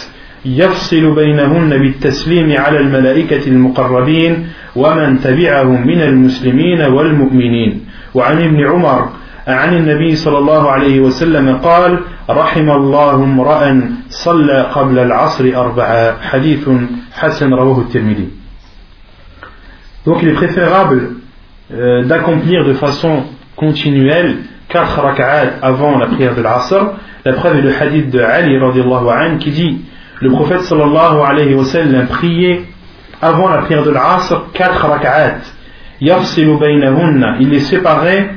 يفصل 0.46 1.16
بينهن 1.16 1.70
بالتسليم 1.70 2.52
على 2.58 2.80
الملائكة 2.80 3.48
المقربين 3.48 4.48
ومن 4.76 5.20
تبعهم 5.20 5.88
من 5.88 6.02
المسلمين 6.02 6.82
والمؤمنين. 6.82 7.86
وعن 8.14 8.42
ابن 8.42 8.68
عمر 8.68 9.10
عن 9.48 9.78
النبي 9.78 10.16
صلى 10.16 10.38
الله 10.38 10.72
عليه 10.72 11.00
وسلم 11.00 11.58
قال 11.58 12.00
رحم 12.30 12.70
الله 12.70 13.16
امرأ 13.16 13.82
صلى 14.10 14.62
قبل 14.74 15.00
العصر 15.00 15.52
أربعة 15.56 16.22
حديث 16.22 16.70
حسن 17.14 17.54
رواه 17.54 17.80
الترمذي 17.80 18.30
Donc 20.06 20.22
il 20.22 20.30
est 20.30 20.34
préférable 20.34 21.16
euh, 21.74 22.04
d'accomplir 22.04 22.64
de 22.64 22.74
façon 22.74 23.24
continuelle 23.56 24.38
quatre 24.70 25.02
rak'at 25.02 25.54
avant 25.64 25.98
la 25.98 26.08
prière 26.08 26.36
de 26.36 26.42
l'Asr. 26.44 26.94
La 27.24 27.34
preuve 27.34 27.58
est 27.58 27.62
le 27.62 27.74
hadith 27.74 28.12
de 28.12 28.20
Ali 28.20 28.56
radiallahu 28.60 29.10
anhu 29.10 29.38
qui 29.40 29.50
dit 29.50 29.82
le 30.22 30.30
prophète 30.30 30.62
sallallahu 30.62 31.22
alayhi 31.26 31.56
wa 31.56 31.66
sallam 31.66 32.06
priait 32.08 32.62
avant 33.20 33.50
la 33.50 33.64
prière 33.64 33.84
de 33.84 33.90
l'Asr 33.90 34.46
quatre 34.54 34.86
rak'at. 34.88 35.38
Il 36.02 37.50
les 37.50 37.60
séparait 37.62 38.30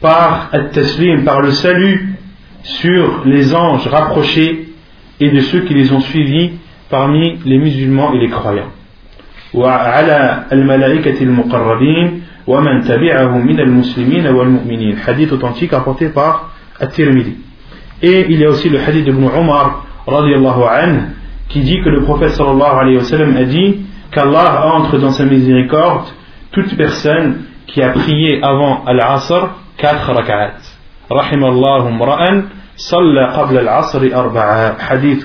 par 0.00 0.50
at-taslim, 0.52 1.24
par 1.24 1.40
le 1.40 1.52
salut 1.52 2.16
sur 2.62 3.22
les 3.24 3.54
anges 3.54 3.86
rapprochés 3.86 4.68
et 5.20 5.30
de 5.30 5.40
ceux 5.40 5.60
qui 5.60 5.74
les 5.74 5.92
ont 5.92 6.00
suivis 6.00 6.52
parmi 6.90 7.38
les 7.44 7.58
musulmans 7.58 8.12
et 8.12 8.18
les 8.18 8.28
croyants. 8.28 8.70
hadith 15.06 15.32
authentique 15.32 15.72
apporté 15.72 16.08
par 16.08 16.50
At-Tirmidhi 16.78 17.36
et 18.02 18.26
il 18.28 18.40
y 18.40 18.44
a 18.44 18.50
aussi 18.50 18.68
le 18.68 18.78
hadith 18.78 19.06
de 19.06 19.10
Ibn 19.10 19.24
Umar 19.24 19.86
qui 21.48 21.60
dit 21.60 21.80
que 21.82 21.88
le 21.88 22.02
prophète 22.02 22.30
sallallahu 22.30 22.78
alayhi 22.78 22.96
wa 22.98 23.04
sallam 23.04 23.36
a 23.36 23.44
dit 23.44 23.76
qu'Allah 24.12 24.66
entre 24.74 24.98
dans 24.98 25.10
sa 25.10 25.24
miséricorde 25.24 26.08
toute 26.52 26.76
personne 26.76 27.38
qui 27.66 27.82
a 27.82 27.90
prié 27.90 28.42
avant 28.42 28.84
Al-Asr 28.84 29.48
4 29.78 30.12
rak'at. 30.12 30.56
Rahimallahu 31.10 31.92
mra'an 31.92 32.44
salla 32.76 33.32
qabla 33.34 33.60
al-asr 33.60 34.02
arba'a. 34.12 34.76
Hadith 34.78 35.24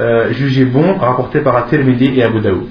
euh, 0.00 0.32
jugé 0.32 0.64
bon 0.64 0.98
rapporté 0.98 1.40
par 1.40 1.56
At-Tirmidhi 1.56 2.18
et 2.18 2.22
Abu 2.22 2.40
Daoud. 2.40 2.70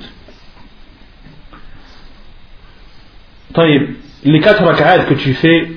Les 4.24 4.39
4 4.39 4.64
rak'at 4.64 5.05
que 5.05 5.14
tu 5.14 5.34
fais 5.34 5.72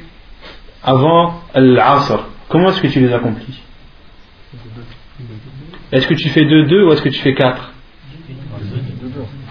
avant 0.83 1.41
l'asr, 1.55 2.29
comment 2.49 2.69
est-ce 2.71 2.81
que 2.81 2.89
tu 2.89 3.01
les 3.01 3.13
accomplis? 3.13 3.63
Est-ce 5.93 6.07
que 6.07 6.15
tu 6.15 6.29
fais 6.29 6.43
2-2 6.43 6.87
ou 6.87 6.93
est-ce 6.93 7.03
que 7.03 7.09
tu 7.09 7.21
fais 7.21 7.35
4 7.35 7.73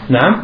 Non 0.10 0.44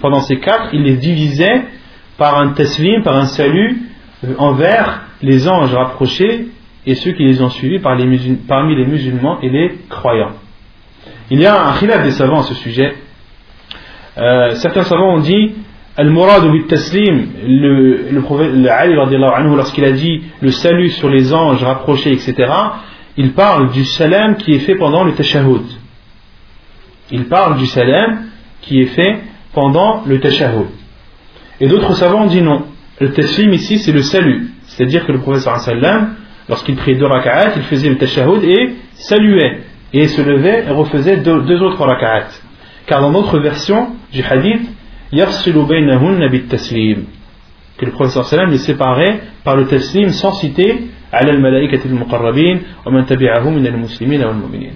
pendant 0.00 0.20
ces 0.20 0.38
quatre, 0.38 0.70
il 0.72 0.82
les 0.82 0.96
divisait 0.96 1.64
par 2.18 2.38
un 2.38 2.48
taslim, 2.48 3.02
par 3.02 3.16
un 3.16 3.26
salut 3.26 3.82
euh, 4.24 4.34
envers 4.38 5.02
les 5.22 5.48
anges 5.48 5.74
rapprochés 5.74 6.48
et 6.86 6.94
ceux 6.94 7.12
qui 7.12 7.24
les 7.24 7.40
ont 7.42 7.50
suivis 7.50 7.78
parmi 7.78 8.76
les 8.76 8.86
musulmans 8.86 9.40
et 9.40 9.48
les 9.48 9.78
croyants. 9.88 10.32
Il 11.30 11.40
y 11.40 11.46
a 11.46 11.68
un 11.68 11.72
khilaf 11.78 12.02
des 12.02 12.10
savants 12.10 12.40
à 12.40 12.42
ce 12.42 12.54
sujet. 12.54 12.94
Euh, 14.18 14.54
certains 14.56 14.82
savants 14.82 15.14
ont 15.14 15.20
dit 15.20 15.52
Al-Murad 15.96 16.44
ou 16.44 16.58
taslim 16.62 17.28
le, 17.46 18.10
le 18.10 18.70
Ali 18.70 18.94
lorsqu'il 18.94 19.84
a 19.84 19.92
dit 19.92 20.22
le 20.40 20.50
salut 20.50 20.90
sur 20.90 21.08
les 21.08 21.32
anges 21.32 21.62
rapprochés, 21.62 22.12
etc., 22.12 22.34
il 23.16 23.32
parle 23.32 23.70
du 23.72 23.84
salam 23.84 24.36
qui 24.36 24.52
est 24.52 24.60
fait 24.60 24.74
pendant 24.74 25.04
le 25.04 25.12
tashahhud. 25.12 25.66
Il 27.10 27.26
parle 27.26 27.58
du 27.58 27.66
salam 27.66 28.24
qui 28.62 28.80
est 28.80 28.86
fait 28.86 29.20
pendant 29.54 30.02
le 30.06 30.20
tashahhud. 30.20 30.66
Et 31.60 31.68
d'autres 31.68 31.94
savants 31.94 32.24
ont 32.24 32.28
dit 32.28 32.42
non. 32.42 32.64
Le 33.00 33.12
taslim 33.12 33.52
ici, 33.52 33.78
c'est 33.78 33.92
le 33.92 34.02
salut. 34.02 34.50
C'est-à-dire 34.64 35.06
que 35.06 35.12
le 35.12 35.20
professeur 35.20 35.58
sallam, 35.58 36.14
lorsqu'il 36.48 36.76
priait 36.76 36.96
deux 36.96 37.06
raka'at, 37.06 37.52
il 37.56 37.62
faisait 37.62 37.88
le 37.88 37.98
tashahhud 37.98 38.42
et 38.44 38.74
saluait. 38.94 39.60
Et 39.92 40.08
se 40.08 40.22
levait 40.22 40.64
et 40.66 40.70
refaisait 40.70 41.18
deux, 41.18 41.62
autres 41.62 41.84
raka'at. 41.84 42.28
Car 42.86 43.00
dans 43.00 43.12
d'autres 43.12 43.38
versions 43.38 43.90
du 44.12 44.22
hadith, 44.22 44.62
yarsilu. 45.12 45.66
Que 47.78 47.84
le 47.84 47.92
professeur 47.92 48.24
sallam 48.24 48.50
les 48.50 48.58
séparait 48.58 49.20
par 49.44 49.56
le 49.56 49.66
taslim 49.66 50.10
sans 50.10 50.32
citer 50.32 50.88
al-mala'ikat 51.12 51.80
al-muqarrabin 51.84 52.60
wa 52.86 52.92
man 52.92 53.04
tabi'ahu 53.04 53.50
min 53.50 53.64
al-muslimin 53.64 54.20
wa 54.20 54.30
al-mu'minin 54.30 54.72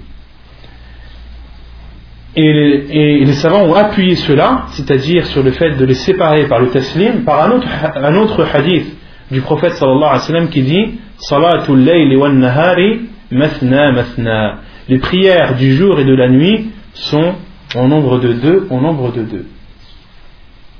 et 2.38 3.24
les, 3.24 3.32
savants 3.32 3.64
ont 3.64 3.74
appuyé 3.74 4.14
cela, 4.14 4.66
c'est-à-dire 4.72 5.24
sur 5.24 5.42
le 5.42 5.52
fait 5.52 5.70
de 5.70 5.84
les 5.86 5.94
séparer 5.94 6.46
par 6.46 6.60
le 6.60 6.68
taslim, 6.68 7.24
par 7.24 7.42
un 7.44 8.14
autre, 8.16 8.46
hadith 8.54 8.86
du 9.30 9.40
prophète 9.40 9.72
sallallahu 9.72 10.04
alayhi 10.04 10.20
wa 10.20 10.26
sallam 10.26 10.48
qui 10.50 10.62
dit 10.62 11.00
Salatul 11.16 11.80
layli 11.80 12.14
wal 12.14 12.34
nahari 12.34 13.08
mathna 13.30 13.90
mathna. 13.90 14.58
Les 14.88 14.98
prières 14.98 15.56
du 15.56 15.74
jour 15.74 15.98
et 15.98 16.04
de 16.04 16.14
la 16.14 16.28
nuit 16.28 16.70
sont 16.92 17.36
en 17.74 17.88
nombre 17.88 18.18
de 18.18 18.34
deux, 18.34 18.66
en 18.70 18.82
nombre 18.82 19.12
de 19.12 19.22
deux. 19.22 19.46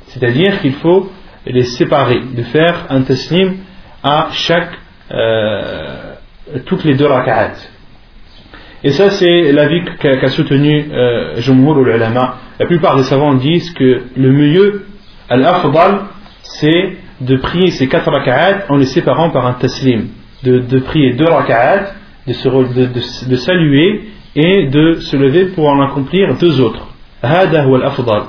C'est-à-dire 0.09 0.61
qu'il 0.61 0.75
faut 0.75 1.11
les 1.47 1.65
séparer, 1.65 2.21
de 2.37 2.43
faire 2.43 2.85
un 2.91 3.01
taslim 3.01 3.57
à 4.03 4.29
chaque, 4.33 4.73
euh, 5.11 6.13
toutes 6.67 6.85
les 6.85 6.95
deux 6.95 7.07
rak'at. 7.07 7.55
Et 8.87 8.91
ça, 8.91 9.11
c'est 9.11 9.51
l'avis 9.51 9.83
qu'a 9.99 10.29
soutenu 10.29 10.87
euh, 10.93 11.41
Jumhur 11.41 11.77
ulama. 11.81 12.37
La 12.61 12.67
plupart 12.67 12.97
des 12.97 13.03
savants 13.03 13.35
disent 13.35 13.73
que 13.73 14.03
le 14.17 14.31
mieux, 14.31 14.87
al-afdal, 15.29 16.03
c'est 16.45 16.93
de 17.21 17.35
prier 17.35 17.73
ces 17.73 17.89
quatre 17.89 18.09
raka'at 18.09 18.67
en 18.69 18.77
les 18.77 18.85
séparant 18.85 19.31
par 19.31 19.45
un 19.45 19.55
taslim. 19.55 20.11
de, 20.45 20.79
prier 20.79 21.15
deux 21.15 21.25
raka'at, 21.25 21.95
de, 22.29 23.35
saluer 23.35 24.05
et 24.37 24.69
de 24.69 25.01
se 25.01 25.17
lever 25.17 25.47
pour 25.47 25.67
en 25.67 25.83
accomplir 25.83 26.37
deux 26.39 26.61
autres. 26.61 26.87
Hada 27.25 27.63
al-afdal. 27.63 28.23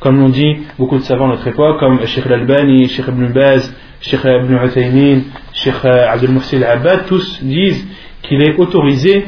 Comme 0.00 0.20
l'ont 0.20 0.30
dit 0.30 0.56
beaucoup 0.78 0.96
de 0.96 1.02
savants 1.02 1.28
de 1.28 1.32
notre 1.32 1.48
époque, 1.48 1.80
comme 1.80 2.00
Sheikh 2.06 2.24
Al-Albani, 2.24 2.88
Sheikh 2.88 3.08
Ibn 3.08 3.26
Baz, 3.26 3.76
Sheikh 4.00 4.24
Ibn 4.24 4.54
Uthaymin, 4.64 5.20
Sheikh 5.52 5.84
Abdul 5.84 6.30
Muhsin 6.30 6.62
Al-Abbad, 6.62 7.04
tous 7.08 7.40
disent 7.42 7.86
qu'il 8.22 8.42
est 8.42 8.56
autorisé, 8.56 9.26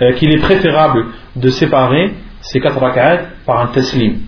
euh, 0.00 0.12
qu'il 0.12 0.32
est 0.32 0.38
préférable 0.38 1.06
de 1.34 1.48
séparer 1.48 2.14
ces 2.40 2.60
quatre 2.60 2.78
raka'at 2.78 3.20
par 3.44 3.60
un 3.60 3.66
taslim. 3.68 4.20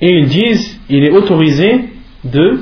Et 0.00 0.18
ils 0.18 0.26
disent 0.26 0.80
il 0.88 1.04
est 1.04 1.10
autorisé 1.10 1.90
de 2.24 2.60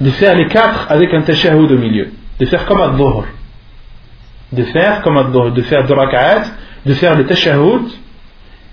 de 0.00 0.10
faire 0.10 0.34
les 0.36 0.46
quatre 0.46 0.86
avec 0.90 1.12
un 1.12 1.22
tashahhud 1.22 1.70
au 1.70 1.78
milieu. 1.78 2.10
De 2.38 2.46
faire 2.46 2.64
comme 2.66 2.80
ad 2.80 2.96
De 4.52 4.62
faire 4.64 5.02
comme 5.02 5.16
ad 5.16 5.32
de 5.32 5.62
faire 5.62 5.86
deux 5.86 5.94
rak'at, 5.94 6.44
de 6.86 6.94
faire 6.94 7.16
le 7.16 7.26
tashahhud 7.26 7.88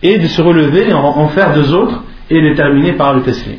et 0.03 0.19
de 0.19 0.27
se 0.27 0.41
relever 0.41 0.89
et 0.89 0.93
en, 0.93 1.27
faire 1.29 1.53
deux 1.53 1.73
autres 1.73 2.03
et 2.29 2.39
les 2.39 2.55
terminer 2.55 2.93
par 2.93 3.13
le 3.13 3.23
taslim. 3.23 3.57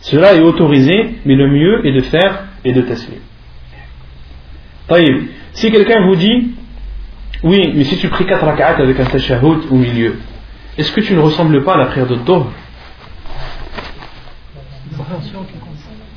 Cela 0.00 0.34
est 0.34 0.40
autorisé, 0.40 1.14
mais 1.24 1.36
le 1.36 1.48
mieux 1.48 1.86
est 1.86 1.92
de 1.92 2.00
faire 2.00 2.44
les 2.64 2.72
deux 2.72 2.84
taslim. 2.84 3.20
Si 5.52 5.70
quelqu'un 5.70 6.06
vous 6.06 6.16
dit, 6.16 6.50
oui, 7.44 7.72
mais 7.74 7.84
si 7.84 7.96
tu 7.98 8.08
pries 8.08 8.26
quatre 8.26 8.44
rak'at 8.44 8.76
avec 8.78 8.98
un 8.98 9.04
tashahhud 9.04 9.66
au 9.70 9.74
milieu, 9.74 10.16
est-ce 10.78 10.90
que 10.90 11.02
tu 11.02 11.14
ne 11.14 11.20
ressembles 11.20 11.62
pas 11.62 11.74
à 11.74 11.76
la 11.76 11.86
prière 11.86 12.06
de 12.06 12.16
Dohr 12.16 12.50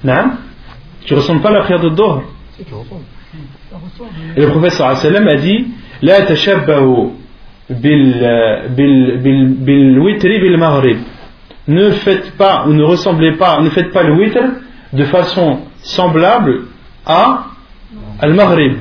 Non 0.04 0.32
Tu 1.06 1.14
ne 1.14 1.20
ressembles 1.20 1.42
pas 1.42 1.50
à 1.50 1.54
la 1.54 1.62
prière 1.62 1.82
de 1.82 1.90
Dohr 1.90 2.24
Et 4.36 4.42
le 4.42 4.70
sallam 4.70 5.28
a 5.28 5.36
dit 5.36 5.68
La 6.02 6.24
tashabbahu 6.24 7.12
bil 7.70 8.16
witri 10.00 10.40
bil 10.40 10.58
maghrib 10.58 10.98
ne 11.68 11.92
faites 11.92 12.32
pas 12.38 12.66
ou 12.66 12.74
ne 12.74 12.84
ressemblez 12.84 13.34
pas 13.34 13.60
ne 13.60 13.70
faites 13.70 13.92
pas 13.92 14.04
le 14.04 14.14
witr 14.14 14.40
de 14.94 15.04
façon 15.04 15.60
semblable 15.80 16.62
à 17.06 17.48
al-maghrib 18.22 18.78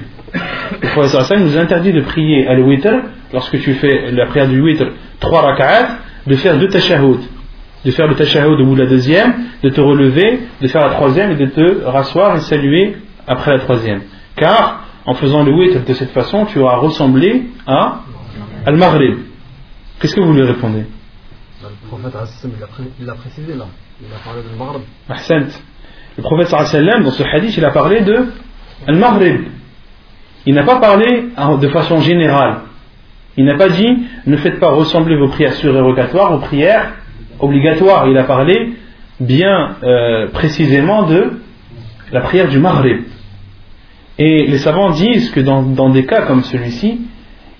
le 0.82 0.88
prophète 0.88 1.22
sallam 1.22 1.44
nous 1.44 1.56
interdit 1.56 1.92
de 1.92 2.00
prier 2.00 2.46
al-witr 2.46 2.94
lorsque 3.32 3.60
tu 3.60 3.74
fais 3.74 4.10
la 4.12 4.26
prière 4.26 4.48
du 4.48 4.60
witr 4.60 4.86
trois 5.20 5.42
rak'at 5.42 5.98
de 6.26 6.36
faire 6.36 6.58
deux 6.58 6.68
tashahhud 6.68 7.20
de 7.86 7.92
faire 7.92 8.08
le 8.08 8.16
tashahhud 8.16 8.60
au 8.60 8.64
bout 8.66 8.74
de 8.74 8.82
la 8.82 8.88
deuxième, 8.88 9.32
de 9.62 9.70
te 9.70 9.80
relever, 9.80 10.40
de 10.60 10.66
faire 10.66 10.82
la 10.82 10.94
troisième 10.94 11.30
et 11.30 11.36
de 11.36 11.46
te 11.46 11.84
rasseoir 11.84 12.36
et 12.36 12.40
saluer 12.40 12.96
après 13.28 13.52
la 13.52 13.60
troisième. 13.60 14.02
Car 14.34 14.86
en 15.06 15.14
faisant 15.14 15.44
le 15.44 15.52
witr 15.52 15.84
de 15.84 15.94
cette 15.94 16.10
façon, 16.10 16.46
tu 16.46 16.58
auras 16.58 16.78
ressemblé 16.78 17.44
à 17.64 18.00
Al-Maghrib. 18.66 19.18
Qu'est-ce 20.00 20.16
que 20.16 20.20
vous 20.20 20.32
lui 20.32 20.42
répondez? 20.42 20.84
Le 21.62 21.88
prophète 21.88 22.12
il 22.98 23.06
l'a 23.06 23.14
précisé 23.14 23.54
là. 23.54 23.66
Il 24.00 24.12
a 24.12 24.18
parlé 24.24 24.42
de 24.42 24.58
Maghrib. 24.58 24.82
Le 26.16 26.22
prophète 26.22 26.50
dans 26.50 27.10
ce 27.12 27.22
hadith, 27.22 27.56
il 27.56 27.64
a 27.64 27.70
parlé 27.70 28.00
de 28.00 28.26
Al-Maghrib. 28.88 29.42
Il 30.46 30.54
n'a 30.54 30.62
pas 30.62 30.76
parlé 30.76 31.26
de 31.60 31.68
façon 31.68 32.00
générale. 32.00 32.58
Il 33.36 33.44
n'a 33.44 33.56
pas 33.56 33.68
dit 33.68 33.98
ne 34.26 34.36
faites 34.36 34.60
pas 34.60 34.70
ressembler 34.70 35.16
vos 35.16 35.28
prières 35.28 35.54
surérogatoires 35.54 36.32
aux 36.32 36.38
prières 36.38 36.92
obligatoires. 37.40 38.06
Il 38.08 38.16
a 38.16 38.24
parlé 38.24 38.74
bien 39.20 39.76
euh, 39.82 40.28
précisément 40.28 41.02
de 41.02 41.40
la 42.12 42.20
prière 42.20 42.48
du 42.48 42.58
Maghrib. 42.58 43.02
Et 44.18 44.46
les 44.46 44.58
savants 44.58 44.90
disent 44.90 45.30
que 45.30 45.40
dans, 45.40 45.90
des 45.90 46.06
cas 46.06 46.22
comme 46.22 46.42
celui-ci, 46.44 47.02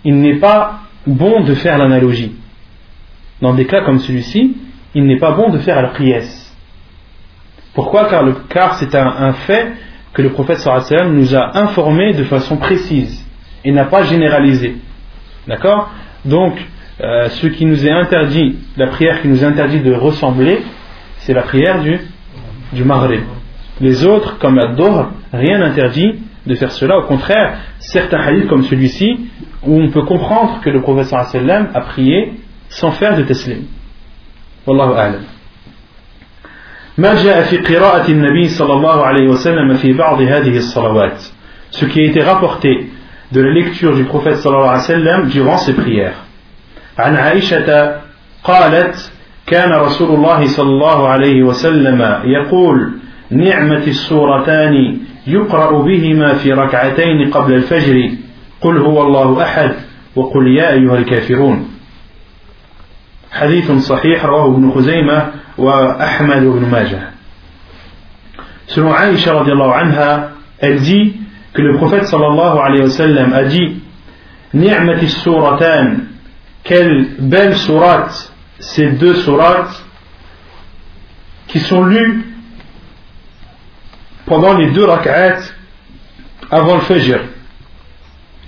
il 0.05 0.20
n'est 0.20 0.37
pas 0.37 0.80
bon 1.07 1.43
de 1.43 1.55
faire 1.55 1.76
l'analogie. 1.76 2.32
Dans 3.43 3.53
des 3.53 3.66
cas 3.66 3.82
comme 3.82 3.99
celui-ci, 3.99 4.57
il 4.95 5.05
n'est 5.05 5.18
pas 5.18 5.32
bon 5.32 5.51
de 5.51 5.59
faire 5.59 5.82
la 5.82 5.89
prière. 5.89 6.22
Pourquoi? 7.74 8.07
Car, 8.07 8.24
car 8.49 8.74
c'est 8.76 8.95
un, 8.95 9.07
un, 9.07 9.32
fait 9.34 9.72
que 10.17 10.23
le 10.23 10.31
prophète 10.31 10.61
sallam 10.61 11.14
nous 11.14 11.35
a 11.35 11.59
informé 11.59 12.14
de 12.14 12.25
façon 12.25 12.57
précise 12.57 13.23
et 13.62 13.71
n'a 13.71 13.85
pas 13.85 14.05
généralisé. 14.05 14.77
D'accord 15.47 15.91
Donc, 16.25 16.55
euh, 17.03 17.29
ce 17.29 17.47
qui 17.49 17.67
nous 17.67 17.87
est 17.87 17.91
interdit, 17.91 18.57
la 18.79 18.87
prière 18.87 19.21
qui 19.21 19.29
nous 19.29 19.45
est 19.45 19.47
interdit 19.47 19.81
de 19.81 19.93
ressembler, 19.93 20.62
c'est 21.19 21.35
la 21.35 21.43
prière 21.43 21.83
du, 21.83 22.01
du. 22.73 22.85
Les 23.83 24.07
autres, 24.07 24.39
comme 24.39 24.57
la 24.57 24.69
Dohr, 24.69 25.11
rien 25.35 25.59
n'interdit 25.59 26.14
de 26.47 26.55
faire 26.55 26.71
cela. 26.71 26.97
Au 26.97 27.03
contraire, 27.03 27.59
certains 27.79 28.21
hadiths 28.21 28.47
comme 28.49 28.62
celui-ci, 28.62 29.29
où 29.64 29.79
on 29.79 29.91
peut 29.91 30.05
comprendre 30.05 30.61
que 30.62 30.71
le 30.71 30.81
prophète 30.81 31.09
sallam 31.09 31.69
a 31.75 31.81
prié 31.83 32.33
sans 32.71 32.93
faire 32.93 33.19
de 33.19 33.23
teslim. 33.25 33.64
Wallahu 34.67 34.95
a'lam. 34.95 35.23
ما 36.99 37.14
جاء 37.14 37.42
في 37.42 37.57
قراءة 37.57 38.11
النبي 38.11 38.49
صلى 38.49 38.72
الله 38.72 39.07
عليه 39.07 39.28
وسلم 39.28 39.74
في 39.74 39.92
بعض 39.92 40.20
هذه 40.22 40.57
الصلوات. 40.57 41.20
Ce 41.70 41.84
qui 41.84 42.01
a 42.01 42.05
été 42.05 42.22
rapporté 42.22 42.90
de 43.32 43.40
la 43.40 43.51
lecture 43.51 43.94
du 43.94 44.05
prophète 44.05 44.36
صلى 44.36 44.57
الله 44.57 44.70
عليه 44.70 44.82
وسلم 44.82 45.28
durant 45.28 45.59
ses 45.59 45.74
prières. 45.74 46.16
عن 46.99 47.16
عائشة 47.16 48.01
قالت 48.44 49.12
كان 49.47 49.72
رسول 49.72 50.14
الله 50.14 50.47
صلى 50.47 50.68
الله 50.68 51.09
عليه 51.09 51.42
وسلم 51.42 52.20
يقول 52.24 52.92
نعمة 53.30 53.86
السورتان 53.86 54.99
يقرأ 55.26 55.82
بهما 55.82 56.34
في 56.34 56.53
ركعتين 56.53 57.30
قبل 57.30 57.53
الفجر. 57.55 58.11
قل 58.61 58.78
هو 58.78 59.03
الله 59.03 59.42
أحد 59.42 59.72
وقل 60.16 60.49
يا 60.49 60.72
أيها 60.72 60.99
الكافرون. 60.99 61.68
حديث 63.32 63.72
صحيح 63.72 64.24
رواه 64.24 64.47
ابن 64.47 64.70
خزيمة 64.70 65.32
وأحمد 65.59 66.43
بن 66.43 66.71
ماجه 66.71 67.01
Selon 68.69 68.93
Aïcha 68.93 69.33
radiallahu 69.33 69.71
anha, 69.71 70.31
elle 70.59 70.81
dit 70.81 71.15
que 71.53 71.63
le 71.63 71.77
prophète 71.77 72.07
sallallahu 72.07 72.59
alayhi 72.59 72.83
wa 72.83 72.91
sallam 72.91 73.33
a 73.33 73.45
dit 73.45 73.81
Ni'mati 74.55 75.09
suratan, 75.09 75.99
quelle 76.65 77.11
belle 77.19 77.57
sourate, 77.57 78.33
ces 78.59 78.89
deux 78.93 79.15
sourates 79.15 79.85
qui 81.47 81.61
sont 81.61 81.85
lues 81.85 82.25
pendant 84.27 84.55
les 84.59 84.71
deux 84.73 84.85
rak'at 84.85 85.39
avant 86.51 86.75
le 86.75 86.81
fajr. 86.81 87.21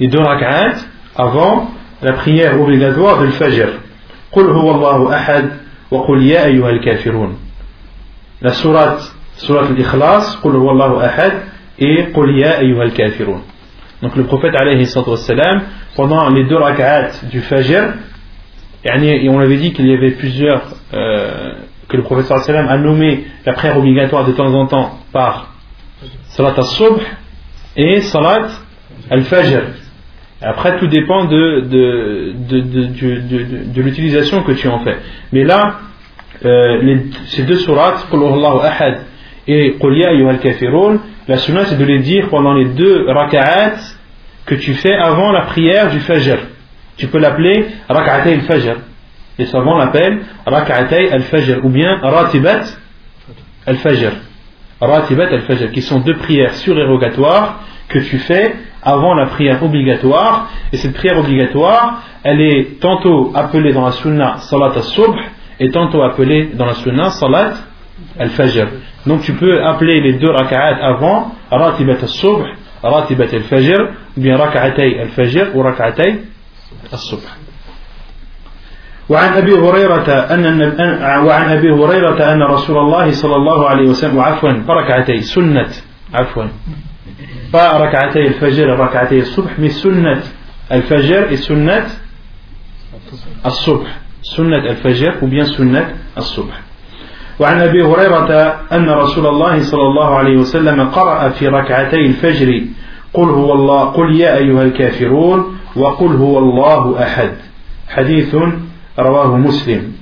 Les 0.00 0.08
deux 0.08 0.20
rak'at 0.20 0.74
avant 1.16 1.70
la 2.02 2.14
prière 2.14 2.60
obligatoire 2.60 3.20
de 3.20 3.28
fajr. 3.30 3.68
قل 4.32 4.50
هو 4.50 4.70
الله 4.70 5.16
أحد 5.16 5.50
وقل 5.91 6.21
يا 6.23 6.45
أيها 6.45 6.69
الكافرون. 6.69 7.37
La 8.41 8.53
sourate, 8.53 9.01
sourate 9.37 9.71
l'ikhlas, 9.71 10.39
قل 10.43 10.55
هو 10.55 10.71
الله 10.71 11.05
أحد 11.05 11.31
et 11.79 12.13
قل 12.13 12.39
يا 12.39 12.59
أيها 12.59 12.83
الكافرون. 12.83 13.41
Donc 14.01 14.15
le 14.15 14.23
prophète 14.23 14.55
alayhi 14.55 14.85
salam, 14.85 15.61
pendant 15.95 16.29
les 16.29 16.43
deux 16.45 16.57
rak'at 16.57 17.11
du 17.31 17.39
fajr, 17.39 17.93
et 18.83 19.29
on 19.29 19.39
avait 19.39 19.57
dit 19.57 19.71
qu'il 19.71 19.87
y 19.87 19.93
avait 19.93 20.11
plusieurs, 20.11 20.61
euh, 20.93 21.53
que 21.87 21.95
le 21.95 22.03
prophète 22.03 22.25
sallam 22.25 22.67
a 22.67 22.77
nommé 22.77 23.25
la 23.45 23.53
prière 23.53 23.77
obligatoire 23.77 24.25
de 24.25 24.33
temps 24.33 24.53
en 24.53 24.67
temps 24.67 24.99
par 25.13 25.53
Salat 26.27 26.53
al-Subh 26.57 26.99
et 27.77 28.01
Salat 28.01 28.49
al-Fajr. 29.09 29.61
Après, 30.40 30.78
tout 30.78 30.86
dépend 30.86 31.24
de, 31.24 31.60
de, 31.60 32.32
de, 32.48 32.60
de, 32.60 33.72
de 33.74 33.82
l'utilisation 33.82 34.42
que 34.42 34.52
tu 34.52 34.68
en 34.68 34.78
fais. 34.80 34.96
Mais 35.32 35.42
là, 35.42 35.80
euh, 36.44 36.80
les, 36.82 37.06
ces 37.26 37.42
deux 37.42 37.56
sourates, 37.56 38.06
Ahad 38.12 39.00
et 39.48 39.76
al-Kafirun, 39.82 41.00
la 41.26 41.38
sunna 41.38 41.64
c'est 41.64 41.76
de 41.76 41.84
les 41.84 41.98
dire 41.98 42.28
pendant 42.28 42.54
les 42.54 42.66
deux 42.66 43.06
raka'at 43.08 43.76
que 44.46 44.54
tu 44.54 44.74
fais 44.74 44.94
avant 44.94 45.32
la 45.32 45.42
prière 45.42 45.90
du 45.90 45.98
Fajr. 46.00 46.38
Tu 46.96 47.08
peux 47.08 47.18
l'appeler 47.18 47.66
raka'atay 47.88 48.34
al-Fajr. 48.34 48.76
Les 49.38 49.46
savants 49.46 49.76
l'appellent 49.76 50.20
raka'atay 50.46 51.10
al-Fajr 51.10 51.64
ou 51.64 51.70
bien 51.70 51.98
ratibat 52.00 52.60
al-Fajr. 53.66 54.12
Ratibat 54.80 55.28
al-Fajr, 55.32 55.72
qui 55.72 55.82
sont 55.82 55.98
deux 56.00 56.14
prières 56.16 56.54
surérogatoires 56.54 57.64
que 57.88 57.98
tu 57.98 58.18
fais 58.18 58.54
avant 58.87 59.13
la 59.13 59.27
prière 59.27 59.63
obligatoire. 59.63 60.49
Et 60.71 60.77
cette 60.77 60.93
prière 60.93 61.17
obligatoire, 61.17 62.01
elle 62.23 62.41
est 62.41 62.79
tantôt 62.79 63.31
appelée 63.35 63.73
dans 63.73 63.85
la 63.85 63.91
sunna 63.91 64.37
salat 64.37 64.73
al-subh 64.75 65.15
et 65.59 65.69
tantôt 65.71 66.01
appelée 66.01 66.51
dans 66.53 66.65
la 66.65 66.73
sunna 66.73 67.09
salat 67.09 67.53
al-fajr. 68.19 68.67
Donc 69.05 69.21
tu 69.21 69.33
peux 69.33 69.63
appeler 69.63 70.01
les 70.01 70.13
deux 70.13 70.29
raka'at 70.31 70.77
avant 70.81 71.31
ratibat 71.51 71.93
al-subh, 72.01 72.45
ratibat 72.81 73.27
al-fajr, 73.33 73.79
ou 74.17 74.21
bien 74.21 74.37
raka'atay 74.37 74.99
al-fajr 74.99 75.55
ou 75.55 75.61
raka'atay 75.61 76.19
al-subh. 76.91 77.43
وعن 79.09 79.33
أبي 79.33 79.53
هريرة 79.59 80.09
أن 80.31 80.61
وعن 81.27 81.49
أبي 81.49 81.71
هريرة 81.71 82.33
أن 82.33 82.41
رسول 82.41 82.77
الله 82.77 83.11
صلى 83.11 83.35
الله 83.35 83.69
عليه 83.69 83.89
وسلم 83.89 84.17
وعفوا 84.17 84.51
بركعتي 84.67 85.21
سنة 85.21 85.67
عفوا 86.13 86.47
pas 87.52 87.78
rak'atay 87.78 88.26
al-fajr 88.28 88.66
rak'atay 88.76 89.20
al-subh, 89.20 89.50
mais 89.58 89.70
sunnat 89.70 90.22
al-fajr 90.70 91.32
et 91.32 91.36
sunnat 91.36 91.86
al-subh. 93.44 93.86
Sunnat 94.22 94.66
al-fajr 94.68 95.22
ou 95.22 95.26
bien 95.26 95.44
sunnat 95.46 95.86
al-subh. 96.16 96.52
وعن 97.38 97.60
ابي 97.60 97.82
هريره 97.82 98.30
ان 98.72 98.90
رسول 98.90 99.26
الله 99.26 99.62
صلى 99.62 99.82
الله 99.82 100.16
عليه 100.16 100.36
وسلم 100.36 100.88
قرأ 100.88 101.28
في 101.28 101.48
ركعتي 101.48 101.96
الفجر 101.96 102.64
قل 103.14 103.28
هو 103.28 103.52
الله 103.52 103.84
قل 103.84 104.20
يا 104.20 104.36
ايها 104.36 104.62
الكافرون 104.62 105.58
وقل 105.76 106.16
هو 106.16 106.38
الله 106.38 107.02
احد 107.02 107.32
حديث 107.88 108.34
رواه 108.98 109.36
مسلم 109.36 109.92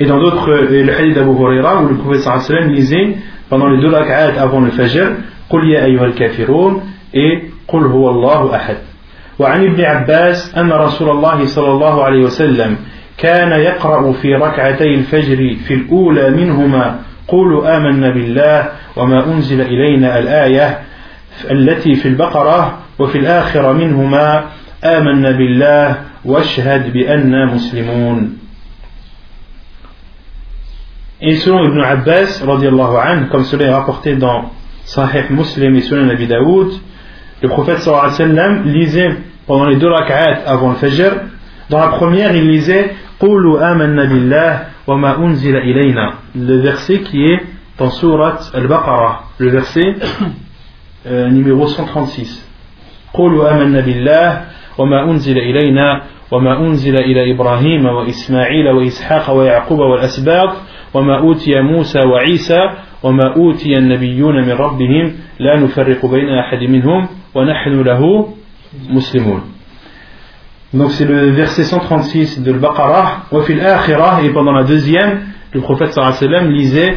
Et 0.00 0.06
dans 0.06 0.20
d'autres, 0.20 0.48
le 0.48 0.92
hadith 0.94 1.14
d'Abu 1.14 1.32
Huraira 1.32 1.82
où 1.82 1.88
le 1.88 1.96
prophète 1.96 2.20
sallam 2.20 2.70
lisait 2.70 3.16
pendant 3.50 3.66
les 3.66 3.80
deux 3.80 3.90
rak'at 3.90 4.40
avant 4.40 4.60
le 4.60 4.70
fajr 4.70 5.10
قل 5.50 5.70
يا 5.70 5.84
أيها 5.84 6.04
الكافرون 6.04 6.82
et 7.14 7.42
قل 7.68 7.82
هو 7.86 8.10
الله 8.10 8.56
أحد. 8.56 8.76
وعن 9.38 9.64
ابن 9.64 9.84
عباس 9.84 10.54
أن 10.56 10.72
رسول 10.72 11.10
الله 11.10 11.46
صلى 11.46 11.70
الله 11.70 12.04
عليه 12.04 12.22
وسلم 12.24 12.76
كان 13.18 13.60
يقرأ 13.60 14.12
في 14.12 14.34
ركعتي 14.34 14.94
الفجر 14.94 15.56
في 15.66 15.74
الأولى 15.74 16.30
منهما 16.30 17.00
قولوا 17.28 17.76
آمنا 17.76 18.10
بالله 18.10 18.68
وما 18.96 19.26
أنزل 19.26 19.60
إلينا 19.60 20.18
الآية 20.18 20.78
التي 21.50 21.94
في 21.94 22.08
البقرة 22.08 22.78
وفي 22.98 23.18
الآخرة 23.18 23.72
منهما 23.72 24.44
آمنا 24.84 25.30
بالله 25.30 25.96
واشهد 26.24 26.92
بأننا 26.92 27.54
مسلمون. 27.54 28.38
Et 31.20 31.34
selon 31.36 31.64
Ibn 31.64 31.80
Abbas, 31.80 32.44
comme 33.30 33.44
cela 33.44 33.64
est 33.64 33.74
rapporté 33.74 34.14
dans 34.14 34.52
Sahih 34.88 35.28
Muslim 35.30 35.76
et 35.76 35.82
Sunan 35.82 36.08
Abi 36.08 36.26
Daoud, 36.26 36.72
le 37.42 37.48
prophète 37.50 37.80
sallallahu 37.80 38.06
alayhi 38.06 38.22
wa 38.22 38.26
sallam 38.26 38.64
lisait 38.64 39.16
pendant 39.46 39.66
les 39.66 39.76
deux 39.76 39.88
rak'at 39.88 40.40
avant 40.46 40.70
le 40.70 40.76
Fajr. 40.76 41.12
Dans 41.68 41.78
la 41.78 41.88
première, 41.88 42.34
il 42.34 42.48
lisait 42.48 42.94
Qulu 43.20 43.58
amanna 43.58 44.06
billah 44.06 44.60
wa 44.86 44.96
ma 44.96 45.16
unzila 45.18 45.60
ilayna. 45.62 46.14
Le 46.34 46.60
verset 46.60 47.00
qui 47.00 47.22
est 47.22 47.40
dans 47.78 47.90
Surat 47.90 48.38
Al-Baqarah, 48.54 49.24
le 49.36 49.50
verset 49.50 49.94
euh, 51.06 51.28
numéro 51.28 51.66
136. 51.66 52.48
Qulu 53.12 53.42
amanna 53.42 53.82
billah 53.82 54.42
wa 54.78 54.86
ma 54.86 55.04
unzila 55.04 55.42
ilayna 55.42 56.02
وما 56.30 56.60
أنزل 56.60 56.96
إلى 56.96 57.32
إبراهيم 57.32 57.86
وإسماعيل 57.86 58.68
وإسحاق 58.68 59.30
ويعقوب 59.30 59.78
والأسباط 59.78 60.56
وما 60.94 61.18
أوتي 61.18 61.60
موسى 61.60 62.00
وعيسى 62.00 62.60
وما 63.02 63.34
أوتي 63.36 63.78
النبيون 63.78 64.34
من 64.34 64.52
ربهم 64.52 65.12
لا 65.38 65.60
نفرق 65.60 66.06
بين 66.06 66.28
أحد 66.28 66.58
منهم 66.58 67.08
ونحن 67.34 67.82
له 67.82 68.28
مسلمون 68.90 69.40
Donc 70.74 70.90
c'est 70.90 71.06
le 71.06 71.30
verset 71.30 71.64
136 71.64 72.42
de 72.42 72.52
l'Baqarah. 72.52 73.22
Wa 73.32 73.42
fil 73.42 73.58
akhirah, 73.58 74.22
et 74.22 74.28
pendant 74.34 74.52
la 74.52 74.64
deuxième, 74.64 75.20
le 75.52 75.62
prophète 75.62 75.92
sallallahu 75.92 76.14
alayhi 76.14 76.34
wa 76.34 76.38
sallam 76.40 76.52
lisait 76.52 76.96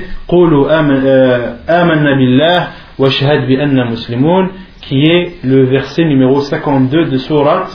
billah 2.18 2.68
wa 3.00 3.10
shahad 3.10 3.48
bi 3.48 3.56
anna 3.56 3.86
muslimun, 3.86 4.50
qui 4.82 5.06
est 5.06 5.38
le 5.46 5.64
verset 5.64 6.04
numéro 6.04 6.42
52 6.42 7.06
de 7.06 7.18
Surat 7.18 7.68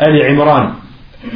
Ali 0.00 0.20
Imran. 0.20 0.72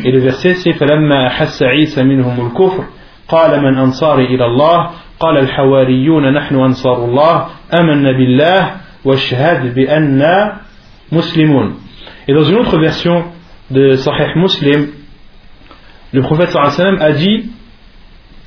Et 0.02 0.10
le 0.10 0.18
verset 0.18 0.54
c'est 0.54 0.72
فلما 0.72 1.26
أحس 1.26 1.62
عيسى 1.62 2.02
منهم 2.02 2.46
الكفر 2.46 2.84
قال 3.29 3.61
من 3.61 3.77
أنصاري 3.77 4.25
إلى 4.25 4.45
الله 4.45 4.89
قال 5.19 5.37
الحواريون 5.37 6.33
نحن 6.33 6.55
أنصار 6.55 7.05
الله 7.05 7.45
آمنا 7.73 8.11
بالله 8.11 8.71
واشهد 9.05 9.73
بأننا 9.75 10.61
مسلمون 11.11 11.73
Et 12.27 12.33
dans 12.33 12.43
une 12.43 12.57
autre 12.57 12.77
version 12.77 13.23
de 13.71 13.93
Sahih 13.93 14.35
Muslim, 14.35 14.89
le 16.13 16.21
prophète 16.21 16.51
sallam 16.51 16.97
a 17.01 17.11
dit 17.11 17.49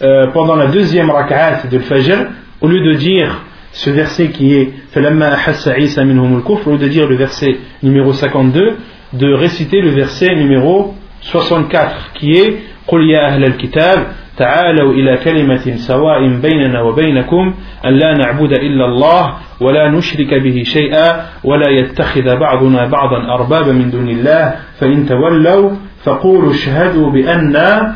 euh, 0.03 0.28
pendant 0.28 0.55
la 0.55 0.66
deuxième 0.66 1.11
rak'at 1.11 1.66
de 1.68 1.78
Fajr, 1.78 2.26
au 2.61 2.68
lieu 2.68 2.93
de 2.93 2.99
dire 2.99 3.43
ce 3.72 3.90
verset 3.90 4.30
qui 4.30 4.55
est 4.55 4.72
فَلَمَّا 4.93 5.34
أَحَسَّ 5.34 5.68
عِيسَى 5.68 6.05
مِنْهُمُ 6.05 6.38
الْكُفْرِ 6.38 6.68
au 6.68 6.72
lieu 6.72 6.78
de 6.78 6.88
dire 6.88 7.09
le 7.09 7.16
verset 7.16 7.59
numéro 7.82 8.12
52, 8.12 8.76
de 9.14 9.32
réciter 9.32 9.80
le 9.80 9.90
verset 9.90 10.34
numéro 10.34 10.95
64 11.22 12.12
qui 12.14 12.32
est 12.32 12.59
قل 12.86 13.11
يا 13.11 13.28
أهل 13.28 13.45
الكتاب 13.45 14.07
تعالوا 14.38 14.93
إلى 14.93 15.17
كلمة 15.17 15.75
سواء 15.75 16.39
بيننا 16.41 16.81
وبينكم 16.81 17.53
أن 17.85 17.93
لا 17.93 18.17
نعبد 18.17 18.53
إلا 18.53 18.85
الله 18.85 19.38
ولا 19.61 19.91
نشرك 19.91 20.33
به 20.33 20.63
شيئا 20.63 21.25
ولا 21.43 21.69
يتخذ 21.69 22.38
بعضنا 22.39 22.85
بعضا 22.88 23.33
أربابا 23.33 23.71
من 23.71 23.91
دون 23.91 24.09
الله 24.09 24.55
فإن 24.79 25.05
تولوا 25.05 25.71
فقولوا 26.03 26.51
اشهدوا 26.51 27.11
بأننا 27.11 27.95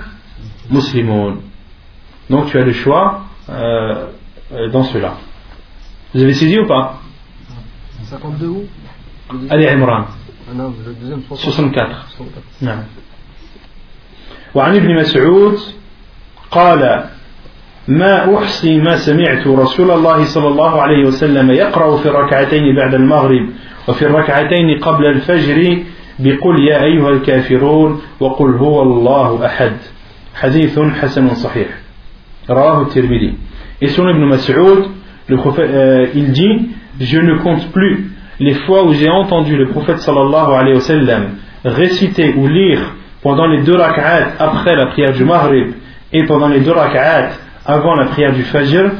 مسلمون 0.71 1.41
Donc 2.29 2.45
tu 2.49 2.57
as 2.57 2.63
le 2.63 2.71
choix 2.71 3.21
euh, 3.49 4.07
dans 4.71 4.83
cela. 4.83 5.15
Vous 6.13 6.21
avez 6.23 6.33
saisi 6.33 6.57
ou 6.59 6.65
pas 6.65 6.99
52 8.03 8.47
où 8.47 8.63
Ali 9.49 9.67
Imran. 9.67 10.05
Ah 10.49 10.53
non, 10.55 10.73
le 10.85 10.93
deuxième 10.93 11.21
64. 11.29 12.07
64. 12.09 12.43
نعم. 12.61 12.83
وعن 14.55 14.75
ابن 14.75 14.95
مسعود 14.95 15.57
قال 16.52 17.04
ما 17.88 18.38
أحصي 18.38 18.78
ما 18.80 18.95
سمعت 18.95 19.47
رسول 19.47 19.91
الله 19.91 20.24
صلى 20.26 20.47
الله 20.47 20.82
عليه 20.82 21.06
وسلم 21.08 21.52
يقرأ 21.52 21.97
في 21.97 22.06
الركعتين 22.10 22.76
بعد 22.76 22.93
المغرب 22.93 23.49
وفي 23.88 24.06
الركعتين 24.06 24.80
قبل 24.80 25.06
الفجر 25.06 25.78
بقل 26.20 26.60
يا 26.68 26.84
أيها 26.84 27.10
الكافرون 27.10 28.02
وقل 28.20 28.52
هو 28.56 28.82
الله 28.82 29.45
أحد. 29.45 29.74
حديث 30.36 30.80
حسن 30.80 31.30
صحيح. 31.30 31.68
رواه 32.49 32.82
الترمذي. 32.82 33.34
إسون 33.84 34.10
ابن 34.10 34.26
مسعود 34.26 34.86
il 36.14 36.32
dit 36.32 36.70
je 36.99 37.20
ne 37.20 37.38
compte 37.38 37.72
plus 37.72 38.12
les 38.39 38.54
fois 38.66 38.84
où 38.84 38.93
j'ai 38.93 39.10
entendu 39.10 39.56
le 39.56 39.70
prophète 39.70 39.99
sallallahu 39.99 40.52
alayhi 40.54 40.76
wa 40.76 40.82
sallam 40.82 41.24
réciter 41.64 42.34
ou 42.36 42.47
lire 42.47 42.82
pendant 43.22 43.45
les 43.47 43.62
deux 43.62 43.76
rak'at 43.76 44.34
après 44.39 44.76
la 44.76 44.88
prière 44.88 45.14
du 45.14 45.24
maghrib. 45.24 45.74
Et 46.14 46.26
pendant 46.26 46.47
les 46.47 46.59
deux 46.59 46.72
rak'at 46.72 47.32
avant 47.66 47.95
la 47.95 48.05
prière 48.07 48.34
du 48.34 48.43
Fajr 48.43 48.91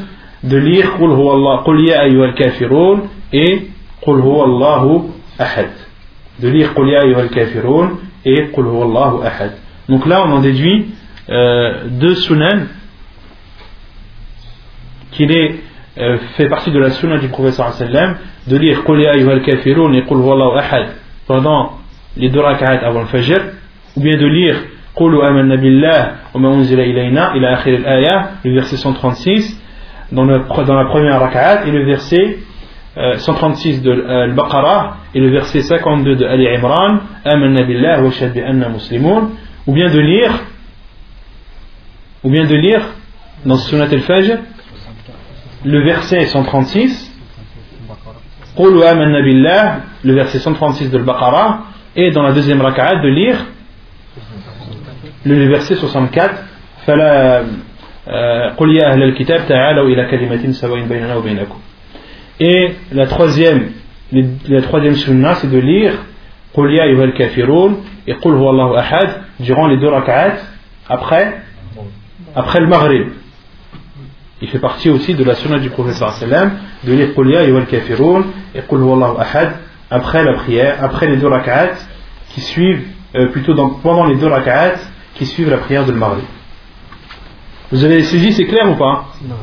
de 0.42 0.56
lire 0.56 0.96
Qul 0.96 1.10
huwa 1.10 1.34
Allah, 1.34 1.62
Qul 1.64 1.80
ya 1.84 2.02
ayyuhal 2.02 2.34
kafirun 2.34 3.02
et 3.32 3.68
Qul 4.00 4.20
huwa 4.20 4.44
Allahu 4.44 5.02
ahad. 5.38 5.70
De 6.40 6.48
lire 6.48 6.74
Qul 6.74 6.88
ya 6.88 7.02
ayyuhal 7.02 7.28
kafirun 7.28 7.98
et 8.24 8.48
Qul 8.52 8.64
huwa 8.66 8.84
Allahu 8.84 9.26
ahad. 9.26 9.52
Donc 9.88 10.06
là 10.06 10.24
on 10.26 10.32
en 10.32 10.40
déduit 10.40 10.86
euh, 11.30 11.84
deux 11.88 12.14
sunan 12.14 12.66
qu'il 15.12 15.30
est 15.30 15.56
euh, 15.98 16.16
fait 16.36 16.48
partie 16.48 16.70
de 16.70 16.78
la 16.78 16.90
sunna 16.90 17.18
du 17.18 17.28
professeur 17.28 17.72
sallam 17.74 18.16
de 18.46 18.56
lire 18.56 18.82
Qul 18.84 19.00
ya 19.00 19.12
ayyuhal 19.12 19.42
kafirun 19.42 19.92
et 19.92 20.04
Qul 20.04 20.18
huwa 20.18 20.34
Allahu 20.34 20.58
ahad 20.58 20.86
pendant 21.26 21.78
les 22.16 22.28
deux 22.30 22.40
rak'at 22.40 22.78
avant 22.84 23.00
le 23.00 23.06
Fajr 23.06 23.40
ou 23.96 24.00
bien 24.00 24.16
de 24.18 24.26
lire 24.26 24.56
قولوا 24.95 25.29
آمنا 25.29 25.55
بالله 25.55 26.11
وما 26.33 26.53
أنزل 26.53 26.79
إلينا 26.79 27.33
إلى 27.33 27.53
آخر 27.53 27.71
الآية 27.73 28.29
le 28.45 28.53
verset 28.53 28.77
136 28.77 29.61
dans, 30.11 30.23
le, 30.23 30.39
dans 30.65 30.73
la 30.73 30.85
première 30.85 31.19
rak'at 31.19 31.67
et 31.67 31.71
le 31.71 31.85
verset 31.85 32.39
euh, 32.97 33.17
136 33.17 33.81
de 33.83 33.91
euh, 33.91 34.23
Al-Baqarah 34.23 34.97
et 35.13 35.19
le 35.19 35.29
verset 35.29 35.61
52 35.61 36.15
de 36.15 36.25
Ali 36.25 36.47
Imran 36.47 36.99
آمنا 37.27 37.61
بالله 37.67 38.03
وشهد 38.03 38.33
بأننا 38.33 38.67
مسلمون 38.69 39.29
ou 39.67 39.73
bien 39.73 39.89
de 39.89 39.99
lire 39.99 40.33
ou 42.23 42.29
bien 42.29 42.45
de 42.45 42.55
lire 42.55 42.81
dans 43.45 43.57
Sunnat 43.57 43.89
al-Fajr 43.91 44.37
le 45.65 45.83
verset 45.83 46.25
136 46.25 47.13
قولوا 48.55 48.91
آمنا 48.91 49.21
بالله 49.21 49.81
le 50.05 50.13
verset 50.13 50.39
136 50.39 50.89
de 50.89 50.97
Al-Baqarah 50.97 51.59
et 51.95 52.11
dans 52.11 52.23
la 52.23 52.31
deuxième 52.31 52.61
rak'at 52.61 52.95
de 52.95 53.09
lire 53.09 53.45
le 55.25 55.47
verset 55.49 55.75
64 55.75 56.35
فلا 56.85 57.43
قل 58.57 58.75
يا 58.75 58.91
أهل 58.91 59.03
الكتاب 59.03 59.47
تعالوا 59.47 59.89
إلى 59.89 60.07
كلمة 60.11 60.51
سواء 60.51 60.81
بيننا 60.81 61.15
وبينكم 61.15 61.59
et 62.39 62.71
la 62.91 63.07
troisième 63.07 63.71
la 64.11 64.61
troisième 64.61 64.95
sunna 64.95 65.35
c'est 65.35 65.49
de 65.51 65.57
lire 65.59 65.93
قل 66.53 66.71
يا 66.73 66.83
أيها 66.83 67.03
الكافرون 67.03 67.83
et 68.07 68.13
قل 68.13 68.31
هو 68.33 68.49
الله 68.49 68.79
أحد 68.79 69.09
durant 69.39 69.67
les 69.67 69.77
deux 69.77 69.89
rak'at 69.89 70.37
après 70.89 71.41
après 72.35 72.59
le 72.59 72.67
maghrib 72.67 73.07
il 74.41 74.47
fait 74.47 74.59
partie 74.59 74.89
aussi 74.89 75.13
de 75.15 75.23
la 75.23 75.35
sunna 75.35 75.59
du 75.59 75.69
prophète 75.69 75.95
sallam 75.95 76.51
de 76.83 76.93
lire 76.93 77.07
قل 77.17 77.31
يا 77.31 77.41
أيها 77.41 77.59
الكافرون 77.59 78.25
et 78.55 78.61
قل 78.69 78.77
هو 78.81 78.93
الله 78.93 79.21
أحد 79.21 79.51
après 79.91 80.23
la 80.23 80.33
prière 80.33 80.77
après 80.81 81.07
les 81.07 81.17
deux 81.17 81.27
rak'at 81.27 81.71
qui 82.29 82.41
suivent 82.41 82.83
euh, 83.15 83.27
plutôt 83.27 83.53
dans, 83.53 83.69
pendant 83.69 84.05
les 84.05 84.15
deux 84.15 84.27
rak'at 84.27 84.75
qui 85.14 85.26
suivent 85.26 85.50
la 85.50 85.58
prière 85.58 85.84
de 85.84 85.92
Maghrib. 85.92 86.24
Vous 87.70 87.84
avez 87.84 88.02
saisi, 88.02 88.32
c'est 88.32 88.44
clair 88.44 88.70
ou 88.70 88.74
pas 88.74 89.06
Non. 89.24 89.34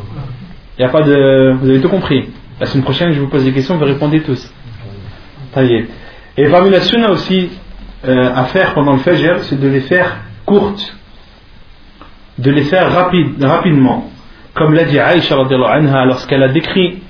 Il 0.77 0.81
y 0.81 0.85
a 0.85 0.89
pas 0.89 1.01
de. 1.01 1.55
Vous 1.59 1.69
avez 1.69 1.81
tout 1.81 1.89
compris 1.89 2.29
La 2.59 2.65
semaine 2.65 2.83
prochaine, 2.83 3.11
je 3.11 3.19
vous 3.19 3.27
pose 3.27 3.43
des 3.43 3.51
questions, 3.51 3.77
vous 3.77 3.85
répondez 3.85 4.21
tous. 4.21 4.53
Et 6.37 6.47
parmi 6.49 6.69
la 6.69 6.81
sunna 6.81 7.11
aussi 7.11 7.49
euh, 8.07 8.31
à 8.33 8.45
faire 8.45 8.73
pendant 8.73 8.93
le 8.93 8.99
Fajr, 8.99 9.39
c'est 9.41 9.59
de 9.59 9.67
les 9.67 9.81
faire 9.81 10.17
courtes, 10.45 10.95
de 12.37 12.51
les 12.51 12.63
faire 12.63 12.91
rapide, 12.91 13.43
rapidement. 13.43 14.09
Comme 14.53 14.73
l'a 14.73 14.85
dit 14.85 14.99
Aïcha 14.99 15.35
anha 15.35 16.05
lorsqu'elle 16.05 16.43
a 16.43 16.49
décrit 16.49 17.01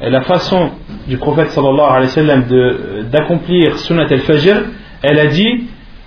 la 0.00 0.22
façon 0.22 0.72
du 1.06 1.16
prophète 1.16 1.50
sallallahu 1.50 1.88
alayhi 1.88 2.06
wa 2.06 2.08
sallam 2.08 2.44
d'accomplir 3.10 3.78
sunnat 3.78 4.06
al-fajr, 4.10 4.64
elle 5.02 5.18
a 5.18 5.26
dit 5.26 5.64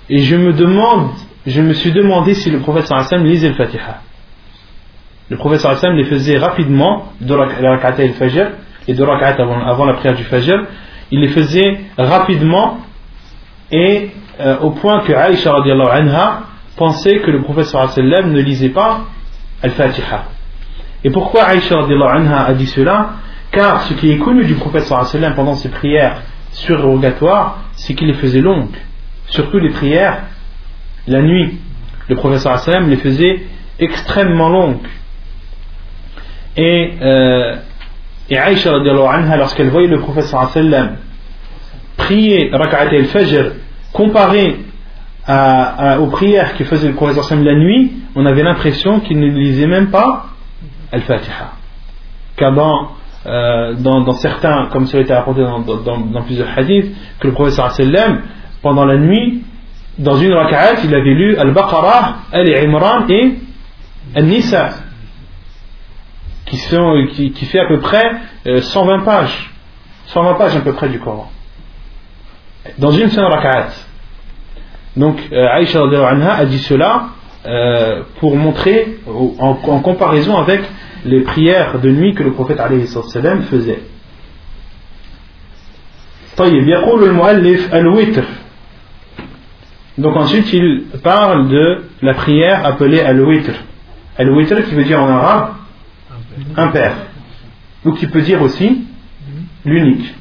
et 0.09 0.19
je 0.19 0.35
me 0.35 0.53
demande, 0.53 1.11
je 1.47 1.61
me 1.61 1.73
suis 1.73 1.91
demandé 1.93 2.33
si 2.33 2.51
le 2.51 2.59
prophète 2.59 2.87
sallam 2.87 3.25
lisait 3.25 3.47
le 3.47 3.55
Fatiha. 3.55 4.01
Le 5.29 5.37
prophète 5.37 5.61
sallam 5.61 5.95
les 5.95 6.03
faisait 6.03 6.37
rapidement, 6.37 7.13
de 7.21 7.33
la 7.33 7.77
rak'at 7.77 8.03
al-fajr, 8.03 8.49
et 8.87 8.93
deux 8.93 9.05
rak'at 9.05 9.41
avant, 9.41 9.65
avant, 9.65 9.85
la 9.85 9.93
prière 9.93 10.13
du 10.13 10.23
fajr, 10.25 10.65
il 11.09 11.21
les 11.21 11.29
faisait 11.29 11.79
rapidement 11.97 12.79
et 13.71 14.09
euh, 14.41 14.59
au 14.59 14.71
point 14.71 15.01
que 15.03 15.13
Aïcha 15.13 15.53
anha 15.55 16.43
pensait 16.75 17.19
que 17.19 17.31
le 17.31 17.41
prophète 17.41 17.65
sallam 17.65 18.33
ne 18.33 18.41
lisait 18.41 18.69
pas 18.69 19.01
al-Fatiha. 19.63 20.25
Et 21.05 21.09
pourquoi 21.09 21.43
Aïcha 21.43 21.79
anha 21.79 22.43
a 22.45 22.53
dit 22.53 22.67
cela? 22.67 23.11
Car 23.51 23.83
ce 23.83 23.93
qui 23.93 24.11
est 24.11 24.17
connu 24.17 24.43
du 24.43 24.55
prophète 24.55 24.83
sallam 24.83 25.33
pendant 25.33 25.55
ses 25.55 25.69
prières 25.69 26.23
surrogatoires, 26.51 27.59
c'est 27.73 27.93
qu'il 27.93 28.07
les 28.07 28.15
faisait 28.15 28.41
longues. 28.41 28.75
Surtout 29.27 29.59
les 29.59 29.69
prières 29.69 30.23
la 31.07 31.21
nuit. 31.21 31.57
Le 32.09 32.15
prophète 32.15 32.39
sallam 32.39 32.89
les 32.89 32.97
faisait 32.97 33.41
extrêmement 33.79 34.49
longues. 34.49 34.87
Et, 36.55 36.93
euh, 37.01 37.55
et 38.29 38.37
Aïcha 38.37 38.71
lorsqu'elle 38.71 39.69
voyait 39.69 39.87
le 39.87 39.99
prophète 39.99 40.25
sallam 40.25 40.97
prier 41.97 42.51
al-fajr 42.53 43.51
comparé 43.91 44.59
aux 45.27 46.07
prières 46.07 46.55
que 46.55 46.63
faisait 46.63 46.87
le 46.87 46.95
prophète 46.95 47.23
sallam 47.23 47.43
la 47.43 47.55
nuit, 47.55 47.91
on 48.15 48.25
avait 48.25 48.43
l'impression 48.43 48.99
qu'il 49.01 49.19
ne 49.19 49.27
lisait 49.27 49.67
même 49.67 49.89
pas 49.89 50.27
al-Fatiha. 50.91 51.53
Car 52.37 52.53
dans 52.53 52.91
euh, 53.25 54.11
certains, 54.13 54.67
comme 54.71 54.85
cela 54.85 55.01
a 55.01 55.03
été 55.03 55.13
rapporté 55.13 55.41
dans, 55.41 56.21
plusieurs 56.23 56.57
hadiths, 56.57 56.95
que 57.19 57.27
le 57.27 57.33
professeur 57.33 57.71
sallam, 57.71 58.21
pendant 58.61 58.85
la 58.85 58.97
nuit, 58.97 59.43
dans 59.97 60.17
une 60.17 60.33
raka'at, 60.33 60.81
il 60.83 60.93
avait 60.93 61.13
lu 61.13 61.35
Al-Baqarah, 61.37 62.17
Al-Imran 62.31 63.07
et 63.09 63.35
Al-Nisa, 64.15 64.69
qui, 66.45 67.31
qui, 67.31 67.45
fait 67.45 67.59
à 67.59 67.67
peu 67.67 67.79
près 67.79 68.11
120 68.45 69.01
euh, 69.01 69.03
pages, 69.03 69.51
120 70.07 70.33
pages 70.35 70.55
à 70.55 70.61
peu 70.61 70.73
près 70.73 70.89
du 70.89 70.99
Coran, 70.99 71.31
dans 72.77 72.91
une 72.91 73.09
seule 73.09 73.25
raka'at. 73.25 73.69
Donc 74.95 75.19
euh, 75.31 75.47
Aïcha 75.51 75.81
a 75.81 76.45
dit 76.45 76.59
cela 76.59 77.09
pour 78.19 78.35
montrer 78.35 78.99
en 79.07 79.79
comparaison 79.79 80.35
avec 80.35 80.61
les 81.05 81.21
prières 81.21 81.79
de 81.79 81.89
nuit 81.89 82.13
que 82.13 82.23
le 82.23 82.33
prophète 82.33 82.59
faisait. 83.49 83.79
Donc 89.98 90.16
ensuite 90.16 90.52
il 90.52 90.84
parle 91.02 91.48
de 91.48 91.84
la 92.00 92.14
prière 92.14 92.64
appelée 92.64 93.00
al-witr. 93.00 93.52
Al-witr 94.18 94.64
qui 94.64 94.74
veut 94.74 94.84
dire 94.84 95.02
en 95.02 95.08
arabe 95.08 95.54
impair. 96.56 96.92
Ou 97.84 97.92
qui 97.92 98.06
peut 98.06 98.22
dire 98.22 98.40
aussi 98.42 98.84
l'unique. 99.64 100.14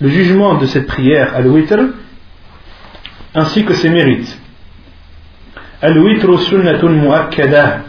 Le 0.00 0.08
jugement 0.08 0.54
de 0.54 0.66
cette 0.66 0.86
prière 0.86 1.34
al-witr 1.34 1.78
ainsi 3.34 3.64
que 3.64 3.74
ses 3.74 3.90
mérites. 3.90 4.38
الوتر 5.84 6.36
سنة 6.36 6.84
مؤكدة 6.84 7.80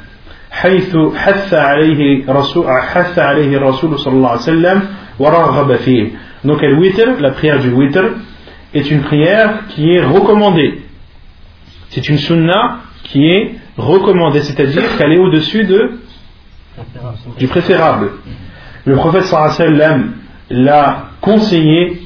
حيث 0.52 0.98
حث 1.16 1.54
عليه 1.54 2.24
رسول 2.30 2.66
حث 2.82 3.20
عليه 3.20 3.58
الرسول 3.58 4.00
صلى 4.00 4.14
الله 4.14 4.30
عليه 4.30 4.42
وسلم 4.42 4.82
ورغب 5.20 5.76
فيه. 5.76 6.08
Donc 6.46 6.62
le 6.62 6.76
witr, 6.76 7.20
la 7.20 7.32
prière 7.32 7.60
du 7.60 7.70
witr, 7.72 8.04
est 8.76 8.90
une 8.92 9.02
prière 9.02 9.68
qui 9.70 9.92
est 9.94 10.04
recommandée. 10.04 10.82
C'est 11.90 12.08
une 12.08 12.18
sunna 12.18 12.78
qui 13.04 13.26
est 13.26 13.56
recommandée, 13.78 14.42
c'est-à-dire 14.42 14.98
qu'elle 14.98 15.14
est 15.14 15.20
au-dessus 15.20 15.66
de, 15.66 16.00
du 17.38 17.48
préférable. 17.48 18.12
Le 18.86 18.96
prophète 18.96 19.24
sallallahu 19.24 19.52
alayhi 19.60 19.74
wa 19.74 19.80
sallam 19.80 20.12
l'a 20.50 21.04
conseillé 21.22 22.02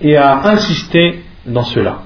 et 0.00 0.16
a 0.16 0.40
insisté 0.48 1.22
dans 1.46 1.64
cela. 1.64 2.00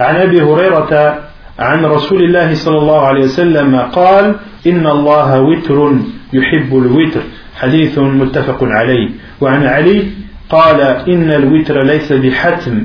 عن 0.00 0.16
ابي 0.16 0.42
هريره 0.42 1.18
عن 1.58 1.84
رسول 1.84 2.22
الله 2.24 2.54
صلى 2.54 2.78
الله 2.78 3.00
عليه 3.06 3.24
وسلم 3.24 3.76
قال 3.76 4.34
إن 4.66 4.86
الله 4.86 5.40
وتر 5.40 5.92
يحب 6.32 6.78
الوتر 6.78 7.22
حديث 7.56 7.98
متفق 7.98 8.58
عليه 8.62 9.08
وعن 9.40 9.66
علي 9.66 10.06
قال 10.49 10.81
إن 10.81 11.31
الوتر 11.31 11.83
ليس 11.83 12.13
بحتم 12.13 12.83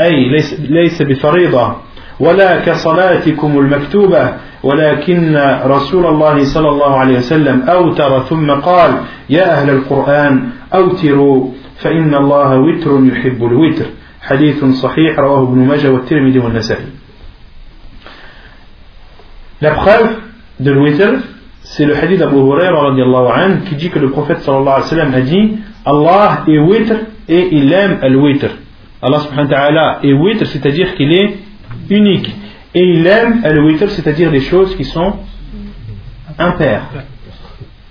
أي 0.00 0.28
ليس, 0.28 0.60
ليس 0.60 1.02
بفريضة 1.02 1.76
ولا 2.20 2.58
كصلاتكم 2.58 3.58
المكتوبة 3.58 4.32
ولكن 4.62 5.36
رسول 5.64 6.06
الله 6.06 6.44
صلى 6.44 6.68
الله 6.68 6.98
عليه 6.98 7.18
وسلم 7.18 7.62
أوتر 7.62 8.20
ثم 8.22 8.50
قال 8.50 9.00
يا 9.30 9.60
أهل 9.60 9.70
القرآن 9.70 10.48
أوتروا 10.74 11.50
فإن 11.78 12.14
الله 12.14 12.58
وتر 12.58 13.00
يحب 13.04 13.44
الوتر. 13.44 13.86
حديث 14.22 14.64
صحيح 14.64 15.18
رواه 15.18 15.42
ابن 15.42 15.58
ماجه 15.58 15.90
والترمذي 15.90 16.38
والنسائي. 16.38 16.86
La 19.62 19.70
preuve 19.70 20.16
de 20.58 20.70
l'witr, 20.70 21.20
c'est 21.62 21.84
le 21.84 21.94
hadith 21.94 22.18
d'Abu 22.18 22.36
Hurairah 22.36 22.94
qui 23.68 23.74
dit 23.76 23.90
que 23.90 23.98
le 23.98 24.10
prophète 24.10 24.40
sallallahu 24.40 24.82
alayhi 24.90 25.10
wa 25.10 25.16
a 25.16 25.20
dit 25.20 25.58
Allah 25.84 26.44
est 26.46 26.58
witr 26.58 26.94
et 27.28 27.48
il 27.52 27.72
aime 27.72 27.98
al-witr. 28.02 28.48
Allah 29.02 29.20
subhanahu 29.20 29.48
wa 29.48 29.56
ta'ala 29.56 29.98
est 30.02 30.12
witr, 30.12 30.46
c'est-à-dire 30.46 30.94
qu'il 30.94 31.12
est 31.12 31.36
unique. 31.88 32.34
Et 32.74 32.82
il 32.82 33.06
aime 33.06 33.40
al-witr, 33.44 33.88
c'est-à-dire 33.90 34.30
les 34.30 34.40
choses 34.40 34.76
qui 34.76 34.84
sont 34.84 35.14
impaires. 36.38 36.82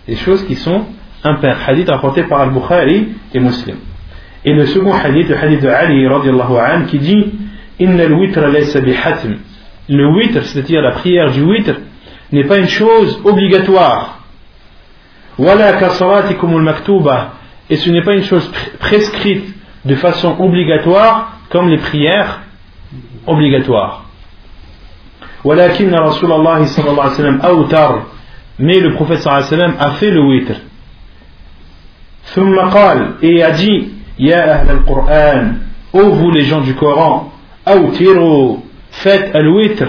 Les 0.07 0.15
choses 0.15 0.45
qui 0.45 0.55
sont 0.55 0.83
impaires. 1.23 1.57
Hadith 1.67 1.89
rapporté 1.89 2.23
par 2.23 2.41
Al-Bukhari 2.41 3.09
et 3.33 3.39
Muslim. 3.39 3.77
Et 4.45 4.53
le 4.53 4.65
second 4.67 4.93
hadith, 4.93 5.29
le 5.29 5.37
hadith 5.37 5.61
de 5.61 5.67
Ali 5.67 6.07
qui 6.87 6.99
dit 6.99 7.25
Inna 7.79 8.03
al-witr 8.03 8.39
le 9.91 10.07
witr, 10.07 10.43
c'est-à-dire 10.43 10.81
la 10.81 10.91
prière 10.91 11.31
du 11.31 11.41
witr, 11.41 11.73
n'est 12.31 12.43
pas 12.43 12.57
une 12.57 12.67
chose 12.67 13.19
obligatoire. 13.23 14.19
Et 17.69 17.77
ce 17.77 17.89
n'est 17.89 18.03
pas 18.03 18.13
une 18.13 18.23
chose 18.23 18.51
prescrite 18.79 19.55
de 19.85 19.95
façon 19.95 20.35
obligatoire 20.39 21.37
comme 21.49 21.69
les 21.69 21.77
prières 21.77 22.41
obligatoires. 23.25 24.03
Mais 28.59 28.79
le 28.81 28.93
prophète 28.93 29.25
a 29.25 29.41
fait 29.91 30.11
le 30.11 30.21
witr. 30.21 30.55
et 33.21 33.43
a 33.43 33.51
dit 33.51 33.93
Ya 34.17 34.43
ahl 34.43 34.69
al-Qur'an, 34.69 35.53
ô 35.93 36.09
vous 36.09 36.31
les 36.31 36.41
gens 36.41 36.59
du 36.59 36.75
Coran, 36.75 37.31
faites 38.91 39.33
al-witr 39.33 39.85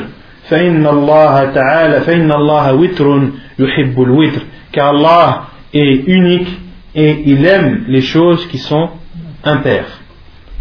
فإن 0.49 0.87
الله 0.87 1.45
تعالى 1.45 2.01
فإن 2.01 2.31
الله 2.31 2.73
وتر 2.73 3.29
يحب 3.59 4.01
الوتر 4.01 4.41
car 4.71 4.89
Allah 4.89 5.47
est 5.73 6.03
unique 6.07 6.47
et 6.93 7.23
il 7.25 7.45
aime 7.45 7.85
les 7.87 8.01
choses 8.01 8.45
qui 8.47 8.57
sont 8.57 8.89
impaires 9.43 10.01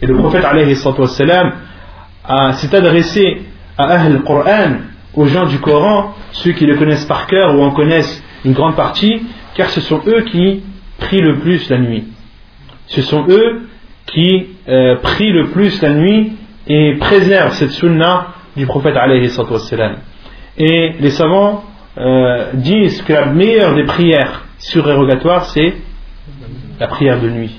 et 0.00 0.06
le 0.06 0.16
prophète 0.16 0.44
alayhi 0.44 0.76
s'est 0.76 2.76
adressé 2.76 3.42
à 3.76 3.84
Ahl 3.84 4.22
Qur'an 4.22 4.76
aux 5.14 5.26
gens 5.26 5.46
du 5.46 5.58
Coran 5.58 6.14
ceux 6.32 6.52
qui 6.52 6.66
le 6.66 6.76
connaissent 6.76 7.06
par 7.06 7.26
cœur 7.26 7.56
ou 7.56 7.62
en 7.62 7.70
connaissent 7.70 8.22
une 8.44 8.52
grande 8.52 8.76
partie 8.76 9.22
car 9.54 9.68
ce 9.70 9.80
sont 9.80 10.00
eux 10.06 10.22
qui 10.22 10.62
prient 10.98 11.20
le 11.20 11.38
plus 11.38 11.68
la 11.70 11.78
nuit 11.78 12.04
ce 12.86 13.02
sont 13.02 13.24
eux 13.28 13.62
qui 14.06 14.46
euh, 14.68 14.96
prient 15.02 15.32
le 15.32 15.48
plus 15.48 15.80
la 15.82 15.94
nuit 15.94 16.32
et 16.66 16.96
préservent 16.98 17.54
cette 17.54 17.72
sunna 17.72 18.28
du 18.59 18.67
prophète 18.67 18.95
Et 20.57 20.93
les 20.99 21.09
savants 21.09 21.63
euh, 21.97 22.51
disent 22.53 23.01
que 23.03 23.13
la 23.13 23.27
meilleure 23.27 23.73
des 23.73 23.85
prières 23.85 24.45
surérogatoires, 24.57 25.45
c'est 25.45 25.73
la 26.79 26.87
prière 26.87 27.19
de 27.21 27.29
nuit. 27.29 27.57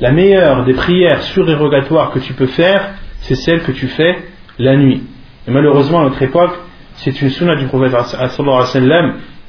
La 0.00 0.12
meilleure 0.12 0.64
des 0.64 0.72
prières 0.72 1.22
surérogatoires 1.22 2.12
que 2.12 2.20
tu 2.20 2.32
peux 2.32 2.46
faire, 2.46 2.90
c'est 3.22 3.34
celle 3.34 3.62
que 3.62 3.72
tu 3.72 3.88
fais 3.88 4.16
la 4.58 4.76
nuit. 4.76 5.02
Et 5.46 5.50
malheureusement, 5.50 6.00
à 6.00 6.04
notre 6.04 6.22
époque, 6.22 6.54
c'est 6.94 7.20
une 7.20 7.30
sunna 7.30 7.56
du 7.56 7.66
prophète 7.66 7.92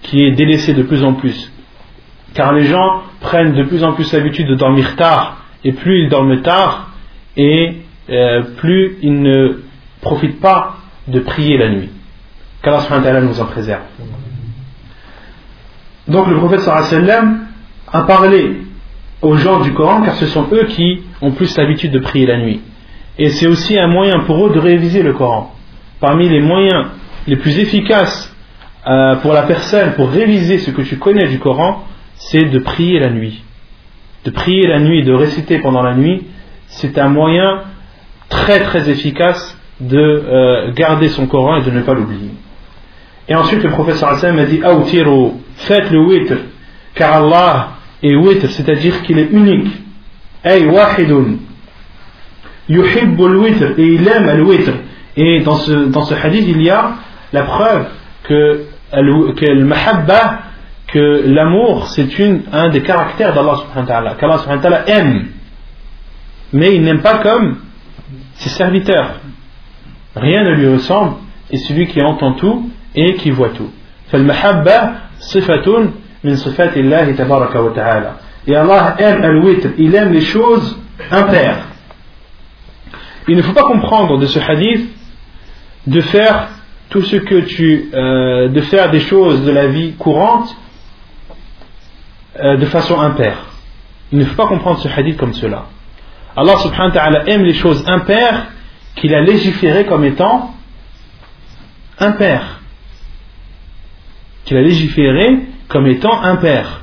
qui 0.01 0.23
est 0.23 0.31
délaissée 0.31 0.73
de 0.73 0.83
plus 0.83 1.03
en 1.03 1.13
plus. 1.13 1.51
car 2.33 2.53
les 2.53 2.63
gens 2.63 3.03
prennent 3.19 3.53
de 3.53 3.63
plus 3.63 3.83
en 3.83 3.91
plus 3.91 4.11
l'habitude 4.13 4.47
de 4.47 4.55
dormir 4.55 4.95
tard, 4.95 5.43
et 5.65 5.73
plus 5.73 6.03
ils 6.03 6.09
dorment 6.09 6.41
tard, 6.41 6.91
et 7.35 7.75
euh, 8.09 8.41
plus 8.57 8.97
ils 9.01 9.21
ne 9.21 9.59
profitent 10.01 10.39
pas 10.39 10.77
de 11.07 11.19
prier 11.19 11.57
la 11.57 11.69
nuit. 11.69 11.89
Qu'Allah 12.61 13.21
nous 13.21 13.39
en 13.39 13.45
préserve. 13.45 13.81
Donc 16.07 16.27
le 16.27 16.37
prophète 16.37 16.61
sallam 16.61 17.47
a 17.91 18.01
parlé 18.01 18.61
aux 19.21 19.35
gens 19.35 19.61
du 19.61 19.73
Coran 19.73 20.01
car 20.01 20.15
ce 20.15 20.25
sont 20.27 20.47
eux 20.51 20.65
qui 20.65 21.01
ont 21.21 21.31
plus 21.31 21.55
l'habitude 21.57 21.91
de 21.91 21.99
prier 21.99 22.25
la 22.25 22.37
nuit. 22.37 22.61
Et 23.17 23.29
c'est 23.29 23.47
aussi 23.47 23.77
un 23.77 23.87
moyen 23.87 24.21
pour 24.21 24.45
eux 24.45 24.51
de 24.51 24.59
réviser 24.59 25.03
le 25.03 25.13
Coran. 25.13 25.53
Parmi 25.99 26.27
les 26.27 26.41
moyens 26.41 26.87
les 27.27 27.35
plus 27.35 27.59
efficaces 27.59 28.35
euh, 28.87 29.15
pour 29.17 29.33
la 29.33 29.43
personne 29.43 29.93
pour 29.93 30.09
réviser 30.09 30.57
ce 30.57 30.71
que 30.71 30.81
tu 30.81 30.97
connais 30.97 31.27
du 31.27 31.39
Coran, 31.39 31.83
c'est 32.15 32.45
de 32.45 32.59
prier 32.59 32.99
la 32.99 33.11
nuit. 33.11 33.43
De 34.25 34.31
prier 34.31 34.67
la 34.67 34.79
nuit, 34.79 35.03
de 35.03 35.13
réciter 35.13 35.59
pendant 35.59 35.83
la 35.83 35.95
nuit, 35.95 36.23
c'est 36.67 36.97
un 36.97 37.09
moyen 37.09 37.61
très 38.29 38.61
très 38.61 38.89
efficace 38.89 39.57
de 39.81 39.97
euh, 39.97 40.71
garder 40.73 41.09
son 41.09 41.27
Coran 41.27 41.57
et 41.57 41.63
de 41.63 41.71
ne 41.71 41.81
pas 41.81 41.93
l'oublier. 41.93 42.31
Et 43.27 43.35
ensuite, 43.35 43.63
le 43.63 43.69
professeur 43.69 44.09
Hassan 44.09 44.35
m'a 44.35 44.45
dit 44.45 44.61
Aoutiru, 44.63 45.31
faites 45.55 45.89
le 45.89 45.99
witr, 45.99 46.35
car 46.95 47.23
Allah 47.23 47.69
est 48.03 48.15
witr, 48.15 48.49
c'est-à-dire 48.49 49.01
qu'il 49.03 49.17
est 49.19 49.29
unique. 49.31 49.71
Ay 50.43 50.65
wahidun. 50.65 51.37
Yuhibbul 52.69 53.37
witr, 53.37 53.79
et 53.79 53.85
il 53.85 54.07
aime 54.07 54.37
le 54.37 54.43
witr. 54.43 54.71
Et 55.17 55.39
dans 55.41 55.55
ce, 55.55 55.89
dans 55.89 56.03
ce 56.03 56.13
hadith, 56.13 56.45
il 56.47 56.61
y 56.61 56.69
a 56.69 56.91
la 57.33 57.43
preuve 57.43 57.85
que, 58.23 58.65
que 58.91 59.63
mahabba, 59.63 60.39
que 60.87 61.23
l'amour, 61.25 61.87
c'est 61.87 62.07
un 62.51 62.69
des 62.69 62.81
caractères 62.81 63.33
d'Allah 63.33 63.55
subhanahu 63.55 63.87
wa 63.87 63.93
ta'ala, 63.93 64.15
qu'Allah 64.15 64.37
subhanahu 64.39 64.63
wa 64.63 64.69
ta'ala 64.69 64.89
aime. 64.89 65.27
Mais 66.53 66.75
il 66.75 66.83
n'aime 66.83 67.01
pas 67.01 67.19
comme 67.19 67.57
ses 68.35 68.49
serviteurs. 68.49 69.21
Rien 70.14 70.44
ne 70.44 70.54
lui 70.54 70.68
ressemble, 70.68 71.16
et 71.50 71.58
celui 71.58 71.86
qui 71.86 72.00
entend 72.02 72.32
tout 72.32 72.70
et 72.94 73.14
qui 73.14 73.30
voit 73.30 73.50
tout. 73.50 73.70
فالمحبة 74.12 74.90
صفة 75.18 75.90
من 76.24 76.36
صفات 76.36 76.76
الله 76.76 77.12
تبارك 77.12 77.54
وتعالى. 77.54 78.12
Et 78.46 78.54
Allah 78.54 78.94
aime 78.98 79.24
al-witr, 79.24 79.70
il 79.78 79.94
aime 79.94 80.12
les 80.12 80.20
choses 80.20 80.78
impaires. 81.10 81.58
Il 83.28 83.36
ne 83.36 83.42
faut 83.42 83.52
pas 83.52 83.64
comprendre 83.64 84.18
de 84.18 84.26
ce 84.26 84.38
hadith 84.38 84.88
de 85.86 86.00
faire 86.00 86.48
tout 86.88 87.02
ce 87.02 87.16
que 87.16 87.40
tu, 87.40 87.90
euh, 87.92 88.48
de 88.48 88.60
faire 88.60 88.90
des 88.90 89.00
choses 89.00 89.44
de 89.44 89.50
la 89.50 89.66
vie 89.66 89.94
courante 89.94 90.56
euh, 92.38 92.56
de 92.56 92.66
façon 92.66 93.00
impaire. 93.00 93.46
Il 94.12 94.18
ne 94.20 94.24
faut 94.24 94.36
pas 94.36 94.46
comprendre 94.46 94.78
ce 94.78 94.88
hadith 94.88 95.16
comme 95.16 95.34
cela. 95.34 95.66
Allah 96.36 96.56
subhanahu 96.58 96.90
wa 96.90 97.00
ta'ala 97.00 97.28
aime 97.28 97.42
les 97.42 97.54
choses 97.54 97.82
impaires 97.88 98.46
qu'il 98.95 99.13
a 99.13 99.21
légiférées 99.21 99.85
comme 99.85 100.03
étant 100.03 100.53
impaires. 101.99 102.61
Qu'il 104.45 104.57
a 104.57 104.61
légiféré 104.61 105.39
comme 105.67 105.87
étant 105.87 106.21
impaires. 106.21 106.81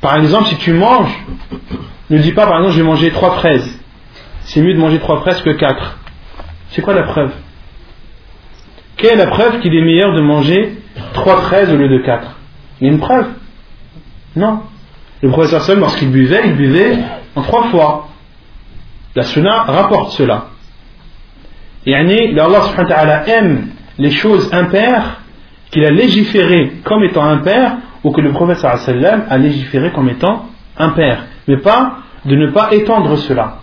Par 0.00 0.16
exemple, 0.16 0.48
si 0.48 0.56
tu 0.56 0.72
manges, 0.72 1.14
ne 2.08 2.18
dis 2.18 2.32
pas 2.32 2.46
par 2.46 2.58
exemple 2.58 2.74
je 2.74 2.80
vais 2.80 2.86
manger 2.86 3.10
trois 3.10 3.32
fraises. 3.36 3.78
C'est 4.42 4.60
mieux 4.62 4.74
de 4.74 4.78
manger 4.80 4.98
trois 4.98 5.20
fraises 5.20 5.40
que 5.42 5.50
quatre. 5.50 5.98
C'est 6.70 6.82
quoi 6.82 6.94
la 6.94 7.04
preuve? 7.04 7.32
Quelle 8.96 9.12
est 9.12 9.24
la 9.24 9.26
preuve 9.26 9.60
qu'il 9.60 9.74
est 9.74 9.84
meilleur 9.84 10.14
de 10.14 10.20
manger 10.20 10.78
trois 11.12 11.42
fraises 11.42 11.70
au 11.72 11.76
lieu 11.76 11.88
de 11.88 12.04
quatre? 12.04 12.36
Il 12.80 12.86
y 12.86 12.90
a 12.90 12.92
une 12.92 13.00
preuve? 13.00 13.28
Non. 14.36 14.62
Le 15.22 15.30
professeur 15.30 15.62
Seul, 15.62 15.78
lorsqu'il 15.78 16.10
buvait, 16.10 16.42
il 16.46 16.56
buvait 16.56 16.98
en 17.36 17.42
trois 17.42 17.64
fois. 17.68 18.08
La 19.14 19.22
Sunna 19.22 19.64
rapporte 19.64 20.12
cela. 20.12 20.46
Et 21.85 21.95
Allah 21.95 22.61
subhanahu 22.61 22.89
wa 22.89 22.95
ta'ala 22.95 23.27
aime 23.27 23.67
les 23.97 24.11
choses 24.11 24.51
impaires 24.53 25.21
qu'il 25.71 25.85
a 25.85 25.91
légiférées 25.91 26.73
comme 26.83 27.03
étant 27.03 27.23
impaires 27.23 27.77
ou 28.03 28.11
que 28.11 28.21
le 28.21 28.31
professeur 28.31 28.77
sallam 28.77 29.25
a 29.29 29.37
légiféré 29.37 29.91
comme 29.91 30.09
étant 30.09 30.47
impaires. 30.77 31.25
Mais 31.47 31.57
pas 31.57 31.97
de 32.25 32.35
ne 32.35 32.51
pas 32.51 32.73
étendre 32.73 33.17
cela. 33.17 33.59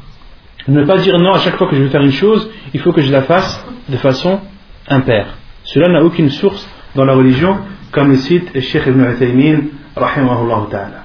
De 0.69 0.73
ne 0.73 0.85
pas 0.85 0.99
dire 0.99 1.19
non, 1.19 1.33
à 1.33 1.39
chaque 1.39 1.57
fois 1.57 1.69
que 1.69 1.75
je 1.75 1.83
veux 1.83 1.89
faire 1.89 2.03
une 2.03 2.13
chose, 2.13 2.49
il 2.73 2.81
faut 2.81 2.93
que 2.93 3.03
je 3.03 3.11
la 3.11 3.23
fasse 3.23 3.65
de 3.89 3.97
façon 3.97 4.41
impaire. 4.89 5.35
Cela 5.65 5.89
n'a 5.89 6.05
aucune 6.05 6.31
source 6.31 6.69
dans 6.95 7.05
la 7.05 7.15
religion, 7.15 7.59
comme 7.91 8.11
le 8.11 8.17
cite 8.17 8.55
le 8.55 8.61
Cheikh 8.61 8.87
Ibn 8.87 9.11
Uthaymin, 9.11 9.61
rahimahullah 9.97 10.67
ta'ala. 10.71 11.05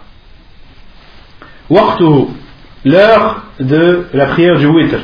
Waqtuhu, 1.69 2.27
l'heure 2.85 3.43
de 3.59 4.05
la 4.13 4.25
prière 4.27 4.57
du 4.59 4.67
witr. 4.67 4.99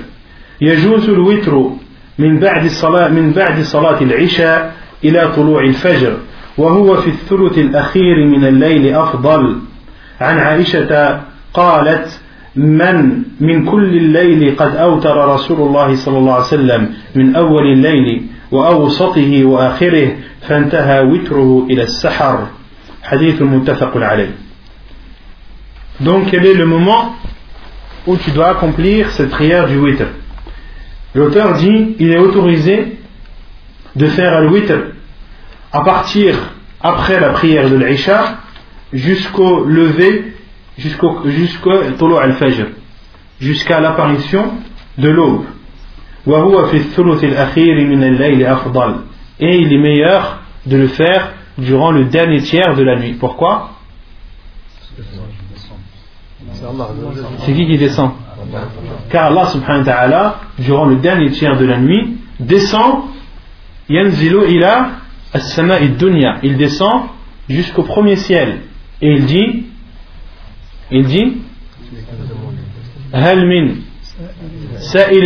يجوز 0.62 1.10
الوتر 1.10 1.72
من 2.19 2.39
بعد 2.39 2.65
الصلاة 2.65 3.09
من 3.09 3.33
بعد 3.33 3.63
صلاة 3.63 4.01
العشاء 4.03 4.75
إلى 5.05 5.33
طلوع 5.37 5.63
الفجر. 5.63 6.17
وهو 6.59 6.97
في 6.97 7.11
الثلث 7.11 7.59
الأخير 7.59 8.27
من 8.27 8.45
الليل 8.45 8.95
أفضل. 8.95 9.59
عن 10.21 10.39
عائشة 10.39 11.21
قالت 11.55 12.21
من 12.57 13.23
من 13.41 13.65
كل 13.65 13.97
الليل 13.97 14.57
قد 14.57 14.77
أوتر 14.77 15.35
رسول 15.35 15.69
الله 15.69 15.95
صلى 15.95 16.19
الله 16.19 16.33
عليه 16.33 16.45
وسلم 16.45 16.91
من 17.15 17.37
أول 17.37 17.73
الليل 17.73 18.27
وأوسطه 18.51 19.45
وآخره 19.45 20.17
فانتهى 20.49 21.01
وتره 21.01 21.67
إلى 21.71 21.83
السحر. 21.83 22.47
حديث 23.03 23.43
متفق 23.43 23.97
عليه. 23.97 24.31
Donc 26.01 26.31
quel 26.31 26.47
est 26.47 26.55
le 26.55 26.67
moment 26.67 27.15
où 28.07 28.17
tu 28.17 28.31
dois 28.31 28.51
accomplir 28.51 29.11
cette 29.11 29.31
prière 29.31 29.67
du 29.69 29.79
witr? 29.79 30.07
L'auteur 31.15 31.55
dit 31.55 31.97
il 31.99 32.13
est 32.13 32.19
autorisé 32.19 32.99
de 33.97 34.07
faire 34.07 34.35
al-witr 34.35 34.93
à 35.73 35.81
partir 35.83 36.37
après 36.81 37.19
la 37.21 37.31
prière 37.31 37.71
de 37.71 37.77
l'Isha 37.77 38.39
jusqu'au 38.93 39.65
lever, 39.65 40.35
jusqu'au 40.77 41.29
jusqu'au 41.29 42.17
al-fajr, 42.17 42.67
jusqu'à 43.41 43.81
l'apparition 43.81 44.53
de 44.97 45.09
l'aube. 45.09 45.45
Et 49.41 49.57
il 49.57 49.73
est 49.73 49.79
meilleur 49.79 50.41
de 50.67 50.77
le 50.77 50.89
faire 50.89 51.33
durant 51.57 51.91
le 51.91 52.05
dernier 52.05 52.43
tiers 52.43 52.75
de 52.75 52.83
la 52.83 52.99
nuit. 52.99 53.15
Pourquoi? 53.15 53.71
C'est 57.39 57.53
qui 57.55 57.67
qui 57.67 57.79
descend? 57.79 58.11
Car 59.10 59.32
Allah 59.32 59.48
subhanahu 59.48 59.86
wa 59.86 59.86
ta'ala, 59.86 60.40
durant 60.60 60.86
le 60.86 60.98
dernier 60.98 61.32
tiers 61.32 61.58
de 61.58 61.66
la 61.66 61.78
nuit, 61.78 62.18
descend 62.40 63.06
yanzilu 63.90 64.46
ila 64.50 64.92
as-sama'i 65.34 65.90
dunya. 65.90 66.40
Il 66.44 66.58
descend 66.58 67.04
jusqu'au 67.50 67.84
premier 67.84 68.16
ciel. 68.16 68.62
Et 69.02 69.12
il 69.12 69.26
dit 69.26 69.66
il 70.92 71.06
dit 71.06 71.38
هل 73.14 73.46
من 73.46 73.76
سائل 74.78 75.26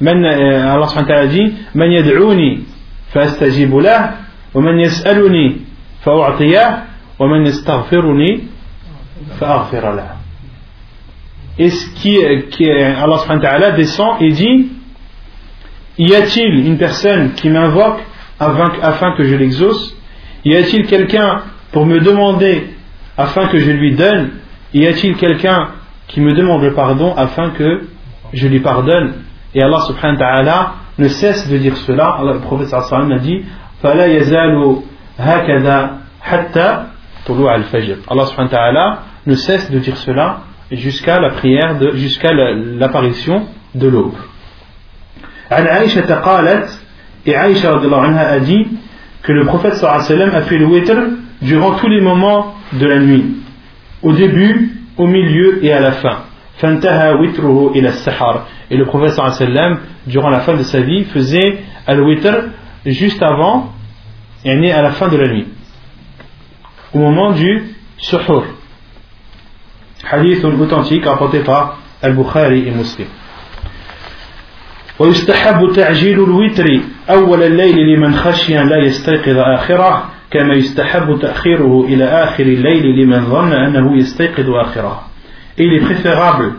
من 0.00 0.24
الله 0.24 0.86
سبحانه 0.86 1.06
وتعالى 1.06 1.28
dit 1.28 1.52
من 1.74 1.92
يدعوني 1.92 2.62
فأستجيب 3.12 3.76
له 3.76 4.10
ومن 4.54 4.80
يسألني 4.80 5.56
فأعطيه 6.00 6.84
ومن 7.18 7.46
يستغفرني 7.46 7.76
فأغفر 7.76 8.12
له 8.12 8.49
et 11.57 11.69
ce 11.69 11.89
qui, 11.95 12.17
est, 12.17 12.49
qui 12.49 12.65
est, 12.65 12.95
Allah 12.95 13.71
descend 13.71 14.21
et 14.21 14.31
dit 14.31 14.69
Y 15.97 16.15
a-t-il 16.15 16.65
une 16.65 16.77
personne 16.77 17.33
qui 17.33 17.49
m'invoque 17.49 17.99
afin 18.39 19.15
que 19.15 19.23
je 19.23 19.35
l'exauce? 19.35 19.95
Y 20.43 20.55
a-t-il 20.55 20.87
quelqu'un 20.87 21.41
pour 21.71 21.85
me 21.85 21.99
demander 21.99 22.69
afin 23.17 23.47
que 23.47 23.59
je 23.59 23.71
lui 23.71 23.95
donne? 23.95 24.31
Y 24.73 24.87
a-t-il 24.87 25.15
quelqu'un 25.15 25.67
qui 26.07 26.21
me 26.21 26.33
demande 26.33 26.63
le 26.63 26.73
pardon 26.73 27.13
afin 27.15 27.51
que 27.51 27.81
je 28.33 28.47
lui 28.47 28.61
pardonne? 28.61 29.13
Et 29.53 29.61
Allah 29.61 29.81
subhanahu 29.81 30.17
wa 30.17 30.25
ta'ala 30.25 30.73
ne 30.97 31.07
cesse 31.09 31.49
de 31.49 31.57
dire 31.57 31.75
cela. 31.77 32.19
le 32.23 32.39
prophète 32.39 32.73
a 32.73 33.19
dit 33.19 33.43
Allah 33.83 34.07
subhanahu 38.25 38.43
wa 38.43 38.49
ta'ala 38.49 38.99
ne 39.26 39.34
cesse 39.34 39.70
de 39.70 39.78
dire 39.78 39.96
cela 39.96 40.40
jusqu'à 40.70 41.20
la 41.20 41.30
prière, 41.30 41.78
de, 41.78 41.96
jusqu'à 41.96 42.32
l'apparition 42.32 43.46
de 43.74 43.88
l'aube. 43.88 44.14
عن 45.50 45.66
عائشة 45.66 46.14
قالت 46.14 46.80
et 47.26 47.34
Aïcha 47.34 47.72
anha 47.74 48.28
a 48.28 48.38
dit 48.40 48.66
que 49.22 49.32
le 49.32 49.44
prophète 49.44 49.74
sallallahu 49.74 50.04
alayhi 50.04 50.12
wa 50.12 50.26
sallam 50.26 50.34
a 50.34 50.42
fait 50.42 50.58
le 50.58 50.66
witr 50.66 50.94
durant 51.42 51.72
tous 51.72 51.88
les 51.88 52.00
moments 52.00 52.54
de 52.72 52.86
la 52.86 52.98
nuit 52.98 53.24
au 54.02 54.12
début, 54.12 54.72
au 54.96 55.06
milieu 55.06 55.64
et 55.64 55.72
à 55.72 55.80
la 55.80 55.92
fin 55.92 56.18
فانتهى 56.58 57.12
وتره 57.12 57.72
إلى 57.76 57.88
السحر 57.88 58.40
et 58.70 58.76
le 58.76 58.84
prophète 58.86 59.10
sallallahu 59.10 59.36
alayhi 59.36 59.52
wa 59.52 59.60
sallam 59.60 59.78
durant 60.06 60.30
la 60.30 60.40
fin 60.40 60.54
de 60.54 60.62
sa 60.62 60.80
vie 60.80 61.04
faisait 61.04 61.58
al-witr 61.86 62.34
juste 62.86 63.22
avant 63.22 63.72
et 64.44 64.72
à 64.72 64.82
la 64.82 64.92
fin 64.92 65.08
de 65.08 65.16
la 65.16 65.28
nuit 65.28 65.46
au 66.94 66.98
moment 66.98 67.32
du 67.32 67.64
suhur. 67.98 68.44
Hadith 70.10 70.44
authentique 70.44 71.04
rapporté 71.04 71.40
par 71.40 71.78
Al-Bukhari 72.02 72.68
et 72.68 72.70
Muslim. 72.70 73.06
ويستحب 74.98 75.72
تعجيل 75.74 76.24
الوتر 76.24 76.80
أول 77.10 77.42
الليل 77.42 77.76
لمن 77.76 78.14
خشي 78.14 78.54
لا 78.54 78.76
يستيقظ 78.76 79.36
آخره 79.38 80.10
كما 80.30 80.54
يستحب 80.54 81.18
تأخيره 81.20 81.84
إلى 81.88 82.04
آخر 82.04 82.44
الليل 82.44 82.86
لمن 83.02 83.26
ظن 83.26 83.52
أنه 83.52 83.96
يستيقظ 83.96 84.48
آخره 84.50 85.02
Et 85.58 85.64
il 85.64 85.74
est 85.74 85.80
préférable 85.80 86.54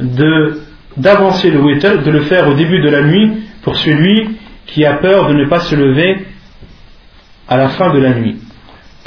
de 0.00 0.60
d'avancer 0.96 1.50
le 1.50 1.60
witr, 1.60 2.02
de 2.02 2.10
le 2.10 2.20
faire 2.20 2.48
au 2.48 2.54
début 2.54 2.80
de 2.80 2.88
la 2.90 3.02
nuit 3.02 3.32
pour 3.62 3.76
celui 3.76 4.36
qui 4.66 4.84
a 4.84 4.94
peur 4.94 5.28
de 5.28 5.34
ne 5.34 5.46
pas 5.46 5.60
se 5.60 5.74
lever 5.74 6.26
à 7.48 7.56
la 7.56 7.68
fin 7.68 7.92
de 7.92 7.98
la 7.98 8.10
nuit. 8.10 8.36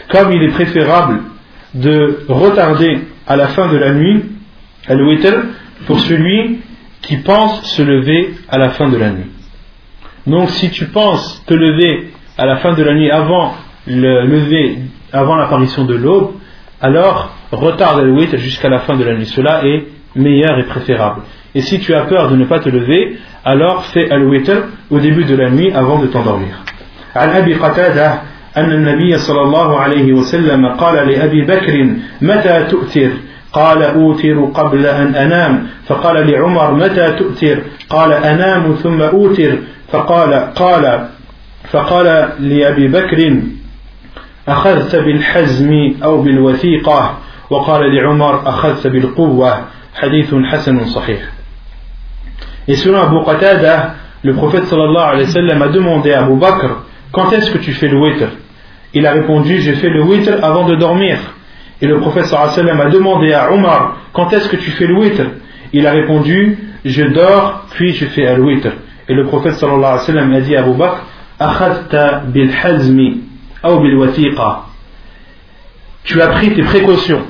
Comme 0.09 0.31
il 0.31 0.43
est 0.43 0.53
préférable 0.53 1.19
de 1.73 2.26
retarder 2.27 3.01
à 3.30 3.35
la 3.35 3.47
fin 3.49 3.67
de 3.67 3.77
la 3.77 3.93
nuit 3.93 4.23
le 4.89 5.07
witr 5.07 5.34
pour 5.88 5.99
celui 5.99 6.59
qui 7.01 7.17
pense 7.17 7.63
se 7.76 7.81
lever 7.81 8.35
à 8.49 8.57
la 8.57 8.69
fin 8.72 8.89
de 8.89 8.97
la 8.97 9.09
nuit. 9.11 9.31
Donc 10.27 10.49
si 10.49 10.69
tu 10.72 10.85
penses 10.88 11.43
te 11.45 11.53
lever 11.53 12.11
à 12.38 12.45
la 12.45 12.57
fin 12.57 12.73
de 12.73 12.84
la 12.84 12.93
nuit 12.93 13.11
avant 13.11 13.55
le 13.88 14.26
lever, 14.26 14.77
avant 15.13 15.35
l'apparition 15.35 15.85
de 15.85 15.95
l'aube, 15.95 16.34
alors 16.81 17.35
retarde 17.51 18.01
le 18.01 18.11
witr 18.11 18.38
jusqu'à 18.38 18.69
la 18.69 18.80
fin 18.80 18.95
de 18.95 19.03
la 19.03 19.15
nuit. 19.15 19.27
Cela 19.27 19.65
est 19.65 19.85
meilleur 20.15 20.57
et 20.57 20.63
préférable. 20.63 21.22
Et 21.53 21.61
si 21.61 21.80
tu 21.80 21.93
as 21.93 22.01
peur 22.01 22.30
de 22.30 22.35
ne 22.35 22.45
pas 22.45 22.59
te 22.59 22.69
lever, 22.69 23.17
alors 23.43 23.85
fais 23.85 24.09
al-witr 24.11 24.63
au 24.89 24.99
début 24.99 25.23
de 25.23 25.35
la 25.35 25.49
nuit 25.49 25.72
avant 25.72 25.99
de 25.99 26.07
t'endormir. 26.07 26.55
عن 27.15 27.30
أبي 27.30 27.53
قتادة 27.53 28.22
أن 28.56 28.72
النبي 28.72 29.18
صلى 29.18 29.43
الله 29.43 29.78
عليه 29.78 30.12
وسلم 30.12 30.66
قال 30.66 31.09
لأبي 31.09 31.44
بكر 31.44 31.94
متى 32.22 32.66
تؤثر 32.70 33.10
قال 33.52 33.82
أوتر 33.82 34.44
قبل 34.44 34.86
أن 34.86 35.14
أنام. 35.14 35.66
فقال 35.86 36.31
لعمر 36.31 36.74
متى 36.74 37.12
تؤثر 37.12 37.59
قال 37.90 38.12
أنام 38.12 38.74
ثم 38.74 39.02
أوتر. 39.02 39.59
فقال 39.93 40.35
قال. 40.55 41.09
فقال 41.70 42.28
لأبي 42.40 42.89
بكر 42.89 43.40
أخذت 44.48 44.97
بالحزم 44.97 45.94
أو 46.05 46.22
بالوثيقة. 46.22 47.18
وقال 47.51 47.94
لعمر 47.94 48.48
أخذت 48.48 48.86
بالقوة. 48.86 49.64
حديث 49.94 50.35
حسن 50.35 50.85
صحيح. 50.85 51.20
Et 52.68 52.77
selon 52.77 53.01
Abu 53.01 53.24
Qatada, 53.24 53.94
le 54.22 54.35
prophète 54.35 54.64
sallallahu 54.64 55.09
alayhi 55.12 55.27
wa 55.27 55.32
sallam 55.32 55.62
a 55.62 55.68
demandé 55.68 56.12
à 56.12 56.20
Abu 56.24 56.36
Bakr 56.36 56.85
quand 57.12 57.32
est-ce 57.32 57.50
que 57.50 57.58
tu 57.58 57.72
fais 57.72 57.88
le 57.88 57.98
witr? 57.98 58.28
Il 58.94 59.06
a 59.06 59.12
répondu 59.12 59.60
je 59.60 59.72
fais 59.72 59.88
le 59.88 60.02
witr 60.02 60.42
avant 60.42 60.66
de 60.66 60.76
dormir. 60.76 61.18
Et 61.82 61.86
le 61.86 61.98
prophète 62.00 62.32
a 62.32 62.90
demandé 62.90 63.32
à 63.32 63.52
Omar 63.52 63.96
quand 64.12 64.32
est-ce 64.32 64.48
que 64.48 64.56
tu 64.56 64.70
fais 64.72 64.86
le 64.86 64.94
witr? 64.94 65.24
Il 65.72 65.86
a 65.86 65.92
répondu 65.92 66.58
je 66.84 67.04
dors 67.04 67.66
puis 67.70 67.92
je 67.92 68.06
fais 68.06 68.34
le 68.36 68.42
witr. 68.42 68.70
Et 69.08 69.14
le 69.14 69.24
prophète 69.26 69.62
a 69.62 70.40
dit 70.40 70.56
à 70.56 70.60
Abu 70.60 70.74
Bakr 70.74 71.02
bil 72.28 72.50
hazmi. 72.62 73.20
Tu 76.04 76.20
as 76.20 76.28
pris 76.28 76.54
tes 76.54 76.62
précautions. 76.62 77.22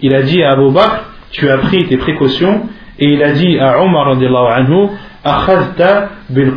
Il 0.00 0.14
a 0.14 0.22
dit 0.22 0.42
à 0.42 0.52
Abu 0.52 0.70
Bakr 0.70 1.04
tu 1.32 1.50
as 1.50 1.58
pris 1.58 1.86
tes 1.86 1.96
précautions 1.96 2.62
et 2.98 3.12
il 3.12 3.22
a 3.22 3.32
dit 3.32 3.58
à 3.58 3.82
Omar 3.82 4.08
anhu 4.08 4.88
bil 6.30 6.52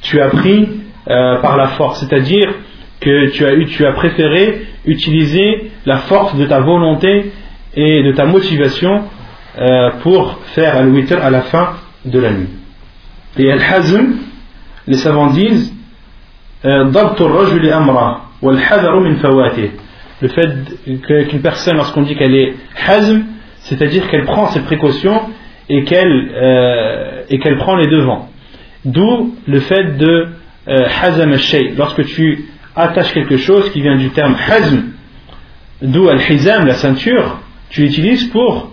tu 0.00 0.20
as 0.20 0.28
pris 0.28 0.81
euh, 1.08 1.40
par 1.40 1.56
la 1.56 1.68
force. 1.68 2.00
C'est-à-dire 2.00 2.48
que 3.00 3.30
tu 3.30 3.44
as, 3.44 3.56
tu 3.66 3.84
as 3.84 3.92
préféré 3.92 4.62
utiliser 4.86 5.70
la 5.84 5.98
force 5.98 6.36
de 6.36 6.44
ta 6.46 6.60
volonté 6.60 7.32
et 7.74 8.02
de 8.02 8.12
ta 8.12 8.24
motivation 8.24 9.02
euh, 9.58 9.90
pour 10.02 10.38
faire 10.54 10.76
al-witr 10.76 11.22
à 11.22 11.30
la 11.30 11.42
fin 11.42 11.74
de 12.04 12.18
la 12.18 12.30
nuit. 12.32 12.50
Et 13.38 13.50
al-hazm 13.50 14.14
les 14.86 14.96
savants 14.96 15.28
disent 15.28 15.74
euh, 16.64 16.84
le 20.20 20.28
fait 20.28 21.28
qu'une 21.28 21.42
personne 21.42 21.76
lorsqu'on 21.76 22.02
dit 22.02 22.14
qu'elle 22.14 22.34
est 22.34 22.54
hazm 22.86 23.22
c'est-à-dire 23.58 24.08
qu'elle 24.08 24.24
prend 24.24 24.48
ses 24.48 24.60
précautions 24.60 25.20
et 25.68 25.84
qu'elle 25.84 27.56
prend 27.58 27.76
les 27.76 27.88
devants. 27.88 28.28
D'où 28.84 29.34
le 29.46 29.60
fait 29.60 29.96
de 29.96 30.28
hazam 30.66 31.32
al-shay. 31.32 31.74
Lorsque 31.76 32.04
tu 32.04 32.48
attaches 32.74 33.12
quelque 33.12 33.36
chose 33.36 33.70
qui 33.70 33.80
vient 33.82 33.96
du 33.96 34.10
terme 34.10 34.36
hazm, 34.48 34.82
d'où 35.82 36.08
al-hizam, 36.08 36.66
la 36.66 36.74
ceinture, 36.74 37.38
tu 37.70 37.82
l'utilises 37.82 38.28
pour 38.28 38.72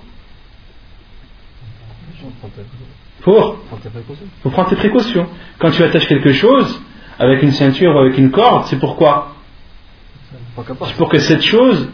pour, 3.21 3.57
pour 4.41 4.51
prendre 4.51 4.69
tes 4.69 4.75
précautions. 4.75 5.27
Quand 5.59 5.71
tu 5.71 5.83
attaches 5.83 6.07
quelque 6.07 6.31
chose 6.31 6.81
avec 7.17 7.43
une 7.43 7.51
ceinture 7.51 7.95
ou 7.95 7.99
avec 7.99 8.17
une 8.17 8.31
corde, 8.31 8.65
c'est 8.67 8.79
pourquoi? 8.79 9.35
C'est 10.85 10.95
pour 10.95 11.09
que 11.09 11.17
cette 11.17 11.43
chose 11.43 11.89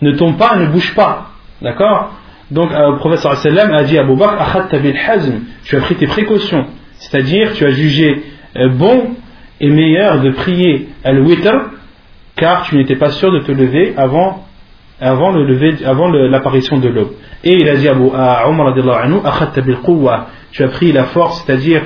ne 0.00 0.12
tombe 0.12 0.36
pas, 0.36 0.56
ne 0.56 0.66
bouge 0.66 0.94
pas. 0.94 1.30
D'accord? 1.62 2.12
Donc 2.50 2.72
euh, 2.72 2.98
le 3.08 3.16
sallam 3.16 3.72
a 3.72 3.84
dit 3.84 3.96
à 3.96 4.00
Abu 4.02 4.16
Bakr 4.16 4.68
tu 5.64 5.76
as 5.76 5.80
pris 5.80 5.94
tes 5.94 6.06
précautions, 6.06 6.66
c'est-à-dire 6.98 7.52
tu 7.54 7.64
as 7.64 7.70
jugé 7.70 8.10
euh, 8.10 8.18
bon 8.54 9.16
et 9.60 9.68
meilleur 9.68 10.20
de 10.20 10.30
prier 10.30 10.88
al-witr 11.04 11.52
car 12.36 12.62
tu 12.62 12.76
n'étais 12.76 12.96
pas 12.96 13.10
sûr 13.10 13.30
de 13.32 13.40
te 13.40 13.52
lever 13.52 13.94
avant 13.96 14.46
avant 15.00 15.30
le 15.32 15.44
lever 15.44 15.84
avant 15.84 16.08
l'apparition 16.10 16.78
de 16.78 16.88
l'aube. 16.88 17.12
Et 17.42 17.56
il 17.56 17.68
a 17.68 17.76
dit 17.76 17.88
à 17.88 18.48
Omar 18.48 18.74
tu 20.52 20.64
as 20.64 20.68
pris 20.68 20.92
la 20.92 21.04
force, 21.04 21.44
c'est-à-dire 21.44 21.82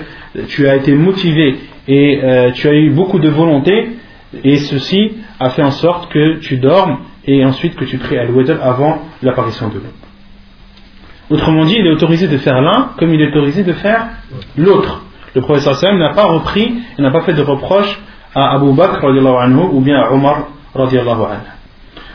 tu 0.48 0.66
as 0.66 0.76
été 0.76 0.92
motivé 0.94 1.56
et 1.86 2.20
euh, 2.22 2.50
tu 2.52 2.68
as 2.68 2.72
eu 2.72 2.90
beaucoup 2.90 3.18
de 3.18 3.28
volonté 3.28 3.90
et 4.42 4.56
ceci 4.56 5.12
a 5.38 5.50
fait 5.50 5.62
en 5.62 5.70
sorte 5.70 6.10
que 6.10 6.38
tu 6.38 6.56
dormes 6.56 6.98
et 7.26 7.44
ensuite 7.44 7.76
que 7.76 7.84
tu 7.84 7.98
pries 7.98 8.18
al-witr 8.18 8.56
avant 8.62 9.02
l'apparition 9.22 9.68
de 9.68 9.74
l'autre. 9.74 9.88
Autrement 11.30 11.64
dit, 11.64 11.76
il 11.78 11.86
est 11.86 11.90
autorisé 11.90 12.26
de 12.28 12.36
faire 12.36 12.60
l'un 12.60 12.90
comme 12.98 13.14
il 13.14 13.20
est 13.20 13.28
autorisé 13.28 13.62
de 13.62 13.72
faire 13.72 14.08
l'autre. 14.56 15.02
Le 15.34 15.40
professeur 15.40 15.74
Sam 15.76 15.98
n'a 15.98 16.14
pas 16.14 16.26
repris, 16.26 16.74
il 16.98 17.02
n'a 17.02 17.10
pas 17.10 17.22
fait 17.22 17.32
de 17.32 17.42
reproche 17.42 17.98
à 18.34 18.54
Abu 18.54 18.72
Bakr 18.72 19.04
anhu, 19.04 19.68
ou 19.72 19.80
bien 19.80 20.00
à 20.00 20.12
Omar 20.12 20.48
radiallahu 20.74 21.22
anhu. 21.22 21.54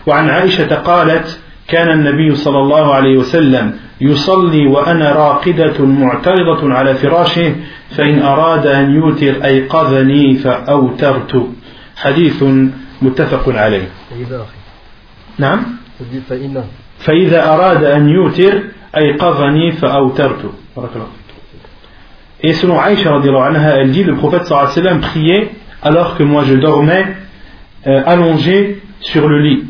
وعن 0.07 0.29
عائشة 0.29 0.75
قالت 0.75 1.39
كان 1.67 1.91
النبي 1.91 2.35
صلى 2.35 2.59
الله 2.59 2.93
عليه 2.93 3.17
وسلم 3.17 3.73
يصلي 4.01 4.67
وأنا 4.67 5.11
راقدة 5.11 5.85
معترضة 5.85 6.73
على 6.73 6.95
فراشه 6.95 7.55
فإن 7.89 8.21
أراد 8.21 8.67
أن 8.67 8.91
يوتر 8.91 9.45
أيقظني 9.45 10.35
فأوترت 10.35 11.47
حديث 11.95 12.43
متفق 13.01 13.49
عليه 13.49 13.87
نعم 15.37 15.59
فإذا 16.99 17.53
أراد 17.53 17.83
أن 17.83 18.09
يوتر 18.09 18.63
أيقظني 18.97 19.71
فأوترت 19.71 20.51
بارك 20.77 20.89
الله 20.95 21.18
Et 22.41 22.53
selon 22.53 22.79
Aïcha, 22.79 23.13
anha, 23.13 23.77
elle 23.77 23.91
dit, 23.91 24.03
le 24.03 24.15
prophète 24.15 24.45
sallallahu 24.45 24.71
alayhi 24.71 24.79
wa 24.79 24.83
sallam 24.83 25.01
priait 25.01 25.49
alors 25.81 26.15
que 26.17 26.23
moi 26.23 26.43
je 26.45 26.55
dormais 26.55 27.05
euh, 27.87 28.01
allongé 28.05 28.81
sur 29.01 29.27
le 29.27 29.39
lit. 29.39 29.63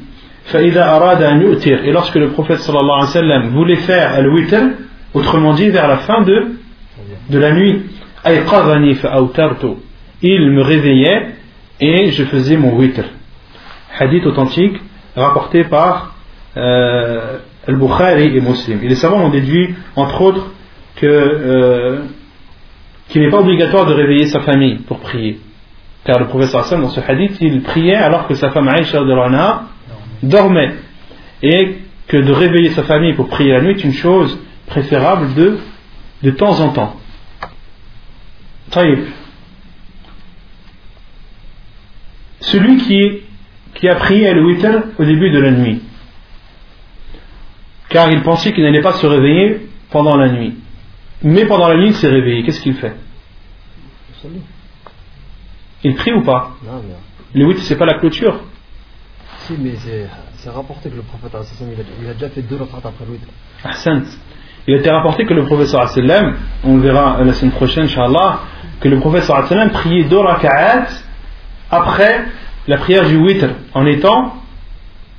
Et 0.53 1.91
lorsque 1.91 2.15
le 2.15 2.29
prophète 2.29 2.59
sallallahu 2.59 2.89
alayhi 2.89 3.05
wa 3.05 3.07
sallam 3.07 3.49
voulait 3.49 3.75
faire 3.77 4.13
al-witr, 4.13 4.61
autrement 5.13 5.53
dit 5.53 5.69
vers 5.69 5.87
la 5.87 5.97
fin 5.97 6.21
de, 6.21 6.51
de 7.29 7.39
la 7.39 7.51
nuit, 7.53 7.83
il 10.21 10.51
me 10.51 10.61
réveillait 10.61 11.27
et 11.79 12.11
je 12.11 12.23
faisais 12.25 12.57
mon 12.57 12.75
witr. 12.75 13.03
Hadith 13.97 14.25
authentique 14.25 14.79
rapporté 15.15 15.63
par 15.63 16.15
euh, 16.57 17.37
Al-Bukhari 17.67 18.35
et 18.35 18.41
Muslim. 18.41 18.79
Et 18.83 18.87
les 18.87 18.95
savants 18.95 19.23
ont 19.23 19.29
déduit, 19.29 19.75
entre 19.95 20.21
autres, 20.21 20.51
que 20.95 21.05
euh, 21.05 21.99
qu'il 23.09 23.21
n'est 23.21 23.29
pas 23.29 23.39
obligatoire 23.39 23.85
de 23.85 23.93
réveiller 23.93 24.27
sa 24.27 24.41
famille 24.41 24.75
pour 24.87 24.99
prier. 24.99 25.39
Car 26.05 26.19
le 26.19 26.27
professeur 26.27 26.61
Hassan, 26.61 26.81
dans 26.81 26.89
ce 26.89 27.01
hadith, 27.01 27.37
il 27.41 27.61
priait 27.61 27.95
alors 27.95 28.27
que 28.27 28.35
sa 28.35 28.51
femme 28.51 28.67
Aïcha 28.67 29.03
dormait. 30.23 30.73
Et 31.41 31.77
que 32.07 32.17
de 32.17 32.31
réveiller 32.31 32.69
sa 32.71 32.83
famille 32.83 33.13
pour 33.13 33.29
prier 33.29 33.53
la 33.53 33.61
nuit 33.61 33.71
est 33.71 33.83
une 33.83 33.93
chose 33.93 34.39
préférable 34.67 35.33
de, 35.35 35.59
de 36.23 36.31
temps 36.31 36.59
en 36.59 36.69
temps. 36.69 36.95
Celui 42.39 42.77
qui 42.77 43.21
qui 43.75 43.87
a 43.87 43.95
prié 43.95 44.33
le 44.33 44.43
witr 44.43 44.83
au 44.97 45.05
début 45.05 45.29
de 45.31 45.39
la 45.39 45.51
nuit. 45.51 45.81
Car 47.89 48.11
il 48.11 48.21
pensait 48.21 48.51
qu'il 48.51 48.63
n'allait 48.63 48.81
pas 48.81 48.93
se 48.93 49.07
réveiller 49.07 49.69
pendant 49.89 50.17
la 50.17 50.29
nuit. 50.29 50.55
Mais 51.23 51.45
pendant 51.45 51.67
la 51.67 51.75
nuit, 51.75 51.87
il 51.87 51.95
s'est 51.95 52.07
réveillé. 52.07 52.43
Qu'est-ce 52.43 52.61
qu'il 52.61 52.75
fait? 52.75 52.95
Il 55.83 55.95
prie 55.95 56.13
ou 56.13 56.21
pas? 56.23 56.51
Le 57.33 57.45
witr, 57.45 57.61
c'est 57.61 57.77
pas 57.77 57.85
la 57.85 57.99
clôture? 57.99 58.39
Si, 59.39 59.53
mais 59.57 59.75
c'est 60.37 60.49
rapporté 60.49 60.89
que 60.89 60.95
le 60.95 61.01
prophète 61.01 61.31
il 62.01 62.09
a, 62.09 62.13
déjà 62.13 62.29
fait 62.29 62.41
deux 62.41 62.57
rak'at 62.57 62.89
après 62.89 63.05
le 63.05 63.11
witr. 63.11 63.27
Il 64.67 64.73
a 64.73 64.77
été 64.77 64.89
rapporté 64.89 65.25
que 65.25 65.33
le 65.33 65.45
prophète 65.45 65.75
on 66.63 66.75
le 66.75 66.81
verra 66.81 67.23
la 67.23 67.33
semaine 67.33 67.51
prochaine, 67.53 67.85
Inch'Allah, 67.85 68.41
que 68.79 68.87
le 68.87 68.99
prophète 68.99 69.29
priait 69.73 70.03
deux 70.05 70.19
rak'at 70.19 70.87
après 71.71 72.25
la 72.67 72.77
prière 72.77 73.07
du 73.07 73.17
witr 73.17 73.49
en 73.73 73.85
étant 73.85 74.35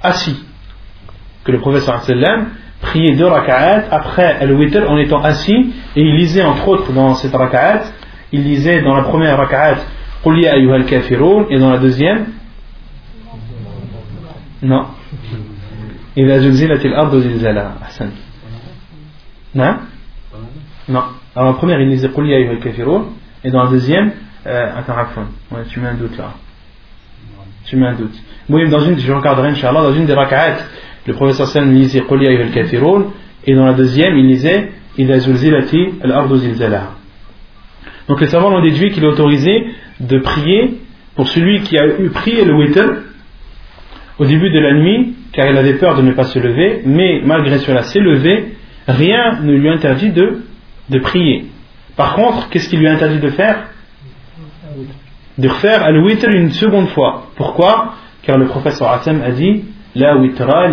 assis. 0.02 0.44
Que 1.44 1.52
le 1.52 1.60
prophète 1.60 1.88
priait 2.81 3.15
deux 3.15 3.25
rak'at 3.25 3.85
après 3.91 4.45
le 4.45 4.53
witr 4.55 4.89
en 4.89 4.97
étant 4.97 5.21
assis 5.21 5.73
et 5.95 6.01
il 6.01 6.15
lisait 6.15 6.43
entre 6.43 6.67
autres 6.67 6.91
dans 6.91 7.15
cette 7.15 7.35
rak'at, 7.35 7.83
il 8.31 8.43
lisait 8.43 8.81
dans 8.81 8.95
la 8.95 9.03
première 9.03 9.37
rak'at 9.37 9.77
Qul 10.23 10.39
ya 10.39 10.53
ayyuhal 10.53 10.85
kafirun 10.85 11.45
et 11.49 11.59
dans 11.59 11.69
la 11.71 11.77
deuxième 11.77 12.25
Non. 14.61 14.85
إذا 16.17 16.37
زلزلت 16.37 16.85
الأرض 16.85 17.15
زلزالها 17.15 17.73
أحسن 17.83 18.09
Non 19.55 19.75
Non. 20.89 21.03
Alors 21.35 21.51
la 21.51 21.57
première 21.57 21.79
il 21.81 21.89
lisait 21.89 22.09
Qul 22.09 22.27
ya 22.27 22.37
ayyuhal 22.37 22.59
kafirun 22.59 23.05
et 23.43 23.51
dans 23.51 23.63
la 23.63 23.69
deuxième 23.69 24.11
euh, 24.47 24.77
attends 24.77 24.95
ouais, 25.51 25.63
tu 25.69 25.79
mets 25.79 25.89
un 25.89 25.95
doute 25.95 26.17
là 26.17 26.33
tu 27.65 27.77
mets 27.77 27.87
un 27.87 27.95
doute 27.95 28.15
moi 28.47 28.63
dans 28.67 28.79
une 28.79 28.97
je 28.99 29.11
regarderai 29.11 29.49
Inch'Allah 29.49 29.81
dans 29.81 29.93
une 29.93 30.05
des 30.05 30.13
rak'at 30.13 30.57
le 31.06 31.14
professeur 31.14 31.46
Sam 31.46 31.72
lisait 31.72 32.02
Quli 32.02 32.26
ayyuhal 32.26 32.50
kafirun 32.50 33.06
et 33.46 33.54
dans 33.54 33.64
la 33.64 33.72
deuxième, 33.72 34.16
il 34.18 34.26
lisait 34.26 34.70
Ida 34.98 35.18
zulzilati 35.18 35.94
al-ardu 36.02 36.36
zilzalaha. 36.38 36.94
Donc 38.08 38.20
les 38.20 38.26
savants 38.26 38.52
ont 38.52 38.62
déduit 38.62 38.90
qu'il 38.90 39.04
est 39.04 39.08
autorisé 39.08 39.66
de 40.00 40.18
prier 40.18 40.74
pour 41.14 41.28
celui 41.28 41.60
qui 41.60 41.78
a 41.78 41.86
eu 42.00 42.10
prié 42.10 42.44
le 42.44 42.54
witr 42.54 42.84
au 44.18 44.24
début 44.24 44.50
de 44.50 44.58
la 44.58 44.74
nuit, 44.74 45.14
car 45.32 45.48
il 45.48 45.56
avait 45.56 45.74
peur 45.74 45.96
de 45.96 46.02
ne 46.02 46.12
pas 46.12 46.24
se 46.24 46.38
lever, 46.38 46.82
mais 46.84 47.22
malgré 47.24 47.58
cela 47.58 47.82
s'est 47.82 48.00
levé, 48.00 48.54
rien 48.86 49.40
ne 49.42 49.52
lui 49.52 49.68
interdit 49.68 50.10
de, 50.10 50.42
de 50.90 50.98
prier. 50.98 51.46
Par 51.96 52.14
contre, 52.14 52.48
qu'est-ce 52.50 52.68
qui 52.68 52.76
lui 52.76 52.88
interdit 52.88 53.18
de 53.18 53.28
faire? 53.28 53.68
De 55.38 55.48
refaire 55.48 55.82
al-witr 55.84 56.28
une 56.28 56.50
seconde 56.50 56.88
fois. 56.88 57.28
Pourquoi? 57.36 57.94
Car 58.22 58.36
le 58.36 58.46
professeur 58.46 58.90
Hassan 58.90 59.22
a 59.22 59.30
dit 59.30 59.64
la 59.94 60.16
witra 60.16 60.68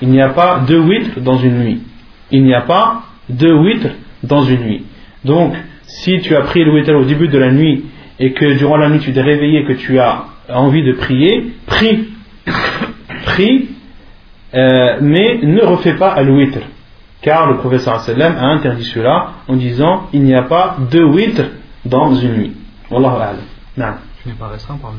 Il 0.00 0.08
n'y 0.08 0.20
a 0.20 0.28
pas 0.30 0.60
deux 0.66 0.80
witr 0.80 1.20
dans 1.20 1.38
une 1.38 1.58
nuit. 1.58 1.82
Il 2.30 2.44
n'y 2.44 2.54
a 2.54 2.62
pas 2.62 3.02
deux 3.28 3.54
witr 3.54 3.90
dans 4.22 4.42
une 4.42 4.60
nuit. 4.60 4.84
Donc, 5.24 5.54
si 5.86 6.20
tu 6.20 6.34
as 6.34 6.42
prié 6.42 6.64
le 6.64 6.72
witr 6.72 6.92
au 6.92 7.04
début 7.04 7.28
de 7.28 7.38
la 7.38 7.50
nuit 7.50 7.84
et 8.18 8.32
que 8.32 8.56
durant 8.58 8.76
la 8.76 8.88
nuit 8.88 9.00
tu 9.00 9.12
t'es 9.12 9.20
réveillé 9.20 9.60
et 9.60 9.64
que 9.64 9.72
tu 9.72 9.98
as 9.98 10.24
envie 10.48 10.82
de 10.82 10.92
prier, 10.92 11.52
prie. 11.66 12.08
prie, 13.24 13.68
euh, 14.54 14.98
mais 15.00 15.40
ne 15.42 15.62
refais 15.62 15.94
pas 15.94 16.10
al-witr. 16.10 16.60
Car 17.22 17.50
le 17.50 17.56
professeur 17.56 18.00
sallam 18.00 18.36
a 18.36 18.46
interdit 18.46 18.84
cela 18.84 19.32
en 19.48 19.56
disant 19.56 20.08
il 20.12 20.22
n'y 20.22 20.34
a 20.34 20.42
pas 20.42 20.76
deux 20.90 21.04
witr 21.04 21.44
dans 21.84 22.14
une 22.14 22.34
nuit. 22.34 22.52
Wallahu 22.90 23.38
pas 24.38 24.48
par 24.80 24.92
le. 24.92 24.98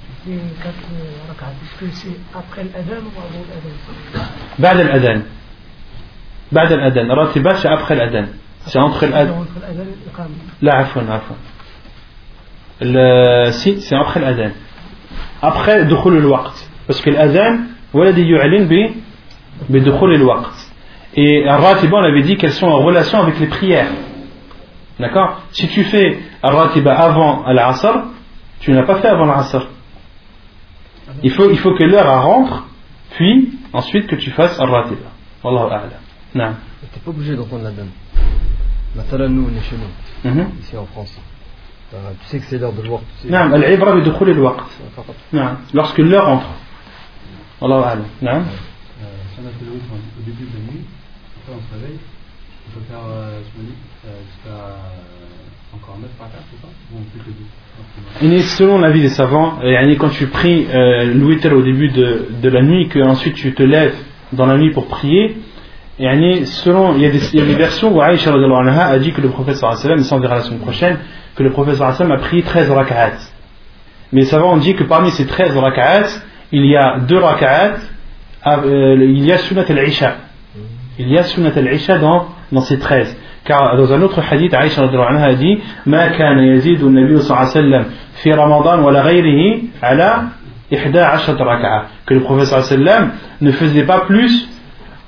les 0.26 0.38
quatre 0.62 0.88
rak'at, 1.28 1.52
est-ce 1.62 1.80
que 1.80 1.90
c'est 1.92 2.18
après 2.34 2.64
l'adhan 2.64 3.02
ou 3.04 3.18
avant 3.18 3.44
l'adhan 3.48 4.24
بعد 4.58 4.80
الأذان 4.80 5.22
بعد 6.52 6.72
الأذان 6.72 7.10
الراتبات 7.10 7.56
c'est 7.56 7.68
après 7.68 7.94
l'adhan 7.94 8.26
c'est 8.66 8.78
entre 8.78 9.06
l'adhan 9.06 9.46
لا 10.62 10.74
عفوا 10.74 11.02
عفوا 11.02 11.36
le, 12.80 13.50
si, 13.52 13.80
c'est 13.80 13.96
après 13.96 14.20
l'adhan. 14.20 14.50
Après 15.40 15.84
dukhul 15.86 16.18
al-waqt. 16.18 16.68
Parce 16.86 17.00
que 17.00 17.10
l'adhan, 17.10 17.60
waladi 17.94 18.22
yu'alin 18.22 18.64
bi, 18.64 18.92
bi 19.68 19.80
dukhul 19.80 20.14
al-waqt. 20.14 20.52
Et 21.14 21.48
al-ratiba, 21.48 21.96
on 21.96 22.04
avait 22.04 22.22
dit 22.22 22.36
qu'elles 22.36 22.52
sont 22.52 22.66
en 22.66 22.82
relation 22.82 23.20
avec 23.20 23.38
les 23.40 23.46
prières. 23.46 23.88
D'accord 25.00 25.40
Si 25.52 25.68
tu 25.68 25.84
fais 25.84 26.18
al-ratiba 26.42 26.94
avant 26.94 27.44
al-asr, 27.44 28.04
tu 28.60 28.72
n'as 28.72 28.84
pas 28.84 28.96
fait 28.96 29.08
avant 29.08 29.30
al-asr. 29.30 29.68
il 31.23 31.31
faut, 31.31 31.49
il 31.49 31.57
faut 31.57 31.73
que 31.73 31.83
l'heure 31.83 32.23
rentre, 32.23 32.65
puis 33.11 33.49
ensuite 33.73 34.07
que 34.07 34.15
tu 34.15 34.31
fasses 34.31 34.59
Ar-Ratiba. 34.59 35.09
Wallahu 35.43 35.71
a'lam. 35.71 35.89
Tu 36.33 36.37
n'es 36.37 36.45
pas 37.03 37.09
obligé 37.09 37.35
de 37.35 37.41
rendre 37.41 37.63
la 37.63 37.71
donne. 37.71 37.91
Maintenant, 38.95 39.29
nous, 39.29 39.49
on 39.49 39.57
est 39.57 39.63
chez 39.63 39.77
nous, 39.77 40.29
mm 40.29 40.37
-hmm. 40.37 40.59
ici 40.59 40.77
en 40.77 40.85
France. 40.85 41.17
Tu 41.91 42.27
sais 42.27 42.39
que 42.39 42.45
c'est 42.45 42.57
l'heure 42.57 42.73
de 42.73 42.87
voir. 42.87 43.01
Non, 43.29 43.57
l'ibra 43.57 43.95
bi 43.95 44.01
dukhul 44.01 44.29
al-waqt. 44.29 44.69
Non, 45.33 45.57
lorsque 45.73 45.97
l'heure 45.99 46.27
entre. 46.27 46.49
Wallahu 47.61 47.83
a'lam. 47.83 48.05
Non. 48.21 48.41
Si 49.29 49.39
on 49.39 49.47
a 49.47 49.51
fait 49.57 49.65
le 49.65 49.71
rythme 49.71 49.93
au 50.19 50.23
début 50.29 50.45
de 50.51 50.53
la 50.57 50.63
nuit, 50.71 50.85
après 51.37 51.53
on 51.57 51.61
se 51.67 51.71
réveille, 51.75 51.99
on 52.65 52.69
peut 52.73 52.85
faire, 52.89 53.05
je 53.47 53.51
me 53.57 53.63
dis, 53.67 53.77
jusqu'à. 54.27 54.57
Euh, 54.57 55.50
ça 55.71 56.65
on 58.23 58.27
2 58.27 58.39
Selon 58.41 58.79
l'avis 58.79 59.01
des 59.01 59.09
savants, 59.09 59.59
quand 59.99 60.09
tu 60.09 60.27
pries 60.27 60.67
euh, 60.73 61.05
le 61.05 61.53
au 61.55 61.61
début 61.61 61.89
de, 61.89 62.27
de 62.41 62.49
la 62.49 62.61
nuit, 62.61 62.87
que 62.89 62.99
ensuite 62.99 63.35
tu 63.35 63.53
te 63.53 63.63
lèves 63.63 63.95
dans 64.33 64.45
la 64.45 64.57
nuit 64.57 64.71
pour 64.71 64.87
prier, 64.87 65.37
selon, 65.97 66.95
il 66.95 67.01
y, 67.01 67.05
a 67.05 67.09
des, 67.09 67.33
il 67.33 67.39
y 67.39 67.41
a 67.41 67.45
des 67.45 67.55
versions 67.55 67.95
où 67.95 68.01
Aïcha 68.01 68.33
a 68.33 68.99
dit 68.99 69.11
que 69.11 69.21
le 69.21 69.29
prophète 69.29 69.55
sallam, 69.57 69.99
il 69.99 70.03
s'en 70.05 70.19
verra 70.19 70.35
la 70.35 70.41
semaine 70.41 70.59
prochaine, 70.59 70.97
que 71.35 71.43
le 71.43 71.51
prophète 71.51 71.75
sallam 71.75 72.11
a 72.11 72.17
prié 72.17 72.41
13 72.43 72.69
rak'at. 72.71 73.17
Mais 74.11 74.21
les 74.21 74.27
savants 74.27 74.53
ont 74.53 74.57
dit 74.57 74.75
que 74.75 74.83
parmi 74.83 75.11
ces 75.11 75.25
13 75.25 75.55
rak'at, 75.55 76.07
il 76.51 76.65
y 76.65 76.75
a 76.75 76.99
deux 76.99 77.17
rak'at, 77.17 77.75
euh, 78.47 78.97
il 78.99 79.23
y 79.23 79.31
a 79.31 79.37
sunnat 79.37 79.65
al-isha. 79.69 80.15
Il 80.99 81.09
y 81.09 81.17
a 81.17 81.23
sunnat 81.23 81.53
al-isha 81.55 81.97
dans, 81.97 82.27
dans 82.51 82.61
ces 82.61 82.77
13. 82.79 83.15
Car 83.43 83.75
dans 83.75 83.91
un 83.91 84.01
autre 84.01 84.21
hadith, 84.29 84.53
Aïcha 84.53 84.83
a 84.83 85.33
dit 85.33 85.59
Ma 85.85 86.09
kana 86.09 86.43
yazid 86.43 86.79
sallam 87.21 87.85
fi 88.15 88.33
ramadan 88.33 88.81
wa 88.81 88.91
la 88.91 89.03
ghayrihi 89.03 89.69
ala. 89.81 90.25
Que 90.69 92.13
le 92.13 92.21
professeur 92.21 92.63
sallam 92.63 93.11
ne 93.41 93.51
faisait 93.51 93.83
pas 93.83 94.01
plus 94.01 94.47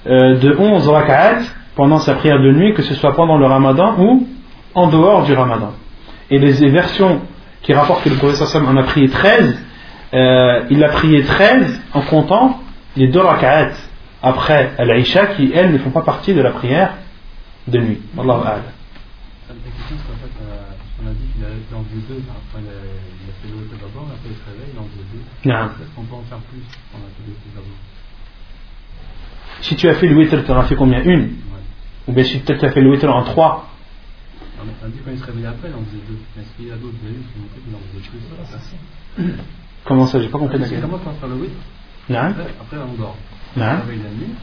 euh, 0.08 0.36
de 0.38 0.56
11 0.60 0.90
raka'at 0.90 1.40
pendant 1.76 2.00
sa 2.00 2.16
prière 2.16 2.40
de 2.40 2.52
nuit, 2.52 2.74
que 2.74 2.82
ce 2.82 2.94
soit 2.96 3.16
pendant 3.16 3.38
le 3.38 3.46
ramadan 3.46 3.96
ou 3.98 4.28
en 4.76 4.88
dehors 4.88 5.24
du 5.24 5.34
ramadan. 5.34 5.72
Et 6.30 6.40
les 6.40 6.70
versions 6.70 7.22
qui 7.62 7.72
rapportent 7.74 8.04
que 8.04 8.10
le 8.10 8.16
professeur 8.16 8.48
sallam 8.48 8.76
en 8.76 8.82
a 8.82 8.84
prié 8.84 9.08
13, 9.08 9.64
euh, 10.14 10.62
il 10.70 10.84
a 10.84 10.90
prié 10.90 11.22
13 11.24 11.82
en 11.94 12.02
comptant 12.02 12.60
les 12.98 13.08
deux 13.08 13.22
raka'at 13.22 13.72
après 14.22 14.72
Al-Aïcha 14.78 15.28
qui, 15.28 15.52
elles, 15.54 15.72
ne 15.72 15.78
font 15.78 15.92
pas 15.92 16.02
partie 16.02 16.34
de 16.34 16.42
la 16.42 16.52
prière 16.52 16.94
de 17.68 17.80
nuit. 17.80 18.02
Allahu 18.18 18.42
A'ala. 18.44 18.64
La 19.48 19.56
question, 19.70 19.96
c'est 20.00 20.14
en 20.14 20.18
fait, 20.18 20.34
euh, 20.42 21.04
on 21.04 21.08
a 21.08 21.14
dit 21.14 21.28
qu'il 21.34 21.44
a 21.44 21.50
été 21.50 21.76
en 21.76 21.84
deux, 21.84 22.24
enfin, 22.32 22.60
il 22.64 22.70
a, 22.70 22.74
il 22.74 23.30
a 23.30 23.34
fait 23.38 23.78
d'abord, 23.78 24.08
après 24.10 24.30
il 24.32 24.36
se 24.36 24.46
réveille, 24.50 24.72
il 24.74 24.80
en 24.80 24.88
faisait 24.90 25.08
deux. 25.14 25.24
Est-ce 25.84 25.96
qu'on 25.96 26.04
peut 26.04 26.16
en 26.16 26.24
faire 26.24 26.40
plus 26.50 26.64
on 26.94 26.98
a 26.98 27.10
fait 27.12 27.24
le 27.28 27.34
witr 27.34 27.50
d'abord? 27.54 27.80
Si 29.62 29.76
tu 29.76 29.88
as 29.90 29.96
fait 29.96 30.08
le 30.08 30.16
witr, 30.16 30.44
tu 30.44 30.52
en 30.52 30.60
as 30.60 30.64
fait 30.64 30.76
combien? 30.76 31.04
Une? 31.04 31.22
Ouais. 31.22 31.64
Ou 32.08 32.14
bien 32.14 32.24
si 32.24 32.42
tu 32.42 32.52
as 32.52 32.72
fait 32.72 32.82
le 32.82 32.90
witr 32.92 33.10
en 33.14 33.24
trois? 33.24 33.70
On 34.60 34.88
dit 34.90 34.98
quand 35.06 35.12
il 35.12 35.20
se 35.20 35.26
réveillait 35.26 35.48
après, 35.48 35.70
il 35.70 35.76
en 35.76 35.84
faisait 35.86 36.04
deux. 36.08 36.18
Mais 36.36 36.42
est-ce 36.42 36.52
qu'il 36.56 36.68
y 36.68 36.72
a 36.72 36.76
d'autres 36.76 36.98
dalils 37.04 37.24
qui 37.32 37.40
montrent 37.40 37.60
qu'il 37.64 37.76
en 37.76 37.84
faisait 37.92 38.10
plus 39.20 39.34
Comment 39.86 40.08
ça? 40.08 40.22
J'ai 40.22 40.30
pas 40.30 40.40
compris 40.40 40.58
la 40.58 40.68
question. 40.68 40.88
Comment 40.90 41.02
on 41.06 41.20
faire 41.20 41.30
le 41.30 41.36
witr 41.36 41.56
Après, 42.10 42.54
après 42.60 42.78
on 42.78 42.94
dort. 42.94 43.18
On 43.56 43.60
se 43.60 43.66
réveille 43.86 44.04
la 44.04 44.10
nuit. 44.10 44.34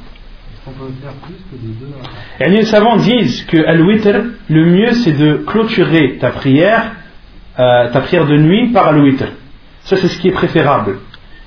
Deux 0.67 2.45
Et 2.45 2.51
les 2.51 2.65
savants 2.65 2.97
disent 2.97 3.45
que 3.47 3.57
al-witr, 3.65 4.25
le 4.49 4.67
mieux 4.67 4.93
c'est 4.93 5.13
de 5.13 5.37
clôturer 5.47 6.19
ta 6.21 6.31
prière, 6.31 6.93
euh, 7.59 7.89
ta 7.91 8.01
prière 8.01 8.27
de 8.27 8.37
nuit 8.37 8.69
par 8.69 8.89
al-witr. 8.89 9.25
Ça 9.83 9.97
c'est 9.97 10.09
ce 10.09 10.19
qui 10.21 10.29
est 10.29 10.33
préférable. 10.33 10.99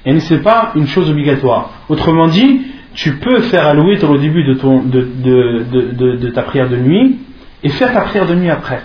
Et 0.06 0.20
ce 0.20 0.34
n'est 0.34 0.40
pas 0.42 0.72
une 0.76 0.88
chose 0.88 1.10
obligatoire? 1.12 1.70
Autrement 1.90 2.28
dit, 2.28 2.62
tu 2.96 3.18
peux 3.18 3.42
faire 3.42 3.68
al-witr 3.68 4.10
au 4.10 4.18
début 4.18 4.44
de, 4.44 4.56
ton, 4.56 4.82
de, 4.82 5.02
de, 5.02 6.18
de, 6.18 6.30
ta 6.30 6.42
prière 6.42 6.68
de 6.68 6.78
nuit, 6.78 7.20
et 7.62 7.70
faire 7.70 7.94
ta 7.94 8.02
prière 8.02 8.26
de 8.26 8.34
nuit 8.34 8.50
après. 8.50 8.82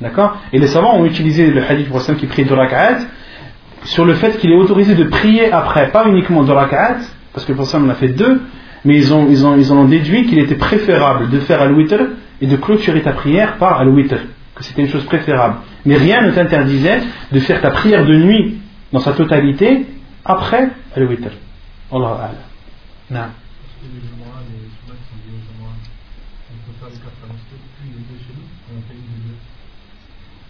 D'accord? 0.00 0.36
Et 0.52 0.58
les 0.58 0.68
savants 0.68 0.96
ont 0.98 1.04
utilisé 1.04 1.50
le 1.50 1.62
hadith 1.62 1.88
pour 1.88 2.00
qui 2.16 2.26
prie 2.26 2.44
de 2.44 2.54
rak'at 2.54 2.98
sur 3.84 4.04
le 4.04 4.14
fait 4.14 4.38
qu'il 4.38 4.50
est 4.52 4.56
autorisé 4.56 4.94
de 4.94 5.04
prier 5.04 5.52
après, 5.52 5.90
pas 5.90 6.06
uniquement 6.06 6.44
de 6.44 6.52
rak'at, 6.52 6.98
parce 7.34 7.44
que 7.44 7.52
pour 7.52 7.66
ça 7.66 7.80
on 7.84 7.88
a 7.88 7.94
fait 7.94 8.08
deux, 8.08 8.40
mais 8.84 8.96
ils, 8.96 9.14
ont, 9.14 9.28
ils, 9.28 9.46
ont, 9.46 9.56
ils 9.56 9.72
en 9.72 9.78
ont 9.78 9.84
déduit 9.84 10.26
qu'il 10.26 10.38
était 10.38 10.56
préférable 10.56 11.30
de 11.30 11.38
faire 11.40 11.60
al-witr 11.62 12.00
et 12.40 12.46
de 12.46 12.56
clôturer 12.56 13.02
ta 13.02 13.12
prière 13.12 13.56
par 13.58 13.80
al-witr, 13.80 14.16
que 14.54 14.64
c'était 14.64 14.82
une 14.82 14.88
chose 14.88 15.04
préférable. 15.04 15.56
Mais 15.84 15.96
rien 15.96 16.22
ne 16.22 16.32
t'interdisait 16.32 17.02
de 17.30 17.40
faire 17.40 17.60
ta 17.60 17.70
prière 17.70 18.04
de 18.04 18.14
nuit 18.14 18.58
dans 18.92 19.00
sa 19.00 19.12
totalité 19.12 19.86
après 20.24 20.70
al-witr. 20.96 21.30
Allah 21.92 22.32
Allah. 23.10 23.30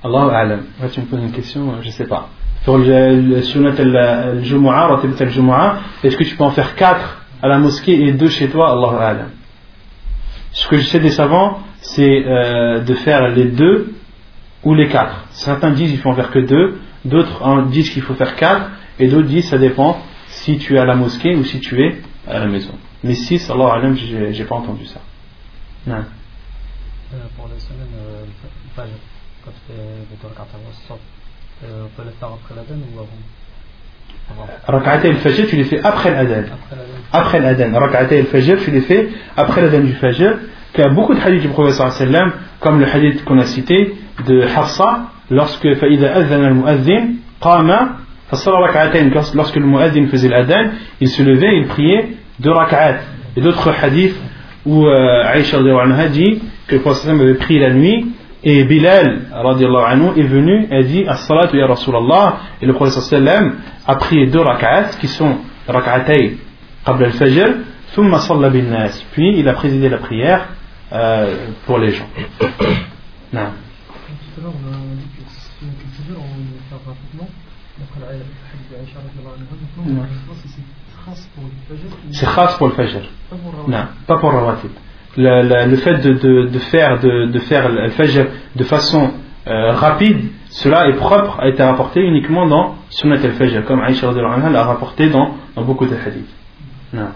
Allah 0.05 0.37
Alam. 0.37 0.63
tu 0.93 1.01
me 1.01 1.07
poses 1.07 1.21
une 1.21 1.31
question, 1.31 1.81
je 1.81 1.87
ne 1.87 1.93
sais 1.93 2.07
pas. 2.07 2.29
Sur 2.65 2.79
le 2.79 3.41
sunnat 3.43 3.71
al-jumu'ah, 3.71 4.99
al 5.03 5.79
est-ce 6.03 6.17
que 6.17 6.25
tu 6.25 6.37
peux 6.37 6.45
en 6.45 6.51
faire 6.51 6.75
quatre 6.75 7.22
à 7.43 7.49
la 7.49 7.59
mosquée 7.59 8.07
et 8.07 8.13
deux 8.13 8.29
chez 8.29 8.49
toi 8.49 8.71
Allah 8.71 9.05
Alam. 9.07 9.31
Ce 10.53 10.69
que 10.69 10.79
je 10.79 10.85
sais 10.85 11.01
des 11.01 11.11
savants, 11.11 11.61
c'est 11.81 12.25
euh, 12.27 12.81
de 12.81 12.95
faire 12.95 13.29
les 13.29 13.47
deux 13.47 13.95
ou 14.63 14.75
les 14.75 14.89
quatre. 14.89 15.27
Certains 15.31 15.73
disent 15.73 15.91
qu'il 15.91 16.01
faut 16.01 16.11
en 16.11 16.15
faire 16.15 16.31
que 16.31 16.39
deux, 16.39 16.79
d'autres 17.05 17.67
disent 17.69 17.91
qu'il 17.91 18.03
faut 18.03 18.15
faire 18.15 18.37
quatre, 18.37 18.71
et 18.99 19.09
d'autres 19.09 19.29
disent 19.29 19.49
ça 19.49 19.59
dépend 19.59 20.01
si 20.29 20.59
tu 20.59 20.77
es 20.77 20.79
à 20.79 20.85
la 20.85 20.95
mosquée 20.95 21.35
ou 21.35 21.45
si 21.45 21.59
tu 21.61 21.83
es 21.83 22.01
à 22.29 22.39
la 22.39 22.47
maison. 22.47 22.75
Mais 23.03 23.15
six, 23.15 23.51
Allah 23.51 23.73
Alam, 23.75 23.97
j'ai 23.97 24.45
pas 24.45 24.55
entendu 24.55 24.87
ça. 24.87 25.01
Non. 25.87 25.97
Euh, 25.97 27.27
pour 27.37 27.49
la 27.49 27.59
semaine, 27.59 27.89
euh, 27.97 28.25
quand 28.77 29.51
tu 29.51 29.61
fais 29.67 29.75
on 31.65 31.89
peut 31.97 32.03
le 32.05 32.11
faire 32.11 32.29
après 32.29 32.55
l'adhan 32.55 32.75
ou 32.95 32.99
avant? 32.99 33.09
Rak'atay 34.67 35.11
al-Fajr, 35.11 35.47
tu 35.47 35.57
les 35.57 35.65
fais 35.65 35.81
après 35.83 36.11
l'adhan. 36.11 36.49
Après 37.13 37.41
l'adhan. 37.41 37.79
Rak'atay 37.79 38.21
al-Fajr, 38.21 38.59
tu 38.65 38.71
les 38.71 38.81
fais 38.81 39.09
après 39.37 39.63
l'adhan 39.63 39.81
du 39.81 39.93
Fajr. 39.93 40.35
Il 40.75 40.81
y 40.81 40.85
a 40.85 40.89
beaucoup 40.89 41.15
de 41.15 41.21
hadiths 41.21 41.43
du 41.43 41.49
Prophète 41.49 41.83
comme 42.61 42.81
le 42.81 42.87
hadith 42.87 43.25
qu'on 43.25 43.39
a 43.39 43.45
cité 43.45 43.95
de 44.27 44.43
Hafsa, 44.43 45.11
lorsque 45.31 45.75
فإذا 45.75 46.19
أذن 46.19 46.45
المؤذن 46.45 47.15
قام 47.41 47.89
فصلى 48.31 48.57
ركعتين 48.69 49.13
lorsque 49.35 49.57
le 49.57 49.67
muazzin 49.67 50.07
faisait 50.07 50.29
l'adhan, 50.29 50.71
il 51.01 51.09
se 51.09 51.23
levait, 51.23 51.59
il 51.59 51.67
priait 51.67 52.09
deux 52.41 52.53
rak'at. 52.53 53.01
Et 53.37 53.43
d'autres 53.43 53.71
hadiths 53.83 54.17
où 54.65 54.87
euh, 54.87 55.25
Aïcha 55.27 55.59
dit 56.09 56.41
que 56.67 56.77
le 56.77 56.81
Prophète 56.81 57.11
avait 57.11 57.35
pris 57.35 57.59
la 57.59 57.71
nuit 57.71 58.07
et 58.45 58.65
Bilal 58.65 59.29
anhu, 59.33 60.19
est 60.19 60.23
venu 60.27 60.67
et 60.71 60.77
a 60.77 60.83
dit 60.83 61.05
As-salatu 61.07 61.57
ya 61.57 61.67
Rasulallah. 61.67 62.39
Et 62.61 62.67
le 62.67 62.75
Prophète 62.75 63.03
sallam 63.03 63.57
a 63.87 63.95
pris 63.97 64.29
deux 64.31 64.41
rak'at 64.41 64.97
qui 65.01 65.09
sont 65.09 65.39
rak'atay 65.69 66.39
qabla 66.85 67.07
al-fajr, 67.07 67.55
thumma 67.95 68.19
salla 68.19 68.51
bin 68.51 68.65
nas. 68.65 69.05
Puis 69.13 69.39
il 69.39 69.49
a 69.49 69.53
présidé 69.53 69.89
la 69.89 69.99
prière 69.99 70.49
euh, 70.93 71.49
pour 71.67 71.79
les 71.79 71.93
gens. 71.93 72.09
non. 73.33 73.51
Tout 74.35 74.41
à 74.41 74.43
l'heure, 74.43 74.53
on 74.55 74.73
a 74.73 74.77
dit 74.97 75.09
que 75.17 75.31
si 75.31 75.65
on 75.65 75.81
cultive, 75.81 76.17
on 76.17 76.21
va 76.21 76.63
faire 76.69 76.79
rapidement. 76.87 77.29
D'après 77.79 78.01
la 78.01 78.09
hadith 78.13 78.27
d'Aïcha, 78.71 78.99
c'est 82.11 82.27
khas 82.27 82.57
pour 82.59 82.69
le 82.69 82.75
fajr. 82.75 83.01
Non, 83.67 83.87
pas 84.07 84.19
pour 84.19 84.31
le 84.31 84.39
rawatib 84.39 84.71
la, 85.17 85.43
la, 85.43 85.67
le 85.67 85.77
fait 85.77 85.99
de, 85.99 86.13
de, 86.13 86.49
de 86.49 86.59
faire, 86.59 87.01
de, 87.01 87.27
de 87.27 87.39
faire 87.41 87.71
Fajr 87.93 88.27
de 88.57 88.65
façon 88.65 89.13
euh, 89.47 89.73
rapide, 89.73 90.31
cela 90.51 90.89
est 90.89 90.95
propre, 90.95 91.41
a 91.41 91.49
été 91.49 91.63
rapporté 91.63 92.01
uniquement 92.01 92.47
dans 92.47 92.77
Sunnat 92.91 93.17
al-Fajr, 93.23 93.65
comme 93.65 93.83
Aisha 93.83 94.13
l'a 94.13 94.65
rapporté 94.65 95.09
dans, 95.09 95.35
dans, 95.57 95.63
beaucoup 95.65 95.87
de 95.87 95.95
hadiths. 95.97 96.35
Non. 96.93 97.09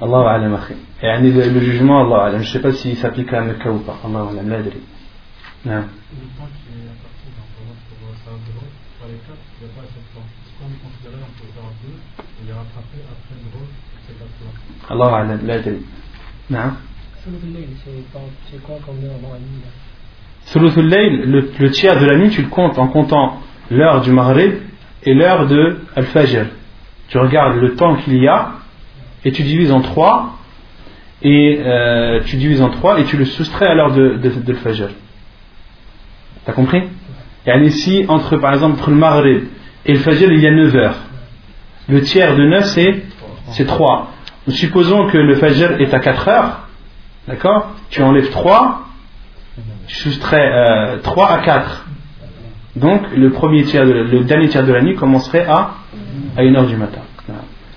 Allah 0.00 0.30
alam 0.30 0.54
akhi. 0.54 0.74
Et 1.02 1.20
le 1.20 1.60
jugement, 1.60 2.04
Allah 2.04 2.26
alam. 2.26 2.42
Je 2.42 2.48
ne 2.48 2.52
sais 2.52 2.60
pas 2.60 2.72
s'il 2.72 2.96
s'applique 2.96 3.32
à 3.32 3.40
Mecca 3.40 3.70
ou 3.70 3.78
pas. 3.78 3.96
Allah 4.04 4.26
alam, 4.30 4.48
l'adri. 4.48 4.80
Non. 5.64 5.84
les. 12.48 12.54
Allah 14.90 15.24
Non 16.50 16.58
la 19.32 19.38
nuit 19.38 19.62
Suluthul 20.46 20.88
Layl, 20.88 21.30
le, 21.58 21.70
tiers 21.70 22.00
de 22.00 22.06
la 22.06 22.16
nuit, 22.16 22.30
tu 22.30 22.40
le 22.40 22.48
comptes 22.48 22.78
en 22.78 22.88
comptant 22.88 23.40
l'heure 23.70 24.00
du 24.00 24.12
Maghrib 24.12 24.54
et 25.02 25.12
l'heure 25.12 25.46
de 25.46 25.80
Al-Fajr. 25.94 26.46
Tu 27.08 27.18
regardes 27.18 27.56
le 27.56 27.74
temps 27.74 27.96
qu'il 27.96 28.16
y 28.16 28.26
a 28.26 28.52
et 29.24 29.32
tu 29.32 29.42
divises 29.42 29.72
en 29.72 29.82
trois 29.82 30.38
et 31.20 31.60
euh, 31.60 32.20
tu 32.24 32.36
divises 32.36 32.62
en 32.62 32.70
trois 32.70 32.98
et 32.98 33.04
tu 33.04 33.18
le 33.18 33.26
soustrais 33.26 33.66
à 33.66 33.74
l'heure 33.74 33.92
de, 33.92 34.16
de, 34.16 34.30
de 34.30 34.54
Fajr. 34.54 34.88
T'as 36.46 36.52
compris? 36.52 36.82
Et 37.46 37.58
ici, 37.66 38.06
entre 38.08 38.36
par 38.38 38.54
exemple 38.54 38.74
entre 38.74 38.90
le 38.90 38.96
Maghrib 38.96 39.44
et 39.84 39.92
le 39.92 39.98
Fajr, 39.98 40.32
il 40.32 40.40
y 40.40 40.46
a 40.46 40.50
9 40.50 40.76
heures 40.76 41.07
le 41.88 42.02
tiers 42.02 42.36
de 42.36 42.44
9 42.44 42.64
c'est 42.64 43.02
c'est 43.50 43.66
3 43.66 44.12
supposons 44.50 45.08
que 45.08 45.18
le 45.18 45.34
Fajr 45.36 45.80
est 45.80 45.92
à 45.92 46.00
4 46.00 46.28
heures, 46.28 46.68
d'accord? 47.26 47.72
Tu 47.90 48.02
enlèves 48.02 48.30
3, 48.30 48.86
tu 49.86 49.96
soustrais 49.96 50.98
3 51.02 51.24
euh, 51.24 51.34
à 51.34 51.38
4. 51.38 51.86
Donc 52.76 53.02
le, 53.14 53.30
premier 53.30 53.64
tiers 53.64 53.84
le 53.84 54.24
dernier 54.24 54.48
tiers 54.48 54.64
de 54.64 54.72
la 54.72 54.82
nuit 54.82 54.94
commencerait 54.94 55.46
à, 55.46 55.74
à 56.36 56.42
1 56.42 56.54
heure 56.54 56.66
du 56.66 56.76
matin. 56.76 57.00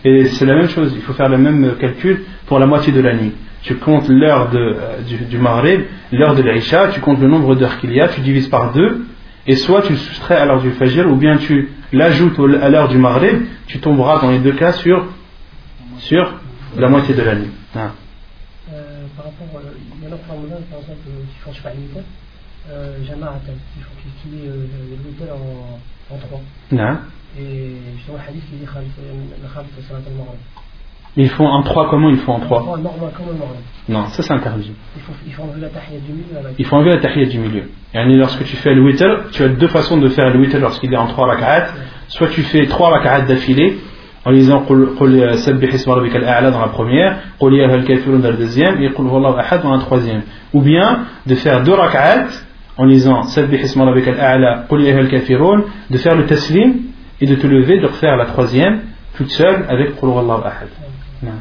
Et 0.03 0.25
c'est 0.25 0.45
la 0.45 0.55
même 0.55 0.69
chose, 0.69 0.93
il 0.95 1.01
faut 1.01 1.13
faire 1.13 1.29
le 1.29 1.37
même 1.37 1.75
calcul 1.79 2.23
pour 2.47 2.57
la 2.59 2.65
moitié 2.65 2.91
de 2.91 3.01
la 3.01 3.13
nuit. 3.13 3.33
Tu 3.61 3.75
comptes 3.75 4.09
l'heure 4.09 4.49
euh, 4.55 5.01
du, 5.07 5.17
du 5.25 5.37
l'heure 5.37 6.35
de 6.35 6.41
l'Aïcha, 6.41 6.87
tu 6.87 6.99
comptes 6.99 7.19
le 7.19 7.27
nombre 7.27 7.55
d'heures 7.55 7.77
qu'il 7.79 7.93
y 7.93 8.01
a, 8.01 8.07
tu 8.07 8.21
divises 8.21 8.47
par 8.47 8.73
deux, 8.73 9.05
et 9.45 9.55
soit 9.55 9.83
tu 9.83 9.93
le 9.93 9.99
soustrais 9.99 10.37
à 10.37 10.45
l'heure 10.45 10.61
du 10.61 10.71
Fajr, 10.71 11.07
ou 11.07 11.15
bien 11.15 11.37
tu 11.37 11.69
l'ajoutes 11.91 12.39
à 12.61 12.69
l'heure 12.69 12.87
du 12.87 12.97
Maghrib, 12.97 13.45
tu 13.67 13.79
tomberas 13.79 14.19
dans 14.21 14.31
les 14.31 14.39
deux 14.39 14.53
cas 14.53 14.73
sur, 14.73 15.05
sur 15.97 16.33
la 16.77 16.89
moitié 16.89 17.13
de 17.15 17.21
la 17.21 17.35
nuit. 17.35 17.51
Ah. 17.75 17.91
Euh, 18.71 19.05
par 19.15 19.25
rapport, 19.25 19.47
euh, 19.55 19.71
il 19.97 20.03
y 20.03 20.07
en 20.07 20.15
a 20.15 20.17
par 20.17 20.35
exemple, 20.35 20.99
qui 21.03 21.39
font 21.39 21.53
sur 21.53 21.69
l'unité, 21.69 21.99
euh, 22.69 23.03
Jama'a, 23.03 23.39
il 23.77 23.83
faut 23.83 23.89
qu'il 24.21 24.33
y 24.39 24.45
ait 24.45 24.51
l'unité 25.03 25.25
en, 25.31 26.13
en 26.13 26.17
trois. 26.17 26.41
Non. 26.71 26.97
Et 27.37 27.75
justement, 27.95 28.17
le 28.17 28.29
hadith 28.29 28.43
qui 28.49 28.57
dit 28.57 28.65
Khalif 28.65 28.91
Salat 29.87 29.99
al-Maghrib. 30.05 30.39
Ils 31.17 31.29
font 31.29 31.45
en 31.45 31.61
trois, 31.63 31.89
comment 31.89 32.09
ils 32.09 32.17
font 32.17 32.33
en 32.33 32.39
trois 32.39 32.61
Normal, 32.61 33.11
comme. 33.15 33.25
Non, 33.89 34.05
ça 34.07 34.23
c'est 34.23 34.33
interdit. 34.33 34.71
Il 34.95 35.01
faut, 35.01 35.11
il 35.27 35.33
faut 35.33 35.43
enlever 35.43 35.61
la 35.61 35.67
tahiyya 35.69 35.99
du 35.99 36.13
milieu. 36.13 36.53
Il 36.57 36.65
faut 36.65 36.75
enlever 36.77 36.91
la 36.91 37.01
tahiyya 37.01 37.25
du 37.27 37.39
milieu. 37.39 37.63
Et 37.93 38.05
lorsque 38.15 38.43
tu 38.45 38.55
fais 38.55 38.73
le 38.73 38.81
witr, 38.81 39.29
tu 39.31 39.43
as 39.43 39.49
deux 39.49 39.67
façons 39.67 39.97
de 39.97 40.07
faire 40.07 40.29
le 40.33 40.39
witr 40.39 40.59
lorsqu'il 40.59 40.93
est 40.93 40.97
en 40.97 41.07
trois 41.07 41.27
rak'at. 41.27 41.67
Soit 42.07 42.27
tu 42.29 42.43
fais 42.43 42.65
trois 42.67 42.91
rak'at 42.91 43.21
d'affilée, 43.21 43.77
en 44.23 44.31
lisant 44.31 44.63
al-A'la 44.65 46.51
dans 46.51 46.61
la 46.61 46.67
première, 46.67 47.17
dans 47.41 47.49
la 47.49 48.31
deuxième, 48.33 48.81
et 48.81 48.89
dans 48.89 49.71
la 49.71 49.79
troisième. 49.79 50.21
Ou 50.53 50.61
bien 50.61 50.99
de 51.25 51.35
faire 51.35 51.63
deux 51.63 51.73
rak'at 51.73 52.27
en 52.77 52.85
lisant 52.85 53.23
Qul 53.23 54.81
Ya 54.81 54.97
al-Kafirun, 54.97 55.63
de 55.89 55.97
faire 55.97 56.15
le 56.15 56.25
taslim 56.25 56.75
et 57.19 57.25
de 57.25 57.35
te 57.35 57.47
lever, 57.47 57.79
de 57.81 57.87
refaire 57.87 58.15
la 58.15 58.27
troisième 58.27 58.81
toute 59.17 59.31
seule 59.31 59.65
avec 59.67 59.97
Qul 59.99 60.07
Wallahu 60.09 60.41
نعم 61.23 61.39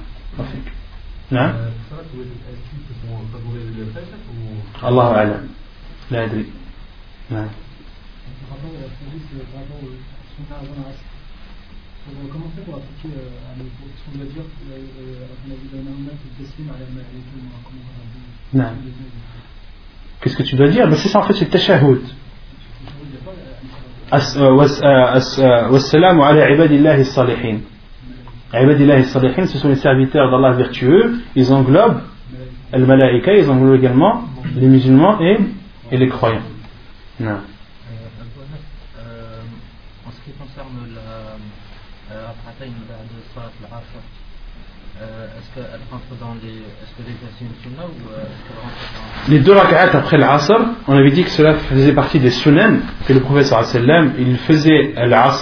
الله 4.84 5.14
أعلم 5.16 5.48
لا 6.10 6.24
أدري 6.24 6.46
نعم 7.30 7.48
Non. 18.52 18.64
Qu'est-ce 20.20 20.36
que 20.36 20.42
tu 20.42 20.56
dois 20.56 20.68
dire 20.68 20.88
ben 20.88 20.96
C'est 20.96 21.08
ça 21.08 21.20
en 21.20 21.22
fait, 21.22 21.34
c'est 21.34 21.44
le 21.44 21.50
tashahhud. 21.50 22.02
Wassalamu 25.70 26.22
ala 26.22 26.50
ibadillahi 26.50 27.04
salihin. 27.04 27.60
Ce 28.52 29.58
sont 29.58 29.68
les 29.68 29.76
serviteurs 29.76 30.30
d'Allah 30.30 30.52
vertueux 30.52 31.20
ils 31.36 31.52
englobent 31.52 32.00
les 32.72 32.86
malaïka 32.86 33.34
ils 33.34 33.48
englobent 33.50 33.76
également 33.76 34.24
les 34.56 34.66
musulmans 34.66 35.20
et, 35.20 35.38
et 35.92 35.96
les 35.96 36.08
croyants 36.08 36.42
non. 37.20 37.38
est-ce 45.00 45.54
qu'elle 45.54 45.80
rentre 45.90 46.04
dans 46.20 46.34
les. 46.42 46.50
Est-ce 46.50 46.94
que 46.96 47.02
déjà 47.02 47.26
c'est 47.38 47.44
une 47.44 47.54
sunna 47.62 47.84
ou 47.86 47.92
est-ce 48.20 49.28
dans. 49.28 49.32
les 49.32 49.38
deux 49.40 49.52
rak'at 49.52 49.96
après 49.96 50.18
l'asr, 50.18 50.58
on 50.86 50.96
avait 50.96 51.10
dit 51.10 51.24
que 51.24 51.30
cela 51.30 51.54
faisait 51.54 51.92
partie 51.92 52.18
des 52.18 52.30
sunan 52.30 52.80
que 53.06 53.12
le 53.12 53.20
prophète 53.20 53.46
sallam, 53.46 54.12
il 54.18 54.36
faisait 54.38 54.94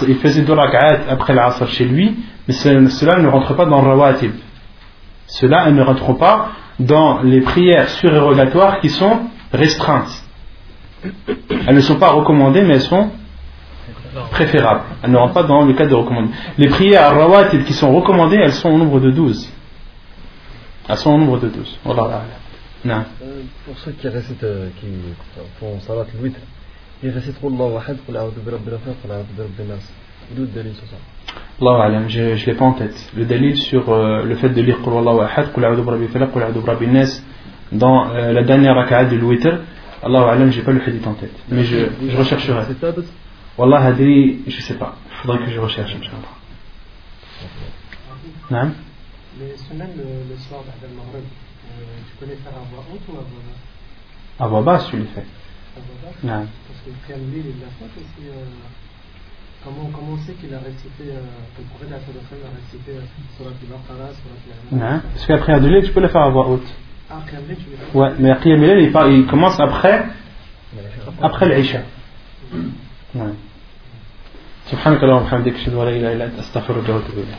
il 0.07 0.15
faisait 0.17 0.41
deux 0.43 0.53
rak'at 0.53 1.01
après 1.09 1.33
l'asr 1.33 1.67
chez 1.67 1.85
lui, 1.85 2.17
mais 2.49 2.89
cela 2.89 3.19
ne 3.19 3.27
rentre 3.27 3.53
pas 3.55 3.67
dans 3.67 3.79
le 3.83 3.89
rawatib. 3.89 4.31
Cela 5.27 5.69
ne 5.69 5.83
rentre 5.83 6.13
pas 6.17 6.49
dans 6.79 7.21
les 7.21 7.41
prières 7.41 7.87
surérogatoires 7.89 8.79
qui 8.81 8.89
sont 8.89 9.19
restreintes. 9.53 10.23
Elles 11.67 11.75
ne 11.75 11.81
sont 11.81 11.97
pas 11.97 12.09
recommandées, 12.09 12.63
mais 12.63 12.73
elles 12.73 12.81
sont 12.81 13.11
préférables. 14.31 14.81
Elles 15.03 15.11
ne 15.11 15.17
rentrent 15.17 15.35
pas 15.35 15.43
dans 15.43 15.63
le 15.63 15.73
cadre 15.73 15.91
de 15.91 15.95
recommandées. 15.95 16.31
Les 16.57 16.69
prières 16.69 17.13
rawatib 17.13 17.65
qui 17.65 17.73
sont 17.73 17.95
recommandées, 17.95 18.37
elles 18.37 18.53
sont 18.53 18.71
au 18.71 18.79
nombre 18.79 18.99
de 18.99 19.11
12. 19.11 19.53
Elles 20.89 20.97
sont 20.97 21.11
au 21.11 21.17
nombre 21.19 21.37
de 21.39 21.49
12. 21.49 21.79
Voilà. 21.85 22.23
Non. 22.83 23.03
Euh, 23.21 23.43
pour 23.63 23.77
ceux 23.77 23.91
qui 23.91 24.07
récitent, 24.07 24.43
euh, 24.43 24.69
qui 24.79 24.87
font 25.59 25.79
salat 25.81 26.05
le 26.19 26.31
ils 27.03 27.11
récitent 27.11 27.37
Allah 27.43 27.65
wahad, 27.65 27.97
qul 28.07 28.17
a'udhu 28.17 28.39
bi 28.43 28.49
rabbil 28.49 28.79
qul 29.03 29.11
a'udhu 29.11 29.49
bi 29.55 29.63
nas. 29.67 29.85
D'où 30.31 30.41
le 30.41 30.47
dalil 30.47 30.73
sur 30.75 30.87
ça 30.87 30.95
Allah 31.61 31.83
alam, 31.83 32.09
je 32.09 32.21
ne 32.21 32.45
l'ai 32.45 32.53
pas 32.53 32.65
en 32.65 32.73
tête. 32.73 33.11
Le 33.15 33.25
dalil 33.25 33.57
sur 33.57 33.89
euh, 33.89 34.23
le 34.23 34.35
fait 34.35 34.49
de 34.49 34.61
lire 34.61 34.81
Qul 34.81 34.93
Allah 34.93 35.13
wahad, 35.13 35.51
qul 35.53 35.65
a'udhu 35.65 35.81
bi 35.81 35.89
rabbil 35.89 36.07
falaq, 36.07 36.31
qul 36.31 36.43
a'udhu 36.43 36.59
bi 36.61 36.65
rabbin 36.65 36.91
nas 36.91 37.21
dans 37.71 38.09
euh, 38.09 38.31
la 38.31 38.43
dernière 38.43 39.07
du 39.09 39.21
witr, 39.21 39.59
Allah 40.01 40.31
alam, 40.31 40.51
j'ai 40.51 40.61
pas 40.61 40.71
le 40.71 40.81
hadith 40.81 41.05
en 41.05 41.13
tête. 41.13 41.35
Mais 41.49 41.63
je, 41.63 41.87
je 42.07 42.17
rechercherai. 42.17 42.63
Wallah 43.57 43.81
hadri, 43.83 44.39
je 44.47 44.61
sais 44.61 44.75
pas. 44.75 44.95
Il 45.11 45.15
faudrait 45.17 45.45
que 45.45 45.51
je 45.51 45.59
recherche, 45.59 45.93
Inch'Allah. 45.93 46.33
Non 48.49 48.71
Les 49.39 49.57
semaines 49.57 49.91
le 49.97 50.37
soir 50.37 50.61
d'Al-Maghrib. 50.63 51.25
Tu 52.07 52.15
peux 52.17 52.25
les 52.25 52.37
faire 52.37 52.53
à 52.53 52.63
voix 52.73 52.85
haute 52.91 53.01
ou 53.09 53.11
à 53.11 53.21
voix 53.21 53.43
basse? 53.45 54.39
À 54.39 54.47
voix 54.47 54.61
basse, 54.61 54.87
tu 54.89 54.97
les 54.97 55.05
fais. 55.05 55.25
À 55.75 55.79
voix 55.81 55.97
basse? 56.05 56.23
Non. 56.23 56.47
Parce 56.67 56.79
que 56.85 57.11
Kamil, 57.11 57.43
il 57.45 57.59
l'a 57.59 57.67
fait 57.77 57.91
aussi 57.99 58.29
Euh, 59.58 59.64
comment, 59.64 59.88
comment 59.94 60.12
on 60.12 60.18
sait 60.26 60.32
qu'il 60.34 60.52
a 60.54 60.58
récité, 60.58 61.04
euh, 61.08 61.20
que 61.56 61.62
le 61.62 61.68
prophète 61.68 61.92
a 61.92 61.96
récité 62.60 62.90
euh, 62.92 63.00
Surat 63.36 63.50
al-Baqarah, 63.62 64.10
Surat 64.20 64.38
al 64.72 64.78
Non, 64.78 65.00
parce 65.12 65.26
qu'après 65.26 65.52
Adulé, 65.54 65.82
tu 65.82 65.92
peux 65.92 66.00
le 66.00 66.08
faire 66.08 66.22
à 66.22 66.28
voix 66.30 66.46
haute. 66.48 66.66
Ah, 67.10 67.16
Kamil, 67.30 67.56
tu 67.56 67.70
les 67.70 67.76
fais 67.76 67.98
Ouais, 67.98 68.10
mais 68.18 68.36
Qiyamil, 68.42 68.78
il, 68.78 68.92
il 69.18 69.26
commence 69.26 69.58
après, 69.60 70.04
après 71.20 71.48
l'Isha. 71.48 71.80
Ouais. 73.14 73.34
سبحانك 74.70 75.02
اللهم 75.04 75.22
وبحمدك 75.22 75.54
اشهد 75.54 75.74
ان 75.74 75.84
لا 75.84 75.90
اله 75.90 76.12
الا 76.12 76.24
انت 76.24 76.38
استغفرك 76.38 76.88
واتوب 76.88 77.16
اليك 77.18 77.36